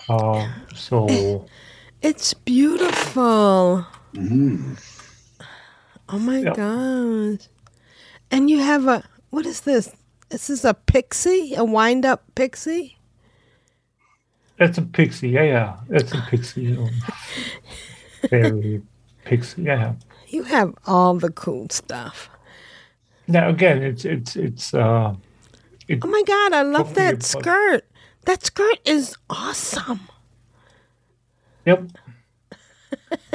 Uh, 0.09 0.49
so 0.73 1.51
It's 2.01 2.33
beautiful. 2.33 3.87
mhm. 4.13 4.77
Oh 6.09 6.19
my 6.19 6.43
Yep. 6.43 6.53
gosh. 6.53 7.47
And 8.31 8.49
you 8.49 8.59
have 8.59 8.87
a, 8.87 9.03
what 9.29 9.45
is 9.45 9.61
this? 9.61 9.91
This 10.29 10.49
is 10.49 10.65
a 10.65 10.73
pixie? 10.73 11.53
A 11.55 11.63
wind 11.63 12.05
up 12.05 12.23
pixie? 12.35 12.97
That's 14.57 14.77
a 14.77 14.81
pixie, 14.81 15.29
yeah, 15.29 15.43
yeah, 15.43 15.77
that's 15.89 16.13
a 16.13 16.21
pixie, 16.29 16.77
fairy 18.29 18.81
pixie, 19.25 19.63
yeah. 19.63 19.93
You 20.27 20.43
have 20.43 20.73
all 20.85 21.15
the 21.15 21.31
cool 21.31 21.67
stuff. 21.69 22.29
Now 23.27 23.49
again, 23.49 23.81
it's 23.81 24.05
it's 24.05 24.35
it's 24.35 24.73
uh, 24.73 25.15
it, 25.87 25.99
Oh 26.03 26.07
my 26.07 26.23
God, 26.25 26.53
I 26.53 26.61
love 26.63 26.93
that 26.95 27.23
skirt. 27.23 27.85
That 28.25 28.43
skirt 28.45 28.79
is 28.85 29.15
awesome. 29.29 30.01
Yep. 31.65 31.89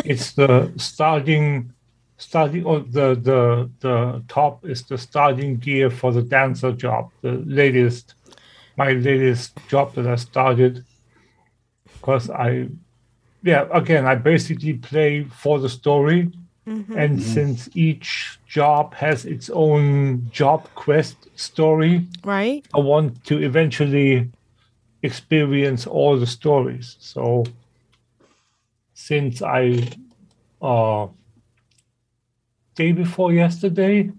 it's 0.04 0.32
the 0.32 0.72
starting 0.76 1.72
starting 2.18 2.64
or 2.64 2.80
the 2.80 3.14
the 3.14 3.70
the 3.80 4.22
top 4.28 4.64
is 4.66 4.82
the 4.84 4.98
starting 4.98 5.56
gear 5.56 5.90
for 5.90 6.12
the 6.12 6.22
dancer 6.22 6.72
job. 6.72 7.10
The 7.22 7.32
latest 7.46 8.14
my 8.76 8.92
latest 8.92 9.58
job 9.68 9.94
that 9.94 10.06
I 10.06 10.16
started 10.16 10.84
because 12.00 12.30
I 12.30 12.68
yeah, 13.42 13.66
again 13.72 14.06
I 14.06 14.14
basically 14.14 14.74
play 14.74 15.24
for 15.24 15.58
the 15.58 15.68
story. 15.68 16.30
And 16.96 17.22
since 17.22 17.68
each 17.74 18.38
job 18.46 18.92
has 18.94 19.24
its 19.24 19.48
own 19.48 20.28
job 20.30 20.68
quest 20.74 21.16
story, 21.34 22.06
Right? 22.24 22.66
I 22.74 22.80
want 22.80 23.24
to 23.24 23.38
eventually 23.42 24.30
experience 25.02 25.86
all 25.86 26.18
the 26.18 26.26
stories. 26.26 26.96
So 27.00 27.44
since 28.94 29.40
I 29.42 29.88
uh 30.60 31.06
day 32.74 32.92
before 32.92 33.32
yesterday 33.32 34.10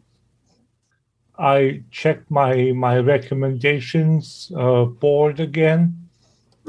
I 1.37 1.83
checked 1.91 2.31
my 2.31 2.71
my 2.71 2.97
recommendations 2.99 4.51
uh 4.55 4.85
board 4.85 5.39
again 5.39 6.08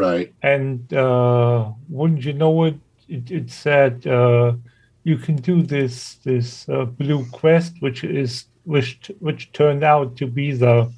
right. 0.01 0.33
and 0.43 0.93
uh 0.95 1.71
wouldn't 1.89 2.25
you 2.25 2.33
know 2.33 2.65
it 2.65 2.79
it, 3.09 3.31
it 3.31 3.51
said 3.51 4.07
uh 4.07 4.53
you 5.05 5.17
can 5.17 5.37
do 5.37 5.63
this 5.63 5.95
this 6.25 6.69
uh, 6.69 6.85
blue 6.85 7.25
quest 7.33 7.73
which 7.81 8.05
is 8.05 8.47
which 8.65 9.11
which 9.21 9.43
turned 9.53 9.85
out 9.85 10.17
to 10.17 10.27
be 10.27 10.53
the 10.53 10.91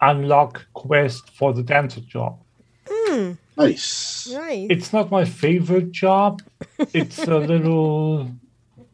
unlock 0.00 0.66
quest 0.74 1.22
for 1.38 1.52
the 1.52 1.62
dancer 1.62 2.00
job 2.00 2.34
Mm. 3.08 3.36
Nice. 3.56 4.32
Right. 4.34 4.66
it's 4.70 4.92
not 4.92 5.10
my 5.10 5.24
favorite 5.24 5.90
job 5.92 6.40
it's 6.92 7.18
a 7.18 7.38
little 7.52 8.30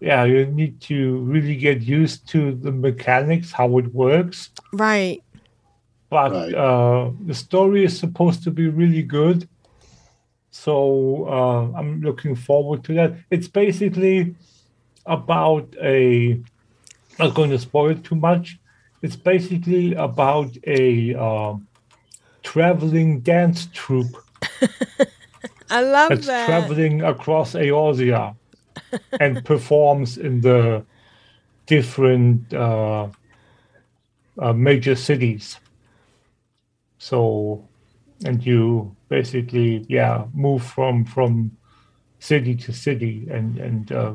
yeah, 0.05 0.25
you 0.25 0.45
need 0.47 0.83
to 0.83 1.19
really 1.21 1.57
get 1.57 1.81
used 1.81 2.29
to 2.29 2.55
the 2.55 2.71
mechanics, 2.71 3.51
how 3.53 3.79
it 3.79 3.87
works. 3.95 4.51
Right. 4.75 5.23
But 6.15 6.33
Right. 6.33 6.55
uh, 6.55 7.11
the 7.27 7.35
story 7.35 7.85
is 7.85 7.99
supposed 7.99 8.45
to 8.45 8.51
be 8.51 8.69
really 8.69 9.03
good. 9.03 9.49
So 10.51 11.27
uh, 11.29 11.79
I'm 11.79 12.01
looking 12.03 12.37
forward 12.37 12.85
to 12.85 12.95
that. 12.95 13.15
It's 13.31 13.49
basically 13.49 14.37
about 15.07 15.75
a. 15.83 16.41
Not 17.19 17.35
going 17.35 17.51
to 17.51 17.59
spoil 17.59 17.91
it 17.91 18.05
too 18.05 18.17
much. 18.17 18.59
It's 19.03 19.17
basically 19.17 19.95
about 19.95 20.57
a 20.67 21.15
uh, 21.15 21.55
traveling 22.43 23.21
dance 23.21 23.67
troupe 23.73 24.17
I 25.71 25.81
love 25.81 26.11
that's 26.11 26.27
that. 26.27 26.45
traveling 26.45 27.03
across 27.03 27.55
Eorzea 27.55 28.37
and 29.21 29.45
performs 29.45 30.19
in 30.19 30.41
the 30.41 30.85
different 31.67 32.53
uh, 32.55 33.09
uh, 34.39 34.53
major 34.53 34.95
cities. 34.97 35.59
So, 37.05 37.69
and 38.25 38.43
you 38.47 38.97
basically, 39.11 39.85
yeah, 39.91 40.25
move 40.33 40.63
from 40.65 41.05
from 41.05 41.55
city 42.19 42.55
to 42.65 42.73
city, 42.73 43.29
and 43.31 43.59
and 43.59 43.93
uh, 43.93 44.15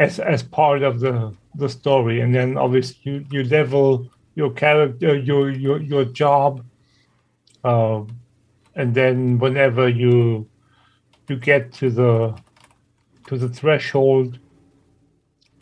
as 0.00 0.18
as 0.18 0.42
part 0.42 0.82
of 0.82 0.98
the 0.98 1.32
the 1.54 1.68
story, 1.68 2.20
and 2.20 2.34
then 2.34 2.58
obviously 2.58 2.98
you 3.04 3.24
you 3.30 3.44
level 3.44 4.10
your 4.34 4.50
character, 4.50 5.14
your 5.14 5.52
your 5.52 5.80
your 5.80 6.04
job. 6.04 6.66
Uh, 7.62 8.02
and 8.74 8.92
then 8.92 9.38
whenever 9.38 9.88
you 9.88 10.48
you 11.28 11.36
get 11.36 11.72
to 11.74 11.90
the 11.90 12.34
to 13.28 13.38
the 13.38 13.48
threshold 13.48 14.40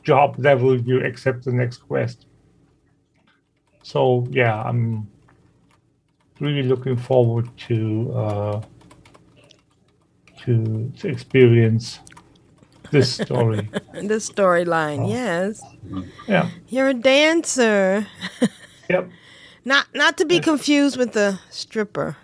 job 0.02 0.36
level 0.38 0.80
you 0.80 1.04
accept 1.04 1.44
the 1.44 1.52
next 1.52 1.78
quest 1.88 2.26
so 3.84 4.26
yeah 4.30 4.62
i'm 4.62 5.06
really 6.40 6.62
looking 6.62 6.96
forward 6.96 7.46
to 7.56 8.10
uh 8.16 8.60
to, 10.44 10.90
to 10.98 11.08
experience 11.08 12.00
this 12.90 13.12
story 13.14 13.68
the 13.92 14.20
storyline, 14.20 15.08
yes. 15.08 15.62
yeah 16.28 16.48
You're 16.68 16.88
a 16.88 16.94
dancer. 16.94 18.06
yep 18.90 19.08
Not 19.64 19.86
not 19.94 20.16
to 20.18 20.24
be 20.24 20.40
confused 20.40 20.96
with 20.96 21.12
the 21.12 21.38
stripper. 21.50 22.16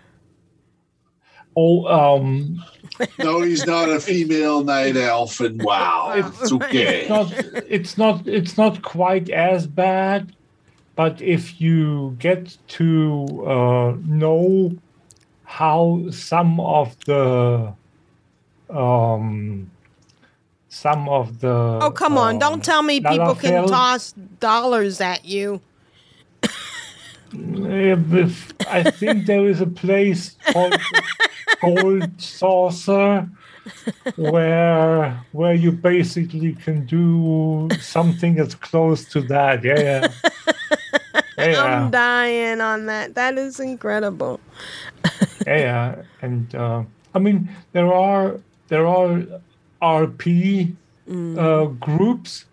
oh 1.55 1.85
um 1.85 2.63
No, 3.19 3.41
he's 3.41 3.65
not 3.65 3.89
a 3.89 3.99
female 3.99 4.63
night 4.63 4.95
elf, 4.95 5.39
and 5.39 5.61
wow, 5.63 6.13
it's 6.15 6.51
okay. 6.51 7.01
it's 7.01 7.09
not 7.09 7.33
it's 7.67 7.97
not 7.97 8.27
it's 8.27 8.57
not 8.57 8.81
quite 8.83 9.29
as 9.29 9.65
bad 9.67 10.35
but 11.01 11.19
if 11.19 11.59
you 11.59 12.15
get 12.19 12.55
to 12.67 13.43
uh, 13.47 13.95
know 14.05 14.71
how 15.43 16.05
some 16.11 16.59
of 16.59 16.95
the 17.05 17.73
um 18.69 19.71
some 20.69 21.09
of 21.09 21.39
the 21.39 21.79
Oh 21.81 21.89
come 21.89 22.19
on! 22.19 22.37
Don't 22.37 22.63
tell 22.63 22.83
me 22.83 23.01
people 23.01 23.33
can 23.33 23.67
toss 23.67 24.13
dollars 24.39 25.01
at 25.01 25.25
you. 25.25 25.59
I 28.67 28.83
think 28.91 29.25
there 29.25 29.47
is 29.47 29.59
a 29.59 29.71
place 29.83 30.35
called 30.53 30.79
Gold 31.61 32.21
Saucer 32.21 33.27
where 34.15 35.23
where 35.31 35.53
you 35.53 35.71
basically 35.71 36.53
can 36.53 36.85
do 36.85 37.69
something 37.79 38.35
that's 38.35 38.55
close 38.55 39.05
to 39.05 39.21
that. 39.23 39.63
Yeah, 39.63 39.79
yeah. 39.79 40.07
Yeah. 41.45 41.63
I'm 41.63 41.91
dying 41.91 42.61
on 42.61 42.85
that. 42.87 43.15
That 43.15 43.37
is 43.37 43.59
incredible. 43.59 44.39
yeah, 45.47 45.57
yeah. 45.57 45.95
and 46.21 46.53
uh, 46.55 46.83
I 47.13 47.19
mean 47.19 47.49
there 47.73 47.93
are 47.93 48.39
there 48.67 48.85
are 48.87 49.23
RP 49.81 50.75
uh, 51.37 51.65
groups 51.65 52.45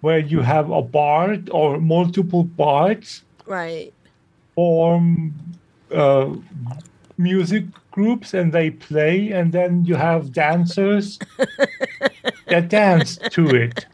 where 0.00 0.18
you 0.18 0.40
have 0.40 0.70
a 0.70 0.82
bard 0.82 1.48
or 1.50 1.78
multiple 1.80 2.44
bards 2.44 3.22
Right. 3.46 3.92
form 4.54 5.34
uh, 5.94 6.34
music 7.18 7.64
groups 7.90 8.34
and 8.34 8.52
they 8.52 8.70
play, 8.70 9.30
and 9.30 9.52
then 9.52 9.84
you 9.84 9.94
have 9.96 10.32
dancers 10.32 11.18
that 12.48 12.68
dance 12.68 13.18
to 13.30 13.46
it. 13.54 13.86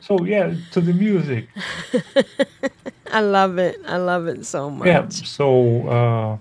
So 0.00 0.24
yeah, 0.24 0.54
to 0.72 0.80
the 0.80 0.92
music. 0.94 1.48
I 3.12 3.20
love 3.20 3.58
it. 3.58 3.80
I 3.86 3.96
love 3.96 4.26
it 4.26 4.44
so 4.46 4.70
much. 4.70 4.86
Yeah. 4.86 5.08
So 5.08 5.88
uh, 5.88 6.38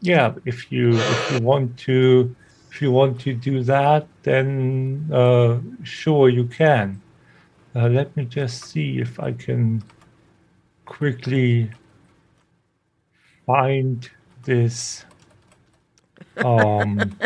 yeah, 0.00 0.34
if 0.44 0.70
you 0.72 1.04
if 1.08 1.30
you 1.30 1.40
want 1.40 1.76
to 1.80 2.34
if 2.70 2.82
you 2.82 2.92
want 2.92 3.20
to 3.22 3.34
do 3.34 3.62
that, 3.64 4.06
then 4.22 5.08
uh, 5.12 5.58
sure 5.82 6.28
you 6.28 6.44
can. 6.46 7.02
Uh, 7.74 7.88
let 7.88 8.16
me 8.16 8.24
just 8.24 8.64
see 8.64 8.98
if 8.98 9.18
I 9.20 9.32
can 9.32 9.82
quickly 10.86 11.70
find 13.46 14.08
this. 14.44 15.04
Um, 16.44 17.18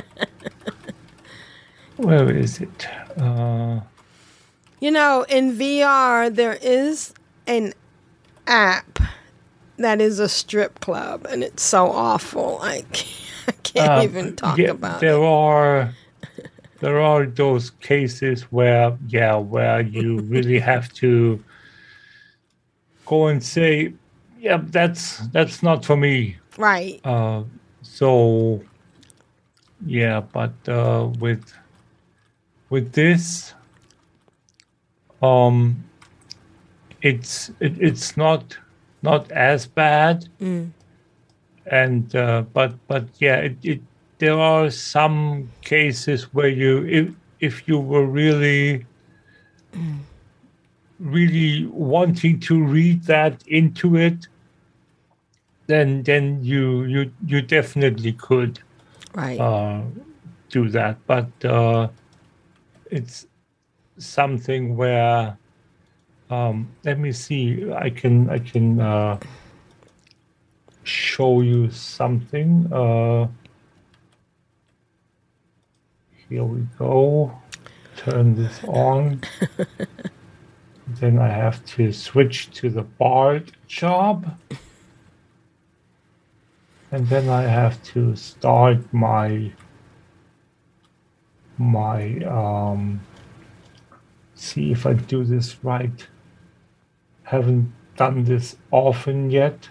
where 1.97 2.31
is 2.31 2.61
it? 2.61 2.89
Uh, 3.17 3.81
You 4.81 4.91
know, 4.91 5.25
in 5.29 5.53
VR, 5.53 6.29
there 6.29 6.55
is 6.61 7.15
an 7.47 7.73
app 8.47 8.99
that 9.79 10.01
is 10.01 10.19
a 10.19 10.29
strip 10.29 10.81
club, 10.81 11.27
and 11.31 11.43
it's 11.43 11.63
so 11.63 11.91
awful. 11.91 12.59
I 12.63 12.83
can't, 12.93 13.15
I 13.49 13.53
can't 13.63 13.97
Uh, 13.97 13.99
even 13.99 14.37
talk 14.37 14.59
yeah, 14.59 14.71
about 14.71 15.01
there 15.01 15.23
it. 15.23 15.23
are 15.23 15.95
there 16.81 17.01
are 17.01 17.27
those 17.27 17.71
cases 17.71 18.43
where 18.53 18.97
yeah 19.09 19.37
where 19.37 19.81
you 19.81 20.21
really 20.21 20.59
have 20.59 20.93
to 20.95 21.43
go 23.07 23.27
and 23.29 23.43
say 23.43 23.93
yeah 24.39 24.61
that's 24.71 25.19
that's 25.29 25.63
not 25.63 25.85
for 25.85 25.97
me 25.97 26.37
Right. 26.59 27.01
uh, 27.05 27.43
so 27.83 28.61
yeah 29.87 30.21
but 30.21 30.53
uh, 30.69 31.09
with 31.19 31.53
with 32.71 32.93
this 32.93 33.55
um 35.23 35.85
it's 37.03 37.51
it, 37.61 37.75
it's 37.81 38.17
not 38.17 38.59
not 39.03 39.31
as 39.33 39.67
bad 39.67 40.29
Mm. 40.41 40.73
and 41.71 42.15
uh, 42.17 42.43
but 42.53 42.75
but 42.89 43.09
yeah 43.21 43.37
it, 43.37 43.57
it 43.65 43.81
there 44.19 44.39
are 44.39 44.71
some 44.71 45.51
cases 45.63 46.33
where 46.35 46.49
you 46.49 46.87
if 46.87 47.15
if 47.41 47.69
you 47.69 47.79
were 47.79 48.07
really 48.07 48.87
really 51.01 51.67
wanting 51.67 52.39
to 52.41 52.63
read 52.63 53.05
that 53.05 53.43
into 53.47 53.97
it 53.97 54.29
then 55.67 56.03
then 56.05 56.43
you 56.45 56.85
you 56.85 57.13
you 57.27 57.41
definitely 57.43 58.13
could 58.13 58.61
Right. 59.15 59.41
uh, 59.41 59.83
do 60.51 60.69
that 60.71 60.99
but 61.07 61.29
uh, 61.45 61.89
it's 62.91 63.27
something 63.99 64.77
where 64.77 65.37
um, 66.33 66.75
let 66.83 66.99
me 66.99 67.13
see. 67.13 67.71
I 67.73 67.91
can 67.91 68.31
i 68.31 68.39
can 68.39 68.81
uh, 68.81 69.19
show 70.83 71.43
you 71.43 71.71
something. 71.71 72.73
Uh, 72.73 73.29
here 76.29 76.45
we 76.45 76.67
go. 76.79 77.33
Turn 77.97 78.35
this 78.35 78.65
on. 78.65 79.21
Then 81.01 81.19
i 81.19 81.29
have 81.29 81.65
to 81.75 81.93
switch 81.93 82.51
to 82.59 82.69
the 82.69 82.83
bard 82.83 83.53
job. 83.67 84.37
And 86.91 87.09
then 87.09 87.29
I 87.29 87.43
have 87.43 87.83
to 87.95 88.17
start 88.17 88.79
my 88.93 89.53
my 91.57 92.19
um 92.25 93.01
see 94.35 94.73
if 94.73 94.87
I 94.87 94.95
do 94.95 95.25
this 95.25 95.57
right. 95.63 96.07
Haven't 97.33 97.73
done 97.97 98.25
this 98.25 98.57
often 98.71 99.31
yet. 99.31 99.71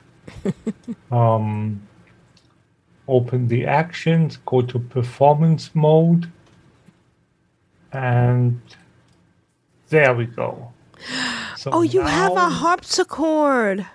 um 1.11 1.87
open 3.07 3.47
the 3.47 3.65
actions, 3.65 4.37
go 4.45 4.61
to 4.61 4.79
performance 4.79 5.69
mode 5.75 6.31
and 7.91 8.59
there 9.89 10.13
we 10.15 10.25
go. 10.25 10.71
So 11.57 11.69
oh, 11.71 11.81
you 11.81 12.01
have 12.01 12.33
a 12.33 12.49
harpsichord. 12.49 13.85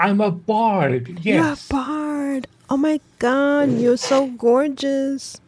I'm 0.00 0.20
a 0.20 0.30
bard. 0.30 1.20
Yes. 1.22 1.24
You're 1.24 1.52
a 1.52 1.58
bard. 1.70 2.46
Oh 2.68 2.76
my 2.76 3.00
god, 3.18 3.70
you're 3.72 3.96
so 3.96 4.26
gorgeous. 4.26 5.40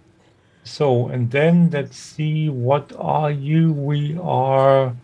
So, 0.63 1.09
and 1.09 1.31
then 1.31 1.71
let's 1.71 1.97
see, 1.97 2.49
what 2.49 2.93
are 2.99 3.31
you? 3.31 3.73
We 3.73 4.19
are. 4.23 4.95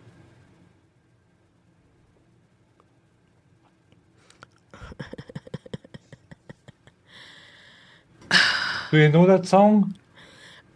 Do 8.94 9.00
you 9.00 9.08
know 9.08 9.26
that 9.26 9.44
song? 9.44 9.96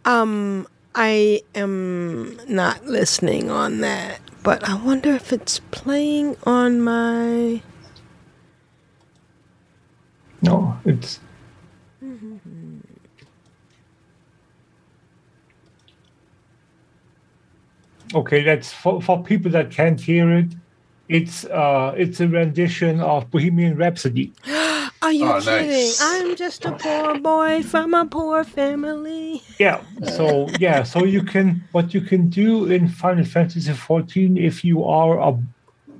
Um, 0.03 0.67
I 0.93 1.41
am 1.55 2.37
not 2.49 2.85
listening 2.85 3.49
on 3.49 3.79
that, 3.79 4.19
but 4.43 4.67
I 4.67 4.75
wonder 4.75 5.13
if 5.15 5.31
it's 5.31 5.59
playing 5.71 6.35
on 6.43 6.81
my. 6.81 7.61
No, 10.41 10.77
it's. 10.83 11.21
Okay, 18.13 18.43
that's 18.43 18.73
for, 18.73 19.01
for 19.01 19.23
people 19.23 19.49
that 19.51 19.71
can't 19.71 20.01
hear 20.01 20.29
it. 20.39 20.51
It's 21.07 21.45
uh, 21.45 21.93
it's 21.95 22.19
a 22.19 22.27
rendition 22.27 22.99
of 22.99 23.31
Bohemian 23.31 23.77
Rhapsody. 23.77 24.33
Are 25.01 25.13
you 25.13 25.25
Oh, 25.27 25.39
kidding? 25.39 25.67
nice. 25.67 26.01
I'm 26.01 26.35
just 26.35 26.65
a 26.65 26.71
poor 26.73 27.15
boy 27.15 27.63
from 27.63 27.93
a 27.93 28.05
poor 28.05 28.43
family. 28.43 29.41
Yeah. 29.59 29.81
So 30.15 30.49
yeah. 30.57 30.83
So 30.83 31.03
you 31.05 31.23
can 31.23 31.67
what 31.71 31.93
you 31.93 32.01
can 32.01 32.29
do 32.29 32.65
in 32.65 32.87
Final 32.87 33.25
Fantasy 33.25 33.71
XIV 33.71 34.37
if 34.37 34.63
you 34.63 34.83
are 34.83 35.19
a 35.19 35.37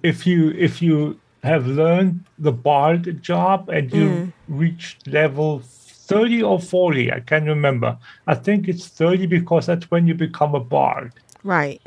if 0.03 0.25
you 0.27 0.51
if 0.51 0.81
you 0.81 1.19
have 1.43 1.67
learned 1.67 2.25
the 2.37 2.51
bard 2.51 3.21
job 3.21 3.69
and 3.69 3.91
you 3.93 4.33
reached 4.47 5.07
level 5.07 5.61
30 5.63 6.41
or 6.43 6.59
40 6.59 7.13
i 7.13 7.19
can't 7.21 7.45
remember 7.45 7.97
i 8.27 8.33
think 8.35 8.67
it's 8.67 8.87
30 8.87 9.25
because 9.27 9.67
that's 9.67 9.89
when 9.91 10.07
you 10.07 10.15
become 10.15 10.55
a 10.55 10.59
bard 10.59 11.13
Right. 11.43 11.81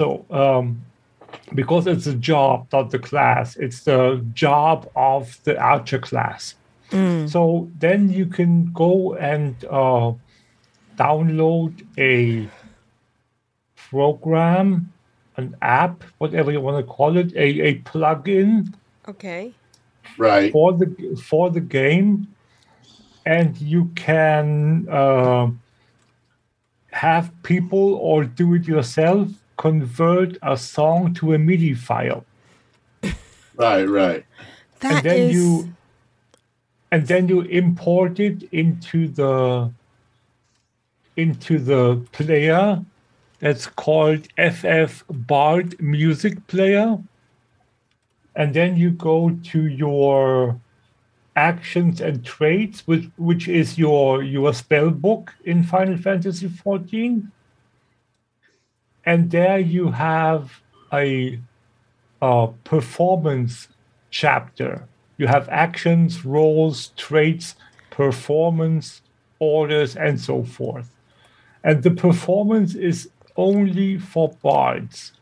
so 0.00 0.26
um 0.30 0.84
because 1.54 1.86
it's 1.86 2.06
a 2.06 2.14
job 2.14 2.66
not 2.72 2.90
the 2.90 2.98
class 2.98 3.56
it's 3.56 3.84
the 3.84 4.24
job 4.34 4.88
of 4.96 5.38
the 5.44 5.58
archer 5.58 5.98
class 5.98 6.54
so 7.26 7.70
then 7.78 8.08
you 8.10 8.24
can 8.24 8.72
go 8.72 9.14
and 9.16 9.62
uh, 9.66 10.10
download 10.96 11.84
a 11.98 12.48
program, 13.90 14.92
an 15.36 15.56
app, 15.62 16.02
whatever 16.18 16.50
you 16.50 16.60
want 16.60 16.84
to 16.84 16.92
call 16.92 17.16
it, 17.16 17.32
a, 17.34 17.60
a 17.60 17.74
plugin 17.80 18.74
Okay. 19.06 19.52
Right. 20.16 20.52
for 20.52 20.72
the 20.72 21.20
for 21.22 21.50
the 21.50 21.60
game, 21.60 22.26
and 23.24 23.56
you 23.60 23.90
can 23.94 24.88
uh, 24.90 25.50
have 26.90 27.30
people 27.42 27.94
or 27.94 28.24
do 28.24 28.54
it 28.54 28.66
yourself 28.66 29.28
convert 29.58 30.38
a 30.42 30.56
song 30.56 31.12
to 31.14 31.34
a 31.34 31.38
MIDI 31.38 31.74
file. 31.74 32.24
Right. 33.56 33.88
Right. 33.88 34.24
That 34.80 34.92
and 34.92 35.04
then 35.04 35.20
is- 35.28 35.34
you 35.34 35.74
and 36.90 37.06
then 37.06 37.28
you 37.28 37.40
import 37.42 38.18
it 38.20 38.44
into 38.52 39.08
the 39.08 39.70
into 41.16 41.58
the 41.58 41.96
player 42.12 42.80
that's 43.40 43.66
called 43.66 44.28
ff 44.38 45.04
bard 45.10 45.80
music 45.80 46.46
player 46.46 46.98
and 48.36 48.54
then 48.54 48.76
you 48.76 48.90
go 48.90 49.30
to 49.42 49.66
your 49.66 50.60
actions 51.34 52.00
and 52.00 52.24
traits 52.24 52.86
which 52.86 53.10
which 53.16 53.48
is 53.48 53.76
your 53.76 54.22
your 54.22 54.54
spell 54.54 54.90
book 54.90 55.34
in 55.44 55.62
final 55.64 55.96
fantasy 55.96 56.48
14 56.48 57.30
and 59.08 59.30
there 59.30 59.58
you 59.58 59.90
have 59.90 60.60
a 60.92 61.40
uh, 62.20 62.48
performance 62.64 63.68
chapter. 64.10 64.86
You 65.16 65.26
have 65.28 65.48
actions, 65.48 66.26
roles, 66.26 66.88
traits, 66.88 67.54
performance, 67.90 69.00
orders, 69.38 69.96
and 69.96 70.20
so 70.20 70.44
forth. 70.44 70.90
And 71.64 71.82
the 71.82 71.90
performance 71.90 72.74
is 72.74 73.08
only 73.36 73.98
for 73.98 74.28
bards 74.42 75.12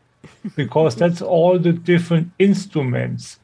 because 0.57 0.95
that's 1.01 1.21
all 1.21 1.57
the 1.57 1.71
different 1.71 2.31
instruments 2.39 3.39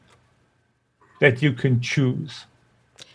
that 1.22 1.40
you 1.40 1.54
can 1.54 1.80
choose. 1.80 2.44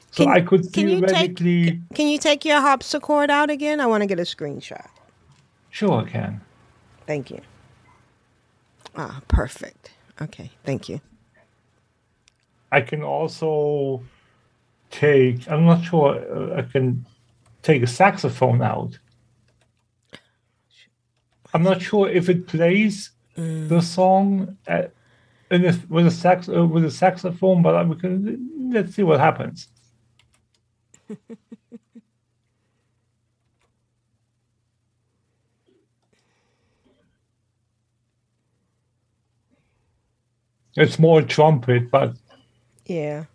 So 0.10 0.24
Can- 0.24 0.34
I 0.34 0.42
could 0.42 0.74
can 0.74 0.90
you 0.90 1.02
take- 1.02 1.38
theoretically. 1.38 1.82
Can 1.94 2.08
you 2.08 2.18
take 2.18 2.44
your 2.44 2.60
harpsichord 2.60 3.30
out 3.30 3.52
again? 3.52 3.80
I 3.80 3.86
want 3.86 4.02
to 4.02 4.08
get 4.08 4.20
a 4.20 4.24
screenshot. 4.24 4.88
Sure, 5.70 6.02
I 6.02 6.10
can. 6.10 6.42
Thank 7.10 7.32
you. 7.32 7.42
Ah, 8.96 9.22
perfect. 9.28 9.94
Okay, 10.22 10.52
thank 10.64 10.88
you. 10.88 11.02
I 12.72 12.82
can 12.82 13.02
also 13.02 14.04
take, 14.92 15.50
I'm 15.50 15.66
not 15.66 15.84
sure, 15.84 16.20
uh, 16.32 16.60
I 16.60 16.62
can 16.62 17.08
take 17.64 17.82
a 17.82 17.88
saxophone 17.88 18.62
out. 18.62 19.00
I'm 21.52 21.64
not 21.64 21.82
sure 21.82 22.08
if 22.08 22.30
it 22.30 22.46
plays 22.46 23.10
the 23.36 23.82
song 23.82 24.58
at, 24.68 24.94
in 25.50 25.66
a, 25.66 25.74
with 25.90 26.06
a 26.06 26.12
sax 26.12 26.48
uh, 26.48 26.64
with 26.64 26.86
a 26.86 26.92
saxophone, 26.92 27.64
but 27.64 27.90
we 27.90 27.96
can 27.96 28.72
let's 28.72 28.94
see 28.94 29.02
what 29.02 29.20
happens. 29.20 29.68
It's 40.76 41.00
more 41.00 41.22
trumpet, 41.22 41.92
but 41.92 42.14
Yeah. 42.86 43.26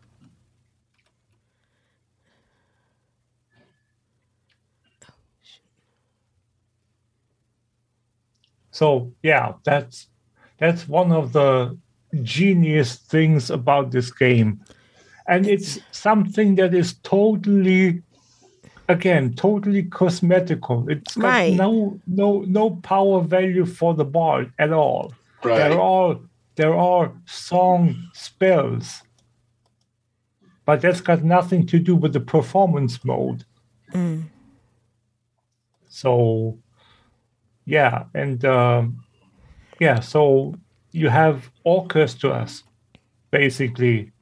So 8.70 9.12
yeah, 9.23 9.52
that's 9.65 10.09
that's 10.59 10.89
one 10.89 11.12
of 11.12 11.32
the 11.32 11.78
genius 12.23 12.97
things 12.97 13.51
about 13.51 13.93
this 13.93 14.11
game. 14.11 14.61
And 15.28 15.47
it's 15.47 15.78
something 15.93 16.56
that 16.56 16.74
is 16.74 16.98
totally 17.02 18.02
again 18.89 19.35
totally 19.35 19.85
cosmetical. 19.85 20.89
It's 20.89 21.15
got 21.16 21.28
Right. 21.28 21.56
no 21.56 22.01
no 22.06 22.40
no 22.43 22.70
power 22.82 23.23
value 23.23 23.65
for 23.65 23.94
the 23.94 24.05
bard 24.05 24.52
at 24.59 24.73
all. 24.73 25.15
Right. 25.44 25.56
There 25.56 25.81
are 25.81 26.19
there 26.56 26.74
are 26.74 27.12
song 27.26 28.10
spells. 28.12 29.02
But 30.66 30.81
that's 30.81 31.01
got 31.01 31.22
nothing 31.22 31.66
to 31.66 31.78
do 31.78 31.94
with 31.94 32.12
the 32.14 32.20
performance 32.20 33.05
mode. 33.05 33.44
So 35.89 36.59
yeah 37.64 38.05
and 38.14 38.44
um, 38.44 39.05
yeah 39.81 40.01
so 40.01 40.55
you 40.93 41.09
have 41.09 41.51
orchestras 41.64 42.64
basically 43.31 44.12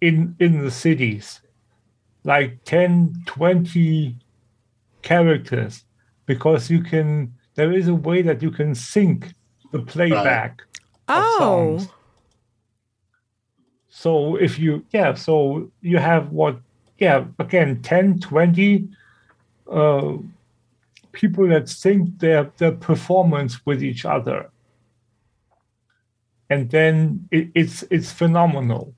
in 0.00 0.34
in 0.40 0.64
the 0.64 0.70
cities 0.70 1.40
like 2.24 2.64
10 2.64 3.14
20 3.26 4.16
characters 5.02 5.84
because 6.26 6.70
you 6.70 6.82
can 6.82 7.32
there 7.54 7.72
is 7.72 7.88
a 7.88 7.94
way 7.94 8.22
that 8.22 8.42
you 8.42 8.50
can 8.50 8.74
sync 8.74 9.32
the 9.70 9.80
playback 9.80 10.62
of 10.62 10.71
Oh, 11.20 11.38
songs. 11.38 11.88
so 13.88 14.36
if 14.36 14.58
you 14.58 14.84
yeah 14.90 15.14
so 15.14 15.70
you 15.80 15.98
have 15.98 16.30
what 16.30 16.58
yeah 16.98 17.24
again 17.38 17.82
10 17.82 18.20
20 18.20 18.88
uh 19.70 20.16
people 21.12 21.46
that 21.48 21.68
sync 21.68 22.18
their 22.18 22.50
their 22.56 22.72
performance 22.72 23.64
with 23.66 23.82
each 23.82 24.04
other 24.04 24.50
and 26.48 26.70
then 26.70 27.28
it, 27.30 27.48
it's 27.54 27.84
it's 27.90 28.10
phenomenal 28.10 28.94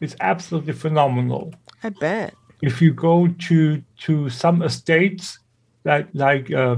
it's 0.00 0.16
absolutely 0.20 0.72
phenomenal 0.72 1.54
I 1.82 1.88
bet. 1.90 2.34
if 2.62 2.82
you 2.82 2.92
go 2.92 3.28
to 3.28 3.82
to 4.00 4.28
some 4.28 4.62
estates 4.62 5.38
like 5.84 6.08
like 6.12 6.50
uh, 6.52 6.76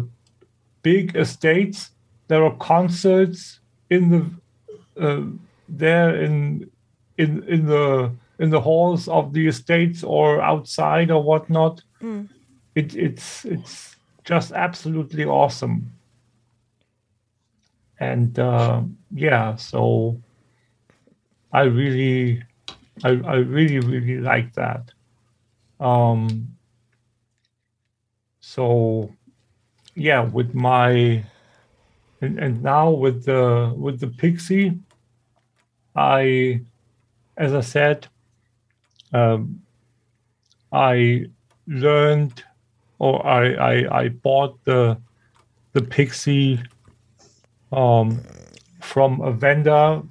big 0.82 1.16
estates 1.16 1.90
there 2.28 2.44
are 2.44 2.56
concerts 2.56 3.60
in 3.90 4.10
the 4.10 4.30
uh, 5.00 5.22
there 5.68 6.22
in 6.22 6.70
in 7.18 7.42
in 7.44 7.66
the 7.66 8.10
in 8.38 8.50
the 8.50 8.60
halls 8.60 9.08
of 9.08 9.32
the 9.32 9.46
estates 9.48 10.04
or 10.04 10.40
outside 10.40 11.10
or 11.10 11.22
whatnot 11.22 11.82
it, 12.74 12.94
it's 12.94 13.44
it's 13.44 13.96
just 14.24 14.52
absolutely 14.52 15.24
awesome. 15.24 15.92
And 17.98 18.38
uh, 18.38 18.82
yeah 19.14 19.56
so 19.56 20.20
i 21.52 21.62
really 21.62 22.42
I, 23.04 23.08
I 23.08 23.36
really 23.36 23.78
really 23.80 24.20
like 24.20 24.52
that. 24.54 24.92
Um 25.80 26.48
so 28.40 29.10
yeah, 29.94 30.20
with 30.22 30.54
my 30.54 31.24
and, 32.20 32.38
and 32.38 32.62
now 32.62 32.90
with 32.90 33.24
the 33.24 33.72
with 33.76 34.00
the 34.00 34.08
Pixie, 34.08 34.78
I, 35.96 36.60
as 37.36 37.54
I 37.54 37.60
said, 37.60 38.06
um, 39.12 39.62
I 40.72 41.26
learned 41.66 42.44
or 42.98 43.26
I, 43.26 43.52
I 43.54 44.00
I 44.00 44.08
bought 44.08 44.62
the 44.64 44.98
the 45.72 45.82
Pixie 45.82 46.62
um, 47.72 48.20
from 48.80 49.20
a 49.20 49.32
vendor, 49.32 50.02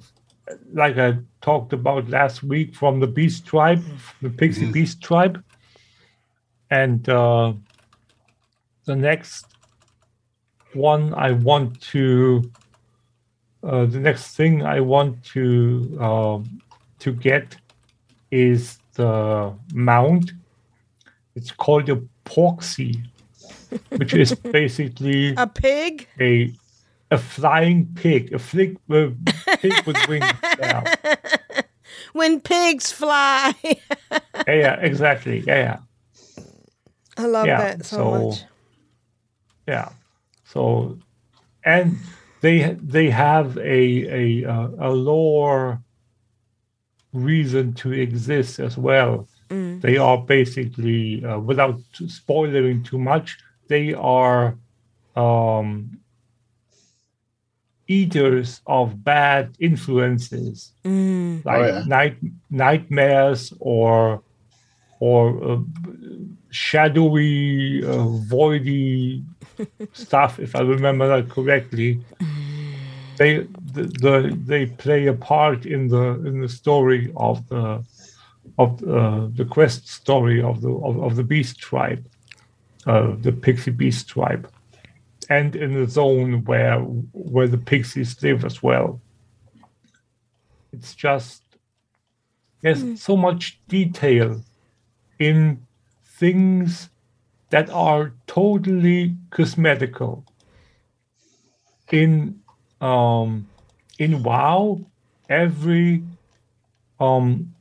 like 0.72 0.98
I 0.98 1.18
talked 1.40 1.72
about 1.72 2.08
last 2.08 2.42
week, 2.42 2.74
from 2.74 3.00
the 3.00 3.06
Beast 3.06 3.46
Tribe, 3.46 3.82
the 4.22 4.30
Pixie 4.30 4.70
Beast 4.70 5.02
Tribe, 5.02 5.42
and 6.70 7.08
uh, 7.08 7.52
the 8.84 8.94
next 8.94 9.46
one 10.74 11.14
I 11.14 11.32
want 11.32 11.80
to, 11.92 12.50
uh, 13.66 13.86
the 13.86 13.98
next 14.00 14.36
thing 14.36 14.62
I 14.64 14.80
want 14.80 15.22
to 15.34 15.98
um, 16.00 16.60
to 17.00 17.12
get 17.12 17.56
is 18.30 18.78
the 18.94 19.52
mount. 19.74 20.32
It's 21.34 21.50
called 21.52 21.88
a 21.90 22.00
Porxie, 22.24 23.02
which 23.96 24.14
is 24.14 24.34
basically 24.52 25.34
A 25.36 25.46
pig? 25.46 26.08
a 26.20 26.52
a 27.10 27.18
flying 27.18 27.86
pig, 27.94 28.32
a 28.32 28.38
flick, 28.38 28.76
uh, 28.90 29.10
pig 29.60 29.74
with 29.86 29.96
wings. 30.08 30.26
Yeah. 30.58 30.94
When 32.12 32.40
pigs 32.40 32.90
fly. 32.92 33.54
yeah, 33.62 34.54
yeah, 34.54 34.74
exactly. 34.80 35.40
Yeah, 35.46 35.56
yeah. 36.36 36.44
I 37.18 37.26
love 37.26 37.46
Yeah, 37.46 37.60
that 37.60 37.84
so, 37.86 37.96
so- 37.96 38.10
much. 38.28 38.44
Yeah. 39.68 39.90
So, 40.44 40.98
and 41.64 41.98
they 42.46 42.58
they 42.94 43.08
have 43.10 43.48
a 43.58 43.82
a 44.22 44.24
uh, 44.54 44.68
a 44.88 44.90
lore 45.08 45.64
reason 47.12 47.72
to 47.82 47.88
exist 48.06 48.58
as 48.60 48.74
well. 48.88 49.12
Mm. 49.50 49.80
They 49.80 49.96
are 49.96 50.18
basically, 50.36 51.24
uh, 51.24 51.38
without 51.50 51.78
spoiling 52.18 52.82
too 52.82 52.98
much, 52.98 53.26
they 53.68 53.86
are 53.94 54.42
um, 55.24 55.70
eaters 57.88 58.60
of 58.66 59.02
bad 59.04 59.44
influences, 59.60 60.72
Mm. 60.84 61.44
like 61.44 61.62
Oh, 61.62 61.66
yeah. 61.66 61.84
night 61.96 62.16
nightmares 62.50 63.52
or 63.60 64.22
or 65.00 65.22
uh, 65.50 65.60
shadowy, 66.56 67.84
uh, 67.84 68.08
voidy 68.32 69.22
stuff. 69.92 70.38
If 70.40 70.56
I 70.56 70.60
remember 70.60 71.06
that 71.08 71.30
correctly, 71.30 72.00
they 73.18 73.46
the, 73.72 73.82
the 74.00 74.38
they 74.44 74.66
play 74.66 75.06
a 75.06 75.12
part 75.12 75.66
in 75.66 75.88
the 75.88 76.04
in 76.26 76.40
the 76.40 76.48
story 76.48 77.12
of 77.16 77.46
the 77.48 77.84
of 78.58 78.82
uh, 78.84 79.28
the 79.34 79.44
quest 79.44 79.88
story 79.88 80.42
of 80.42 80.62
the 80.62 80.70
of, 80.70 81.02
of 81.02 81.16
the 81.16 81.24
beast 81.24 81.58
tribe, 81.58 82.08
uh, 82.86 83.14
the 83.20 83.32
pixie 83.32 83.70
beast 83.70 84.08
tribe, 84.08 84.50
and 85.28 85.54
in 85.54 85.74
the 85.74 85.88
zone 85.88 86.44
where 86.44 86.78
where 87.12 87.48
the 87.48 87.58
pixies 87.58 88.22
live 88.22 88.44
as 88.44 88.62
well. 88.62 89.00
It's 90.72 90.94
just 90.94 91.42
there's 92.62 93.00
so 93.00 93.16
much 93.16 93.60
detail 93.68 94.42
in 95.18 95.65
things 96.18 96.88
that 97.50 97.70
are 97.70 98.12
totally 98.26 99.16
cosmetical. 99.30 100.24
In 101.92 102.40
um, 102.80 103.46
in 103.98 104.22
WoW, 104.22 104.80
every 105.28 106.02
um, 106.98 107.54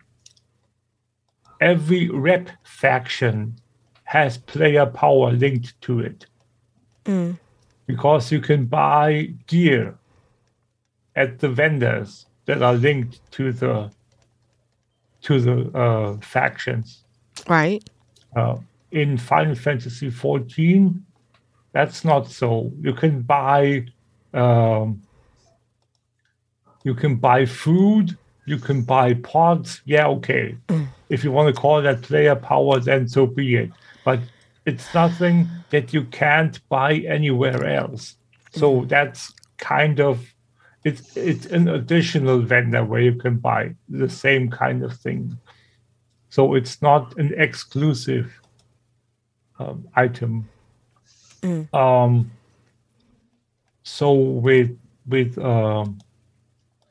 every 1.62 2.10
rep 2.10 2.50
faction 2.64 3.56
has 4.06 4.38
player 4.38 4.86
power 4.86 5.32
linked 5.32 5.80
to 5.82 6.00
it 6.00 6.26
Mm. 7.06 7.38
because 7.86 8.32
you 8.32 8.42
can 8.42 8.66
buy 8.66 9.34
gear 9.46 9.96
at 11.16 11.38
the 11.40 11.50
vendors 11.50 12.26
that 12.46 12.64
are 12.64 12.74
linked 12.74 13.20
to 13.32 13.52
the 13.52 13.92
to 15.22 15.40
the 15.40 15.56
uh, 15.78 16.18
factions 16.22 17.04
Right. 17.48 17.84
Uh, 18.36 18.58
in 18.92 19.18
Final 19.18 19.56
Fantasy 19.56 20.10
XIV, 20.10 21.00
that's 21.72 22.06
not 22.06 22.30
so. 22.30 22.72
You 22.80 22.94
can 22.94 23.22
buy, 23.22 23.86
um, 24.34 25.02
you 26.84 26.94
can 26.94 27.16
buy 27.16 27.46
food, 27.46 28.18
you 28.46 28.58
can 28.58 28.84
buy 28.84 29.16
pods. 29.16 29.82
Yeah, 29.86 30.08
okay. 30.08 30.58
If 31.10 31.24
you 31.24 31.32
want 31.32 31.54
to 31.54 31.62
call 31.62 31.82
that 31.82 32.02
player 32.02 32.36
power, 32.36 32.80
then 32.80 33.08
so 33.08 33.28
be 33.28 33.56
it. 33.56 33.72
But 34.04 34.20
it's 34.66 34.94
nothing 34.94 35.48
that 35.70 35.94
you 35.94 36.06
can't 36.06 36.60
buy 36.70 36.96
anywhere 36.96 37.66
else. 37.66 38.16
So 38.52 38.86
that's 38.88 39.34
kind 39.58 40.00
of 40.00 40.34
it's 40.84 41.18
it's 41.18 41.48
an 41.48 41.68
additional 41.68 42.40
vendor 42.40 42.86
where 42.86 43.02
you 43.02 43.16
can 43.16 43.38
buy 43.38 43.76
the 43.90 44.10
same 44.10 44.50
kind 44.50 44.84
of 44.84 44.96
thing. 44.98 45.38
So 46.36 46.54
it's 46.56 46.82
not 46.82 47.18
an 47.18 47.34
exclusive 47.38 48.28
um, 49.58 49.88
item. 49.96 50.50
Um, 51.72 52.30
so 53.84 54.12
with 54.12 54.78
with 55.08 55.38
um, 55.38 55.98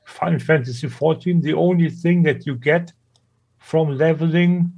Final 0.07 0.39
Fantasy 0.39 0.89
XIV, 0.89 1.43
the 1.43 1.53
only 1.53 1.91
thing 1.91 2.23
that 2.23 2.47
you 2.47 2.55
get 2.55 2.95
from 3.59 3.99
leveling 3.99 4.73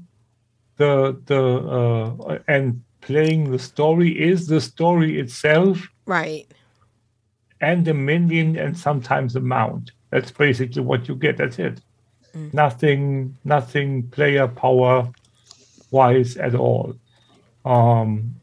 the 0.78 1.16
the 1.26 1.42
uh, 1.78 2.38
and 2.48 2.82
playing 3.02 3.52
the 3.52 3.60
story 3.60 4.10
is 4.30 4.48
the 4.48 4.60
story 4.60 5.20
itself 5.20 5.76
Right. 6.06 6.46
and 7.60 7.84
the 7.84 7.94
minion 7.94 8.58
and 8.58 8.76
sometimes 8.76 9.34
the 9.34 9.40
mount. 9.40 9.92
That's 10.10 10.32
basically 10.32 10.82
what 10.82 11.06
you 11.06 11.14
get. 11.14 11.36
That's 11.36 11.60
it. 11.60 11.80
Nothing, 12.52 13.36
nothing 13.44 14.08
player 14.08 14.48
power 14.48 15.10
wise 15.90 16.36
at 16.36 16.54
all. 16.54 16.94
Um, 17.64 18.36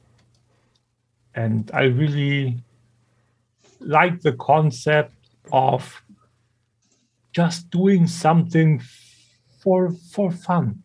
and 1.35 1.69
I 1.73 1.83
really 1.83 2.63
like 3.79 4.21
the 4.21 4.33
concept 4.33 5.13
of 5.51 6.03
just 7.31 7.69
doing 7.69 8.07
something 8.07 8.81
for 9.61 9.91
for 10.11 10.31
fun, 10.31 10.83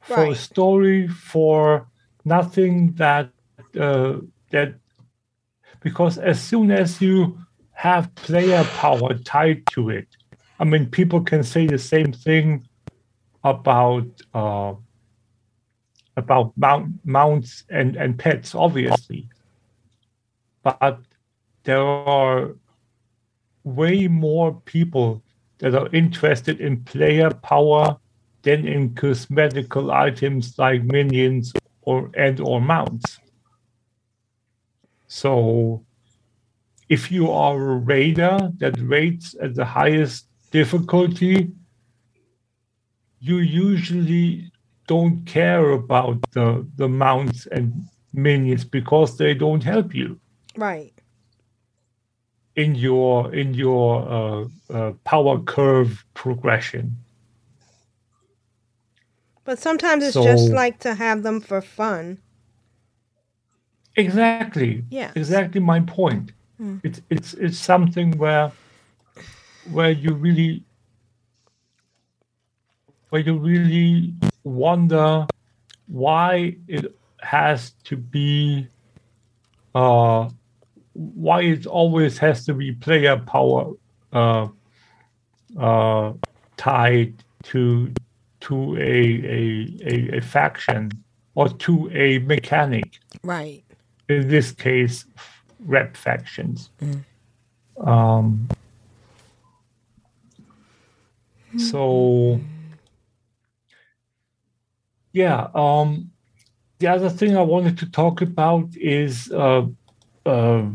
for 0.00 0.26
a 0.26 0.34
story, 0.34 1.08
for 1.08 1.88
nothing 2.24 2.92
that 2.94 3.30
uh, 3.78 4.18
that 4.50 4.74
because 5.80 6.18
as 6.18 6.42
soon 6.42 6.70
as 6.70 7.00
you 7.00 7.38
have 7.72 8.14
player 8.14 8.64
power 8.76 9.14
tied 9.14 9.66
to 9.66 9.90
it, 9.90 10.08
I 10.58 10.64
mean, 10.64 10.86
people 10.86 11.20
can 11.20 11.42
say 11.42 11.66
the 11.66 11.78
same 11.78 12.12
thing 12.12 12.66
about 13.42 14.06
uh, 14.32 14.74
about 16.16 16.52
mount, 16.56 16.94
mounts 17.04 17.64
and, 17.70 17.96
and 17.96 18.16
pets, 18.18 18.54
obviously, 18.54 19.28
but 20.62 21.00
there 21.64 21.82
are 21.82 22.54
way 23.64 24.06
more 24.06 24.60
people 24.64 25.22
that 25.58 25.74
are 25.74 25.88
interested 25.92 26.60
in 26.60 26.84
player 26.84 27.30
power 27.30 27.96
than 28.42 28.68
in 28.68 28.94
cosmetical 28.94 29.90
items 29.90 30.58
like 30.58 30.84
minions 30.84 31.52
or 31.82 32.10
and 32.14 32.40
or 32.40 32.60
mounts. 32.60 33.18
So 35.08 35.84
if 36.88 37.10
you 37.10 37.30
are 37.30 37.58
a 37.58 37.76
raider 37.76 38.50
that 38.58 38.78
raids 38.78 39.34
at 39.36 39.54
the 39.54 39.64
highest 39.64 40.28
difficulty, 40.54 41.50
you 43.20 43.38
usually 43.38 44.52
don't 44.86 45.24
care 45.26 45.70
about 45.70 46.16
the, 46.32 46.64
the 46.76 46.88
mounts 46.88 47.46
and 47.46 47.72
minions 48.12 48.64
because 48.64 49.18
they 49.18 49.34
don't 49.34 49.64
help 49.64 49.94
you 49.94 50.20
Right. 50.56 50.92
in 52.56 52.76
your 52.76 53.34
in 53.34 53.54
your 53.54 53.88
uh, 54.16 54.44
uh, 54.72 54.92
power 55.04 55.40
curve 55.40 56.04
progression. 56.14 56.96
But 59.44 59.58
sometimes 59.58 60.04
it's 60.04 60.14
just 60.14 60.52
like 60.52 60.78
to 60.80 60.94
have 60.94 61.22
them 61.24 61.40
for 61.40 61.60
fun. 61.60 62.18
Exactly. 63.96 64.84
Yeah. 64.90 65.10
Exactly 65.16 65.60
my 65.60 65.80
point. 65.80 66.32
It's 66.84 67.00
it's 67.10 67.34
it's 67.34 67.58
something 67.58 68.16
where 68.18 68.52
where 69.70 69.90
you 69.90 70.14
really 70.14 70.64
where 73.10 73.22
you 73.22 73.38
really 73.38 74.14
wonder 74.42 75.26
why 75.86 76.56
it 76.66 76.96
has 77.20 77.70
to 77.84 77.96
be 77.96 78.68
uh, 79.74 80.28
why 80.92 81.42
it 81.42 81.66
always 81.66 82.18
has 82.18 82.44
to 82.46 82.54
be 82.54 82.72
player 82.72 83.16
power 83.16 83.72
uh, 84.12 84.48
uh, 85.58 86.12
tied 86.56 87.14
to 87.42 87.92
to 88.40 88.76
a, 88.76 88.80
a, 88.80 89.68
a, 89.86 90.18
a 90.18 90.20
faction 90.20 90.90
or 91.34 91.48
to 91.48 91.90
a 91.92 92.18
mechanic. 92.18 92.98
Right. 93.22 93.64
In 94.08 94.28
this 94.28 94.52
case, 94.52 95.06
rep 95.60 95.96
factions. 95.96 96.70
Um, 97.78 98.48
so, 101.56 102.40
yeah. 105.12 105.48
Um, 105.54 106.10
the 106.78 106.88
other 106.88 107.08
thing 107.08 107.36
I 107.36 107.42
wanted 107.42 107.78
to 107.78 107.90
talk 107.90 108.20
about 108.20 108.68
is 108.76 109.30
uh, 109.32 109.66
uh, 110.26 110.66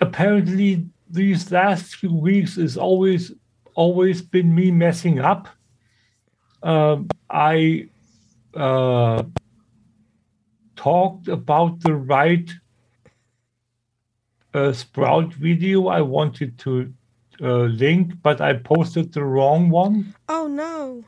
apparently 0.00 0.86
these 1.08 1.50
last 1.52 1.96
few 1.96 2.14
weeks 2.14 2.58
is 2.58 2.76
always 2.76 3.32
always 3.74 4.20
been 4.20 4.54
me 4.54 4.70
messing 4.70 5.18
up. 5.18 5.48
Um, 6.62 7.08
I 7.30 7.88
uh, 8.54 9.22
talked 10.76 11.28
about 11.28 11.80
the 11.80 11.94
right 11.94 12.50
uh, 14.54 14.72
Sprout 14.72 15.32
video 15.32 15.86
I 15.86 16.02
wanted 16.02 16.58
to 16.58 16.92
uh, 17.42 17.64
link, 17.64 18.12
but 18.22 18.40
I 18.40 18.54
posted 18.54 19.12
the 19.12 19.24
wrong 19.24 19.70
one. 19.70 20.14
Oh 20.28 20.46
no. 20.46 21.04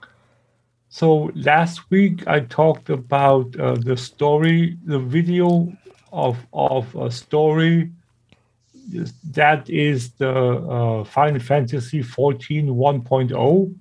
So 0.89 1.31
last 1.35 1.91
week 1.91 2.27
I 2.27 2.41
talked 2.41 2.91
about 2.91 3.59
uh, 3.59 3.75
the 3.75 3.97
story, 3.97 4.79
the 4.85 4.99
video 4.99 5.73
of 6.13 6.37
of 6.53 6.95
a 6.97 7.11
story 7.11 7.91
that 9.33 9.69
is 9.71 10.13
the 10.13 10.31
uh, 10.31 11.05
Final 11.05 11.41
Fantasy 11.41 12.03
14 12.03 12.69
1.0, 12.69 13.75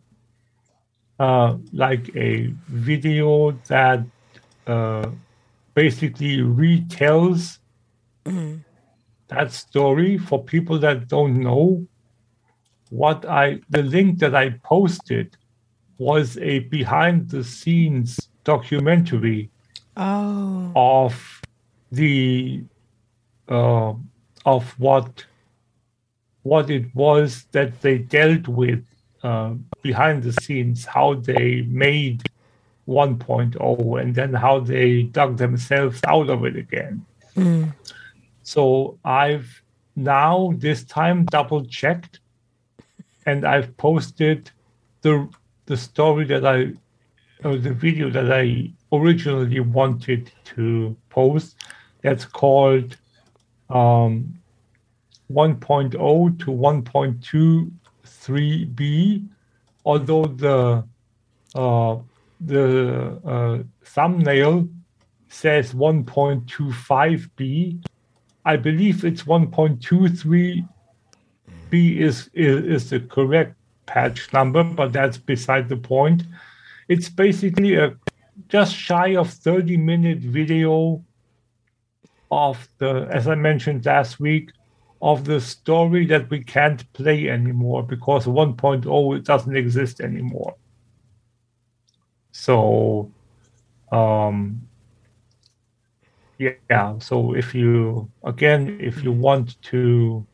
uh, 1.19 1.57
like 1.73 2.15
a 2.15 2.53
video 2.67 3.51
that 3.67 4.05
uh, 4.65 5.09
basically 5.73 6.38
retells 6.38 7.59
that 9.27 9.51
story 9.51 10.17
for 10.17 10.43
people 10.43 10.80
that 10.80 11.07
don't 11.07 11.39
know. 11.39 11.85
What 13.02 13.20
I 13.26 13.45
the 13.70 13.84
link 13.95 14.20
that 14.20 14.36
I 14.36 14.48
posted 14.74 15.28
was 15.98 16.38
a 16.38 16.60
behind 16.78 17.30
the 17.30 17.44
scenes 17.44 18.10
documentary 18.44 19.49
Oh. 19.95 20.72
of 20.76 21.41
the 21.91 22.64
uh, 23.48 23.94
of 24.45 24.64
what 24.80 25.26
what 26.44 26.70
it 26.70 26.86
was 26.94 27.45
that 27.52 27.82
they 27.82 27.98
dealt 27.99 28.48
with 28.48 28.84
uh, 29.24 29.53
behind 29.82 30.24
the 30.24 30.34
scenes, 30.34 30.86
how 30.86 31.14
they 31.14 31.61
made 31.88 32.22
1.0, 32.88 34.02
and 34.02 34.14
then 34.14 34.34
how 34.34 34.60
they 34.60 35.03
dug 35.03 35.38
themselves 35.38 36.02
out 36.07 36.30
of 36.30 36.44
it 36.44 36.57
again. 36.57 37.06
Mm. 37.38 37.74
So 38.44 38.98
I've 39.06 39.64
now 39.95 40.53
this 40.57 40.84
time 40.84 41.26
double 41.26 41.64
checked, 41.65 42.20
and 43.26 43.45
I've 43.45 43.76
posted 43.78 44.52
the 45.02 45.30
the 45.66 45.78
story 45.78 46.26
that 46.26 46.45
I, 46.45 46.74
or 47.44 47.56
the 47.58 47.74
video 47.74 48.10
that 48.10 48.30
I 48.32 48.72
originally 48.91 49.62
wanted 49.62 50.32
to 50.56 50.95
post. 51.10 51.56
That's 52.02 52.26
called 52.26 52.98
um, 53.70 54.34
1.0 55.32 55.91
to 55.91 56.45
1.23b. 56.45 59.28
Although 59.86 60.26
the 60.26 60.84
uh, 61.56 61.98
the 62.41 63.20
uh, 63.26 63.60
thumbnail 63.84 64.68
says 65.30 65.74
1.25b, 65.74 67.86
I 68.45 68.58
believe 68.58 69.06
it's 69.06 69.24
1.23b 71.74 71.98
is, 71.98 72.30
is 72.34 72.66
is 72.66 72.90
the 72.90 73.00
correct 73.00 73.56
patch 73.86 74.32
number, 74.34 74.64
but 74.64 74.94
that's 74.94 75.18
beside 75.18 75.70
the 75.70 75.78
point. 75.78 76.24
It's 76.88 77.10
basically 77.10 77.76
a 77.76 77.95
just 78.50 78.76
shy 78.76 79.16
of 79.16 79.30
30 79.30 79.78
minute 79.78 80.20
video 80.20 81.04
of 82.32 82.68
the, 82.80 83.08
as 83.12 83.28
I 83.28 83.36
mentioned 83.36 83.86
last 83.86 84.20
week, 84.20 84.52
of 85.02 85.26
the 85.26 85.40
story 85.40 86.06
that 86.08 86.30
we 86.30 86.44
can't 86.44 86.91
play 86.94 87.30
anymore 87.30 87.84
because 87.84 88.26
1.0 88.26 89.18
it 89.18 89.26
doesn't 89.26 89.56
exist 89.56 90.00
anymore. 90.00 90.56
So, 92.32 93.12
um, 93.91 94.68
yeah. 96.40 96.98
So 97.00 97.36
if 97.36 97.54
you 97.54 98.10
again, 98.24 98.80
if 98.82 99.04
you 99.04 99.12
want 99.12 99.62
to 99.64 100.26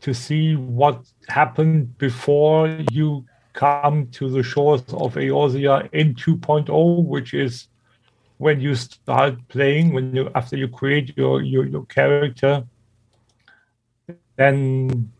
to 0.00 0.14
see 0.14 0.56
what 0.56 1.04
happened 1.28 1.96
before 1.98 2.68
you 2.92 3.24
come 3.52 4.06
to 4.08 4.30
the 4.30 4.42
shores 4.42 4.82
of 4.92 5.14
Eorzea 5.14 5.88
in 5.92 6.14
2.0, 6.14 7.04
which 7.04 7.34
is 7.34 7.68
when 8.38 8.60
you 8.60 8.74
start 8.74 9.36
playing, 9.48 9.92
when 9.92 10.14
you 10.14 10.30
after 10.34 10.56
you 10.56 10.68
create 10.68 11.16
your 11.16 11.42
your, 11.42 11.66
your 11.66 11.84
character, 11.86 12.64
then 14.36 15.10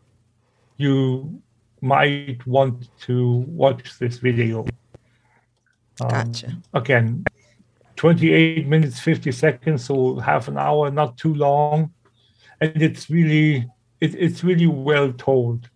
you 0.77 1.41
might 1.81 2.45
want 2.47 2.87
to 3.01 3.45
watch 3.47 3.99
this 3.99 4.17
video. 4.17 4.65
Um, 6.01 6.09
Gotcha. 6.09 6.57
Again, 6.73 7.25
28 7.97 8.67
minutes 8.67 8.99
50 9.01 9.33
seconds, 9.33 9.83
so 9.83 10.17
half 10.19 10.47
an 10.47 10.57
hour, 10.57 10.89
not 10.89 11.17
too 11.17 11.33
long, 11.33 11.91
and 12.61 12.81
it's 12.81 13.09
really 13.09 13.67
it, 14.01 14.15
it's 14.15 14.43
really 14.43 14.67
well 14.67 15.11
told. 15.13 15.69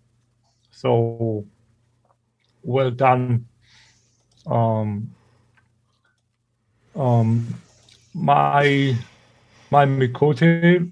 So 0.72 1.46
well 2.64 2.92
done. 2.92 3.46
Um, 4.46 5.14
um, 6.96 7.48
my 8.14 8.96
my 9.72 9.86
Miqo'te 9.86 10.92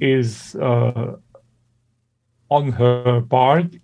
is 0.00 0.54
uh, 0.56 1.16
on 2.50 2.72
her 2.72 3.20
bard. 3.20 3.80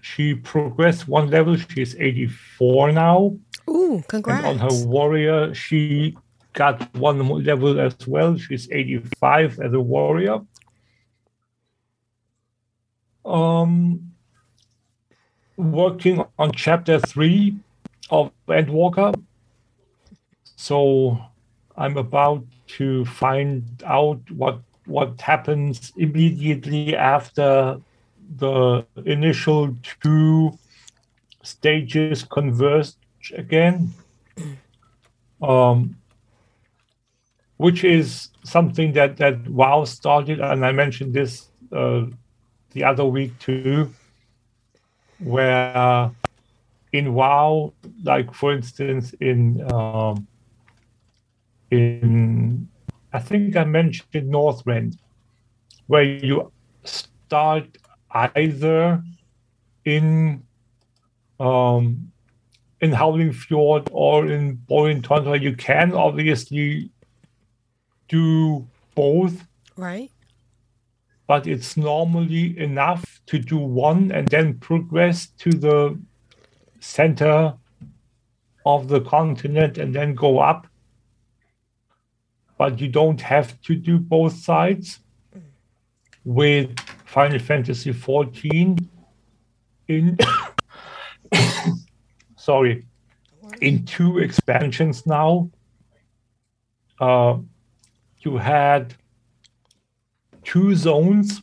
She 0.00 0.34
progressed 0.34 1.08
one 1.08 1.30
level. 1.30 1.56
She's 1.56 1.96
84 1.96 2.92
now. 2.92 3.36
Ooh, 3.68 3.94
And 3.96 4.08
congrats. 4.08 4.46
on 4.46 4.58
her 4.58 4.86
warrior, 4.86 5.52
she 5.54 6.16
got 6.52 6.94
one 6.94 7.18
level 7.44 7.80
as 7.80 7.94
well. 8.06 8.36
She's 8.38 8.68
85 8.70 9.58
as 9.60 9.72
a 9.72 9.80
warrior. 9.80 10.40
Um, 13.26 14.12
working 15.56 16.24
on 16.38 16.52
chapter 16.52 17.00
three 17.00 17.56
of 18.08 18.30
Endwalker. 18.48 19.20
So 20.54 21.18
I'm 21.76 21.96
about 21.96 22.44
to 22.78 23.04
find 23.04 23.64
out 23.84 24.20
what 24.30 24.60
what 24.86 25.20
happens 25.20 25.92
immediately 25.96 26.94
after 26.94 27.80
the 28.36 28.86
initial 29.04 29.76
two 30.00 30.56
stages 31.42 32.22
converge 32.22 32.92
again. 33.34 33.92
Um, 35.42 35.96
which 37.56 37.82
is 37.84 38.28
something 38.44 38.92
that 38.92 39.16
that 39.16 39.48
WoW 39.48 39.84
started, 39.84 40.40
and 40.40 40.64
I 40.64 40.72
mentioned 40.72 41.12
this 41.12 41.50
uh, 41.72 42.04
the 42.76 42.84
other 42.84 43.06
week 43.06 43.36
too, 43.38 43.90
where 45.18 46.10
in 46.92 47.14
WoW, 47.14 47.72
like 48.04 48.34
for 48.34 48.52
instance 48.52 49.14
in 49.14 49.40
um, 49.72 50.26
in 51.70 52.68
I 53.14 53.18
think 53.18 53.56
I 53.56 53.64
mentioned 53.64 54.30
Northrend, 54.30 54.98
where 55.86 56.02
you 56.02 56.52
start 56.84 57.78
either 58.10 59.02
in 59.86 60.42
um, 61.40 62.12
in 62.82 62.92
Howling 62.92 63.32
Fjord 63.32 63.88
or 63.90 64.26
in 64.26 64.58
Borean 64.68 65.02
Tundra. 65.02 65.38
You 65.38 65.56
can 65.56 65.94
obviously 65.94 66.90
do 68.08 68.66
both, 68.94 69.46
right? 69.76 70.10
But 71.26 71.46
it's 71.46 71.76
normally 71.76 72.58
enough 72.58 73.20
to 73.26 73.38
do 73.38 73.56
one 73.56 74.12
and 74.12 74.28
then 74.28 74.58
progress 74.58 75.26
to 75.38 75.50
the 75.50 75.98
center 76.80 77.54
of 78.64 78.88
the 78.88 79.00
continent 79.00 79.78
and 79.78 79.94
then 79.94 80.14
go 80.14 80.38
up. 80.38 80.66
but 82.58 82.80
you 82.80 82.88
don't 82.88 83.20
have 83.20 83.60
to 83.60 83.74
do 83.74 83.98
both 83.98 84.34
sides. 84.34 85.00
With 86.24 86.74
Final 87.04 87.38
Fantasy 87.38 87.92
XIV, 87.92 88.88
in 89.86 90.18
sorry, 92.36 92.86
in 93.60 93.84
two 93.84 94.18
expansions 94.18 95.06
now, 95.06 95.50
uh, 97.00 97.36
you 98.20 98.38
had 98.38 98.94
two 100.46 100.74
zones 100.74 101.42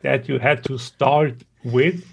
that 0.00 0.28
you 0.28 0.38
had 0.38 0.64
to 0.64 0.78
start 0.78 1.44
with 1.64 2.04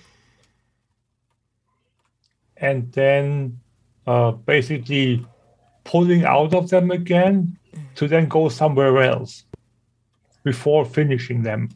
and 2.58 2.92
then 2.92 3.60
uh, 4.06 4.32
basically 4.32 5.26
pulling 5.84 6.26
out 6.26 6.54
of 6.54 6.70
them 6.70 6.92
again 6.92 7.58
to 7.96 8.08
then 8.08 8.28
go 8.28 8.50
somewhere 8.50 9.02
else 9.02 9.46
before 10.44 10.84
finishing 10.86 11.42
them. 11.42 11.70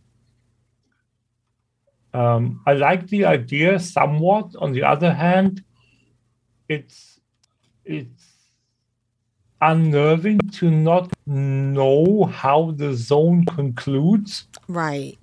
Um, 2.14 2.62
I 2.66 2.74
like 2.74 3.08
the 3.08 3.26
idea 3.26 3.80
somewhat. 3.80 4.56
On 4.58 4.72
the 4.72 4.84
other 4.84 5.14
hand, 5.14 5.64
it's 6.68 7.20
it's 7.86 8.29
unnerving 9.62 10.40
to 10.54 10.70
not 10.70 11.12
know 11.26 12.26
how 12.26 12.72
the 12.72 12.94
zone 12.94 13.46
concludes. 13.46 14.46
Right. 14.68 15.18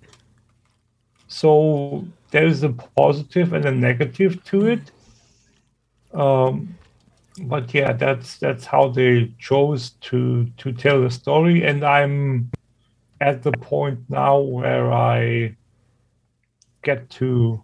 So 1.28 2.06
there 2.30 2.46
is 2.46 2.62
a 2.62 2.70
positive 2.70 3.52
and 3.52 3.64
a 3.64 3.72
negative 3.72 4.42
to 4.44 4.66
it. 4.66 4.90
Um, 6.12 6.76
but 7.42 7.72
yeah, 7.74 7.92
that's 7.92 8.38
that's 8.38 8.64
how 8.64 8.88
they 8.88 9.32
chose 9.38 9.90
to 10.02 10.46
to 10.56 10.72
tell 10.72 11.02
the 11.02 11.10
story, 11.10 11.64
and 11.64 11.84
I'm 11.84 12.50
at 13.20 13.42
the 13.42 13.52
point 13.52 14.00
now 14.08 14.38
where 14.38 14.92
I 14.92 15.56
get 16.82 17.10
to 17.10 17.62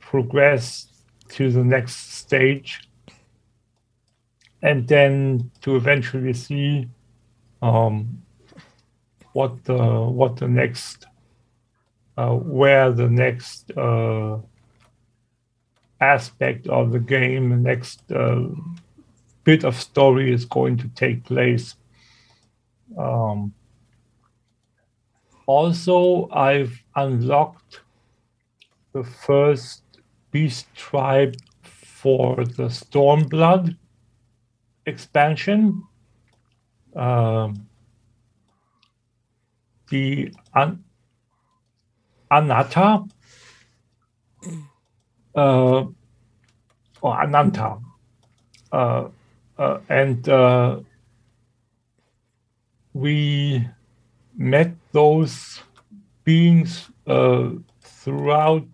progress 0.00 0.86
to 1.28 1.50
the 1.50 1.62
next 1.62 2.14
stage 2.14 2.88
and 4.64 4.88
then 4.88 5.50
to 5.60 5.76
eventually 5.76 6.32
see 6.32 6.88
um, 7.60 8.22
what 9.34 9.62
the 9.64 9.76
what 9.76 10.36
the 10.36 10.48
next 10.48 11.06
uh, 12.16 12.30
where 12.30 12.90
the 12.90 13.08
next 13.08 13.70
uh, 13.76 14.38
aspect 16.00 16.66
of 16.68 16.92
the 16.92 16.98
game, 16.98 17.50
the 17.50 17.56
next 17.56 18.10
uh, 18.10 18.46
bit 19.44 19.64
of 19.64 19.78
story 19.78 20.32
is 20.32 20.46
going 20.46 20.78
to 20.78 20.88
take 20.88 21.24
place. 21.24 21.76
Um, 22.96 23.52
also, 25.46 26.28
I've 26.30 26.82
unlocked 26.96 27.80
the 28.92 29.04
first 29.04 29.82
beast 30.30 30.66
tribe 30.74 31.34
for 31.62 32.36
the 32.36 32.68
Stormblood 32.68 33.76
expansion. 34.86 35.82
Um, 36.94 37.68
the 39.90 40.32
An- 40.54 40.84
Anatta 42.30 43.04
uh, 45.34 45.84
or 47.00 47.22
Ananta. 47.22 47.78
Uh, 48.72 49.08
uh, 49.58 49.78
and 49.88 50.28
uh, 50.28 50.80
we 52.92 53.66
met 54.36 54.74
those 54.92 55.60
beings 56.24 56.90
uh, 57.06 57.50
throughout 57.80 58.64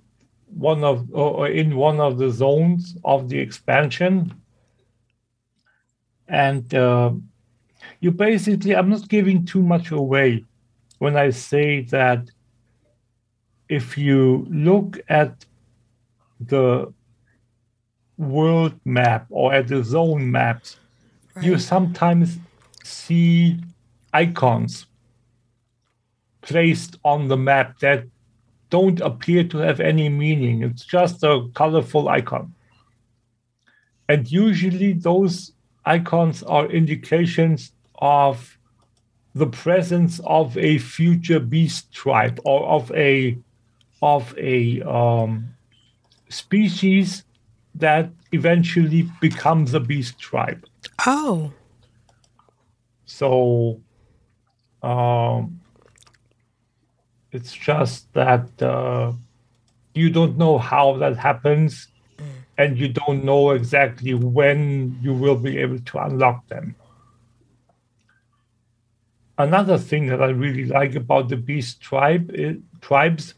one 0.56 0.82
of 0.84 1.06
or 1.12 1.48
in 1.48 1.76
one 1.76 2.00
of 2.00 2.18
the 2.18 2.30
zones 2.30 2.96
of 3.04 3.28
the 3.28 3.38
expansion 3.38 4.39
and 6.30 6.74
uh, 6.74 7.10
you 8.00 8.10
basically 8.10 8.74
i'm 8.74 8.88
not 8.88 9.08
giving 9.08 9.44
too 9.44 9.62
much 9.62 9.90
away 9.90 10.44
when 10.98 11.16
i 11.16 11.28
say 11.28 11.82
that 11.82 12.30
if 13.68 13.98
you 13.98 14.46
look 14.50 14.98
at 15.08 15.44
the 16.40 16.92
world 18.16 18.74
map 18.84 19.26
or 19.30 19.52
at 19.52 19.68
the 19.68 19.82
zone 19.82 20.30
maps 20.30 20.78
you 21.42 21.58
sometimes 21.58 22.38
see 22.82 23.58
icons 24.12 24.86
placed 26.42 26.98
on 27.04 27.28
the 27.28 27.36
map 27.36 27.78
that 27.80 28.04
don't 28.70 29.00
appear 29.00 29.44
to 29.44 29.58
have 29.58 29.80
any 29.80 30.08
meaning. 30.08 30.62
It's 30.62 30.84
just 30.84 31.22
a 31.22 31.48
colorful 31.54 32.08
icon. 32.08 32.54
And 34.08 34.30
usually 34.30 34.92
those 34.92 35.52
icons 35.84 36.42
are 36.42 36.66
indications 36.66 37.72
of 37.96 38.58
the 39.34 39.46
presence 39.46 40.20
of 40.24 40.56
a 40.58 40.78
future 40.78 41.40
beast 41.40 41.92
tribe 41.92 42.40
or 42.44 42.66
of 42.66 42.90
a 42.92 43.38
of 44.02 44.34
a 44.38 44.80
um, 44.82 45.54
species 46.28 47.24
that 47.74 48.10
eventually 48.32 49.08
becomes 49.20 49.74
a 49.74 49.80
beast 49.80 50.18
tribe. 50.18 50.64
Oh. 51.06 51.52
So 53.04 53.80
um, 54.82 55.60
it's 57.30 57.52
just 57.52 58.12
that 58.14 58.62
uh, 58.62 59.12
you 59.94 60.10
don't 60.10 60.38
know 60.38 60.58
how 60.58 60.96
that 60.96 61.16
happens 61.16 61.88
and 62.60 62.78
you 62.78 62.88
don't 62.88 63.24
know 63.24 63.52
exactly 63.52 64.12
when 64.12 64.98
you 65.00 65.14
will 65.14 65.36
be 65.48 65.56
able 65.56 65.78
to 65.78 65.98
unlock 65.98 66.46
them. 66.48 66.76
Another 69.38 69.78
thing 69.78 70.08
that 70.08 70.20
I 70.20 70.28
really 70.28 70.66
like 70.66 70.94
about 70.94 71.30
the 71.30 71.38
beast 71.38 71.80
tribe 71.80 72.30
i- 72.38 72.60
tribes 72.82 73.32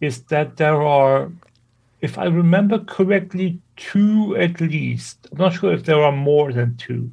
is 0.00 0.22
that 0.32 0.56
there 0.56 0.80
are, 0.82 1.30
if 2.00 2.16
I 2.16 2.24
remember 2.42 2.78
correctly, 2.78 3.60
two 3.76 4.34
at 4.46 4.58
least. 4.58 5.28
I'm 5.30 5.38
not 5.44 5.52
sure 5.52 5.74
if 5.74 5.84
there 5.84 6.02
are 6.02 6.16
more 6.32 6.50
than 6.50 6.78
two, 6.78 7.12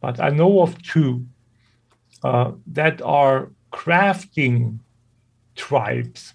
but 0.00 0.18
I 0.18 0.30
know 0.30 0.62
of 0.62 0.82
two 0.82 1.26
uh, 2.24 2.50
that 2.78 3.00
are 3.02 3.52
crafting 3.72 4.80
tribes, 5.54 6.34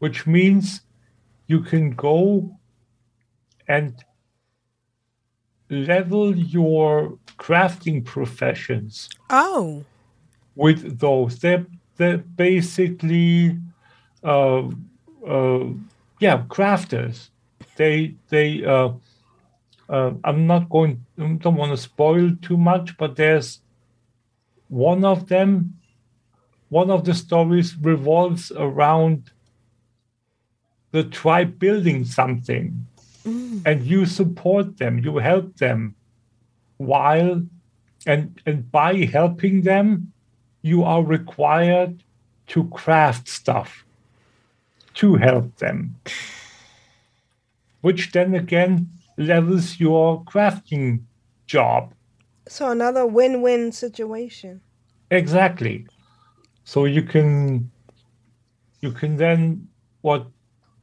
which 0.00 0.26
means 0.26 0.82
you 1.52 1.60
can 1.60 1.90
go 1.90 2.50
and 3.68 3.92
level 5.68 6.34
your 6.36 7.18
crafting 7.38 8.04
professions 8.04 9.08
Oh. 9.30 9.84
with 10.54 10.98
those. 10.98 11.38
They're, 11.42 11.66
they're 11.96 12.18
basically, 12.18 13.58
uh, 14.24 14.62
uh, 15.34 15.64
yeah, 16.20 16.36
crafters. 16.48 17.28
They, 17.76 18.16
they, 18.28 18.64
uh, 18.64 18.90
uh, 19.88 20.12
I'm 20.24 20.46
not 20.46 20.68
going, 20.70 21.04
I 21.18 21.26
don't 21.42 21.56
want 21.56 21.72
to 21.72 21.76
spoil 21.76 22.30
too 22.40 22.56
much, 22.56 22.96
but 22.96 23.16
there's 23.16 23.60
one 24.68 25.04
of 25.04 25.28
them, 25.28 25.74
one 26.70 26.90
of 26.90 27.04
the 27.04 27.14
stories 27.14 27.76
revolves 27.76 28.52
around 28.56 29.31
the 30.92 31.04
tribe 31.04 31.58
building 31.58 32.04
something 32.04 32.86
mm. 33.24 33.62
and 33.66 33.84
you 33.84 34.06
support 34.06 34.78
them 34.78 34.98
you 34.98 35.18
help 35.18 35.56
them 35.56 35.94
while 36.76 37.42
and 38.06 38.40
and 38.46 38.70
by 38.70 39.04
helping 39.04 39.62
them 39.62 40.12
you 40.62 40.82
are 40.84 41.02
required 41.02 42.02
to 42.46 42.64
craft 42.68 43.28
stuff 43.28 43.84
to 44.94 45.16
help 45.16 45.56
them 45.56 45.94
which 47.80 48.12
then 48.12 48.34
again 48.34 48.88
levels 49.16 49.80
your 49.80 50.22
crafting 50.24 51.02
job 51.46 51.92
So 52.48 52.70
another 52.70 53.06
win-win 53.06 53.72
situation. 53.72 54.60
Exactly. 55.10 55.86
So 56.64 56.84
you 56.84 57.02
can 57.02 57.70
you 58.80 58.92
can 58.92 59.16
then 59.16 59.68
what 60.00 60.26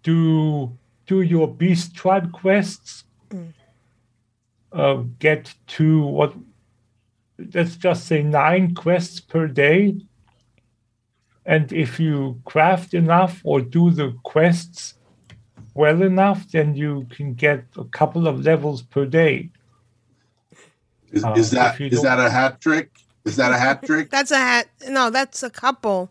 do 0.04 0.78
do 1.08 1.22
your 1.22 1.48
beast 1.48 1.96
tribe 1.96 2.32
quests, 2.32 3.04
uh, 4.72 5.04
get 5.20 5.54
to 5.68 6.02
what 6.06 6.34
let's 7.54 7.76
just 7.78 8.06
say 8.06 8.22
nine 8.22 8.76
quests 8.76 9.20
per 9.20 9.48
day. 9.48 9.96
And 11.46 11.72
if 11.74 12.00
you 12.00 12.42
craft 12.46 12.94
enough 12.94 13.42
or 13.44 13.62
do 13.62 13.90
the 13.92 14.14
quests 14.24 14.94
well 15.74 16.02
enough, 16.04 16.48
then 16.52 16.76
you 16.76 17.08
can 17.10 17.34
get 17.34 17.64
a 17.78 17.86
couple 17.86 18.28
of 18.28 18.42
levels 18.46 18.82
per 18.84 19.06
day. 19.06 19.50
Is, 21.12 21.24
Uh, 21.24 21.34
is 21.34 21.50
that 21.52 21.74
if 21.74 21.80
you 21.80 21.88
is 21.88 21.94
don't- 21.94 22.04
that 22.04 22.20
a 22.20 22.30
hat 22.30 22.62
trick? 22.62 22.92
Is 23.26 23.36
that 23.38 23.52
a 23.52 23.58
hat 23.58 23.84
trick? 23.84 24.10
That's 24.16 24.32
a 24.32 24.38
hat. 24.38 24.68
No, 24.88 25.10
that's 25.10 25.44
a 25.44 25.50
couple. 25.50 26.10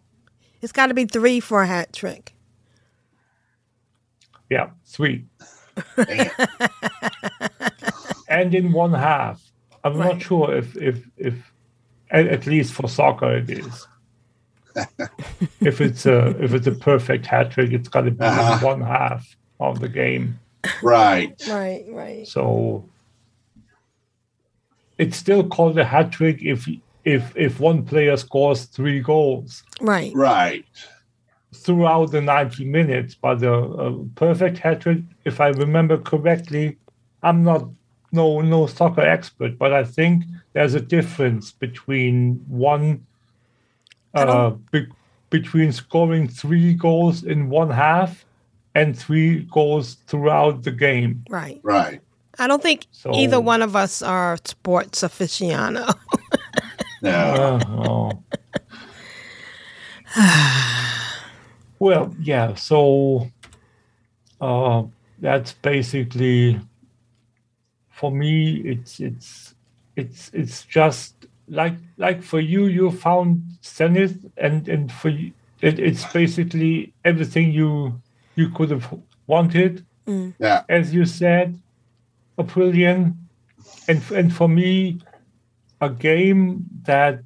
It's 0.61 0.73
got 0.73 0.89
to 0.89 0.95
be 0.95 1.05
three 1.05 1.41
for 1.41 1.63
a 1.63 1.67
hat 1.67 1.93
trick. 1.93 2.35
Yeah, 4.51 4.71
sweet. 4.85 5.25
And 8.29 8.55
in 8.55 8.73
one 8.73 8.93
half. 8.93 9.43
I'm 9.85 9.97
Right. 9.97 10.15
not 10.15 10.23
sure 10.23 10.55
if 10.55 10.77
if 10.77 11.07
if 11.17 11.53
at, 12.11 12.27
at 12.27 12.47
least 12.47 12.73
for 12.75 12.89
soccer 12.89 13.37
it 13.37 13.49
is. 13.51 13.87
if 15.61 15.81
it's 15.81 16.05
a 16.07 16.29
if 16.43 16.53
it's 16.53 16.67
a 16.67 16.73
perfect 16.73 17.27
hat 17.27 17.51
trick, 17.51 17.73
it's 17.73 17.89
got 17.89 18.03
to 18.03 18.11
be 18.11 18.25
Uh-huh. 18.25 18.55
in 18.55 18.61
one 18.61 18.81
half 18.83 19.37
of 19.61 19.81
the 19.81 19.89
game. 19.89 20.39
right. 20.83 21.33
Right, 21.49 21.85
right. 21.91 22.27
So 22.29 22.85
it's 24.99 25.17
still 25.17 25.47
called 25.49 25.79
a 25.79 25.85
hat 25.85 26.11
trick 26.13 26.43
if 26.43 26.69
if 27.05 27.35
if 27.37 27.61
one 27.61 27.85
player 27.85 28.17
scores 28.17 28.65
three 28.65 29.01
goals 29.01 29.63
Right. 29.81 30.13
Right. 30.15 30.65
Throughout 31.69 32.11
the 32.13 32.23
90 32.23 32.65
minutes. 32.65 33.15
But 33.15 33.43
a, 33.43 33.53
a 33.53 34.05
perfect 34.15 34.57
hat 34.57 34.81
trick, 34.81 35.01
if 35.27 35.39
I 35.39 35.49
remember 35.49 35.99
correctly, 35.99 36.79
I'm 37.23 37.43
not 37.43 37.69
no 38.11 38.41
no 38.41 38.67
soccer 38.67 39.03
expert, 39.03 39.59
but 39.59 39.75
I 39.75 39.85
think 39.85 40.25
there's 40.55 40.73
a 40.73 40.81
difference 40.81 41.53
between 41.53 42.43
one 42.49 43.05
uh, 44.15 44.51
be- 44.73 44.87
between 45.29 45.73
scoring 45.73 46.27
three 46.27 46.73
goals 46.73 47.23
in 47.23 47.51
one 47.51 47.69
half 47.69 48.25
and 48.75 48.99
three 48.99 49.41
goals 49.51 49.97
throughout 50.07 50.63
the 50.63 50.71
game. 50.71 51.23
Right. 51.29 51.61
Right. 51.63 52.01
I 52.39 52.47
don't 52.47 52.63
think 52.63 52.87
So- 52.93 53.13
either 53.13 53.43
one 53.43 53.61
of 53.61 53.77
us 53.77 54.01
are 54.01 54.39
sports 54.43 55.03
aficionado. 55.03 55.95
No. 57.01 57.11
Uh, 57.11 57.61
oh. 57.69 58.23
well, 61.79 62.15
yeah. 62.21 62.55
So 62.55 63.31
uh, 64.41 64.83
that's 65.19 65.53
basically 65.53 66.61
for 67.91 68.11
me. 68.11 68.57
It's 68.65 69.01
it's 69.01 69.55
it's 69.97 70.31
it's 70.33 70.65
just 70.65 71.27
like 71.49 71.75
like 71.97 72.23
for 72.23 72.41
you. 72.41 72.67
You 72.67 72.91
found 72.91 73.43
Zenith, 73.65 74.19
and 74.37 74.69
and 74.69 74.93
for 74.93 75.09
you, 75.09 75.33
it, 75.61 75.79
it's 75.79 76.05
basically 76.13 76.93
everything 77.05 77.53
you 77.53 78.01
you 78.35 78.51
could 78.51 78.71
have 78.71 78.93
wanted. 79.27 79.85
Yeah. 80.39 80.63
As 80.71 80.95
you 80.95 81.05
said, 81.05 81.61
Aprillian, 82.39 83.17
and 83.87 84.03
and 84.13 84.33
for 84.33 84.49
me, 84.49 85.01
a 85.81 85.91
game 85.91 86.65
that 86.85 87.21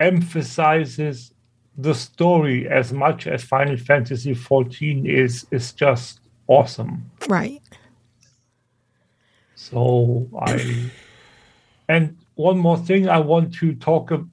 emphasizes 0.00 1.31
the 1.76 1.94
story 1.94 2.68
as 2.68 2.92
much 2.92 3.26
as 3.26 3.42
Final 3.42 3.76
Fantasy 3.76 4.34
XIV 4.34 5.06
is 5.06 5.46
is 5.50 5.72
just 5.72 6.20
awesome. 6.46 7.10
right. 7.28 7.62
So 9.54 10.28
I 10.40 10.90
and 11.88 12.16
one 12.34 12.58
more 12.58 12.78
thing 12.78 13.08
I 13.08 13.18
want 13.18 13.54
to 13.54 13.74
talk 13.74 14.10
a, 14.10 14.24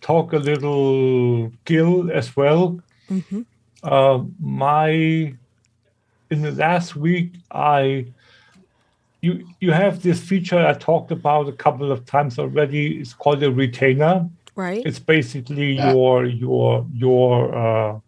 talk 0.00 0.32
a 0.32 0.38
little 0.38 1.50
Gil 1.64 2.10
as 2.12 2.36
well. 2.36 2.80
hmm 3.08 3.42
Uh, 3.82 4.24
my 4.40 4.90
in 6.30 6.42
the 6.42 6.52
last 6.52 6.96
week 6.96 7.34
I 7.50 8.06
you 9.22 9.46
you 9.60 9.72
have 9.72 10.02
this 10.02 10.20
feature 10.20 10.64
I 10.64 10.72
talked 10.72 11.10
about 11.10 11.48
a 11.48 11.52
couple 11.52 11.92
of 11.92 12.04
times 12.06 12.38
already. 12.38 12.98
It's 13.00 13.12
called 13.12 13.42
a 13.42 13.50
retainer. 13.50 14.28
Right. 14.56 14.84
It's 14.86 14.98
basically 14.98 15.72
Yeah. 15.74 15.92
your 15.92 16.24
your 16.24 16.86
your 16.92 17.54
uh, 17.54 18.00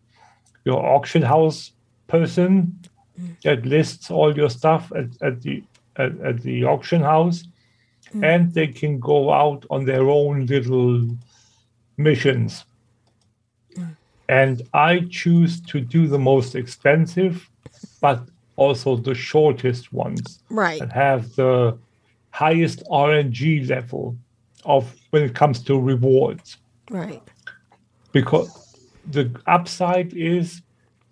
your 0.64 0.84
auction 0.84 1.22
house 1.22 1.72
person 2.06 2.78
mm. 3.20 3.40
that 3.42 3.66
lists 3.66 4.10
all 4.10 4.36
your 4.36 4.50
stuff 4.50 4.90
at, 4.96 5.08
at 5.22 5.42
the 5.42 5.62
at, 5.96 6.18
at 6.20 6.40
the 6.42 6.64
auction 6.64 7.02
house, 7.02 7.44
mm. 8.14 8.24
and 8.24 8.54
they 8.54 8.68
can 8.68 8.98
go 8.98 9.30
out 9.32 9.66
on 9.70 9.84
their 9.84 10.08
own 10.08 10.46
little 10.46 11.06
missions. 11.96 12.64
Mm. 13.76 13.96
And 14.28 14.62
I 14.72 15.06
choose 15.10 15.60
to 15.62 15.80
do 15.80 16.06
the 16.06 16.18
most 16.18 16.54
expensive, 16.54 17.48
but 18.00 18.20
also 18.56 18.96
the 18.96 19.14
shortest 19.14 19.92
ones 19.92 20.40
Right. 20.50 20.80
and 20.80 20.92
have 20.92 21.34
the 21.36 21.78
highest 22.30 22.82
RNG 22.90 23.68
level 23.68 24.16
of 24.64 24.94
when 25.10 25.22
it 25.22 25.34
comes 25.34 25.62
to 25.64 25.78
rewards. 25.80 26.58
Right. 26.90 27.22
because 28.12 28.48
the 29.10 29.30
upside 29.46 30.14
is 30.14 30.62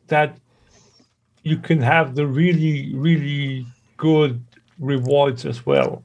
that 0.08 0.38
you 1.42 1.58
can 1.58 1.80
have 1.80 2.14
the 2.14 2.26
really 2.26 2.94
really 2.94 3.66
good 3.96 4.42
rewards 4.78 5.44
as 5.44 5.64
well. 5.66 6.02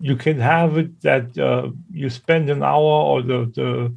You 0.00 0.16
can 0.16 0.40
have 0.40 0.78
it 0.78 1.00
that 1.02 1.36
uh, 1.38 1.70
you 1.92 2.08
spend 2.10 2.48
an 2.50 2.62
hour 2.62 2.80
or 3.10 3.22
the, 3.22 3.52
the 3.54 3.92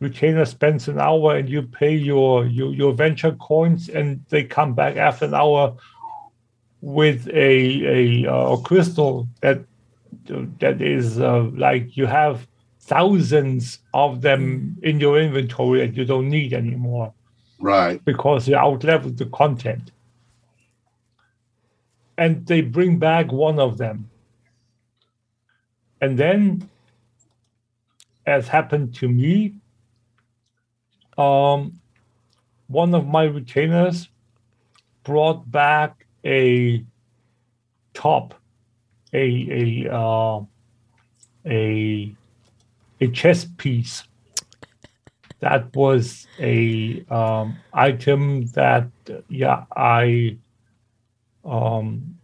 retainer 0.00 0.44
spends 0.44 0.88
an 0.88 1.00
hour 1.00 1.36
and 1.36 1.48
you 1.48 1.62
pay 1.62 1.94
your, 1.94 2.46
your 2.46 2.72
your 2.74 2.92
venture 2.92 3.32
coins 3.32 3.88
and 3.88 4.24
they 4.28 4.44
come 4.44 4.74
back 4.74 4.96
after 4.96 5.24
an 5.24 5.34
hour 5.34 5.74
with 6.82 7.28
a 7.28 8.24
a, 8.24 8.30
uh, 8.30 8.56
crystal 8.58 9.26
that 9.40 9.60
that 10.60 10.80
is 10.82 11.20
uh, 11.20 11.44
like 11.54 11.96
you 11.96 12.06
have 12.06 12.46
thousands 12.80 13.78
of 13.94 14.20
them 14.22 14.76
in 14.82 15.00
your 15.00 15.20
inventory 15.20 15.86
that 15.86 15.96
you 15.96 16.04
don't 16.04 16.28
need 16.28 16.52
anymore 16.52 17.12
Right. 17.58 18.02
because 18.04 18.48
you 18.48 18.56
outleveled 18.56 19.18
the 19.18 19.26
content. 19.26 19.92
And 22.16 22.46
they 22.46 22.60
bring 22.62 22.98
back 22.98 23.30
one 23.32 23.58
of 23.58 23.78
them. 23.78 24.10
And 26.00 26.18
then, 26.18 26.68
as 28.26 28.48
happened 28.48 28.94
to 28.96 29.08
me, 29.08 29.54
um, 31.18 31.78
one 32.68 32.94
of 32.94 33.06
my 33.06 33.24
retainers 33.24 34.08
brought 35.04 35.50
back 35.50 36.06
a 36.24 36.84
top, 37.94 38.34
a 39.12 39.86
a 39.88 39.94
uh, 39.94 40.40
a 41.46 42.14
a 43.00 43.08
chess 43.08 43.46
piece 43.56 44.04
that 45.40 45.74
was 45.74 46.26
a 46.38 47.04
um, 47.10 47.56
item 47.72 48.46
that 48.48 48.88
yeah 49.28 49.64
I 49.74 50.36
um, 51.44 52.18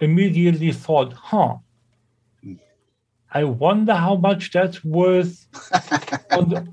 immediately 0.00 0.72
thought, 0.72 1.12
huh. 1.12 1.56
I 3.32 3.44
wonder 3.44 3.94
how 3.94 4.16
much 4.16 4.52
that's 4.52 4.84
worth 4.84 5.46
on 6.30 6.48
the 6.48 6.66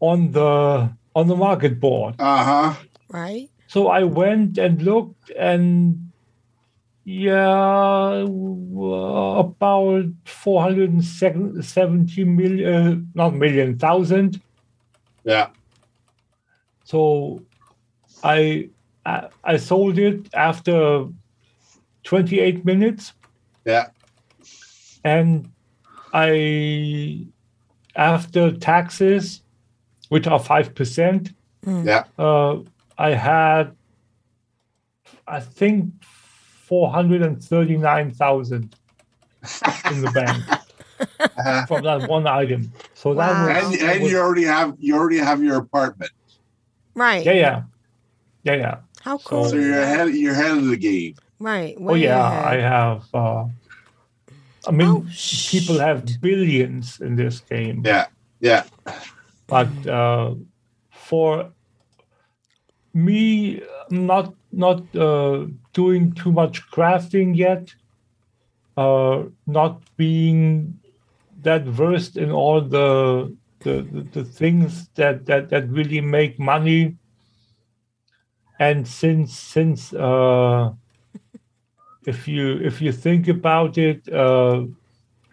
on 0.00 0.30
the 0.30 0.92
on 1.14 1.26
the 1.26 1.36
market 1.36 1.80
board. 1.80 2.14
Uh 2.18 2.44
huh. 2.44 2.74
Right. 3.08 3.50
So 3.66 3.88
I 3.88 4.04
went 4.04 4.56
and 4.56 4.80
looked, 4.82 5.30
and 5.30 6.03
yeah, 7.04 8.22
w- 8.24 9.38
about 9.38 10.04
470 10.24 12.24
million, 12.24 12.74
uh, 12.74 12.96
not 13.14 13.34
million, 13.34 13.78
thousand. 13.78 14.40
Yeah. 15.24 15.48
So 16.84 17.42
I, 18.22 18.70
I 19.06 19.28
I 19.44 19.56
sold 19.58 19.98
it 19.98 20.28
after 20.34 21.06
28 22.04 22.64
minutes, 22.64 23.12
Yeah. 23.64 23.88
and 25.04 25.50
I 26.12 27.26
after 27.96 28.50
taxes, 28.52 29.42
which 30.08 30.26
are 30.26 30.38
five 30.38 30.74
percent, 30.74 31.32
mm. 31.66 31.84
Yeah. 31.86 32.04
uh, 32.18 32.58
I 32.98 33.10
had, 33.14 33.74
I 35.26 35.40
think, 35.40 35.92
four 36.68 36.90
hundred 36.90 37.20
and 37.22 37.36
thirty-nine 37.42 38.10
thousand 38.12 38.74
in 39.90 40.00
the 40.00 40.10
bank 40.14 40.42
Uh-huh. 41.20 41.66
from 41.66 41.82
that 41.84 42.08
one 42.08 42.26
item. 42.26 42.72
So 42.94 43.12
that 43.14 43.28
was, 43.30 43.48
And 43.64 43.74
that 43.74 43.94
and 43.94 44.02
was- 44.02 44.10
you 44.12 44.18
already 44.18 44.44
have 44.44 44.74
you 44.78 44.96
already 44.96 45.18
have 45.18 45.42
your 45.42 45.56
apartment, 45.66 46.12
Right. 46.94 47.24
yeah, 47.26 47.32
yeah, 47.44 47.62
yeah, 48.44 48.54
yeah. 48.64 48.76
How 49.02 49.18
cool. 49.18 49.44
so 49.44 49.56
is 49.56 49.66
you're 49.66 49.82
ahead 49.82 50.08
you're 50.14 50.32
ahead 50.32 50.56
of 50.56 50.66
the 50.74 50.76
game. 50.90 51.14
Right. 51.40 51.76
Oh 51.78 51.94
yeah, 51.94 52.24
ahead. 52.26 52.46
I 52.54 52.56
have. 52.76 53.02
Uh, 53.12 53.44
I 54.66 54.70
mean, 54.70 54.88
Oh, 54.88 55.04
people 55.50 55.76
have 55.78 56.06
billions 56.22 57.00
in 57.02 57.16
this 57.16 57.40
game. 57.40 57.82
Yeah. 57.84 58.06
Yeah. 58.40 58.64
but 59.46 59.68
uh, 59.86 60.34
for 60.90 61.50
me 62.94 63.60
not 63.90 64.32
not 64.56 64.82
uh, 64.96 65.46
doing 65.72 66.12
too 66.12 66.32
much 66.32 66.68
crafting 66.70 67.36
yet 67.36 67.74
uh, 68.76 69.24
not 69.46 69.82
being 69.96 70.78
that 71.42 71.64
versed 71.64 72.16
in 72.16 72.30
all 72.30 72.60
the 72.60 73.36
the, 73.60 73.82
the, 73.82 74.02
the 74.12 74.24
things 74.24 74.88
that, 74.94 75.26
that 75.26 75.48
that 75.50 75.68
really 75.68 76.00
make 76.00 76.38
money. 76.38 76.96
And 78.58 78.86
since 78.86 79.36
since 79.36 79.92
uh, 79.92 80.72
if 82.06 82.28
you 82.28 82.58
if 82.58 82.80
you 82.80 82.92
think 82.92 83.28
about 83.28 83.78
it, 83.78 84.08
uh, 84.12 84.64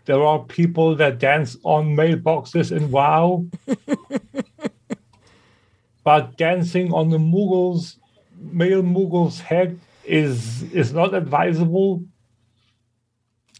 there 0.05 0.23
are 0.23 0.39
people 0.39 0.95
that 0.95 1.19
dance 1.19 1.57
on 1.63 1.95
mailboxes 1.95 2.75
in 2.75 2.89
WoW, 2.89 3.45
but 6.03 6.37
dancing 6.37 6.91
on 6.93 7.09
the 7.09 7.19
Moogle's 7.19 7.97
mail 8.41 8.81
Moogle's 8.81 9.39
head 9.39 9.79
is 10.03 10.63
is 10.73 10.93
not 10.93 11.13
advisable. 11.13 12.03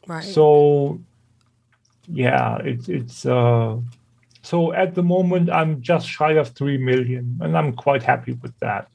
Right. 0.08 0.24
So 0.24 1.00
yeah, 2.08 2.58
it's 2.64 2.90
it's 2.90 3.26
uh 3.26 3.78
so 4.42 4.74
at 4.74 4.96
the 4.96 5.04
moment 5.04 5.50
I'm 5.50 5.82
just 5.82 6.08
shy 6.08 6.34
of 6.34 6.50
three 6.50 6.78
million, 6.78 7.40
and 7.42 7.58
I'm 7.58 7.74
quite 7.74 8.04
happy 8.04 8.34
with 8.34 8.58
that. 8.60 8.88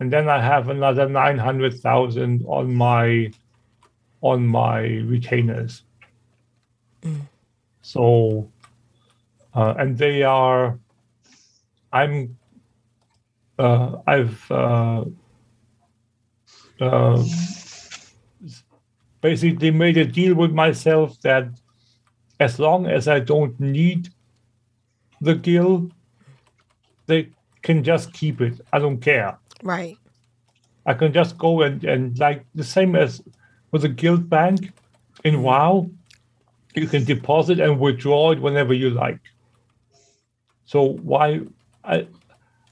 And 0.00 0.12
then 0.12 0.28
I 0.28 0.40
have 0.40 0.68
another 0.68 1.08
nine 1.08 1.38
hundred 1.38 1.80
thousand 1.80 2.44
on 2.46 2.72
my 2.74 3.32
on 4.20 4.46
my 4.46 4.80
retainers. 4.80 5.82
So 7.82 8.50
uh, 9.54 9.74
and 9.78 9.98
they 9.98 10.22
are 10.22 10.78
I'm 11.92 12.38
uh, 13.58 13.98
I've 14.06 14.50
uh, 14.50 15.04
uh, 16.80 17.24
basically 19.20 19.70
made 19.70 19.96
a 19.96 20.04
deal 20.04 20.34
with 20.34 20.52
myself 20.52 21.20
that 21.22 21.48
as 22.40 22.58
long 22.58 22.86
as 22.86 23.08
I 23.08 23.20
don't 23.20 23.58
need 23.58 24.10
the 25.20 25.34
gil, 25.34 25.90
they 27.06 27.30
can 27.62 27.82
just 27.82 28.12
keep 28.12 28.40
it. 28.40 28.60
I 28.72 28.78
don't 28.78 28.98
care. 28.98 29.36
Right. 29.62 29.96
I 30.86 30.94
can 30.94 31.12
just 31.12 31.36
go 31.36 31.62
and, 31.62 31.82
and 31.84 32.18
like 32.18 32.46
the 32.54 32.64
same 32.64 32.94
as 32.94 33.20
with 33.72 33.82
the 33.82 33.88
guild 33.88 34.30
bank 34.30 34.72
in 35.24 35.42
WoW, 35.42 35.90
you 36.74 36.86
can 36.86 37.04
deposit 37.04 37.60
and 37.60 37.78
withdraw 37.80 38.30
it 38.30 38.40
whenever 38.40 38.72
you 38.72 38.90
like. 38.90 39.20
So 40.64 40.92
why 41.02 41.40
I 41.84 42.06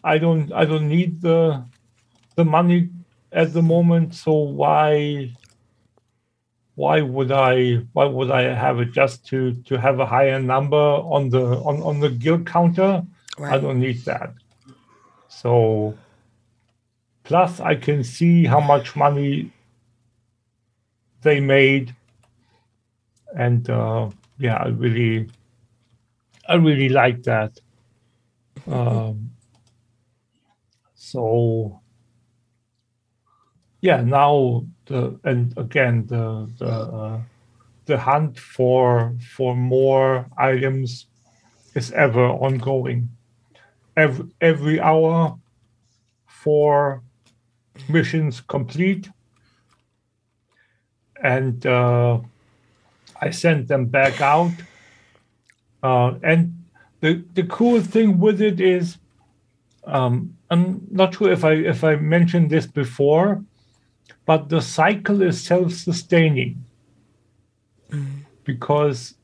I 0.06 0.18
don't 0.18 0.52
I 0.52 0.64
don't 0.64 0.88
need 0.88 1.20
the 1.20 1.64
the 2.36 2.44
money 2.44 2.90
at 3.32 3.52
the 3.52 3.62
moment. 3.62 4.14
So 4.14 4.32
why 4.32 5.32
why 6.76 7.00
would 7.00 7.32
I 7.32 7.82
why 7.92 8.04
would 8.04 8.30
I 8.30 8.42
have 8.54 8.78
it 8.80 8.92
just 8.92 9.26
to 9.28 9.54
to 9.68 9.76
have 9.80 9.98
a 9.98 10.06
higher 10.06 10.40
number 10.40 10.76
on 10.76 11.30
the 11.30 11.44
on, 11.68 11.82
on 11.82 11.98
the 11.98 12.10
gil 12.10 12.38
counter? 12.44 13.02
I 13.40 13.58
don't 13.58 13.80
need 13.80 14.04
that. 14.04 14.32
So 15.28 15.98
plus 17.24 17.60
I 17.60 17.74
can 17.74 18.04
see 18.04 18.44
how 18.44 18.60
much 18.60 18.94
money 18.94 19.50
they 21.22 21.40
made 21.40 21.94
and 23.34 23.68
uh, 23.68 24.08
yeah 24.38 24.56
I 24.56 24.68
really 24.68 25.28
I 26.48 26.54
really 26.54 26.88
like 26.88 27.24
that. 27.24 27.58
Um, 28.70 29.25
so 31.10 31.80
yeah 33.80 34.00
now 34.00 34.64
the 34.86 35.18
and 35.24 35.56
again 35.56 36.06
the 36.06 36.24
the 36.58 36.72
uh, 37.00 37.20
the 37.86 37.98
hunt 37.98 38.38
for 38.38 39.14
for 39.34 39.54
more 39.56 40.26
items 40.36 41.06
is 41.74 41.92
ever 41.92 42.26
ongoing. 42.26 43.08
Every 43.96 44.26
every 44.40 44.80
hour 44.80 45.38
four 46.26 47.02
missions 47.88 48.40
complete. 48.40 49.08
And 51.22 51.64
uh, 51.66 52.20
i 53.22 53.30
sent 53.30 53.68
them 53.68 53.86
back 53.86 54.20
out. 54.20 54.52
Uh, 55.82 56.14
and 56.22 56.64
the 57.00 57.24
the 57.34 57.44
cool 57.44 57.80
thing 57.80 58.18
with 58.18 58.40
it 58.42 58.60
is 58.60 58.98
um, 59.84 60.35
I'm 60.50 60.86
not 60.90 61.14
sure 61.14 61.30
if 61.32 61.44
I 61.44 61.52
if 61.52 61.82
I 61.82 61.96
mentioned 61.96 62.50
this 62.50 62.66
before, 62.66 63.44
but 64.24 64.48
the 64.48 64.60
cycle 64.60 65.22
is 65.22 65.42
self-sustaining 65.42 66.64
because 68.44 69.14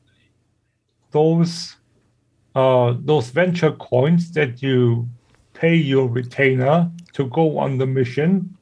those 1.11 1.77
uh, 2.55 2.93
those 2.99 3.29
venture 3.29 3.71
coins 3.71 4.31
that 4.33 4.61
you 4.61 5.09
pay 5.53 5.75
your 5.75 6.07
retainer 6.07 6.91
to 7.13 7.27
go 7.27 7.57
on 7.57 7.77
the 7.77 7.85
mission, 7.85 8.57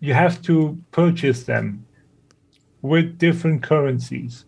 you 0.00 0.14
have 0.14 0.40
to 0.42 0.78
purchase 0.92 1.44
them 1.44 1.86
with 2.82 3.18
different 3.18 3.62
currencies. 3.62 4.44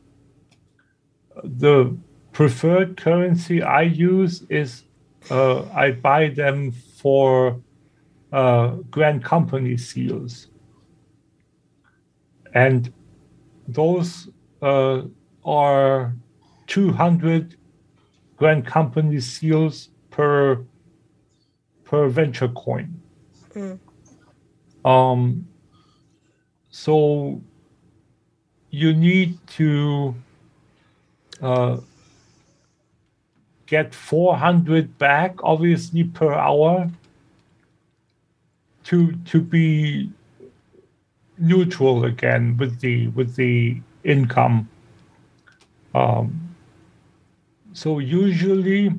The 1.42 1.96
preferred 2.32 2.96
currency 2.96 3.62
I 3.62 3.82
use 3.82 4.42
is 4.48 4.85
uh, 5.30 5.64
I 5.74 5.92
buy 5.92 6.28
them 6.28 6.72
for 6.72 7.60
uh, 8.32 8.68
Grand 8.90 9.24
Company 9.24 9.76
seals. 9.76 10.48
And 12.54 12.92
those 13.68 14.28
uh, 14.62 15.02
are 15.44 16.14
200 16.66 17.56
Grand 18.36 18.66
Company 18.66 19.20
seals 19.20 19.90
per 20.10 20.64
per 21.84 22.08
venture 22.08 22.48
coin. 22.48 23.00
Um, 24.84 25.46
so 26.70 27.40
you 28.70 28.92
need 28.92 29.38
to 29.46 30.14
uh, 31.40 31.78
get 33.66 33.94
400 33.94 34.98
back, 34.98 35.36
obviously 35.42 36.04
per 36.04 36.32
hour, 36.32 36.90
to 38.84 39.12
to 39.12 39.40
be 39.40 40.10
neutral 41.38 42.04
again 42.04 42.56
with 42.56 42.80
the 42.80 43.08
with 43.08 43.34
the 43.36 43.80
income. 44.04 44.68
Um, 45.94 46.54
so 47.72 47.98
usually, 47.98 48.92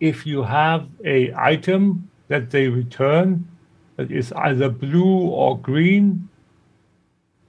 if 0.00 0.26
you 0.26 0.42
have 0.42 0.88
a 1.04 1.32
item 1.36 2.08
that 2.28 2.50
they 2.50 2.68
return 2.68 3.48
that 3.96 4.10
is 4.10 4.32
either 4.32 4.68
blue 4.68 5.28
or 5.28 5.58
green, 5.58 6.28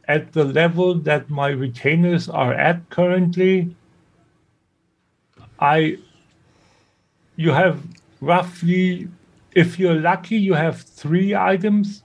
at 0.08 0.34
the 0.34 0.44
level 0.44 0.96
that 0.96 1.30
my 1.30 1.50
retainers 1.50 2.28
are 2.30 2.54
at 2.54 2.90
currently, 2.90 3.76
I 5.60 5.98
you 7.36 7.52
have 7.52 7.82
roughly 8.22 9.08
if 9.54 9.78
you're 9.80 9.96
lucky 9.96 10.36
you 10.36 10.54
have 10.54 10.82
three 10.82 11.36
items 11.36 12.04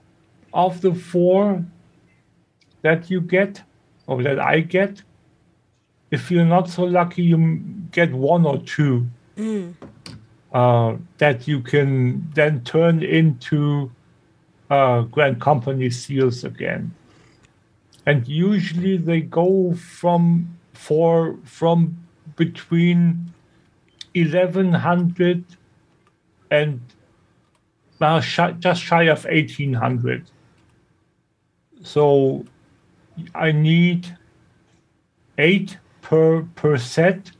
of 0.53 0.81
the 0.81 0.93
four 0.93 1.63
that 2.81 3.09
you 3.09 3.21
get 3.21 3.61
or 4.07 4.23
that 4.23 4.39
I 4.39 4.61
get. 4.61 5.03
If 6.11 6.31
you're 6.31 6.45
not 6.45 6.69
so 6.69 6.83
lucky, 6.83 7.21
you 7.21 7.61
get 7.91 8.11
one 8.11 8.45
or 8.45 8.57
two 8.57 9.07
uh, 10.51 10.95
that 11.19 11.47
you 11.47 11.61
can 11.61 12.27
then 12.33 12.63
turn 12.63 13.03
into 13.03 13.91
uh, 14.69 15.01
Grand 15.01 15.39
Company 15.39 15.89
seals 15.89 16.43
again. 16.43 16.91
And 18.05 18.27
usually 18.27 18.97
they 18.97 19.21
go 19.21 19.73
from 19.73 20.57
for 20.73 21.37
from 21.43 21.97
between 22.35 23.31
1100 24.15 25.43
and 26.51 26.81
uh, 28.01 28.21
shy, 28.21 28.51
just 28.51 28.81
shy 28.81 29.03
of 29.03 29.25
1800. 29.25 30.29
So 31.83 32.45
I 33.35 33.51
need 33.51 34.17
eight 35.37 35.77
per 36.01 36.43
per 36.55 36.77
set 36.77 37.31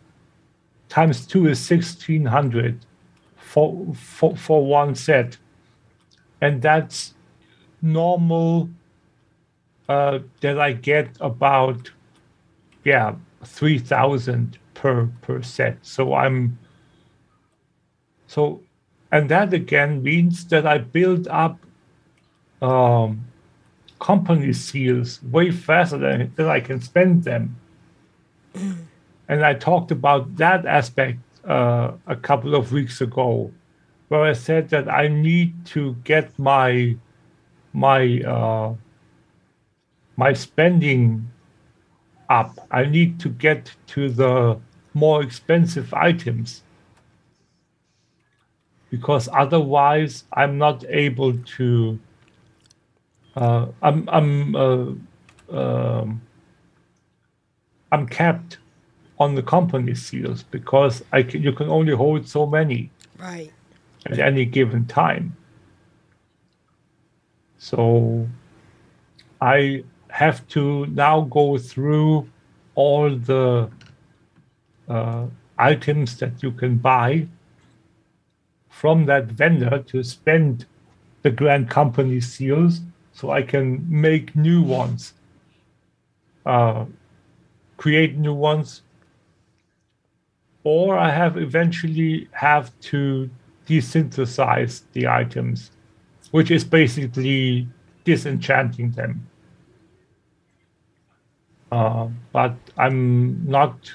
times 0.87 1.25
two 1.25 1.47
is 1.47 1.69
1600 1.69 2.85
for, 3.35 3.93
for 3.93 4.35
for 4.35 4.65
one 4.65 4.95
set 4.95 5.37
and 6.41 6.61
that's 6.61 7.13
normal 7.81 8.69
uh, 9.87 10.19
that 10.41 10.59
I 10.59 10.73
get 10.73 11.17
about 11.19 11.91
yeah 12.83 13.15
3000 13.43 14.57
per 14.79 15.09
per 15.21 15.41
set 15.41 15.77
so 15.81 16.13
I'm 16.13 16.57
so 18.27 18.61
and 19.11 19.29
that 19.29 19.53
again 19.53 20.01
means 20.01 20.45
that 20.45 20.65
I 20.65 20.77
build 20.77 21.27
up 21.27 21.59
um, 22.61 23.25
company 23.99 24.53
seals 24.53 25.21
way 25.23 25.51
faster 25.51 25.97
than, 25.97 26.31
than 26.35 26.47
I 26.47 26.59
can 26.61 26.81
spend 26.81 27.23
them. 27.23 27.57
and 29.27 29.45
I 29.45 29.53
talked 29.53 29.91
about 29.91 30.37
that 30.37 30.65
aspect 30.65 31.19
uh, 31.45 31.91
a 32.07 32.15
couple 32.15 32.55
of 32.55 32.71
weeks 32.71 33.01
ago, 33.01 33.51
where 34.07 34.23
I 34.23 34.33
said 34.33 34.69
that 34.69 34.89
I 34.89 35.07
need 35.07 35.65
to 35.67 35.95
get 36.03 36.37
my 36.39 36.95
my 37.73 38.21
uh, 38.21 38.73
my 40.15 40.33
spending 40.33 41.29
up. 42.29 42.67
I 42.71 42.85
need 42.85 43.19
to 43.21 43.29
get 43.29 43.75
to 43.87 44.09
the 44.09 44.59
more 44.93 45.21
expensive 45.21 45.93
items 45.93 46.63
because 48.89 49.29
otherwise 49.31 50.23
I'm 50.33 50.57
not 50.57 50.83
able 50.89 51.33
to. 51.57 51.99
Uh, 53.35 53.67
I'm 53.81 54.09
I'm 54.09 54.55
uh, 54.55 54.85
um, 55.51 56.21
I'm 57.91 58.07
capped 58.07 58.57
on 59.19 59.35
the 59.35 59.43
company 59.43 59.95
seals 59.95 60.43
because 60.43 61.03
I 61.11 61.23
can, 61.23 61.43
you 61.43 61.51
can 61.51 61.69
only 61.69 61.93
hold 61.93 62.27
so 62.27 62.45
many 62.45 62.89
Right. 63.17 63.51
at 64.05 64.17
any 64.19 64.45
given 64.45 64.85
time. 64.85 65.35
So 67.57 68.27
I 69.41 69.83
have 70.09 70.47
to 70.49 70.85
now 70.87 71.21
go 71.21 71.57
through 71.57 72.27
all 72.75 73.09
the 73.15 73.69
uh, 74.89 75.27
items 75.57 76.17
that 76.17 76.41
you 76.41 76.51
can 76.51 76.77
buy 76.77 77.27
from 78.69 79.05
that 79.05 79.25
vendor 79.25 79.83
to 79.87 80.03
spend 80.03 80.65
the 81.21 81.29
grand 81.29 81.69
company 81.69 82.19
seals 82.19 82.81
so 83.11 83.31
I 83.31 83.41
can 83.41 83.85
make 83.89 84.35
new 84.35 84.61
ones, 84.61 85.13
uh, 86.45 86.85
create 87.77 88.17
new 88.17 88.33
ones, 88.33 88.81
or 90.63 90.97
I 90.97 91.11
have 91.11 91.37
eventually 91.37 92.29
have 92.31 92.71
to 92.81 93.29
desynthesize 93.67 94.83
the 94.93 95.07
items, 95.07 95.71
which 96.31 96.51
is 96.51 96.63
basically 96.63 97.67
disenchanting 98.05 98.91
them. 98.91 99.27
Uh, 101.71 102.07
but 102.31 102.55
I'm 102.77 103.45
not 103.45 103.91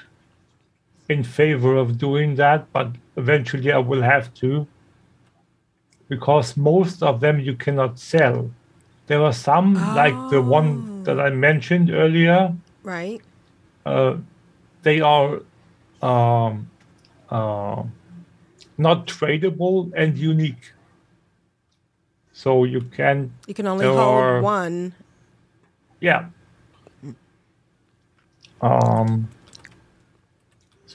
in 1.09 1.23
favor 1.23 1.75
of 1.75 1.97
doing 1.97 2.35
that, 2.35 2.71
but 2.73 2.89
eventually 3.15 3.71
I 3.71 3.77
will 3.77 4.01
have 4.01 4.33
to 4.35 4.67
because 6.07 6.55
most 6.57 7.01
of 7.03 7.19
them 7.19 7.39
you 7.39 7.55
cannot 7.55 7.97
sell. 7.99 8.51
There 9.07 9.21
are 9.23 9.33
some, 9.33 9.73
like 9.95 10.15
the 10.31 10.41
one 10.41 11.03
that 11.03 11.19
I 11.19 11.29
mentioned 11.29 11.89
earlier, 11.91 12.53
Right. 12.83 13.21
uh, 13.85 14.17
they 14.83 15.01
are 15.01 15.41
um, 16.01 16.69
uh, 17.29 17.83
not 18.77 19.07
tradable 19.07 19.91
and 19.95 20.17
unique. 20.17 20.73
So 22.33 22.65
you 22.65 22.81
can, 22.81 23.31
You 23.47 23.53
can 23.53 23.65
only 23.67 23.85
hold 23.85 23.97
are- 23.99 24.41
one. 24.41 24.93
yeah. 26.01 26.25
Um, 28.61 29.29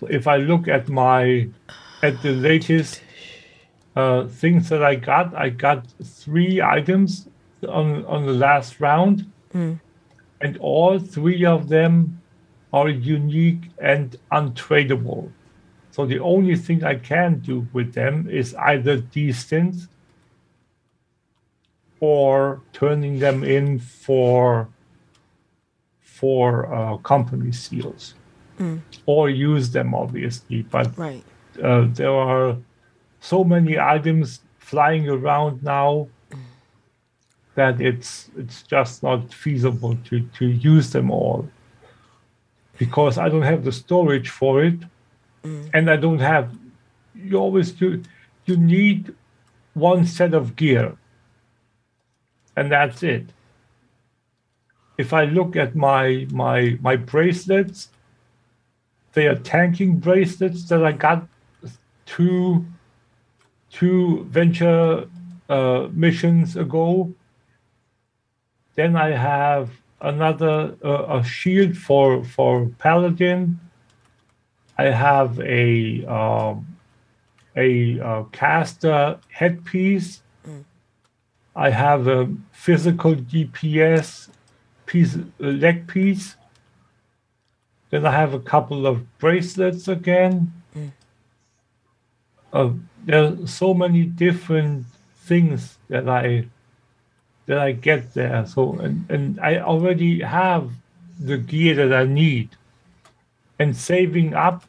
so 0.00 0.06
if 0.06 0.26
I 0.26 0.38
look 0.38 0.66
at 0.66 0.88
my 0.88 1.48
at 2.02 2.22
the 2.22 2.32
latest 2.32 3.02
uh, 3.94 4.26
things 4.26 4.70
that 4.70 4.82
I 4.82 4.94
got, 4.94 5.34
I 5.34 5.50
got 5.50 5.86
three 6.02 6.62
items 6.62 7.28
on 7.68 8.06
on 8.06 8.24
the 8.24 8.32
last 8.32 8.80
round, 8.80 9.30
and 10.40 10.56
all 10.58 10.98
three 10.98 11.44
of 11.44 11.68
them 11.68 12.22
are 12.72 12.88
unique 12.88 13.64
and 13.78 14.16
untradeable. 14.32 15.30
So 15.90 16.06
the 16.06 16.20
only 16.20 16.56
thing 16.56 16.82
I 16.82 16.94
can 16.94 17.40
do 17.40 17.66
with 17.74 17.92
them 17.92 18.26
is 18.30 18.54
either 18.54 18.98
desynth 18.98 19.88
or 21.98 22.62
turning 22.72 23.18
them 23.18 23.44
in 23.44 23.78
for 23.78 24.68
for 26.00 26.72
uh, 26.72 26.96
company 26.98 27.52
seals 27.52 28.14
or 29.06 29.30
use 29.30 29.70
them 29.70 29.94
obviously 29.94 30.62
but 30.62 30.86
Right. 30.98 31.24
uh, 31.62 31.86
there 32.00 32.12
are 32.14 32.56
so 33.20 33.44
many 33.44 33.78
items 33.78 34.40
flying 34.58 35.08
around 35.08 35.62
now 35.62 36.08
that 37.54 37.80
it's 37.80 38.30
it's 38.36 38.62
just 38.62 39.02
not 39.02 39.32
feasible 39.34 39.94
to 40.08 40.20
to 40.38 40.46
use 40.46 40.90
them 40.92 41.10
all. 41.10 41.48
Because 42.78 43.18
I 43.18 43.28
don't 43.28 43.42
have 43.52 43.64
the 43.64 43.72
storage 43.72 44.30
for 44.30 44.64
it 44.64 44.78
and 45.74 45.90
I 45.90 45.96
don't 45.96 46.20
have 46.20 46.46
you 47.14 47.36
always 47.36 47.72
do 47.72 47.86
you 48.46 48.56
need 48.56 49.14
one 49.74 50.06
set 50.06 50.32
of 50.34 50.54
gear 50.56 50.96
and 52.56 52.70
that's 52.70 53.02
it. 53.02 53.26
If 54.98 55.12
I 55.12 55.24
look 55.24 55.56
at 55.56 55.74
my 55.74 56.26
my 56.30 56.78
my 56.80 56.96
bracelets 56.96 57.88
they 59.12 59.26
are 59.26 59.36
tanking 59.36 59.98
bracelets 59.98 60.68
that 60.68 60.84
I 60.84 60.92
got 60.92 61.26
two 62.06 62.66
two 63.70 64.24
venture 64.24 65.08
uh, 65.48 65.88
missions 65.92 66.56
ago. 66.56 67.12
Then 68.74 68.96
I 68.96 69.10
have 69.10 69.70
another 70.00 70.76
uh, 70.84 71.18
a 71.18 71.24
shield 71.24 71.76
for 71.76 72.24
for 72.24 72.68
paladin. 72.78 73.60
I 74.78 74.84
have 74.84 75.38
a 75.40 76.04
um, 76.06 76.78
a 77.56 78.00
uh, 78.00 78.22
caster 78.32 79.18
headpiece. 79.28 80.22
I 81.54 81.70
have 81.70 82.06
a 82.06 82.32
physical 82.52 83.14
DPS 83.14 84.30
piece 84.86 85.18
leg 85.38 85.86
piece. 85.86 86.36
Then 87.90 88.06
I 88.06 88.12
have 88.12 88.34
a 88.34 88.40
couple 88.40 88.86
of 88.86 89.18
bracelets 89.18 89.88
again. 89.88 90.52
Uh, 92.52 92.70
there 93.04 93.24
are 93.24 93.46
so 93.46 93.74
many 93.74 94.04
different 94.04 94.86
things 95.22 95.78
that 95.88 96.08
I 96.08 96.46
that 97.46 97.58
I 97.58 97.72
get 97.72 98.14
there. 98.14 98.46
So 98.46 98.74
and, 98.74 99.10
and 99.10 99.40
I 99.40 99.58
already 99.58 100.20
have 100.20 100.70
the 101.18 101.36
gear 101.36 101.74
that 101.74 101.92
I 101.92 102.04
need. 102.04 102.50
And 103.58 103.76
saving 103.76 104.34
up 104.34 104.64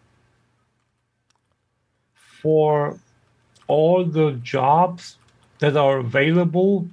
for 2.41 2.99
all 3.67 4.03
the 4.03 4.31
jobs 4.43 5.17
that 5.59 5.77
are 5.77 5.99
available 5.99 6.89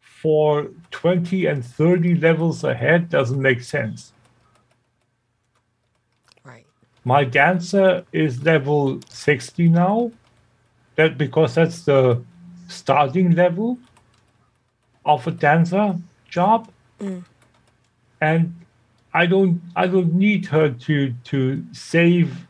for 0.00 0.68
20 0.90 1.46
and 1.46 1.64
30 1.64 2.14
levels 2.16 2.62
ahead 2.64 3.08
doesn't 3.08 3.40
make 3.40 3.62
sense. 3.62 4.12
My 7.06 7.22
dancer 7.22 8.04
is 8.10 8.42
level 8.42 9.00
60 9.08 9.68
now. 9.68 10.10
That 10.96 11.16
because 11.16 11.54
that's 11.54 11.84
the 11.84 12.20
starting 12.66 13.36
level 13.36 13.78
of 15.04 15.24
a 15.24 15.30
dancer 15.30 15.94
job. 16.28 16.68
Mm. 17.00 17.22
And 18.20 18.54
I 19.14 19.26
don't 19.26 19.60
I 19.76 19.86
don't 19.86 20.14
need 20.14 20.46
her 20.46 20.70
to 20.70 21.14
to 21.30 21.64
save 21.70 22.48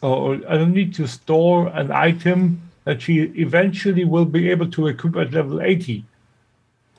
or 0.00 0.36
I 0.48 0.56
don't 0.56 0.72
need 0.72 0.94
to 0.94 1.06
store 1.06 1.68
an 1.68 1.92
item 1.92 2.62
that 2.84 3.02
she 3.02 3.20
eventually 3.46 4.06
will 4.06 4.24
be 4.24 4.50
able 4.50 4.70
to 4.70 4.86
equip 4.86 5.16
at 5.16 5.34
level 5.34 5.60
80. 5.60 6.02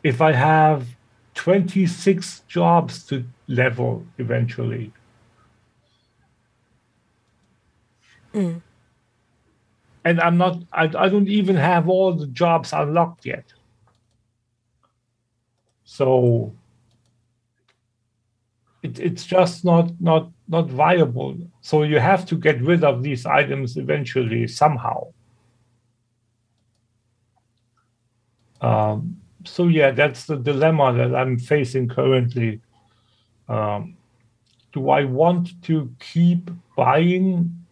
If 0.04 0.22
I 0.22 0.34
have 0.34 0.86
26 1.34 2.44
jobs 2.48 3.04
to 3.08 3.26
level 3.48 4.06
eventually. 4.20 4.92
And 10.06 10.20
I'm 10.20 10.38
not 10.38 10.58
I, 10.72 10.84
I 10.84 11.10
don't 11.10 11.28
even 11.28 11.56
have 11.56 11.88
all 11.90 12.14
the 12.14 12.28
jobs 12.28 12.74
unlocked 12.74 13.26
yet. 13.26 13.46
So 15.86 16.54
it, 18.82 19.00
it's 19.00 19.26
just 19.26 19.64
not 19.64 19.92
not 20.00 20.30
not 20.48 20.70
viable. 20.70 21.38
So 21.62 21.84
you 21.84 22.00
have 22.00 22.26
to 22.28 22.36
get 22.36 22.62
rid 22.62 22.84
of 22.84 23.04
these 23.04 23.26
items 23.26 23.78
eventually 23.78 24.48
somehow. 24.48 25.08
Um, 28.62 29.18
so 29.46 29.68
yeah, 29.68 29.92
that's 29.92 30.26
the 30.26 30.38
dilemma 30.38 30.94
that 30.94 31.16
I'm 31.16 31.38
facing 31.38 31.90
currently. 31.90 32.62
Um, 33.48 33.98
do 34.72 34.90
I 34.90 35.04
want 35.04 35.62
to 35.64 35.94
keep 36.00 36.50
buying 36.76 37.63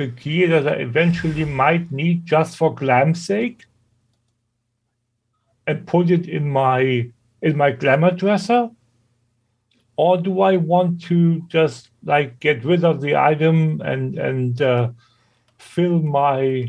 the 0.00 0.06
gear 0.06 0.48
that 0.48 0.66
I 0.66 0.76
eventually 0.80 1.44
might 1.44 1.92
need 1.92 2.24
just 2.24 2.56
for 2.56 2.74
glam's 2.74 3.24
sake? 3.24 3.66
and 5.70 5.86
put 5.86 6.10
it 6.10 6.28
in 6.28 6.50
my 6.50 7.10
in 7.42 7.56
my 7.56 7.70
glamour 7.70 8.10
dresser? 8.10 8.70
Or 9.96 10.16
do 10.16 10.40
I 10.40 10.56
want 10.56 11.02
to 11.02 11.40
just 11.48 11.90
like 12.04 12.40
get 12.40 12.64
rid 12.64 12.84
of 12.84 13.00
the 13.00 13.16
item 13.16 13.80
and 13.82 14.18
and 14.18 14.60
uh, 14.60 14.90
fill 15.58 16.00
my 16.00 16.68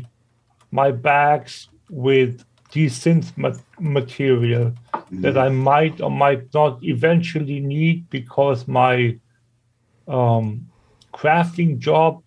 my 0.70 0.90
bags 0.90 1.68
with 1.90 2.44
desynth 2.70 3.36
ma- 3.36 3.64
material 3.78 4.72
that 5.10 5.36
I 5.36 5.48
might 5.48 6.00
or 6.00 6.10
might 6.10 6.54
not 6.54 6.82
eventually 6.82 7.60
need 7.60 8.08
because 8.08 8.68
my 8.68 9.18
um, 10.08 10.68
crafting 11.12 11.78
job 11.78 12.22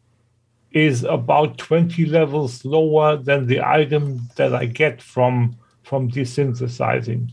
is 0.75 1.05
about 1.05 1.57
20 1.57 2.05
levels 2.07 2.65
lower 2.65 3.15
than 3.15 3.47
the 3.47 3.61
item 3.61 4.27
that 4.35 4.53
I 4.53 4.65
get 4.65 5.01
from 5.01 5.55
from 5.83 6.11
desynthesizing. 6.11 7.31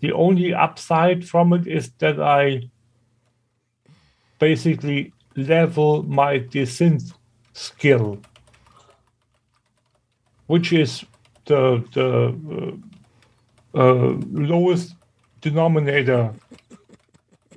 The 0.00 0.12
only 0.12 0.52
upside 0.52 1.28
from 1.28 1.52
it 1.52 1.66
is 1.66 1.90
that 1.98 2.20
I 2.20 2.70
basically 4.40 5.12
level 5.36 6.02
my 6.02 6.40
desynth 6.40 7.12
skill, 7.52 8.18
which 10.48 10.72
is 10.72 11.04
the 11.44 11.84
the 11.92 12.34
uh, 13.74 13.78
uh, 13.78 14.14
lowest 14.32 14.94
denominator 15.40 16.34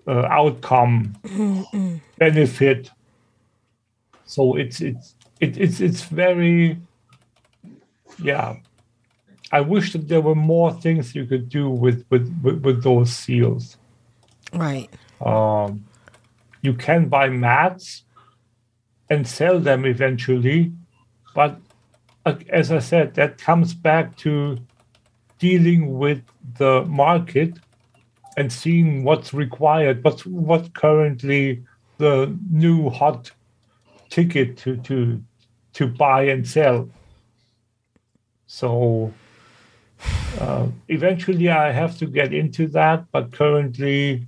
uh, 0.07 0.25
outcome 0.29 1.15
benefit. 2.19 2.91
So 4.31 4.55
it's 4.55 4.79
it's 4.79 5.15
it, 5.41 5.57
it's 5.57 5.81
it's 5.81 6.03
very 6.03 6.79
yeah. 8.23 8.55
I 9.51 9.59
wish 9.59 9.91
that 9.91 10.07
there 10.07 10.21
were 10.21 10.35
more 10.35 10.71
things 10.71 11.13
you 11.13 11.25
could 11.25 11.49
do 11.49 11.69
with 11.69 12.05
with 12.09 12.33
with, 12.41 12.63
with 12.63 12.81
those 12.81 13.13
seals. 13.13 13.75
Right. 14.53 14.89
Um, 15.19 15.83
you 16.61 16.73
can 16.73 17.09
buy 17.09 17.27
mats 17.27 18.03
and 19.09 19.27
sell 19.27 19.59
them 19.59 19.85
eventually, 19.85 20.71
but 21.35 21.59
uh, 22.25 22.35
as 22.47 22.71
I 22.71 22.79
said, 22.79 23.15
that 23.15 23.37
comes 23.37 23.73
back 23.73 24.15
to 24.17 24.57
dealing 25.39 25.97
with 25.97 26.21
the 26.57 26.85
market 26.85 27.59
and 28.37 28.49
seeing 28.49 29.03
what's 29.03 29.33
required, 29.33 30.05
what's 30.05 30.25
what 30.25 30.73
currently 30.73 31.65
the 31.97 32.33
new 32.49 32.89
hot 32.89 33.31
ticket 34.11 34.57
to 34.57 34.77
to 34.77 35.23
to 35.73 35.87
buy 35.87 36.23
and 36.23 36.47
sell. 36.47 36.87
So 38.45 39.13
uh, 40.39 40.67
eventually, 40.89 41.49
I 41.49 41.71
have 41.71 41.97
to 41.99 42.05
get 42.05 42.33
into 42.33 42.67
that, 42.67 43.11
but 43.11 43.31
currently, 43.31 44.27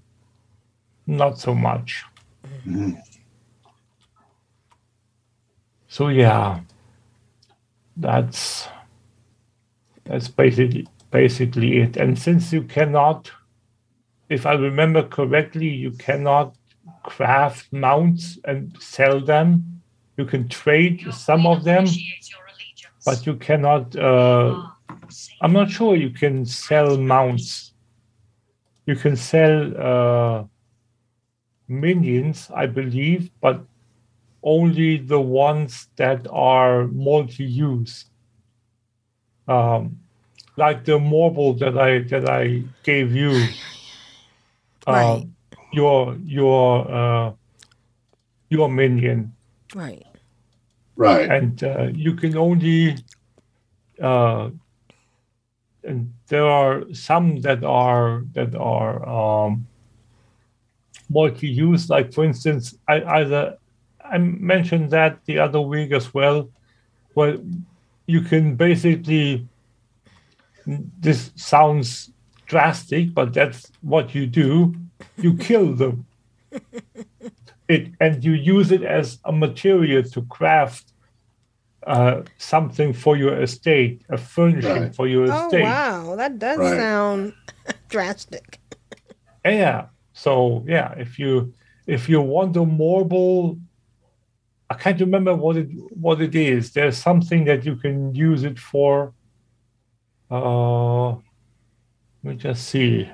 not 1.05 1.37
so 1.37 1.53
much. 1.53 2.03
So 5.87 6.07
yeah, 6.07 6.61
that's 7.97 8.67
that's 10.05 10.27
basically 10.27 10.87
basically 11.11 11.77
it. 11.81 11.97
And 11.97 12.17
since 12.17 12.51
you 12.51 12.63
cannot, 12.63 13.31
if 14.29 14.45
I 14.45 14.53
remember 14.53 15.03
correctly, 15.03 15.67
you 15.67 15.91
cannot 15.91 16.55
craft 17.03 17.71
mounts 17.71 18.39
and 18.45 18.75
sell 18.79 19.19
them. 19.19 19.72
You 20.17 20.25
can 20.25 20.47
trade 20.47 21.07
some 21.11 21.47
of 21.47 21.63
them, 21.63 21.85
but 23.05 23.25
you 23.25 23.35
cannot. 23.35 23.95
Uh, 23.95 24.67
I'm 25.41 25.53
not 25.53 25.69
sure 25.69 25.95
you 25.95 26.11
can 26.11 26.45
sell 26.45 26.97
mounts. 26.97 27.73
You 28.85 28.95
can 28.95 29.15
sell 29.15 29.73
uh, 29.77 30.43
minions, 31.67 32.49
I 32.53 32.67
believe, 32.67 33.31
but 33.41 33.61
only 34.43 34.97
the 34.97 35.19
ones 35.19 35.87
that 35.95 36.27
are 36.29 36.87
multi-use. 36.87 38.05
Um, 39.47 39.99
like 40.57 40.85
the 40.85 40.99
marble 40.99 41.53
that 41.55 41.77
I 41.77 41.99
that 42.09 42.29
I 42.29 42.63
gave 42.83 43.13
you. 43.15 43.47
Uh, 44.85 44.91
Right. 44.91 45.27
Your 45.71 46.17
your 46.25 46.91
uh, 46.91 47.31
your 48.49 48.67
minion 48.67 49.32
Right. 49.75 50.05
Right. 50.95 51.29
and 51.29 51.63
uh, 51.63 51.87
you 51.93 52.13
can 52.15 52.37
only 52.37 52.97
uh, 54.01 54.49
and 55.83 56.13
there 56.27 56.45
are 56.45 56.83
some 56.93 57.41
that 57.41 57.63
are 57.63 58.23
that 58.33 58.55
are 58.55 59.07
um, 59.07 59.67
multi-use 61.09 61.89
like 61.89 62.13
for 62.13 62.23
instance 62.23 62.75
i 62.87 63.03
either 63.19 63.57
i 64.03 64.17
mentioned 64.17 64.89
that 64.91 65.19
the 65.25 65.37
other 65.37 65.61
week 65.61 65.91
as 65.91 66.13
well 66.13 66.49
where 67.13 67.37
you 68.07 68.21
can 68.21 68.55
basically 68.55 69.47
this 70.65 71.31
sounds 71.35 72.11
drastic 72.45 73.13
but 73.13 73.33
that's 73.33 73.71
what 73.81 74.15
you 74.15 74.25
do 74.25 74.73
you 75.17 75.35
kill 75.35 75.73
them 75.73 76.05
it 77.75 77.83
and 77.99 78.23
you 78.23 78.33
use 78.55 78.71
it 78.71 78.83
as 78.83 79.05
a 79.25 79.31
material 79.45 80.01
to 80.13 80.19
craft 80.37 80.85
uh, 81.95 82.21
something 82.37 82.93
for 82.93 83.13
your 83.17 83.35
estate, 83.41 83.95
a 84.09 84.17
furnishing 84.17 84.83
Right. 84.83 84.95
for 84.95 85.05
your 85.13 85.25
estate. 85.25 85.37
Oh 85.41 85.47
estate. 85.47 85.63
wow, 85.63 86.15
that 86.21 86.39
does 86.39 86.59
Right. 86.59 86.77
sound 86.79 87.33
drastic. 87.89 88.47
Yeah. 89.45 89.87
So 90.13 90.63
yeah, 90.67 90.93
if 91.05 91.19
you 91.19 91.53
if 91.95 92.07
you 92.07 92.21
want 92.21 92.55
a 92.55 92.65
marble, 92.65 93.59
I 94.69 94.75
can't 94.75 94.99
remember 95.01 95.33
what 95.35 95.57
it 95.57 95.67
what 96.05 96.21
it 96.21 96.35
is. 96.35 96.71
There's 96.71 96.97
something 96.97 97.41
that 97.49 97.65
you 97.65 97.75
can 97.75 98.15
use 98.15 98.43
it 98.43 98.57
for. 98.59 99.13
Uh, 100.31 101.09
let 101.11 101.21
me 102.23 102.35
just 102.35 102.61
see. 102.71 103.09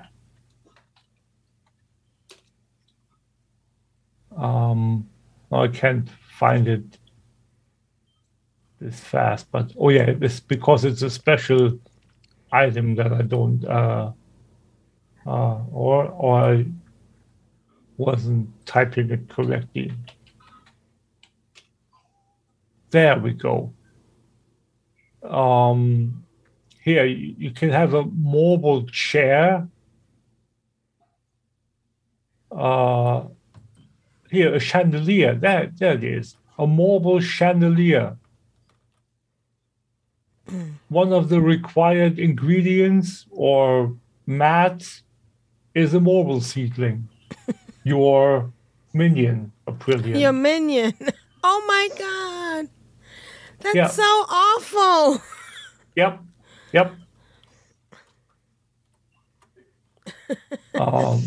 Um, 4.39 5.09
I 5.51 5.67
can't 5.67 6.09
find 6.37 6.67
it 6.67 6.97
this 8.79 8.99
fast, 8.99 9.51
but 9.51 9.73
oh 9.77 9.89
yeah, 9.89 10.11
it's 10.21 10.39
because 10.39 10.85
it's 10.85 11.01
a 11.01 11.09
special 11.09 11.77
item 12.51 12.95
that 12.95 13.11
I 13.11 13.21
don't 13.23 13.65
uh, 13.65 14.11
uh, 15.25 15.57
or 15.71 16.05
or 16.05 16.39
I 16.39 16.65
wasn't 17.97 18.47
typing 18.65 19.11
it 19.11 19.27
correctly. 19.27 19.91
There 22.91 23.19
we 23.19 23.33
go. 23.33 23.73
Um, 25.21 26.23
here 26.81 27.05
you, 27.05 27.35
you 27.37 27.51
can 27.51 27.69
have 27.69 27.93
a 27.93 28.05
mobile 28.05 28.87
chair. 28.87 29.67
Uh, 32.49 33.25
here 34.29 34.53
a 34.53 34.59
chandelier. 34.59 35.35
There, 35.35 35.71
there 35.77 35.93
it 35.93 36.03
is. 36.03 36.35
A 36.57 36.67
marble 36.67 37.19
chandelier. 37.19 38.17
One 40.87 41.13
of 41.13 41.29
the 41.29 41.41
required 41.41 42.17
ingredients 42.17 43.27
or 43.29 43.95
mats 44.25 45.03
is 45.75 45.93
a 45.93 45.99
marble 45.99 46.41
seedling. 46.41 47.07
Your 47.83 48.51
minion, 48.93 49.51
Aprillian. 49.67 50.19
Your 50.19 50.33
minion. 50.33 50.93
Oh 51.41 51.63
my 51.65 51.87
god. 51.97 52.69
That's 53.61 53.75
Yeah. 53.75 53.87
so 53.87 54.03
awful. 54.03 55.21
Yep. 55.95 56.19
Yep. 56.73 56.93
um, 60.75 61.21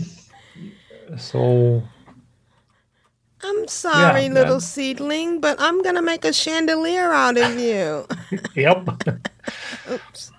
so 1.16 1.82
I'm 3.42 3.66
sorry, 3.68 4.24
Yeah, 4.24 4.32
little 4.32 4.60
that- 4.60 4.66
seedling, 4.66 5.40
but 5.40 5.60
I'm 5.60 5.82
gonna 5.82 6.02
make 6.02 6.24
a 6.24 6.32
chandelier 6.32 7.12
out 7.12 7.36
of 7.36 7.58
you. 7.58 8.06
yep. 8.54 8.88
Oops. 9.90 10.32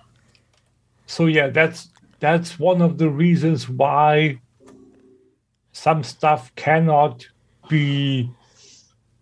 so 1.06 1.26
yeah, 1.26 1.48
that's 1.48 1.90
that's 2.20 2.58
one 2.58 2.80
of 2.80 2.96
the 2.98 3.10
reasons 3.10 3.68
why 3.68 4.40
some 5.72 6.02
stuff 6.02 6.54
cannot 6.56 7.26
be 7.68 8.30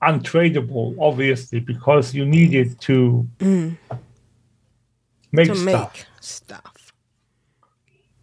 untradeable, 0.02 0.94
obviously, 1.00 1.60
because 1.60 2.14
you 2.14 2.24
need 2.24 2.54
it 2.54 2.78
to 2.80 3.26
mm. 3.38 3.76
make 5.32 5.48
to 5.48 5.56
stuff. 5.56 5.94
make 5.94 6.06
stuff. 6.20 6.92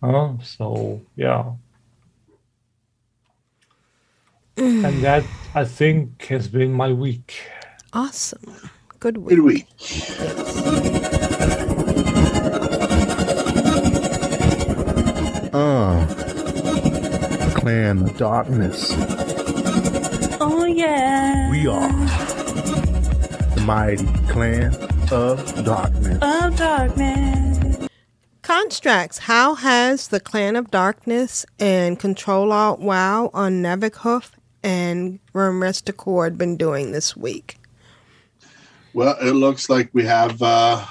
Huh? 0.01 0.07
Oh, 0.07 0.39
so 0.43 1.01
yeah 1.15 1.51
and 4.59 5.03
that 5.03 5.23
I 5.55 5.65
think 5.65 6.25
has 6.25 6.47
been 6.47 6.71
my 6.71 6.91
week. 6.91 7.47
Awesome. 7.93 8.55
Good 8.99 9.17
week. 9.17 9.29
Good 9.29 9.43
week. 9.43 9.67
Oh. 15.51 16.05
Clan 17.55 18.05
Darkness. 18.17 18.93
Oh, 20.39 20.65
yeah. 20.65 21.49
We 21.49 21.65
are 21.67 21.89
the 23.55 23.63
mighty 23.65 24.05
clan 24.27 24.75
of 25.11 25.65
darkness. 25.65 26.19
Of 26.21 26.55
darkness. 26.55 27.89
Constructs. 28.41 29.19
How 29.19 29.55
has 29.55 30.07
the 30.09 30.19
Clan 30.19 30.55
of 30.55 30.71
Darkness 30.71 31.45
and 31.59 31.99
Control 31.99 32.51
Alt 32.51 32.79
WoW 32.79 33.29
on 33.33 33.61
Navikhoof 33.61 34.31
and 34.63 35.19
Room 35.33 35.61
Rest 35.61 35.89
Accord 35.89 36.37
been 36.37 36.57
doing 36.57 36.91
this 36.91 37.15
week? 37.15 37.57
Well, 38.93 39.15
it 39.21 39.33
looks 39.33 39.69
like 39.69 39.89
we 39.93 40.03
have 40.05 40.41
uh, 40.41 40.83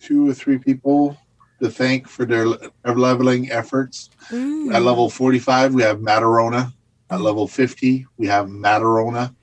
two 0.00 0.28
or 0.28 0.34
three 0.34 0.58
people 0.58 1.16
to 1.60 1.70
thank 1.70 2.08
for 2.08 2.24
their 2.24 2.46
leveling 2.84 3.50
efforts. 3.50 4.10
Mm. 4.30 4.74
At 4.74 4.82
level 4.82 5.08
45, 5.08 5.74
we 5.74 5.82
have 5.82 5.98
Matarona. 5.98 6.72
At 7.10 7.20
level 7.20 7.46
50, 7.46 8.06
we 8.16 8.26
have 8.26 8.46
Matarona. 8.46 9.34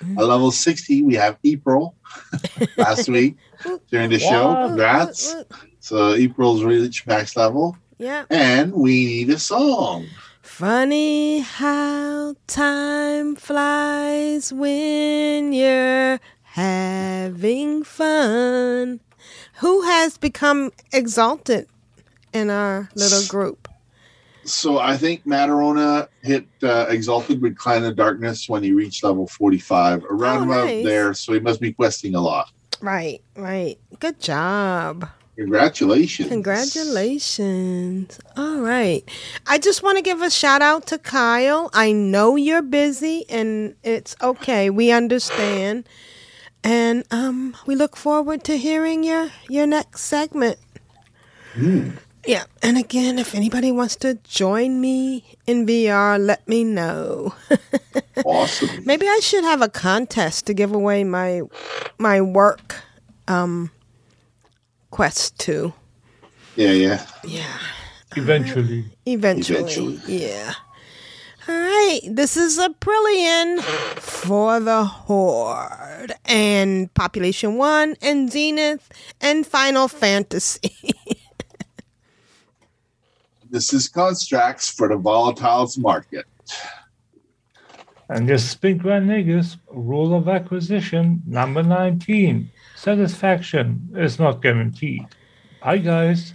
At 0.00 0.24
level 0.24 0.50
60, 0.50 1.02
we 1.02 1.14
have 1.14 1.38
April 1.44 1.94
last 2.76 3.08
week 3.08 3.36
during 3.90 4.10
the 4.10 4.18
show. 4.18 4.54
Congrats. 4.66 5.34
So 5.80 6.14
April's 6.14 6.64
reached 6.64 7.06
max 7.06 7.36
level. 7.36 7.76
Yeah. 7.98 8.24
And 8.30 8.72
we 8.72 9.06
need 9.06 9.30
a 9.30 9.38
song. 9.38 10.06
Funny 10.56 11.40
how 11.40 12.34
time 12.46 13.36
flies 13.36 14.54
when 14.54 15.52
you're 15.52 16.18
having 16.44 17.84
fun. 17.84 19.00
Who 19.56 19.82
has 19.82 20.16
become 20.16 20.72
exalted 20.94 21.68
in 22.32 22.48
our 22.48 22.88
little 22.94 23.20
group? 23.28 23.68
So 24.44 24.78
I 24.78 24.96
think 24.96 25.26
Matarona 25.26 26.08
hit 26.22 26.46
uh, 26.62 26.86
Exalted 26.88 27.42
with 27.42 27.58
Clan 27.58 27.84
of 27.84 27.94
Darkness 27.94 28.48
when 28.48 28.62
he 28.62 28.72
reached 28.72 29.04
level 29.04 29.26
45, 29.26 30.06
around 30.06 30.38
Oh, 30.48 30.52
about 30.52 30.64
nice. 30.68 30.84
there. 30.86 31.12
So 31.12 31.34
he 31.34 31.40
must 31.40 31.60
be 31.60 31.74
questing 31.74 32.14
a 32.14 32.20
lot. 32.22 32.50
Right, 32.80 33.20
right. 33.36 33.78
Good 34.00 34.20
job. 34.20 35.06
Congratulations. 35.36 36.28
Congratulations. 36.28 38.18
All 38.36 38.60
right. 38.60 39.04
I 39.46 39.58
just 39.58 39.82
want 39.82 39.98
to 39.98 40.02
give 40.02 40.22
a 40.22 40.30
shout 40.30 40.62
out 40.62 40.86
to 40.88 40.98
Kyle. 40.98 41.70
I 41.74 41.92
know 41.92 42.36
you're 42.36 42.62
busy 42.62 43.24
and 43.28 43.76
it's 43.82 44.16
okay. 44.22 44.70
We 44.70 44.92
understand. 44.92 45.86
And 46.64 47.04
um 47.10 47.56
we 47.66 47.76
look 47.76 47.96
forward 47.96 48.44
to 48.44 48.56
hearing 48.58 49.04
your 49.04 49.30
your 49.48 49.66
next 49.66 50.02
segment. 50.02 50.58
Yeah. 52.26 52.44
And 52.62 52.78
again, 52.78 53.18
if 53.18 53.34
anybody 53.34 53.72
wants 53.72 53.96
to 53.96 54.14
join 54.24 54.80
me 54.80 55.36
in 55.46 55.66
VR, 55.66 56.18
let 56.18 56.46
me 56.48 56.64
know. 56.64 57.34
awesome. 58.24 58.70
Maybe 58.84 59.06
I 59.08 59.20
should 59.22 59.44
have 59.44 59.62
a 59.62 59.68
contest 59.68 60.46
to 60.46 60.54
give 60.54 60.72
away 60.72 61.04
my 61.04 61.42
my 61.98 62.20
work 62.20 62.76
um 63.28 63.70
Quest 64.96 65.38
2. 65.40 65.74
Yeah, 66.56 66.70
yeah. 66.70 67.06
Yeah. 67.22 67.58
Eventually. 68.16 68.80
Uh, 68.80 69.12
eventually. 69.12 69.58
Eventually. 69.58 70.00
Yeah. 70.06 70.54
All 71.46 71.54
right. 71.54 72.00
This 72.08 72.38
is 72.38 72.58
Aprillian 72.58 73.60
for 74.00 74.58
the 74.58 74.86
Horde 74.86 76.14
and 76.24 76.94
Population 76.94 77.58
1 77.58 77.96
and 78.00 78.32
Zenith 78.32 78.88
and 79.20 79.46
Final 79.46 79.86
Fantasy. 79.86 80.74
This 83.50 83.72
is 83.74 83.88
Constructs 83.88 84.68
for 84.68 84.88
the 84.88 84.96
Volatiles 84.96 85.78
Market. 85.78 86.24
And 88.08 88.28
this 88.28 88.44
is 88.44 88.54
Big 88.54 88.82
Grand 88.82 89.08
Nagus, 89.08 89.56
rule 89.70 90.14
of 90.14 90.28
acquisition 90.28 91.22
number 91.26 91.62
19. 91.62 92.50
Satisfaction 92.86 93.90
is 93.96 94.20
not 94.20 94.40
guaranteed. 94.40 95.08
Bye, 95.60 95.78
guys. 95.78 96.34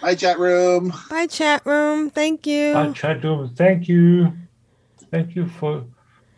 Bye, 0.00 0.16
chat 0.16 0.36
room. 0.40 0.92
Bye, 1.08 1.28
chat 1.28 1.64
room. 1.64 2.10
Thank 2.10 2.48
you. 2.48 2.74
Bye, 2.74 2.90
chat 2.90 3.22
room. 3.22 3.48
Thank 3.54 3.86
you. 3.86 4.32
Thank 5.12 5.36
you 5.36 5.46
for 5.46 5.84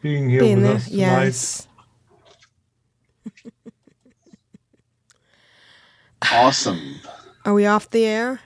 being 0.03 0.28
here 0.28 0.41
Being 0.41 0.57
with 0.57 0.65
there. 0.65 0.75
us 0.75 0.91
tonight. 0.91 1.25
Yes. 1.25 1.69
Awesome. 6.31 7.01
Are 7.47 7.55
we 7.55 7.65
off 7.65 7.89
the 7.89 8.05
air? 8.05 8.41